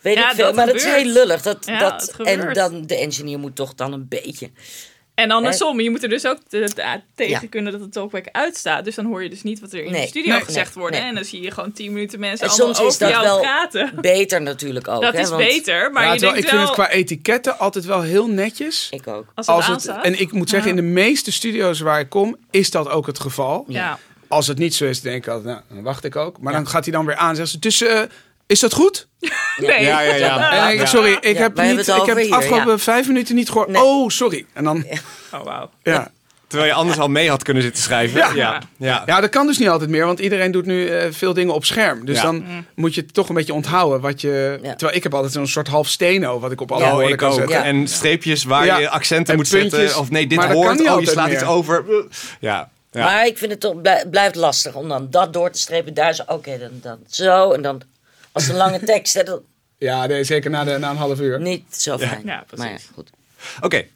Weet 0.00 0.14
Ja, 0.16 0.28
ik 0.30 0.34
veel. 0.34 0.44
dat 0.44 0.54
Maar 0.54 0.66
dat 0.66 0.74
is 0.74 0.84
heel 0.84 1.04
lullig. 1.04 1.42
Dat, 1.42 1.66
Ja, 1.66 1.78
dat, 1.78 2.14
en 2.24 2.52
dan 2.52 2.86
de 2.86 2.96
engineer 2.96 3.38
moet 3.38 3.56
toch 3.56 3.74
dan 3.74 3.92
een 3.92 4.06
beetje... 4.08 4.50
En 5.14 5.30
andersom, 5.30 5.80
je 5.80 5.90
moet 5.90 6.02
er 6.02 6.08
dus 6.08 6.26
ook 6.26 6.38
te- 6.48 6.70
te- 6.74 7.00
tegen 7.14 7.40
Ja. 7.42 7.48
kunnen 7.50 7.72
dat 7.72 7.80
het 7.80 7.92
talkback 7.92 8.24
uitstaat. 8.32 8.84
Dus 8.84 8.94
dan 8.94 9.04
hoor 9.06 9.22
je 9.22 9.28
dus 9.28 9.42
niet 9.42 9.60
wat 9.60 9.72
er 9.72 9.84
in 9.84 9.92
Nee. 9.92 10.00
de 10.02 10.06
studio 10.08 10.32
Nee. 10.32 10.40
gezegd 10.44 10.66
Nee. 10.74 10.78
wordt. 10.84 10.96
Nee. 10.98 11.08
En 11.08 11.14
dan 11.14 11.24
zie 11.24 11.40
je 11.42 11.50
gewoon 11.50 11.72
tien 11.72 11.92
minuten 11.92 12.20
mensen 12.20 12.46
En 12.46 12.52
allemaal 12.52 12.74
soms 12.74 12.88
is 12.88 12.94
over 12.94 12.98
dat 13.06 13.10
jou 13.10 13.24
wel 13.24 13.40
praten. 13.40 13.92
beter 14.00 14.42
natuurlijk 14.42 14.88
ook. 14.88 15.02
Dat 15.02 15.12
hè, 15.14 15.20
is 15.20 15.28
want 15.28 15.42
beter, 15.42 15.92
maar 15.92 16.02
Ja, 16.04 16.12
je 16.12 16.18
terwijl 16.18 16.32
denkt 16.40 16.52
ik 16.52 16.54
vind 16.58 16.62
het 16.68 16.70
qua 16.86 16.90
etiketten 16.90 17.58
altijd 17.58 17.84
wel 17.84 18.00
heel 18.02 18.26
netjes. 18.28 18.88
Ik 18.90 19.06
ook. 19.06 19.26
Als 19.34 19.46
het 19.46 19.54
Als 19.56 19.64
het, 19.66 19.74
aanstaat. 19.74 20.04
en 20.04 20.20
ik 20.20 20.32
moet 20.32 20.48
zeggen, 20.50 20.70
in 20.70 20.76
de 20.76 20.82
meeste 20.82 21.32
studio's 21.32 21.80
waar 21.80 22.00
ik 22.00 22.08
kom, 22.08 22.36
is 22.50 22.70
dat 22.70 22.88
ook 22.88 23.06
het 23.06 23.20
geval. 23.20 23.64
Ja. 23.68 23.98
Als 24.28 24.46
het 24.46 24.58
niet 24.58 24.74
zo 24.74 24.84
is, 24.84 25.00
denk 25.00 25.16
ik 25.26 25.32
altijd, 25.32 25.54
nou, 25.54 25.60
dan 25.68 25.82
wacht 25.82 26.04
ik 26.04 26.16
ook. 26.16 26.40
Maar 26.40 26.52
dan 26.52 26.68
gaat 26.68 26.84
hij 26.84 26.92
dan 26.92 27.06
weer 27.06 27.16
aan 27.16 27.36
en 27.36 27.46
zegt 27.46 27.74
ze, 27.74 27.86
eh, 27.88 28.02
is 28.48 28.60
dat 28.60 28.72
goed? 28.72 29.06
Nee. 29.58 29.84
Ja, 29.84 30.00
ja, 30.00 30.14
ja. 30.14 30.68
Ik, 30.70 30.86
sorry, 30.86 31.12
ik 31.20 31.36
Ja, 31.36 31.40
heb, 31.42 31.56
niet, 31.60 31.76
het 31.76 31.88
ik 31.88 32.04
heb 32.06 32.16
de 32.16 32.34
afgelopen 32.34 32.70
ja. 32.70 32.78
vijf 32.78 33.06
minuten 33.06 33.34
niet 33.34 33.48
gehoord. 33.48 33.68
Nee. 33.68 33.82
Oh, 33.82 34.08
sorry. 34.08 34.46
En 34.52 34.64
dan, 34.64 34.84
Oh, 35.32 35.44
wauw. 35.44 35.70
ja. 35.82 36.10
Terwijl 36.46 36.70
je 36.70 36.76
anders 36.76 36.98
al 36.98 37.08
mee 37.08 37.28
had 37.28 37.42
kunnen 37.42 37.62
zitten 37.62 37.82
schrijven. 37.82 38.18
Ja. 38.18 38.30
ja. 38.34 38.62
ja. 38.76 39.02
Ja, 39.06 39.20
dat 39.20 39.30
kan 39.30 39.46
dus 39.46 39.58
niet 39.58 39.68
altijd 39.68 39.90
meer, 39.90 40.06
want 40.06 40.18
iedereen 40.18 40.50
doet 40.50 40.66
nu 40.66 40.88
eh, 40.88 41.06
veel 41.10 41.34
dingen 41.34 41.54
op 41.54 41.64
scherm. 41.64 42.04
Dus 42.06 42.16
Ja. 42.16 42.22
dan 42.22 42.44
moet 42.74 42.94
je 42.94 43.00
het 43.00 43.14
toch 43.14 43.28
een 43.28 43.34
beetje 43.34 43.54
onthouden 43.54 44.00
wat 44.00 44.20
je... 44.20 44.58
Ja. 44.62 44.70
Terwijl 44.74 44.96
ik 44.96 45.02
heb 45.02 45.14
altijd 45.14 45.32
zo'n 45.32 45.46
soort 45.46 45.68
half 45.68 45.88
steno 45.88 46.38
wat 46.40 46.52
ik 46.52 46.60
op 46.60 46.72
alle 46.72 46.80
Ja. 46.80 46.86
Oh, 46.86 46.92
woorden 46.92 47.12
ik 47.12 47.18
kan 47.18 47.30
ook. 47.30 47.34
zetten. 47.38 47.56
Ja. 47.56 47.64
En 47.64 47.88
streepjes 47.88 48.44
waar 48.44 48.64
Ja. 48.64 48.78
je 48.78 48.88
accenten 48.88 49.32
En 49.32 49.38
moet 49.40 49.48
puntjes. 49.50 49.80
zetten. 49.80 49.98
Of 50.00 50.10
nee, 50.10 50.26
dit 50.26 50.44
hoort. 50.44 50.78
niet 50.78 50.88
Oh, 50.90 51.00
je 51.00 51.06
slaat 51.08 51.26
meer. 51.26 51.34
iets 51.34 51.44
over. 51.44 51.84
Ja. 52.40 52.68
ja. 52.92 53.04
Maar 53.04 53.26
ik 53.26 53.38
vind 53.38 53.50
het 53.50 53.60
toch 53.60 53.80
blij- 53.80 54.04
blijft 54.10 54.34
lastig 54.34 54.74
om 54.74 54.88
dan 54.88 55.06
dat 55.10 55.32
door 55.32 55.50
te 55.50 55.58
strepen. 55.58 55.94
Daar 55.94 56.14
zo, 56.14 56.22
oké, 56.26 56.58
dan, 56.58 56.70
dan 56.82 56.98
zo. 57.08 57.52
En 57.52 57.62
dan 57.62 57.82
als 58.32 58.48
een 58.48 58.56
lange 58.56 58.78
tekst. 58.84 59.14
Hè, 59.14 59.22
Ja, 59.78 60.06
nee, 60.06 60.24
zeker 60.24 60.50
na, 60.50 60.64
de, 60.64 60.78
na 60.78 60.90
een 60.90 60.96
half 60.96 61.20
uur. 61.20 61.40
Niet 61.40 61.76
zo 61.76 61.98
fijn. 61.98 62.22
Ja, 62.24 62.44
precies. 62.46 62.64
Maar 62.64 62.74
ja, 62.74 62.78
goed. 62.94 63.10
Oké, 63.60 63.86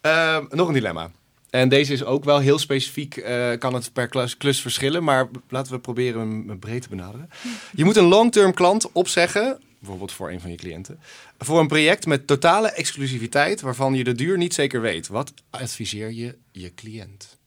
ehm, 0.00 0.44
nog 0.50 0.68
een 0.68 0.74
dilemma. 0.74 1.10
En 1.50 1.68
deze 1.68 1.92
is 1.92 2.04
ook 2.04 2.24
wel 2.24 2.38
heel 2.38 2.58
specifiek, 2.58 3.16
eh, 3.16 3.58
kan 3.58 3.74
het 3.74 3.92
per 3.92 4.08
klus, 4.08 4.36
klus 4.36 4.60
verschillen, 4.60 5.04
maar 5.04 5.28
laten 5.48 5.72
we 5.72 5.78
proberen 5.78 6.20
hem 6.20 6.48
hem 6.48 6.58
breed 6.58 6.82
te 6.82 6.88
benaderen. 6.88 7.30
Je 7.72 7.84
moet 7.84 7.96
een 7.96 8.04
long-term 8.04 8.54
klant 8.54 8.92
opzeggen, 8.92 9.60
bijvoorbeeld 9.78 10.12
voor 10.12 10.30
een 10.30 10.40
van 10.40 10.50
je 10.50 10.56
cliënten, 10.56 11.00
voor 11.38 11.60
een 11.60 11.68
project 11.68 12.06
met 12.06 12.26
totale 12.26 12.70
exclusiviteit 12.70 13.60
waarvan 13.60 13.94
je 13.94 14.04
de 14.04 14.12
duur 14.14 14.36
niet 14.36 14.54
zeker 14.54 14.80
weet. 14.80 15.08
Wat 15.08 15.32
adviseer 15.50 16.12
je 16.12 16.36
je 16.52 16.74
cliënt? 16.74 17.38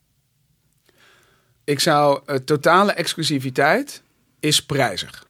Ik 1.64 1.80
zou 1.80 2.20
eh, 2.26 2.36
totale 2.36 2.92
exclusiviteit 2.92 4.02
is 4.40 4.64
prijzig. 4.64 5.23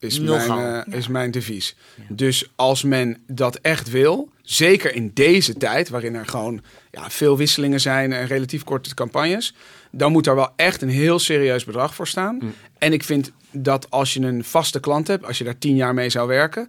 Is 0.00 0.18
Nogal. 0.18 0.56
mijn, 0.56 0.84
eh, 0.84 0.98
is 0.98 1.08
mijn 1.08 1.30
devies. 1.30 1.76
Dus 2.08 2.52
als 2.56 2.82
men 2.82 3.22
dat 3.26 3.56
echt 3.56 3.90
wil, 3.90 4.28
zeker 4.42 4.94
in 4.94 5.10
deze 5.14 5.54
tijd, 5.54 5.88
waarin 5.88 6.14
er 6.14 6.26
gewoon 6.26 6.62
ja, 6.90 7.10
veel 7.10 7.36
wisselingen 7.36 7.80
zijn 7.80 8.12
en 8.12 8.26
relatief 8.26 8.64
korte 8.64 8.94
campagnes, 8.94 9.54
dan 9.90 10.12
moet 10.12 10.24
daar 10.24 10.34
wel 10.34 10.52
echt 10.56 10.82
een 10.82 10.88
heel 10.88 11.18
serieus 11.18 11.64
bedrag 11.64 11.94
voor 11.94 12.06
staan. 12.06 12.38
En 12.78 12.92
ik 12.92 13.04
vind 13.04 13.32
dat 13.52 13.90
als 13.90 14.14
je 14.14 14.20
een 14.20 14.44
vaste 14.44 14.80
klant 14.80 15.06
hebt, 15.06 15.24
als 15.24 15.38
je 15.38 15.44
daar 15.44 15.58
tien 15.58 15.76
jaar 15.76 15.94
mee 15.94 16.10
zou 16.10 16.28
werken, 16.28 16.68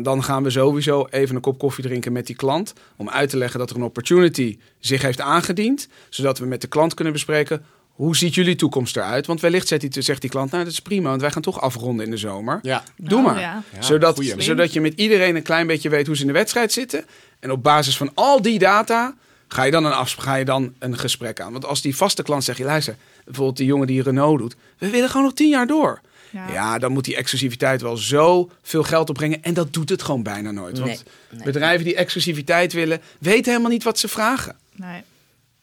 dan 0.00 0.24
gaan 0.24 0.42
we 0.42 0.50
sowieso 0.50 1.06
even 1.10 1.34
een 1.34 1.40
kop 1.40 1.58
koffie 1.58 1.84
drinken 1.84 2.12
met 2.12 2.26
die 2.26 2.36
klant. 2.36 2.72
Om 2.96 3.10
uit 3.10 3.30
te 3.30 3.36
leggen 3.36 3.58
dat 3.58 3.70
er 3.70 3.76
een 3.76 3.82
opportunity 3.82 4.58
zich 4.78 5.02
heeft 5.02 5.20
aangediend. 5.20 5.88
Zodat 6.08 6.38
we 6.38 6.46
met 6.46 6.60
de 6.60 6.66
klant 6.66 6.94
kunnen 6.94 7.12
bespreken. 7.12 7.64
Hoe 7.92 8.16
ziet 8.16 8.34
jullie 8.34 8.54
toekomst 8.56 8.96
eruit? 8.96 9.26
Want 9.26 9.40
wellicht 9.40 9.68
zegt 9.68 9.92
die, 9.92 10.02
zegt 10.02 10.20
die 10.20 10.30
klant, 10.30 10.50
nou 10.50 10.64
dat 10.64 10.72
is 10.72 10.80
prima, 10.80 11.08
want 11.08 11.20
wij 11.20 11.30
gaan 11.30 11.42
toch 11.42 11.60
afronden 11.60 12.04
in 12.04 12.10
de 12.10 12.16
zomer. 12.16 12.58
Ja. 12.62 12.82
Doe 12.96 13.18
Oh, 13.18 13.24
maar. 13.24 13.40
ja. 13.40 13.62
Zodat, 13.80 14.14
goeie. 14.14 14.42
zodat 14.42 14.72
je 14.72 14.80
met 14.80 14.92
iedereen 14.96 15.36
een 15.36 15.42
klein 15.42 15.66
beetje 15.66 15.88
weet 15.88 16.06
hoe 16.06 16.14
ze 16.14 16.20
in 16.20 16.26
de 16.26 16.32
wedstrijd 16.32 16.72
zitten. 16.72 17.04
En 17.40 17.50
op 17.50 17.62
basis 17.62 17.96
van 17.96 18.10
al 18.14 18.42
die 18.42 18.58
data 18.58 19.14
ga 19.48 19.62
je 19.62 19.70
dan 19.70 19.84
een, 19.84 19.92
afsp- 19.92 20.18
ga 20.20 20.34
je 20.34 20.44
dan 20.44 20.72
een 20.78 20.98
gesprek 20.98 21.40
aan. 21.40 21.52
Want 21.52 21.64
als 21.64 21.80
die 21.82 21.96
vaste 21.96 22.22
klant 22.22 22.44
zegt, 22.44 22.58
je 22.58 22.64
luister, 22.64 22.96
bijvoorbeeld 23.24 23.56
die 23.56 23.66
jongen 23.66 23.86
die 23.86 24.02
Renault 24.02 24.38
doet. 24.38 24.54
We 24.78 24.90
willen 24.90 25.08
gewoon 25.08 25.24
nog 25.26 25.34
tien 25.34 25.48
jaar 25.48 25.66
door. 25.66 26.00
Ja. 26.30 26.48
Ja. 26.52 26.78
dan 26.78 26.92
moet 26.92 27.04
die 27.04 27.16
exclusiviteit 27.16 27.82
wel 27.82 27.96
zo 27.96 28.50
veel 28.62 28.82
geld 28.82 29.08
opbrengen. 29.08 29.42
En 29.42 29.54
dat 29.54 29.72
doet 29.72 29.88
het 29.88 30.02
gewoon 30.02 30.22
bijna 30.22 30.50
nooit. 30.50 30.78
Want 30.78 30.90
Nee, 30.90 30.98
nee. 31.30 31.42
bedrijven 31.44 31.84
die 31.84 31.94
exclusiviteit 31.94 32.72
willen, 32.72 33.00
weten 33.18 33.50
helemaal 33.50 33.70
niet 33.72 33.82
wat 33.84 33.98
ze 33.98 34.08
vragen. 34.08 34.56
Nee. 34.76 35.02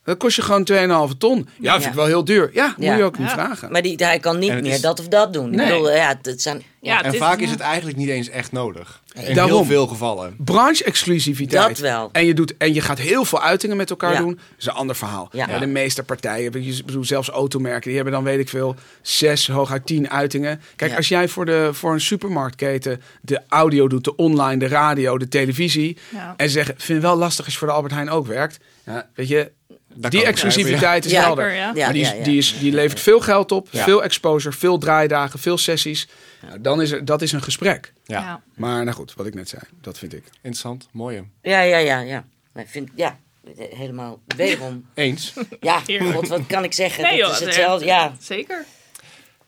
Dat 0.03 0.17
kost 0.17 0.35
je 0.35 0.41
gewoon 0.41 0.63
2,5 1.11 1.17
ton. 1.17 1.47
Ja, 1.59 1.71
vind 1.71 1.83
Ja. 1.83 1.89
ik 1.89 1.95
wel 1.95 2.05
heel 2.05 2.23
duur. 2.23 2.49
Ja, 2.53 2.73
moet 2.77 2.85
je 2.85 3.03
ook 3.03 3.17
niet 3.17 3.29
vragen. 3.29 3.71
Maar 3.71 3.81
die, 3.81 3.95
hij 3.97 4.19
kan 4.19 4.39
niet 4.39 4.49
meer 4.61 4.65
is- 4.65 4.81
dat 4.81 4.99
of 4.99 5.07
dat 5.07 5.33
doen. 5.33 5.49
Nee. 5.49 5.65
Ik 5.65 5.71
bedoel, 5.71 5.91
ja, 5.91 6.19
het 6.21 6.41
zijn... 6.41 6.63
Ja, 6.81 6.99
En 6.99 7.05
het 7.05 7.13
is- 7.13 7.19
vaak 7.19 7.39
is 7.39 7.49
het 7.51 7.59
eigenlijk 7.59 7.97
niet 7.97 8.09
eens 8.09 8.29
echt 8.29 8.51
nodig. 8.51 9.01
In 9.13 9.21
heel 9.21 9.33
Daarom. 9.33 9.65
veel 9.65 9.87
gevallen. 9.87 10.35
Branche-exclusiviteit. 10.37 11.67
Dat 11.67 11.77
wel. 11.77 12.09
En 12.11 12.25
je, 12.25 12.33
doet, 12.33 12.57
en 12.57 12.73
je 12.73 12.81
gaat 12.81 12.97
heel 12.99 13.25
veel 13.25 13.41
uitingen 13.41 13.77
met 13.77 13.89
elkaar 13.89 14.11
Ja. 14.13 14.19
doen. 14.19 14.33
Dat 14.35 14.43
is 14.57 14.65
een 14.65 14.71
ander 14.73 14.95
verhaal. 14.95 15.29
Ja. 15.31 15.59
De 15.59 15.65
meeste 15.65 16.03
partijen, 16.03 16.45
ik 16.53 16.85
bedoel, 16.85 17.03
zelfs 17.03 17.29
automerken, 17.29 17.81
die 17.87 17.95
hebben 17.95 18.13
dan 18.13 18.23
weet 18.23 18.39
ik 18.39 18.49
veel, 18.49 18.75
zes, 19.01 19.47
hooguit 19.47 19.85
tien 19.85 20.09
uitingen. 20.09 20.61
Kijk, 20.75 20.91
Ja. 20.91 20.97
als 20.97 21.07
jij 21.07 21.27
voor, 21.27 21.45
de, 21.45 21.69
voor 21.73 21.93
een 21.93 22.01
supermarktketen 22.01 23.01
de 23.21 23.41
audio 23.47 23.87
doet, 23.87 24.03
de 24.03 24.15
online, 24.15 24.57
de 24.59 24.67
radio, 24.67 25.17
de 25.17 25.27
televisie. 25.27 25.97
Ja. 26.09 26.33
En 26.37 26.45
ze 26.47 26.51
zeggen, 26.53 26.73
vind 26.77 27.01
het 27.01 27.07
wel 27.11 27.17
lastig 27.17 27.45
als 27.45 27.53
je 27.53 27.59
voor 27.59 27.67
de 27.67 27.73
Albert 27.73 27.93
Heijn 27.93 28.09
ook 28.09 28.27
werkt. 28.27 28.57
Ja, 28.85 29.09
weet 29.15 29.27
je, 29.27 29.51
die 29.95 30.25
exclusiviteit 30.25 31.05
is 31.05 31.11
Ja. 31.11 31.21
helder. 31.21 31.53
Ja. 31.53 31.71
Ja, 31.75 31.83
maar 31.83 31.93
die, 31.93 32.01
is- 32.01 32.09
ja, 32.09 32.15
ja. 32.15 32.23
Die, 32.23 32.37
is, 32.37 32.59
die 32.59 32.71
levert 32.73 32.99
veel 32.99 33.19
geld 33.19 33.51
op, 33.51 33.67
Ja. 33.71 33.83
veel 33.83 34.03
exposure, 34.03 34.55
veel 34.55 34.77
draaidagen, 34.77 35.39
veel 35.39 35.57
sessies. 35.57 36.07
Nou, 36.47 36.61
dan 36.61 36.81
is 36.81 36.91
er, 36.91 37.05
dat 37.05 37.21
is 37.21 37.31
een 37.31 37.41
gesprek. 37.43 37.93
Ja, 38.05 38.19
Ja. 38.19 38.41
Maar 38.55 38.83
nou 38.83 38.95
goed, 38.95 39.13
wat 39.13 39.25
ik 39.25 39.33
net 39.33 39.49
zei, 39.49 39.61
dat 39.81 39.97
vind 39.97 40.13
ik. 40.13 40.23
interessant. 40.35 40.87
Mooi. 40.91 41.23
Ja, 41.41 41.61
ja, 41.61 41.77
ja, 41.77 41.99
ja. 41.99 42.25
Maar 42.53 42.63
ik 42.63 42.69
vind, 42.69 42.89
ja, 42.95 43.17
helemaal 43.57 44.19
wederom. 44.35 44.85
Eens. 44.93 45.33
Ja. 45.59 45.81
God, 46.13 46.27
wat 46.27 46.45
kan 46.47 46.63
ik 46.63 46.73
zeggen? 46.73 47.03
Nee, 47.03 47.11
Dit 47.11 47.19
joh, 47.21 47.29
is 47.31 47.35
het- 47.35 47.45
hetzelfde. 47.45 47.85
Ja, 47.85 48.13
Zeker. 48.19 48.65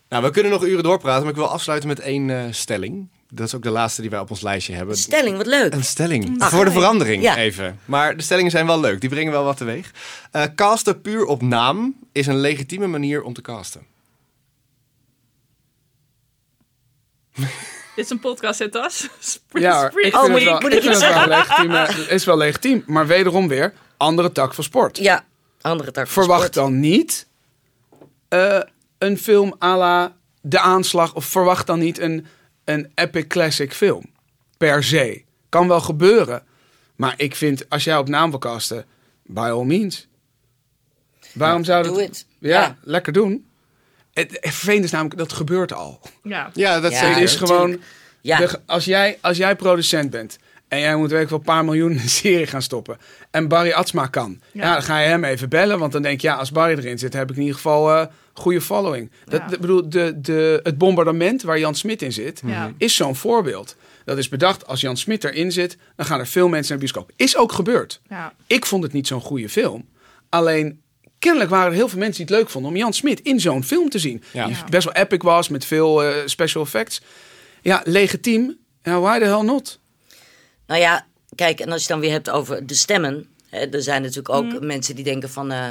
Nou, 0.09 0.23
we 0.23 0.29
kunnen 0.31 0.51
nog 0.51 0.63
uren 0.65 0.83
doorpraten, 0.83 1.21
maar 1.21 1.31
ik 1.31 1.37
wil 1.37 1.47
afsluiten 1.47 1.87
met 1.89 1.99
één 1.99 2.29
eh, 2.29 2.43
stelling. 2.51 3.07
Dat 3.34 3.47
is 3.47 3.55
ook 3.55 3.63
de 3.63 3.69
laatste 3.69 4.01
die 4.01 4.09
wij 4.09 4.19
op 4.19 4.29
ons 4.29 4.41
lijstje 4.41 4.73
hebben. 4.73 4.97
stelling, 4.97 5.38
wat 5.38 5.45
leuk. 5.45 5.73
Een 5.73 5.84
stelling. 5.84 6.41
Ach, 6.41 6.49
Voor 6.49 6.65
de 6.65 6.71
verandering 6.71 7.23
ja. 7.23 7.38
even. 7.38 7.79
Maar 7.86 8.17
de 8.17 8.23
stellingen 8.23 8.51
zijn 8.51 8.65
wel 8.65 8.79
leuk. 8.79 9.01
Die 9.01 9.09
brengen 9.09 9.32
wel 9.32 9.43
wat 9.43 9.57
teweeg. 9.57 9.91
Eh 10.32 10.43
casten 10.55 11.01
puur 11.01 11.25
op 11.25 11.41
naam 11.41 11.95
is 12.11 12.27
een 12.27 12.39
legitieme 12.39 12.88
manier 12.88 13.21
om 13.23 13.34
te 13.34 13.41
casten. 13.41 13.86
Dit 17.95 18.05
is 18.05 18.09
een 18.09 18.19
podcast, 18.19 18.59
hè, 18.59 18.69
Tas? 18.69 19.07
Ja, 19.51 19.86
ik 19.86 19.91
vind 19.93 20.13
moet 20.13 20.29
het 20.32 20.38
ik- 20.41 20.43
wel, 20.47 20.59
moet 20.59 20.73
ik 20.73 20.82
vind 20.82 21.01
het 21.01 21.13
wel 21.13 21.27
legitiem. 21.27 21.71
eh, 21.71 21.88
Het 21.88 22.09
is 22.11 22.25
wel 22.25 22.38
legitiem, 22.38 22.84
maar 22.86 23.07
wederom 23.07 23.47
weer, 23.47 23.73
andere 23.97 24.32
tak 24.32 24.53
van 24.53 24.63
sport. 24.63 24.97
Ja, 24.97 25.25
andere 25.61 25.91
tak 25.91 26.07
van 26.07 26.13
Verwacht 26.23 26.41
sport. 26.41 26.53
dan 26.53 26.79
niet 26.79 27.27
eh, 28.27 28.59
een 28.97 29.17
film 29.17 29.55
à 29.63 29.77
la 29.77 30.15
De 30.41 30.59
Aanslag 30.59 31.13
of 31.15 31.25
verwacht 31.25 31.67
dan 31.67 31.79
niet 31.79 31.99
een, 31.99 32.25
een 32.74 32.91
epic 32.95 33.28
classic 33.28 33.74
film. 33.74 34.03
Per 34.57 34.84
se. 34.84 35.24
Kan 35.49 35.67
wel 35.67 35.80
gebeuren. 35.82 36.43
Maar 36.95 37.13
ik 37.17 37.36
vind, 37.36 37.69
als 37.69 37.84
jij 37.84 37.97
op 37.97 38.07
naam 38.09 38.30
wil 38.30 38.39
casten, 38.39 38.86
by 39.24 39.39
all 39.53 39.63
means. 39.65 40.07
Waarom 41.34 41.63
zou 41.63 41.84
dat... 41.84 41.93
Doe 41.93 42.03
het. 42.03 42.26
Ja, 42.39 42.49
Ja. 42.61 42.78
lekker 42.84 43.13
doen. 43.13 43.45
Het, 44.13 44.32
het 44.32 44.39
vervelende 44.41 44.86
is 44.86 44.91
namelijk, 44.91 45.17
dat 45.17 45.34
gebeurt 45.34 45.74
al. 45.74 45.99
Ja. 46.24 46.49
Ja, 46.53 46.80
dat 46.80 46.91
Ja, 46.91 47.17
is 47.17 47.36
gewoon... 47.36 47.82
Ja, 48.22 48.38
De- 48.38 48.59
als, 48.65 48.86
jij, 48.86 49.17
als 49.22 49.38
jij 49.38 49.55
producent 49.55 50.09
bent 50.09 50.38
en 50.72 50.80
jij 50.80 50.95
moet 50.95 51.11
weet 51.11 51.22
ik 51.24 51.30
wel 51.30 51.38
een 51.39 51.43
paar 51.45 51.65
miljoen 51.65 51.91
in 51.91 51.97
een 51.99 52.09
serie 52.09 52.47
gaan 52.47 52.61
stoppen. 52.61 52.97
En 53.32 53.47
Barry 53.47 53.72
Atsma 53.72 54.07
kan. 54.07 54.39
Ja. 54.51 54.63
Ja. 54.65 54.74
dan 54.74 54.84
ga 54.84 54.99
je 54.99 55.07
hem 55.07 55.24
even 55.24 55.49
bellen. 55.49 55.80
Want 55.80 55.91
dan 55.91 56.01
denk 56.01 56.22
je, 56.22 56.28
ja, 56.28 56.36
als 56.36 56.51
Barry 56.51 56.78
erin 56.78 56.99
zit, 56.99 57.13
heb 57.13 57.30
ik 57.30 57.36
in 57.36 57.41
ieder 57.41 57.55
geval 57.55 57.91
eh 57.91 58.05
goede 58.34 58.61
following. 58.61 59.11
Dat, 59.26 59.41
Ja. 59.49 59.57
bedoel, 59.59 59.89
de, 59.89 60.22
de, 60.22 60.59
het 60.63 60.78
bombardement 60.78 61.41
waar 61.41 61.59
Jan 61.59 61.76
Smit 61.76 62.01
in 62.01 62.11
zit, 62.13 62.41
Ja. 62.45 62.72
is 62.78 62.95
zo'n 62.95 63.15
voorbeeld. 63.15 63.76
Dat 64.05 64.17
is 64.17 64.30
bedacht, 64.30 64.67
als 64.67 64.82
Jan 64.82 64.97
Smit 64.97 65.24
erin 65.24 65.51
zit, 65.51 65.78
dan 65.95 66.05
gaan 66.05 66.19
er 66.19 66.28
veel 66.28 66.47
mensen 66.47 66.76
naar 66.78 66.86
de 66.86 66.91
bioscoop. 66.93 67.11
Is 67.15 67.38
ook 67.38 67.51
gebeurd. 67.51 68.01
Ja. 68.09 68.34
Ik 68.47 68.65
vond 68.65 68.84
het 68.84 68.93
niet 68.93 69.07
zo'n 69.07 69.22
goede 69.22 69.49
film. 69.49 69.86
Alleen, 70.30 70.82
kennelijk 71.19 71.49
waren 71.49 71.67
er 71.67 71.74
heel 71.78 71.88
veel 71.89 71.99
mensen 71.99 72.26
die 72.26 72.36
het 72.36 72.43
leuk 72.43 72.51
vonden 72.51 72.72
om 72.72 72.78
Jan 72.78 72.93
Smit 72.93 73.19
in 73.22 73.39
zo'n 73.39 73.63
film 73.63 73.89
te 73.89 73.99
zien. 73.99 74.24
Ja. 74.34 74.45
Die 74.45 74.55
Ja. 74.55 74.63
best 74.69 74.84
wel 74.86 74.93
epic 75.03 75.22
was, 75.22 75.49
met 75.49 75.65
veel 75.65 76.03
eh, 76.03 76.15
special 76.26 76.63
effects. 76.63 77.01
Ja, 77.61 77.82
legitiem. 77.86 78.57
Ja, 78.84 78.99
why 78.99 79.19
the 79.19 79.26
hell 79.26 79.41
not? 79.43 79.80
Nou 80.72 80.84
ja, 80.84 81.05
kijk, 81.36 81.59
en 81.59 81.72
als 81.72 81.82
je 81.82 81.88
dan 81.88 81.99
weer 81.99 82.11
hebt 82.11 82.30
over 82.30 82.65
de 82.65 82.74
stemmen. 82.74 83.28
Hè, 83.49 83.59
er 83.69 83.82
zijn 83.82 84.01
natuurlijk 84.01 84.30
ook 84.30 84.43
Mm. 84.43 84.65
mensen 84.65 84.95
die 84.95 85.03
denken 85.03 85.30
van... 85.30 85.51
eh, 85.51 85.65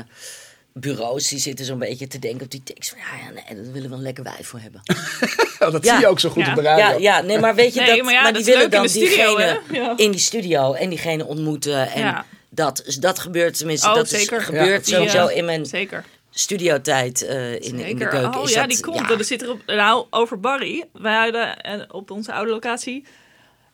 bureaus, 0.73 1.29
die 1.29 1.39
zitten 1.39 1.65
zo'n 1.65 1.79
beetje 1.79 2.07
te 2.07 2.19
denken 2.19 2.43
op 2.45 2.51
die 2.51 2.63
tekst. 2.63 2.91
Van, 2.91 2.99
ja, 2.99 3.25
ja, 3.27 3.33
nee, 3.33 3.63
daar 3.63 3.73
willen 3.73 3.91
we 3.91 3.97
een 3.97 4.03
lekker 4.03 4.25
wijf 4.25 4.47
voor 4.47 4.59
hebben. 4.61 4.81
Oh, 5.61 5.71
dat 5.73 5.85
Ja. 5.85 5.93
zie 5.93 6.01
je 6.01 6.09
ook 6.09 6.21
zo 6.21 6.29
goed 6.29 6.45
Ja. 6.45 6.51
op 6.51 6.57
de 6.57 6.63
radio. 6.63 6.85
Ja, 6.85 6.97
ja, 6.99 7.21
nee, 7.23 7.39
maar 7.39 7.55
weet 7.55 7.75
je 7.75 7.81
Nee, 7.87 7.97
dat... 7.97 8.05
maar 8.05 8.25
die 8.25 8.33
dat 8.33 8.45
willen 8.45 8.63
in 8.65 8.71
dan 8.71 8.89
studio, 8.89 9.37
diegene 9.37 9.93
in 9.97 10.11
die 10.11 10.21
studio 10.21 10.73
en 10.73 10.89
diegene 10.89 11.25
ontmoeten. 11.27 11.91
En 11.91 12.25
dat, 12.51 12.83
dus 12.85 12.97
dat 12.97 13.19
gebeurt 13.19 13.57
tenminste, 13.59 13.89
Oh, 13.89 13.95
dat 13.95 14.09
zeker. 14.09 14.39
is 14.39 14.45
gebeurd 14.45 14.85
Die, 14.85 14.95
sowieso 14.95 15.27
in 15.27 15.45
mijn 15.45 15.67
Zeker. 15.67 16.05
studiotijd 16.31 17.23
eh, 17.23 17.53
in, 17.55 17.61
in 17.63 17.77
de 17.77 17.83
Zeker. 17.83 18.09
keuken. 18.09 18.39
Oh 18.41 18.45
is 18.45 18.53
ja, 18.53 18.61
dat, 18.61 18.71
die 18.71 18.81
komt. 18.81 19.09
ja. 19.09 19.19
Er 19.19 19.25
zit 19.25 19.43
er 19.43 19.51
op, 19.51 19.61
nou, 19.67 20.07
over 20.11 20.41
Barry. 20.41 20.85
Wij 20.93 21.15
hadden 21.15 21.61
eh, 21.61 21.81
op 21.89 22.11
onze 22.11 22.33
oude 22.33 22.51
locatie. 22.51 23.05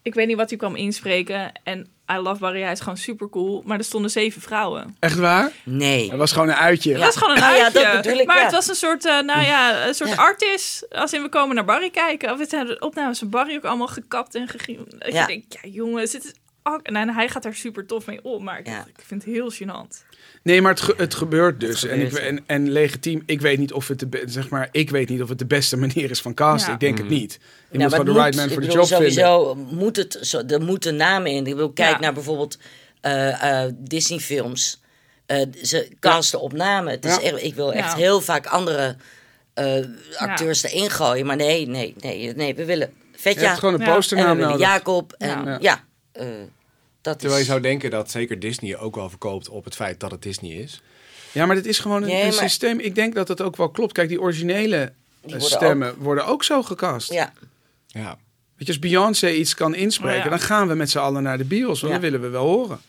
Ik 0.07 0.15
weet 0.15 0.27
niet 0.27 0.37
wat 0.37 0.49
hij 0.49 0.59
kwam 0.59 0.75
inspreken. 0.77 1.53
En 1.63 1.87
I 2.13 2.17
love 2.17 2.41
Barry, 2.41 2.61
hij 2.63 2.73
is 2.73 2.81
gewoon 2.81 2.97
super 2.97 3.29
cool. 3.29 3.63
Maar 3.65 3.79
er 3.79 3.85
stonden 3.85 4.11
zeven 4.11 4.43
vrouwen. 4.43 4.97
Echt 4.99 5.17
waar? 5.19 5.53
Nee. 5.65 6.09
Het 6.11 6.19
was 6.19 6.33
gewoon 6.33 6.49
een 6.49 6.55
uitje. 6.55 6.93
Het 6.93 7.01
was 7.03 7.17
gewoon 7.17 7.35
een 7.35 7.41
Nou 7.43 7.57
ja, 7.57 7.65
uitje. 7.65 7.83
dat 7.83 8.03
bedoel 8.03 8.19
ik, 8.21 8.27
maar 8.27 8.37
ja. 8.37 8.43
het 8.43 8.53
was 8.53 8.69
een 8.69 8.75
soort, 8.75 9.05
eh, 9.05 9.21
nou 9.21 9.43
ja, 9.45 9.87
een 9.87 9.95
soort 9.95 10.11
Ja. 10.11 10.17
artist. 10.17 10.87
Als 10.95 11.13
in 11.13 11.23
we 11.23 11.29
komen 11.29 11.55
naar 11.55 11.65
Barry 11.65 11.91
kijken. 11.91 12.33
Of 12.33 12.39
het 12.39 12.51
zijn 12.51 12.67
de 12.67 12.79
opnames 12.79 13.19
van 13.19 13.31
Barry 13.31 13.57
ook 13.57 13.65
allemaal 13.65 13.87
gekapt 13.87 14.35
en 14.35 14.49
gegriemd. 14.49 14.91
Dat 15.01 15.13
Ja. 15.13 15.21
je 15.21 15.27
denkt, 15.27 15.59
ja 15.63 15.69
jongens, 15.71 16.13
het 16.13 16.25
is... 16.25 16.33
En 16.83 17.09
hij 17.15 17.29
gaat 17.29 17.43
daar 17.43 17.55
super 17.55 17.87
tof 17.87 18.07
mee 18.07 18.21
om. 18.23 18.45
Maar 18.45 18.59
ik, 18.59 18.67
Ja. 18.67 18.85
ik 18.97 19.03
vind 19.07 19.25
het 19.25 19.33
heel 19.35 19.53
gênant. 19.53 20.05
Nee, 20.43 20.63
maar 20.63 20.71
het, 20.73 20.81
ge- 20.81 20.95
het 20.97 21.15
gebeurt 21.15 21.61
dus. 21.61 21.83
Het 21.83 21.91
en, 21.91 22.01
ik, 22.01 22.07
gebeurt, 22.09 22.25
en, 22.27 22.45
en 22.47 22.71
legitiem, 22.71 23.23
ik 23.27 23.41
weet 23.41 23.59
niet 23.59 23.73
of 23.73 23.89
het 23.89 23.99
de, 23.99 24.23
zeg 24.25 24.49
maar, 24.49 24.69
ik 24.73 24.91
weet 24.91 25.09
niet 25.09 25.23
of 25.23 25.29
het 25.29 25.39
de 25.39 25.47
beste 25.47 25.77
manier 25.87 26.11
is 26.11 26.21
van 26.21 26.35
casten. 26.35 26.69
Ja. 26.69 26.75
Ik 26.75 26.81
denk 26.81 26.99
het 26.99 27.09
niet. 27.09 27.39
Je 27.71 27.79
Ja, 27.79 27.85
moet 27.85 27.95
gewoon 27.95 28.15
de 28.15 28.21
right 28.23 28.37
man 28.37 28.49
voor 28.51 28.61
de 28.61 28.67
ik 28.67 28.73
job 28.73 28.83
bedoel, 28.83 28.99
vinden. 28.99 29.25
sowieso 29.25 29.55
moet 29.55 29.97
het, 29.97 30.19
zo, 30.21 30.43
er 30.47 30.61
moeten 30.63 30.97
namen 30.97 31.31
in. 31.31 31.47
Ik 31.47 31.53
bedoel, 31.55 31.73
kijk 31.73 31.91
Ja. 31.95 31.99
naar 32.01 32.13
bijvoorbeeld 32.13 32.59
eh, 33.01 33.63
eh, 33.65 33.73
Disney-films. 33.79 34.81
Eh, 35.27 35.43
ze 35.63 35.89
casten 36.01 36.41
op 36.41 36.53
namen. 36.53 36.93
Het 36.93 37.05
is 37.05 37.15
Ja. 37.15 37.21
echt, 37.23 37.43
ik 37.43 37.55
wil 37.55 37.73
echt 37.73 37.91
Ja. 37.91 37.97
heel 37.97 38.21
vaak 38.21 38.47
andere 38.47 38.97
eh, 39.55 39.85
acteurs 40.17 40.63
erin 40.63 40.91
gooien. 40.91 41.27
Maar 41.27 41.37
nee, 41.37 41.67
nee, 41.69 41.95
nee, 42.01 42.35
nee. 42.35 42.55
We 42.55 42.65
willen 42.65 42.93
Je 43.13 43.19
Vetja 43.23 43.47
hebt 43.47 43.59
gewoon 43.59 43.75
een 43.75 43.81
Ja. 43.81 43.87
en 43.87 43.93
we 43.93 43.97
posternaam. 43.99 44.59
Jacob. 44.59 45.13
En 45.19 45.45
Ja. 45.45 45.59
ja, 45.61 45.85
dat 47.01 47.19
Terwijl 47.19 47.35
je 47.35 47.41
is... 47.41 47.47
zou 47.47 47.61
denken 47.61 47.91
dat 47.91 48.11
zeker 48.11 48.39
Disney 48.41 48.77
ook 48.79 48.95
wel 48.95 49.09
verkoopt 49.09 49.49
op 49.49 49.65
het 49.65 49.75
feit 49.75 50.01
dat 50.01 50.11
het 50.11 50.23
Disney 50.23 50.51
is. 50.51 50.83
Ja, 51.33 51.47
maar 51.47 51.57
dit 51.57 51.67
is 51.67 51.79
gewoon 51.79 52.03
een, 52.03 52.09
Nee, 52.09 52.21
een 52.23 52.27
maar- 52.29 52.33
systeem. 52.49 52.79
Ik 52.79 52.95
denk 52.95 53.15
dat 53.15 53.29
het 53.29 53.41
ook 53.41 53.57
wel 53.57 53.69
klopt. 53.71 53.93
Kijk, 53.93 54.09
die 54.09 54.21
originele 54.21 54.77
eh, 54.77 54.91
worden 55.31 55.41
stemmen 55.49 55.97
worden 55.99 56.27
ook 56.27 56.45
zo 56.45 56.63
gecast. 56.63 57.13
Ja, 57.13 57.33
Ja. 57.87 58.19
Weet 58.57 58.67
je, 58.67 58.73
als 58.73 58.79
Beyoncé 58.79 59.31
iets 59.31 59.55
kan 59.55 59.75
inspreken, 59.75 60.19
Oh 60.19 60.25
ja. 60.25 60.31
dan 60.31 60.41
gaan 60.41 60.69
we 60.69 60.75
met 60.75 60.91
z'n 60.91 60.99
allen 60.99 61.23
naar 61.23 61.39
de 61.39 61.45
bios. 61.45 61.81
Want 61.81 61.93
Ja. 61.93 61.99
dat 62.01 62.11
willen 62.11 62.21
we 62.21 62.29
wel 62.29 62.45
horen. 62.47 62.81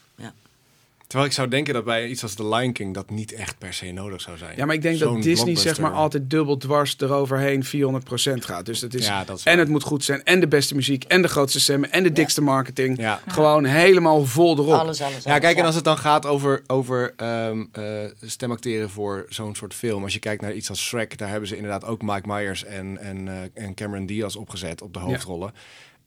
Terwijl 1.07 1.29
ik 1.29 1.35
zou 1.35 1.47
denken 1.47 1.73
dat 1.73 1.83
bij 1.83 2.07
iets 2.07 2.23
als 2.23 2.33
The 2.33 2.47
Lion 2.47 2.71
King 2.71 2.93
dat 2.93 3.09
niet 3.09 3.33
echt 3.33 3.57
per 3.57 3.73
se 3.73 3.91
nodig 3.91 4.21
zou 4.21 4.37
zijn. 4.37 4.57
Ja, 4.57 4.65
maar 4.65 4.75
ik 4.75 4.81
denk 4.81 4.99
dat 4.99 5.21
Disney 5.21 5.55
zeg 5.55 5.79
maar 5.79 5.91
altijd 5.91 6.29
dubbel 6.29 6.57
dwars 6.57 6.95
eroverheen 6.99 7.65
400% 7.65 7.69
gaat. 8.33 8.65
Dus 8.65 8.79
dat 8.79 8.93
is, 8.93 9.05
Ja, 9.05 9.23
dat 9.23 9.37
is 9.37 9.43
en 9.43 9.59
het 9.59 9.67
moet 9.67 9.83
goed 9.83 10.03
zijn. 10.03 10.23
En 10.23 10.39
de 10.39 10.47
beste 10.47 10.75
muziek. 10.75 11.03
En 11.03 11.21
de 11.21 11.27
grootste 11.27 11.59
stemmen. 11.59 11.91
En 11.91 12.03
de 12.03 12.11
dikste 12.11 12.41
marketing. 12.41 12.97
Ja. 12.99 13.21
Gewoon 13.27 13.65
helemaal 13.65 14.25
vol 14.25 14.57
erop. 14.57 14.79
Alles, 14.79 15.01
alles, 15.01 15.23
Ja, 15.23 15.39
kijk, 15.39 15.57
en 15.57 15.65
als 15.65 15.75
het 15.75 15.83
dan 15.83 15.97
gaat 15.97 16.25
over, 16.25 16.63
over 16.67 17.13
ehm, 17.15 17.65
eh, 17.71 17.83
stemacteren 18.21 18.89
voor 18.89 19.25
zo'n 19.29 19.55
soort 19.55 19.73
film. 19.73 20.03
Als 20.03 20.13
je 20.13 20.19
kijkt 20.19 20.41
naar 20.41 20.53
iets 20.53 20.69
als 20.69 20.85
Shrek, 20.85 21.17
daar 21.17 21.29
hebben 21.29 21.47
ze 21.47 21.55
inderdaad 21.55 21.85
ook 21.85 22.01
Mike 22.01 22.27
Myers 22.27 22.63
en, 22.63 22.97
en, 22.97 23.27
eh, 23.27 23.63
en 23.63 23.73
Cameron 23.73 24.05
Diaz 24.05 24.35
opgezet 24.35 24.81
op 24.81 24.93
de 24.93 24.99
hoofdrollen. 24.99 25.53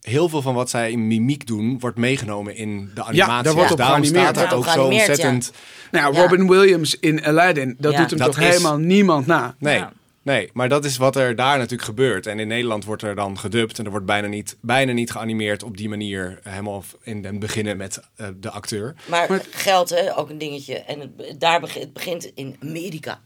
Heel 0.01 0.28
veel 0.28 0.42
van 0.42 0.55
wat 0.55 0.70
zij 0.70 0.90
in 0.90 1.07
mimiek 1.07 1.46
doen, 1.46 1.78
wordt 1.78 1.96
meegenomen 1.98 2.57
in 2.57 2.90
de 2.94 3.05
animatie. 3.05 3.42
daar 3.42 3.53
wordt 3.55 3.61
Dus 3.61 3.70
op 3.70 3.76
daarom 3.78 3.96
geanimeerd. 4.05 4.24
staat 4.36 4.40
het 4.42 4.51
Ja, 4.51 4.57
ook 4.57 4.66
zo 4.66 4.90
ja. 4.90 4.94
ontzettend... 4.96 5.53
Nou, 5.90 6.14
Ja. 6.14 6.20
Robin 6.20 6.48
Williams 6.48 6.98
in 6.98 7.24
Aladdin, 7.24 7.76
dat 7.78 7.92
Ja. 7.92 7.98
doet 7.98 8.11
hem 8.11 8.18
Dat 8.18 8.32
toch 8.32 8.40
is- 8.40 8.48
helemaal 8.48 8.78
niemand 8.78 9.26
na. 9.26 9.55
Nee, 9.59 9.76
Ja. 9.76 9.92
nee, 10.22 10.51
maar 10.53 10.68
dat 10.68 10.84
is 10.84 10.96
wat 10.96 11.16
er 11.16 11.34
daar 11.36 11.57
natuurlijk 11.57 11.82
gebeurt. 11.84 12.26
En 12.26 12.38
in 12.38 12.48
Nederland 12.48 12.84
wordt 12.84 13.03
er 13.03 13.14
dan 13.14 13.38
gedubt 13.38 13.78
en 13.78 13.84
er 13.84 13.90
wordt 13.90 14.07
bijna 14.07 14.26
niet, 14.28 14.57
bijna 14.61 14.92
niet 14.92 15.11
geanimeerd 15.11 15.62
op 15.62 15.76
die 15.76 15.88
manier. 15.88 16.38
Helemaal 16.42 16.84
in 17.03 17.24
het 17.24 17.38
beginnen 17.38 17.76
met 17.76 18.01
eh, 18.16 18.26
de 18.40 18.51
acteur. 18.51 18.94
Maar, 19.09 19.40
geld, 19.51 19.90
hè, 19.90 20.18
ook 20.18 20.30
een 20.30 20.38
dingetje. 20.38 20.74
En 20.78 21.01
het, 21.01 21.40
daar 21.40 21.61
begint, 21.61 21.84
het 21.84 21.92
begint 21.92 22.30
in 22.34 22.57
Amerika. 22.62 23.20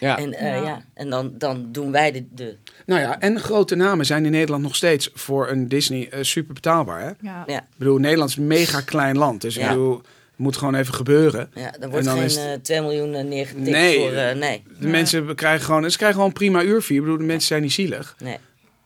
Ja, 0.00 0.18
En, 0.18 0.32
eh, 0.34 0.46
Ja. 0.46 0.54
ja. 0.62 0.82
en 0.94 1.10
dan, 1.10 1.32
dan 1.38 1.68
doen 1.72 1.92
wij 1.92 2.12
de, 2.12 2.24
de... 2.34 2.56
Nou 2.86 3.00
ja, 3.00 3.20
en 3.20 3.40
grote 3.40 3.74
namen 3.74 4.06
zijn 4.06 4.24
in 4.24 4.30
Nederland 4.30 4.62
nog 4.62 4.76
steeds 4.76 5.10
voor 5.14 5.48
een 5.48 5.68
Disney 5.68 6.08
eh, 6.10 6.22
super 6.22 6.54
betaalbaar. 6.54 7.00
Hè? 7.00 7.08
Ik 7.10 7.16
Ja. 7.20 7.44
Ja, 7.46 7.66
bedoel, 7.76 7.98
Nederland 7.98 8.30
is 8.30 8.36
een 8.36 8.46
mega 8.46 8.80
klein 8.80 9.18
land. 9.18 9.40
Dus 9.40 9.56
ik 9.56 9.68
bedoel, 9.68 9.96
het 9.96 10.06
moet 10.36 10.56
gewoon 10.56 10.74
even 10.74 10.94
gebeuren. 10.94 11.50
ja, 11.54 11.72
er 11.80 11.90
wordt 11.90 11.94
En 11.96 12.04
dan 12.04 12.14
geen 12.16 12.24
is 12.24 12.36
het- 12.36 12.44
eh 12.46 12.52
2 12.62 12.80
miljoen 12.80 13.28
neergetikt 13.28 13.70
Nee. 13.70 13.98
voor... 13.98 14.12
eh, 14.12 14.36
nee, 14.36 14.62
De 14.80 14.86
mensen 14.86 15.34
krijgen 15.34 15.64
gewoon, 15.64 15.90
ze 15.90 15.96
krijgen 15.96 16.12
gewoon 16.16 16.26
een 16.32 16.38
prima 16.38 16.62
uurfee. 16.62 16.96
Ik 16.96 17.02
bedoel, 17.02 17.18
de 17.18 17.24
mensen 17.24 17.48
zijn 17.48 17.62
niet 17.62 17.72
zielig. 17.72 18.16
nee. 18.22 18.36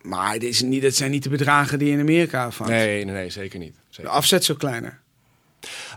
Maar 0.03 0.33
dit 0.33 0.43
is 0.51 0.63
niet, 0.63 0.83
dat 0.83 0.95
zijn 0.95 1.11
niet 1.11 1.23
de 1.23 1.29
bedragen 1.29 1.79
die 1.79 1.89
je 1.89 1.95
in 1.95 2.01
Amerika 2.01 2.51
vangt. 2.51 2.73
nee, 2.73 3.05
nee, 3.05 3.15
nee, 3.15 3.31
zeker 3.31 3.59
niet. 3.59 3.75
De 3.97 4.09
afzet 4.09 4.41
is 4.41 4.47
zo 4.47 4.55
kleiner. 4.55 5.01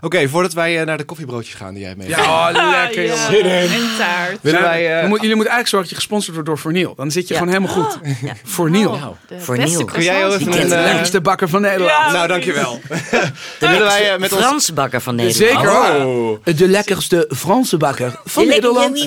Oké, 0.00 0.28
voordat 0.28 0.52
wij 0.52 0.80
eh, 0.80 0.86
naar 0.86 0.96
de 0.96 1.04
koffiebroodjes 1.04 1.54
gaan 1.54 1.70
die 1.70 1.78
jij 1.78 1.88
hebt 1.88 2.00
mee. 2.00 2.08
Ja, 2.08 2.48
oh, 2.50 2.70
lekker 2.70 3.02
ja. 3.02 3.30
jongen. 3.32 3.50
En 3.50 3.88
taart. 3.98 4.38
Willen 4.40 4.60
wij, 4.62 4.96
eh, 4.96 5.02
we 5.02 5.08
moet- 5.08 5.20
jullie 5.20 5.34
moeten 5.36 5.54
eigenlijk 5.54 5.68
zorgen 5.68 5.78
dat 5.80 5.88
je 5.88 5.94
gesponsord 5.94 6.32
wordt 6.34 6.48
door 6.48 6.58
Forniel. 6.58 6.94
Dan 6.94 7.10
zit 7.10 7.28
je 7.28 7.34
Ja. 7.34 7.40
gewoon 7.40 7.54
helemaal 7.54 7.84
goed. 7.84 7.98
Ja. 8.22 8.32
Forniel. 8.44 8.90
Oh, 8.90 9.06
Voor 9.38 9.56
beste 9.56 9.76
Neil. 9.76 9.84
Kun 9.84 10.02
jij 10.02 10.26
even 10.26 10.40
een... 10.60 10.68
de 10.68 10.74
eh, 10.74 10.82
lekkerste 10.84 11.20
bakker 11.20 11.48
van 11.48 11.60
Nederland. 11.60 11.90
Ja. 11.90 12.12
nou, 12.12 12.28
dankjewel. 12.28 12.80
De 12.88 12.96
willen 13.60 13.78
wij, 13.78 13.78
lekkerste 13.78 14.16
met 14.18 14.32
ons- 14.32 14.40
Franse 14.42 14.72
bakker 14.72 15.00
van 15.00 15.14
Nederland. 15.14 15.52
Zeker. 15.52 16.06
Oh. 16.06 16.44
De 16.44 16.68
lekkerste 16.68 17.30
Franse 17.36 17.76
bakker 17.76 18.20
van 18.24 18.42
De 18.42 18.48
Nederland. 18.48 18.96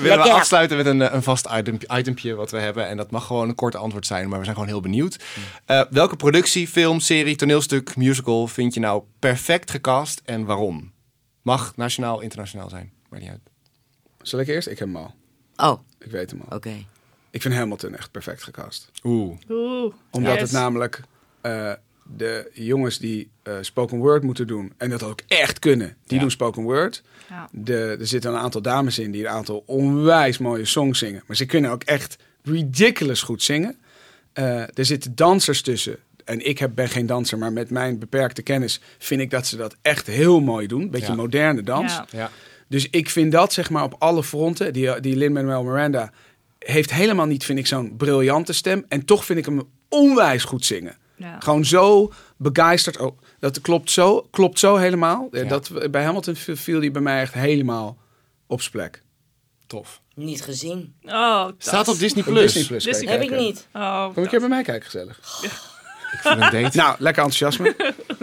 Willen 0.00 0.22
we 0.22 0.30
afsluiten 0.32 0.76
met 0.76 0.86
een, 0.86 1.14
een 1.14 1.22
vast 1.22 1.48
item, 1.56 1.78
itempje 1.96 2.34
wat 2.34 2.50
we 2.50 2.58
hebben. 2.58 2.88
En 2.88 2.96
dat 2.96 3.10
mag 3.10 3.26
gewoon 3.26 3.48
een 3.48 3.54
kort 3.54 3.76
antwoord 3.76 4.06
zijn, 4.06 4.28
maar 4.28 4.38
we 4.38 4.44
zijn 4.44 4.56
gewoon 4.56 4.70
heel 4.70 4.80
benieuwd. 4.80 5.16
Eh, 5.66 5.80
welke 5.90 6.16
productie, 6.16 6.68
film, 6.68 7.00
serie, 7.00 7.36
toneelstuk, 7.36 7.96
musical 7.96 8.46
vind 8.46 8.74
je 8.74 8.80
nou 8.80 9.02
perfect 9.34 9.70
gecast 9.70 10.22
en 10.24 10.44
waarom? 10.44 10.92
Mag 11.42 11.76
nationaal, 11.76 12.20
internationaal 12.20 12.68
zijn. 12.68 12.92
Maakt 13.08 13.22
niet 13.22 13.32
uit. 13.32 13.40
Zal 14.22 14.40
ik 14.40 14.48
eerst? 14.48 14.68
Ik 14.68 14.78
heb 14.78 14.88
hem 14.88 14.96
al. 14.96 15.14
Oh, 15.56 15.80
Ik 15.98 16.10
weet 16.10 16.30
hem 16.30 16.40
al. 16.48 16.56
oké. 16.56 16.84
Ik 17.30 17.42
vind 17.42 17.54
Hamilton 17.54 17.94
echt 17.96 18.10
perfect 18.10 18.42
gecast. 18.42 18.90
Oeh. 19.04 19.36
Oeh. 19.48 19.94
Omdat 20.10 20.32
Yes. 20.32 20.40
het 20.42 20.52
namelijk 20.52 21.00
eh, 21.40 21.72
de 22.16 22.50
jongens 22.54 22.98
die 22.98 23.30
eh, 23.42 23.54
spoken 23.60 23.98
word 23.98 24.22
moeten 24.22 24.46
doen 24.46 24.72
en 24.76 24.90
dat 24.90 25.02
ook 25.02 25.20
echt 25.26 25.58
kunnen, 25.58 25.96
die 26.06 26.14
Ja. 26.14 26.20
doen 26.20 26.30
spoken 26.30 26.62
word. 26.62 27.02
Ja. 27.28 27.48
De, 27.52 27.96
er 28.00 28.06
zitten 28.06 28.30
een 28.32 28.38
aantal 28.38 28.62
dames 28.62 28.98
in 28.98 29.10
die 29.10 29.22
een 29.22 29.28
aantal 29.32 29.62
onwijs 29.66 30.38
mooie 30.38 30.64
songs 30.64 30.98
zingen. 30.98 31.22
Maar 31.26 31.36
ze 31.36 31.46
kunnen 31.46 31.70
ook 31.70 31.82
echt 31.82 32.16
ridiculous 32.42 33.22
goed 33.22 33.42
zingen. 33.42 33.78
Eh, 34.32 34.78
er 34.78 34.84
zitten 34.84 35.14
dansers 35.14 35.62
tussen. 35.62 35.96
En 36.24 36.46
ik 36.46 36.58
heb, 36.58 36.70
ben 36.74 36.88
geen 36.88 37.06
danser, 37.06 37.38
maar 37.38 37.52
met 37.52 37.70
mijn 37.70 37.98
beperkte 37.98 38.42
kennis 38.42 38.80
vind 38.98 39.20
ik 39.20 39.30
dat 39.30 39.46
ze 39.46 39.56
dat 39.56 39.76
echt 39.82 40.06
heel 40.06 40.40
mooi 40.40 40.66
doen. 40.66 40.90
Beetje 40.90 41.06
Ja. 41.06 41.14
moderne 41.14 41.62
dans. 41.62 41.92
Ja. 41.92 42.06
Ja. 42.10 42.30
Dus 42.68 42.88
ik 42.90 43.10
vind 43.10 43.32
dat 43.32 43.52
zeg 43.52 43.70
maar 43.70 43.82
op 43.84 43.94
alle 43.98 44.22
fronten. 44.24 44.72
Die, 44.72 45.00
die 45.00 45.16
Lin-Manuel 45.16 45.62
Miranda 45.62 46.12
heeft 46.58 46.92
helemaal 46.92 47.26
niet, 47.26 47.44
vind 47.44 47.58
ik, 47.58 47.66
zo'n 47.66 47.96
briljante 47.96 48.52
stem. 48.52 48.84
En 48.88 49.04
toch 49.04 49.24
vind 49.24 49.38
ik 49.38 49.44
hem 49.44 49.62
onwijs 49.88 50.44
goed 50.44 50.64
zingen. 50.64 50.96
Ja. 51.16 51.36
Gewoon 51.40 51.64
zo 51.64 52.12
begeisterd. 52.36 52.98
Oh, 52.98 53.18
dat 53.38 53.60
klopt 53.60 53.90
zo, 53.90 54.26
klopt 54.30 54.58
zo 54.58 54.76
helemaal. 54.76 55.28
Eh, 55.30 55.42
Ja. 55.42 55.48
Dat, 55.48 55.90
bij 55.90 56.02
Hamilton 56.04 56.34
viel- 56.34 56.56
viel 56.56 56.80
die 56.80 56.90
bij 56.90 57.02
mij 57.02 57.20
echt 57.20 57.34
helemaal 57.34 57.98
op 58.46 58.60
zijn 58.60 58.72
plek. 58.72 59.02
Tof. 59.66 60.00
Niet 60.14 60.42
gezien. 60.42 60.94
Oh, 61.02 61.48
Staat 61.58 61.88
op 61.88 61.98
Disney 61.98 62.22
Plus. 62.24 62.42
Disney 62.52 62.64
Plus. 62.64 62.84
Disney 62.84 63.12
Heb 63.12 63.22
ik 63.22 63.30
niet. 63.38 63.66
Oh, 63.74 64.14
Kom 64.14 64.22
ik 64.22 64.28
keer 64.28 64.40
bij 64.40 64.48
mij 64.48 64.62
kijken, 64.62 64.84
gezellig. 64.90 65.20
Voor 66.22 66.30
een 66.30 66.38
date. 66.62 66.76
Nou, 66.76 66.96
lekker 66.98 67.22
enthousiasme. 67.22 67.74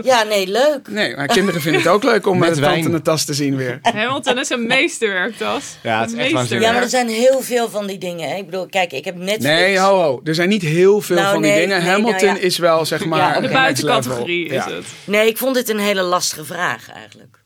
Ja, 0.04 0.24
nee, 0.24 0.48
leuk. 0.48 0.88
Nee, 0.88 1.16
maar 1.16 1.28
kinderen 1.28 1.62
vinden 1.62 1.82
het 1.82 1.90
ook 1.92 2.04
leuk 2.04 2.28
om 2.28 2.38
Met 2.40 2.48
met 2.48 2.56
de 2.58 2.62
wijn. 2.62 2.74
tand 2.74 2.86
in 2.86 2.92
de 2.92 3.02
tas 3.02 3.26
te 3.26 3.34
zien 3.34 3.56
weer. 3.56 3.80
Hamilton 3.82 4.38
is 4.40 4.50
een 4.50 4.68
meesterwerk, 4.68 5.36
Tas. 5.38 5.78
Ja, 5.84 6.00
het 6.00 6.08
is 6.10 6.14
Een 6.16 6.20
echt 6.20 6.32
waanzinnig. 6.32 6.68
Ja, 6.68 6.74
maar 6.74 6.82
er 6.82 6.90
zijn 6.90 7.08
heel 7.08 7.42
veel 7.42 7.70
van 7.70 7.88
die 7.88 7.98
dingen. 7.98 8.30
Hè. 8.30 8.36
Ik 8.36 8.46
bedoel, 8.46 8.66
kijk, 8.68 8.92
ik 8.94 9.06
heb 9.06 9.16
Netflix. 9.16 9.44
Nee, 9.44 9.80
ho, 9.80 10.02
ho. 10.02 10.22
Er 10.24 10.36
zijn 10.36 10.50
niet 10.50 10.62
heel 10.62 11.02
veel 11.02 11.16
Nou, 11.16 11.34
van 11.34 11.42
die 11.42 11.52
dingen. 11.54 11.68
nee, 11.70 11.78
nou 11.80 11.90
Hamilton 11.90 12.28
ja. 12.36 12.38
is 12.38 12.58
wel, 12.58 12.86
zeg 12.86 13.06
maar... 13.06 13.20
Ja. 13.20 13.40
De 13.48 13.50
buitencategorie 13.50 14.46
is 14.46 14.52
Ja. 14.66 14.72
het. 14.72 14.86
Nee, 15.04 15.28
ik 15.28 15.38
vond 15.38 15.56
dit 15.56 15.70
een 15.70 15.80
hele 15.80 16.02
lastige 16.02 16.46
vraag 16.46 16.92
eigenlijk. 16.92 17.40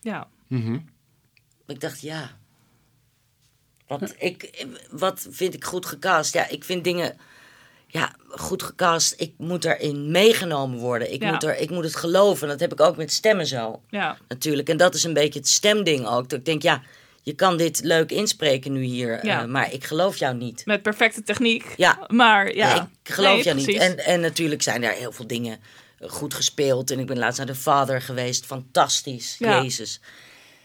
Ja. 0.00 0.26
Ik 1.66 1.80
dacht, 1.80 2.00
ja. 2.00 2.30
Wat, 3.86 4.14
ik, 4.18 4.66
wat 4.90 5.26
vind 5.30 5.54
ik 5.54 5.64
goed 5.64 5.86
gecast? 5.86 6.34
Ja, 6.34 6.48
ik 6.48 6.64
vind 6.64 6.84
dingen 6.84 7.16
ja, 8.00 8.12
goed 8.28 8.62
gecast. 8.62 9.14
Ik 9.16 9.32
moet 9.38 9.64
erin 9.64 10.10
meegenomen 10.10 10.78
worden. 10.78 11.12
Ik, 11.12 11.22
Ja. 11.22 11.30
moet 11.32 11.42
er, 11.44 11.58
ik 11.58 11.70
moet 11.70 11.84
het 11.84 11.96
geloven. 11.96 12.48
Dat 12.48 12.60
heb 12.60 12.72
ik 12.72 12.80
ook 12.80 12.96
met 12.96 13.12
stemmen 13.12 13.46
zo. 13.46 13.82
Ja. 13.90 14.16
Natuurlijk. 14.28 14.68
En 14.68 14.76
dat 14.76 14.94
is 14.94 15.04
een 15.04 15.12
beetje 15.12 15.38
het 15.38 15.48
stemding 15.48 16.06
ook. 16.06 16.28
Dat 16.28 16.38
ik 16.38 16.44
denk, 16.44 16.62
ja, 16.62 16.82
je 17.22 17.34
kan 17.34 17.56
dit 17.56 17.80
leuk 17.82 18.10
inspreken 18.10 18.72
nu 18.72 18.82
hier. 18.82 19.26
Ja. 19.26 19.42
eh, 19.42 19.48
maar 19.48 19.72
ik 19.72 19.84
geloof 19.84 20.16
jou 20.16 20.34
niet. 20.36 20.62
Met 20.66 20.82
perfecte 20.82 21.22
techniek. 21.22 21.74
Ja. 21.76 21.98
Maar 22.08 22.54
ja. 22.54 22.88
Ik 23.04 23.12
geloof 23.14 23.34
Nee, 23.34 23.42
jou 23.44 23.56
niet. 23.56 23.68
En, 23.78 23.98
en 23.98 24.20
natuurlijk 24.20 24.62
zijn 24.62 24.82
er 24.82 24.92
heel 24.92 25.12
veel 25.12 25.26
dingen 25.26 25.58
goed 26.00 26.34
gespeeld. 26.34 26.90
En 26.90 26.98
ik 26.98 27.06
ben 27.06 27.18
laatst 27.18 27.38
naar 27.38 27.46
de 27.46 27.54
vader 27.54 28.02
geweest. 28.02 28.46
Fantastisch. 28.46 29.36
Jezus. 29.38 30.00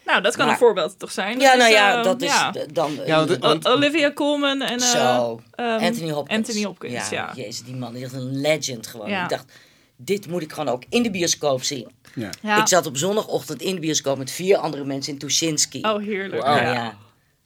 Nou, 0.04 0.22
dat 0.22 0.36
kan 0.36 0.44
Maar- 0.44 0.54
een 0.54 0.60
voorbeeld 0.60 0.98
toch 0.98 1.12
zijn? 1.12 1.40
Ja, 1.40 1.54
nou 1.54 1.68
is, 1.70 1.76
ja, 1.76 1.98
eh, 1.98 2.04
dat 2.04 2.22
is 2.22 2.32
dan... 2.72 2.98
Ja, 3.06 3.16
want- 3.16 3.30
eh, 3.30 3.38
want- 3.40 3.68
Olivia 3.68 4.12
Colman 4.12 4.62
en 4.62 4.78
eh, 4.80 4.86
Zo. 4.86 5.40
ehm, 5.54 5.68
Anthony 5.84 6.10
Hopkins. 6.10 6.38
Anthony 6.38 6.64
Hopkins, 6.64 7.08
ja. 7.08 7.32
Jezus, 7.36 7.62
die 7.62 7.74
man 7.76 7.94
is 7.96 8.02
echt 8.02 8.12
een 8.12 8.40
legend 8.40 8.86
gewoon. 8.86 9.08
Ja. 9.08 9.22
Ik 9.22 9.28
dacht, 9.28 9.44
dit 9.96 10.26
moet 10.26 10.42
ik 10.42 10.52
gewoon 10.52 10.68
ook 10.68 10.82
in 10.88 11.02
de 11.02 11.10
bioscoop 11.10 11.62
zien. 11.62 11.88
Ja. 12.14 12.30
Ja. 12.42 12.60
Ik 12.60 12.68
zat 12.68 12.86
op 12.86 12.96
zondagochtend 12.96 13.62
in 13.62 13.74
de 13.74 13.80
bioscoop 13.80 14.18
met 14.18 14.30
vier 14.30 14.56
andere 14.56 14.84
mensen 14.84 15.12
in 15.12 15.18
Tuschinski. 15.18 15.80
Oh, 15.82 16.02
heerlijk. 16.02 16.42
Ja. 16.42 16.72
ja. 16.72 16.96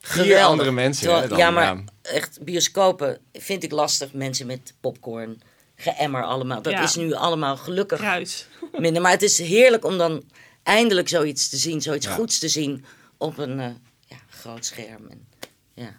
Vier 0.00 0.42
andere 0.42 0.70
mensen, 0.70 1.02
Terwijl- 1.02 1.22
hè, 1.22 1.28
dan, 1.28 1.38
ja, 1.38 1.50
maar 1.50 1.76
echt, 2.02 2.38
bioscopen 2.42 3.18
vind 3.32 3.62
ik 3.62 3.70
lastig. 3.72 4.12
Mensen 4.12 4.46
met 4.46 4.74
popcorn, 4.80 5.42
geëmmer 5.76 6.24
allemaal. 6.24 6.62
Dat 6.62 6.72
Ja. 6.72 6.82
is 6.82 6.94
nu 6.94 7.12
allemaal 7.12 7.56
gelukkig 7.56 8.00
Ruis. 8.00 8.46
minder. 8.78 9.02
Maar 9.02 9.10
het 9.10 9.22
is 9.22 9.38
heerlijk 9.38 9.84
om 9.84 9.98
dan 9.98 10.22
eindelijk 10.64 11.08
zoiets 11.08 11.48
te 11.48 11.56
zien. 11.56 11.80
Zoiets 11.82 12.06
Ja. 12.06 12.14
goeds 12.14 12.38
te 12.38 12.48
zien 12.48 12.84
op 13.16 13.38
een 13.38 13.60
eh, 13.60 13.70
ja, 14.06 14.16
groot 14.28 14.64
scherm. 14.64 15.08
En, 15.10 15.26
ja, 15.74 15.94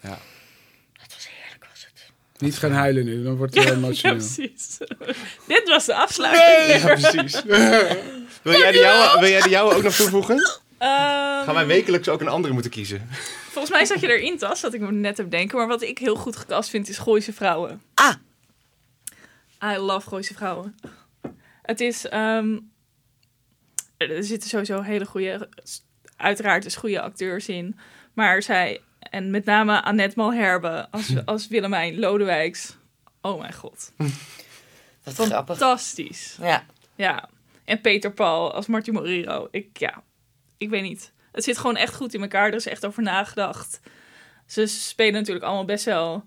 Ja. 0.00 0.18
dat 0.92 1.14
was 1.14 1.28
heerlijk 1.30 1.66
was 1.72 1.84
het. 1.92 2.10
Niet 2.40 2.58
gaan 2.58 2.72
huilen 2.72 3.04
nu, 3.04 3.22
dan 3.22 3.36
wordt 3.36 3.54
het 3.54 3.64
heel 3.64 3.72
Ja, 3.76 3.78
emotioneel. 3.78 4.16
precies. 4.16 4.78
Dit 5.48 5.62
was 5.68 5.84
de 5.86 5.94
afsluiting. 5.94 6.80
Ja, 6.82 6.86
precies. 6.94 7.42
Wil 8.42 8.58
jij, 8.58 8.72
de 8.72 8.78
jouwe, 8.78 9.20
wil 9.20 9.28
jij 9.28 9.40
de 9.40 9.48
jouwe 9.48 9.74
ook 9.74 9.82
nog 9.82 9.94
toevoegen? 9.94 10.36
Ehm, 10.78 11.44
Gaan 11.44 11.54
wij 11.54 11.66
wekelijks 11.66 12.08
ook 12.08 12.20
een 12.20 12.28
andere 12.28 12.52
moeten 12.52 12.70
kiezen? 12.70 13.08
volgens 13.50 13.70
mij 13.74 13.84
zat 13.84 14.00
je 14.00 14.08
erin, 14.18 14.38
Tas, 14.38 14.60
dat 14.60 14.74
ik 14.74 14.80
me 14.80 14.92
net 14.92 15.16
heb 15.16 15.30
denken. 15.30 15.58
Maar 15.58 15.66
wat 15.66 15.82
ik 15.82 15.98
heel 15.98 16.16
goed 16.16 16.36
gecast 16.36 16.70
vind, 16.70 16.88
is 16.88 16.98
Gooise 16.98 17.32
Vrouwen. 17.32 17.82
Ah, 17.94 18.14
I 19.64 19.76
love 19.76 20.08
Gooise 20.08 20.34
Vrouwen. 20.34 20.76
Het 21.62 21.80
is... 21.80 22.06
ehm, 22.08 22.58
er 24.08 24.24
zitten 24.24 24.48
sowieso 24.48 24.80
hele 24.80 25.06
goede... 25.06 25.48
Uiteraard 26.16 26.62
dus 26.62 26.76
goede 26.76 27.00
acteurs 27.00 27.48
in. 27.48 27.78
Maar 28.14 28.42
zij... 28.42 28.80
En 28.98 29.30
met 29.30 29.44
name 29.44 29.82
Annette 29.82 30.18
Malherbe 30.18 30.88
als, 30.90 31.14
als 31.24 31.48
Willemijn 31.48 31.98
Lodewijks. 31.98 32.76
Oh 33.20 33.40
mijn 33.40 33.52
god. 33.52 33.92
wat 35.04 35.14
grappig. 35.14 35.58
Fantastisch. 35.58 36.36
Ja. 36.40 36.66
Ja. 36.94 37.28
En 37.64 37.80
Peter 37.80 38.12
Paul 38.12 38.54
als 38.54 38.66
Marty 38.66 38.90
Moriro. 38.90 39.48
Ik, 39.50 39.78
ja, 39.78 40.02
ik 40.58 40.70
weet 40.70 40.82
niet. 40.82 41.12
Het 41.32 41.44
zit 41.44 41.58
gewoon 41.58 41.76
echt 41.76 41.94
goed 41.94 42.14
in 42.14 42.22
elkaar. 42.22 42.48
Er 42.48 42.54
is 42.54 42.66
echt 42.66 42.86
over 42.86 43.02
nagedacht. 43.02 43.80
Ze 44.46 44.66
spelen 44.66 45.12
natuurlijk 45.12 45.44
allemaal 45.44 45.64
best 45.64 45.84
wel 45.84 46.24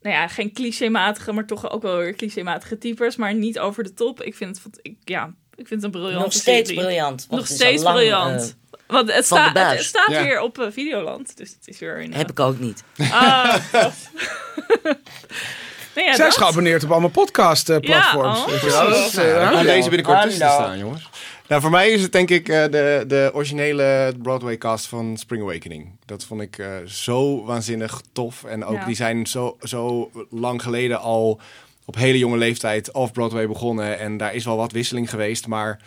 nou 0.00 0.14
ja, 0.14 0.28
geen 0.28 0.52
clichématige, 0.52 1.32
maar 1.32 1.46
toch 1.46 1.70
ook 1.70 1.82
wel 1.82 1.96
weer 1.96 2.14
clichématige 2.14 2.78
types. 2.78 3.16
Maar 3.16 3.34
niet 3.34 3.58
over 3.58 3.84
de 3.84 3.94
top. 3.94 4.22
Ik 4.22 4.34
vind 4.34 4.62
het, 4.62 4.78
ik, 4.82 4.96
ja, 5.04 5.34
ik 5.60 5.66
vind 5.68 5.82
het 5.82 5.94
een 5.94 6.00
briljante 6.00 6.24
Nog 6.24 6.32
steeds 6.32 6.68
serie. 6.68 6.84
briljant. 6.84 7.26
Nog 7.30 7.46
steeds 7.46 7.82
lang, 7.82 7.96
briljant. 7.96 8.56
eh, 8.70 8.78
Want 8.86 9.12
het, 9.12 9.24
sta, 9.24 9.52
het 9.52 9.84
staat 9.84 10.10
Ja. 10.10 10.22
weer 10.22 10.40
op 10.40 10.58
eh, 10.58 10.66
Videoland. 10.70 11.36
Dus 11.36 11.48
het 11.50 11.68
is 11.68 11.78
weer 11.78 12.00
een... 12.00 12.14
heb 12.14 12.30
ik 12.30 12.40
ook 12.40 12.58
niet. 12.58 12.82
Ah, 13.10 13.54
nee, 15.94 16.04
ja, 16.04 16.14
Zij 16.14 16.26
is 16.26 16.36
geabonneerd 16.36 16.84
op 16.84 16.90
allemaal 16.90 17.10
podcast-platforms. 17.10 18.38
Ja, 18.38 18.86
oh. 18.86 19.14
eh, 19.18 19.34
Ja, 19.34 19.44
hallo. 19.44 19.62
deze 19.62 19.88
binnenkort 19.88 20.22
tussen 20.22 20.40
te 20.46 20.52
staan, 20.52 20.78
jongens. 20.78 21.08
Nou, 21.48 21.62
voor 21.62 21.70
mij 21.70 21.90
is 21.90 22.02
het 22.02 22.12
denk 22.12 22.30
ik 22.30 22.48
eh, 22.48 22.62
de, 22.62 23.04
de 23.06 23.30
originele 23.34 24.12
Broadway 24.22 24.58
cast 24.58 24.86
van 24.86 25.16
Spring 25.16 25.42
Awakening. 25.42 25.90
Dat 26.06 26.24
vond 26.24 26.40
ik 26.40 26.58
eh, 26.58 26.66
zo 26.86 27.44
waanzinnig 27.44 28.00
tof. 28.12 28.44
En 28.44 28.64
ook 28.64 28.76
Ja. 28.76 28.84
die 28.84 28.94
zijn 28.96 29.26
zo, 29.26 29.56
zo 29.62 30.10
lang 30.30 30.62
geleden 30.62 31.00
al 31.00 31.40
op 31.84 31.96
hele 31.96 32.18
jonge 32.18 32.36
leeftijd 32.36 32.92
off-Broadway 32.92 33.46
begonnen. 33.46 33.98
En 33.98 34.16
daar 34.16 34.34
is 34.34 34.44
wel 34.44 34.56
wat 34.56 34.72
wisseling 34.72 35.10
geweest, 35.10 35.46
maar 35.46 35.80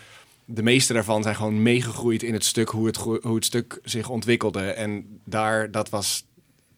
de 0.46 0.64
meeste 0.64 0.94
daarvan 0.94 1.24
zijn 1.24 1.36
gewoon 1.36 1.62
meegegroeid 1.62 2.24
in 2.24 2.34
het 2.34 2.46
stuk, 2.46 2.70
hoe 2.70 2.86
het, 2.86 2.98
hoe 2.98 3.36
het 3.36 3.46
stuk 3.46 3.80
zich 3.84 4.10
ontwikkelde. 4.10 4.62
En 4.62 5.20
daar, 5.26 5.72
dat 5.72 5.90
was 5.90 6.26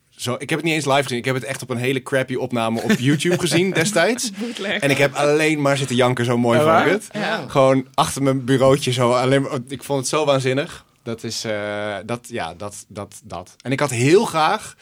zo... 0.09 0.33
Ik 0.33 0.49
heb 0.49 0.59
het 0.59 0.63
niet 0.67 0.73
eens 0.75 0.85
live 0.85 1.03
gezien. 1.03 1.17
Ik 1.17 1.25
heb 1.25 1.35
het 1.35 1.43
echt 1.43 1.61
op 1.61 1.69
een 1.69 1.77
hele 1.77 2.03
crappy 2.03 2.35
opname 2.35 2.81
op 2.81 2.91
YouTube 3.07 3.39
gezien 3.39 3.71
destijds. 3.71 4.31
En 4.79 4.89
ik 4.89 4.97
heb 4.97 5.13
alleen 5.13 5.61
maar 5.61 5.77
zitten 5.77 5.95
janken, 5.95 6.25
zo 6.25 6.37
mooi 6.37 6.57
Ja, 6.59 6.63
vond 6.63 6.75
waar? 6.75 6.85
ik 6.87 6.91
het. 6.91 7.07
Ja. 7.13 7.47
Gewoon 7.47 7.87
achter 7.93 8.23
mijn 8.23 8.45
bureautje 8.45 8.91
zo. 8.91 9.11
Alleen, 9.11 9.41
maar- 9.41 9.59
ik 9.67 9.83
vond 9.83 9.99
het 9.99 10.07
zo 10.07 10.25
waanzinnig. 10.25 10.85
Dat 11.03 11.23
is, 11.23 11.43
eh, 11.43 11.95
dat, 12.05 12.27
ja, 12.29 12.53
dat, 12.53 12.85
dat, 12.87 13.21
dat. 13.23 13.55
En 13.61 13.71
ik 13.71 13.79
had 13.79 13.89
heel 13.89 14.25
graag 14.25 14.75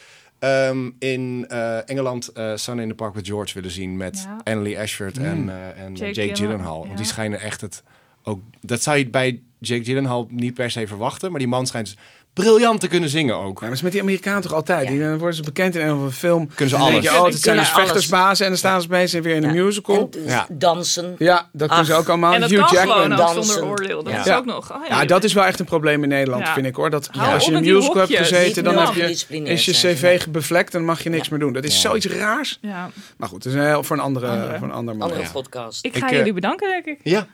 ehm, 0.44 0.90
in 0.98 1.44
eh, 1.48 1.88
Engeland 1.90 2.28
eh 2.28 2.56
Sun 2.56 2.78
in 2.80 2.88
the 2.88 2.94
Park 2.94 3.14
with 3.14 3.26
George 3.26 3.54
willen 3.54 3.70
zien 3.70 3.96
met 3.96 4.22
Ja. 4.26 4.40
Annalie 4.52 4.78
Ashford 4.78 5.18
en, 5.18 5.48
eh, 5.48 5.84
en 5.84 5.94
Jake 5.94 6.12
Jake, 6.12 6.36
Gyllenhaal. 6.36 6.86
Want 6.86 6.96
die 6.96 7.06
schijnen 7.06 7.40
echt 7.40 7.60
het 7.60 7.82
ook. 8.22 8.40
Dat 8.60 8.82
zou 8.82 8.98
je 8.98 9.08
bij 9.08 9.42
Jake 9.58 9.84
Gyllenhaal 9.84 10.26
niet 10.30 10.54
per 10.54 10.70
se 10.70 10.86
verwachten, 10.86 11.30
maar 11.30 11.38
die 11.38 11.48
man 11.48 11.66
schijnt 11.66 11.86
dus 11.86 11.96
briljant 12.34 12.80
te 12.80 12.88
kunnen 12.88 13.08
zingen 13.08 13.34
ook. 13.34 13.44
Ja, 13.54 13.60
maar 13.60 13.68
dat 13.68 13.72
is 13.78 13.82
met 13.82 13.92
die 13.92 14.00
Amerikanen 14.00 14.42
toch 14.42 14.52
altijd. 14.52 14.84
Ja. 14.84 14.90
Die, 14.90 15.00
dan 15.00 15.18
worden 15.18 15.34
ze 15.36 15.42
bekend 15.42 15.74
in 15.74 15.80
een 15.80 15.86
of 15.90 15.92
andere 15.94 16.12
film. 16.12 16.48
Kunnen 16.54 16.68
ze 16.78 16.80
alles. 16.84 17.04
je, 17.04 17.10
oh, 17.10 17.24
het 17.24 17.30
zijn 17.32 17.40
Kunnen 17.40 17.64
dus 17.64 17.72
vechtersbazen 17.72 18.44
en 18.44 18.50
dan 18.50 18.58
staan 18.58 18.82
ze 18.82 18.88
bezig 18.88 19.22
weer 19.22 19.34
in 19.36 19.44
een 19.44 19.54
Ja. 19.54 19.62
musical. 19.64 19.96
En 19.96 20.08
dus 20.10 20.32
Ja. 20.32 20.46
dansen. 20.50 21.14
Ja, 21.18 21.48
dat 21.52 21.68
kunnen 21.68 21.86
ze 21.86 21.94
ook 21.94 22.08
allemaal. 22.08 22.34
En 22.34 22.40
dat 22.40 22.50
Hugh 22.50 22.64
kan 22.72 22.86
Jackman. 22.86 23.16
dansen. 23.16 23.44
zonder 23.44 23.64
oordeel. 23.70 24.02
Dat 24.02 24.12
Ja. 24.12 24.18
is 24.20 24.24
Ja. 24.26 24.36
ook 24.36 24.44
nog. 24.44 24.72
Oh, 24.72 24.86
Ja, 24.88 25.04
dat 25.04 25.24
is 25.24 25.32
wel 25.32 25.44
echt 25.44 25.58
een 25.60 25.66
probleem 25.66 26.02
in 26.02 26.08
Nederland, 26.08 26.42
Ja. 26.46 26.52
vind 26.54 26.66
ik 26.66 26.74
hoor. 26.74 26.90
Dat 26.90 27.10
als 27.32 27.44
je 27.44 27.50
in 27.50 27.56
een 27.56 27.62
musical 27.74 27.96
hebt 27.96 28.16
gezeten, 28.16 28.64
dan 28.64 28.78
heb 28.78 28.94
je, 28.94 29.02
is 29.44 29.64
je 29.64 29.72
zijn, 29.72 29.94
cv 29.96 30.26
bevlekt 30.28 30.72
en 30.72 30.78
dan 30.78 30.88
mag 30.88 31.02
je 31.02 31.10
niks 31.10 31.28
meer 31.28 31.38
doen. 31.38 31.52
Dat 31.52 31.64
is 31.64 31.74
Ja. 31.74 31.80
zoiets 31.80 32.06
raars. 32.06 32.58
Ja. 32.60 32.90
Maar 33.16 33.28
goed, 33.28 33.42
dat 33.42 33.52
is 33.52 33.58
een 33.58 33.66
heel, 33.66 33.82
voor 33.82 33.96
een 33.96 34.02
andere, 34.02 34.26
Andere. 34.28 34.58
voor 34.58 34.66
een 34.68 34.72
ander 34.74 34.94
moment. 34.96 35.12
Andere 35.12 35.30
podcast. 35.32 35.84
Ik 35.84 35.96
ga 35.96 36.08
eh, 36.10 36.16
jullie 36.16 36.32
bedanken, 36.32 36.68
denk 36.68 36.84
ik. 36.84 36.98
Ja, 37.02 37.26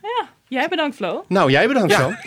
Jij 0.48 0.68
bedankt, 0.68 0.96
Flo. 0.96 1.24
nou 1.28 1.50
jij 1.50 1.66
bedankt 1.68 1.92
Ja. 1.92 2.08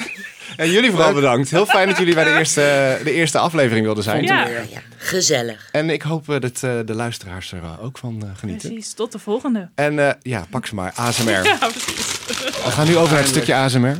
En 0.55 0.71
jullie 0.71 0.91
vooral 0.91 1.13
bedankt. 1.13 1.49
Heel 1.49 1.65
fijn 1.65 1.87
dat 1.87 1.97
jullie 1.97 2.13
bij 2.13 2.23
de 2.23 2.37
eerste, 2.39 2.99
de 3.03 3.11
eerste 3.11 3.37
aflevering 3.37 3.85
wilden 3.85 4.03
zijn. 4.03 4.23
Ja. 4.23 4.47
Ja, 4.47 4.57
ja. 4.69 4.81
Gezellig. 4.97 5.69
En 5.71 5.89
ik 5.89 6.01
hoop 6.01 6.29
eh, 6.29 6.39
dat 6.39 6.63
eh, 6.63 6.71
de 6.85 6.93
luisteraars 6.93 7.51
er 7.51 7.63
eh, 7.63 7.83
ook 7.83 7.97
van 7.97 8.21
eh, 8.23 8.29
genieten. 8.39 8.69
Precies, 8.69 8.93
tot 8.93 9.11
de 9.11 9.19
volgende. 9.19 9.69
En 9.75 9.99
eh, 10.07 10.13
ja, 10.21 10.45
pak 10.49 10.65
ze 10.65 10.75
maar. 10.75 10.91
ASMR. 10.95 11.31
Ja, 11.43 11.57
precies. 11.57 12.05
We 12.63 12.71
gaan 12.71 12.87
nu 12.87 12.97
over 12.97 13.11
naar 13.13 13.21
het 13.21 13.29
stukje 13.31 13.55
ASMR. 13.55 13.97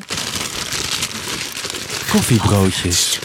Koffiebroodjes. 2.12 3.20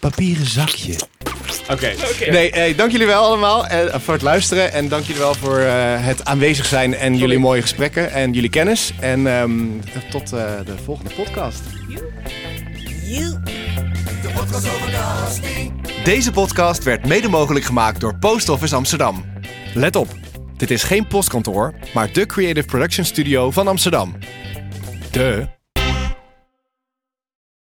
Papieren 0.00 0.46
zakje. 0.46 0.98
Oké. 1.70 1.92
Nee, 2.30 2.50
hey, 2.50 2.74
dank 2.74 2.90
jullie 2.90 3.06
wel 3.06 3.22
allemaal 3.22 3.66
eh, 3.66 4.00
voor 4.00 4.14
het 4.14 4.22
luisteren. 4.22 4.72
En 4.72 4.88
dank 4.88 5.04
jullie 5.04 5.20
wel 5.20 5.34
voor 5.34 5.58
eh, 5.58 6.04
het 6.04 6.24
aanwezig 6.24 6.66
zijn 6.66 6.94
en 6.94 7.16
jullie 7.16 7.38
mooie 7.38 7.60
gesprekken 7.60 8.12
en 8.12 8.32
jullie 8.32 8.50
kennis. 8.50 8.92
En 9.00 9.26
ehm, 9.26 9.52
tot 10.10 10.32
eh, 10.32 10.44
de 10.64 10.74
volgende 10.84 11.10
podcast. 11.14 11.62
You. 13.06 13.40
Deze 16.04 16.32
podcast 16.32 16.82
werd 16.82 17.06
mede 17.06 17.28
mogelijk 17.28 17.64
gemaakt 17.64 18.00
door 18.00 18.16
Post 18.16 18.48
Office 18.48 18.74
Amsterdam. 18.74 19.24
Let 19.74 19.96
op, 19.96 20.08
dit 20.56 20.70
is 20.70 20.82
geen 20.82 21.06
postkantoor, 21.06 21.74
maar 21.94 22.12
de 22.12 22.26
creative 22.26 22.66
production 22.66 23.04
studio 23.04 23.50
van 23.50 23.68
Amsterdam. 23.68 24.16
De 25.10 25.46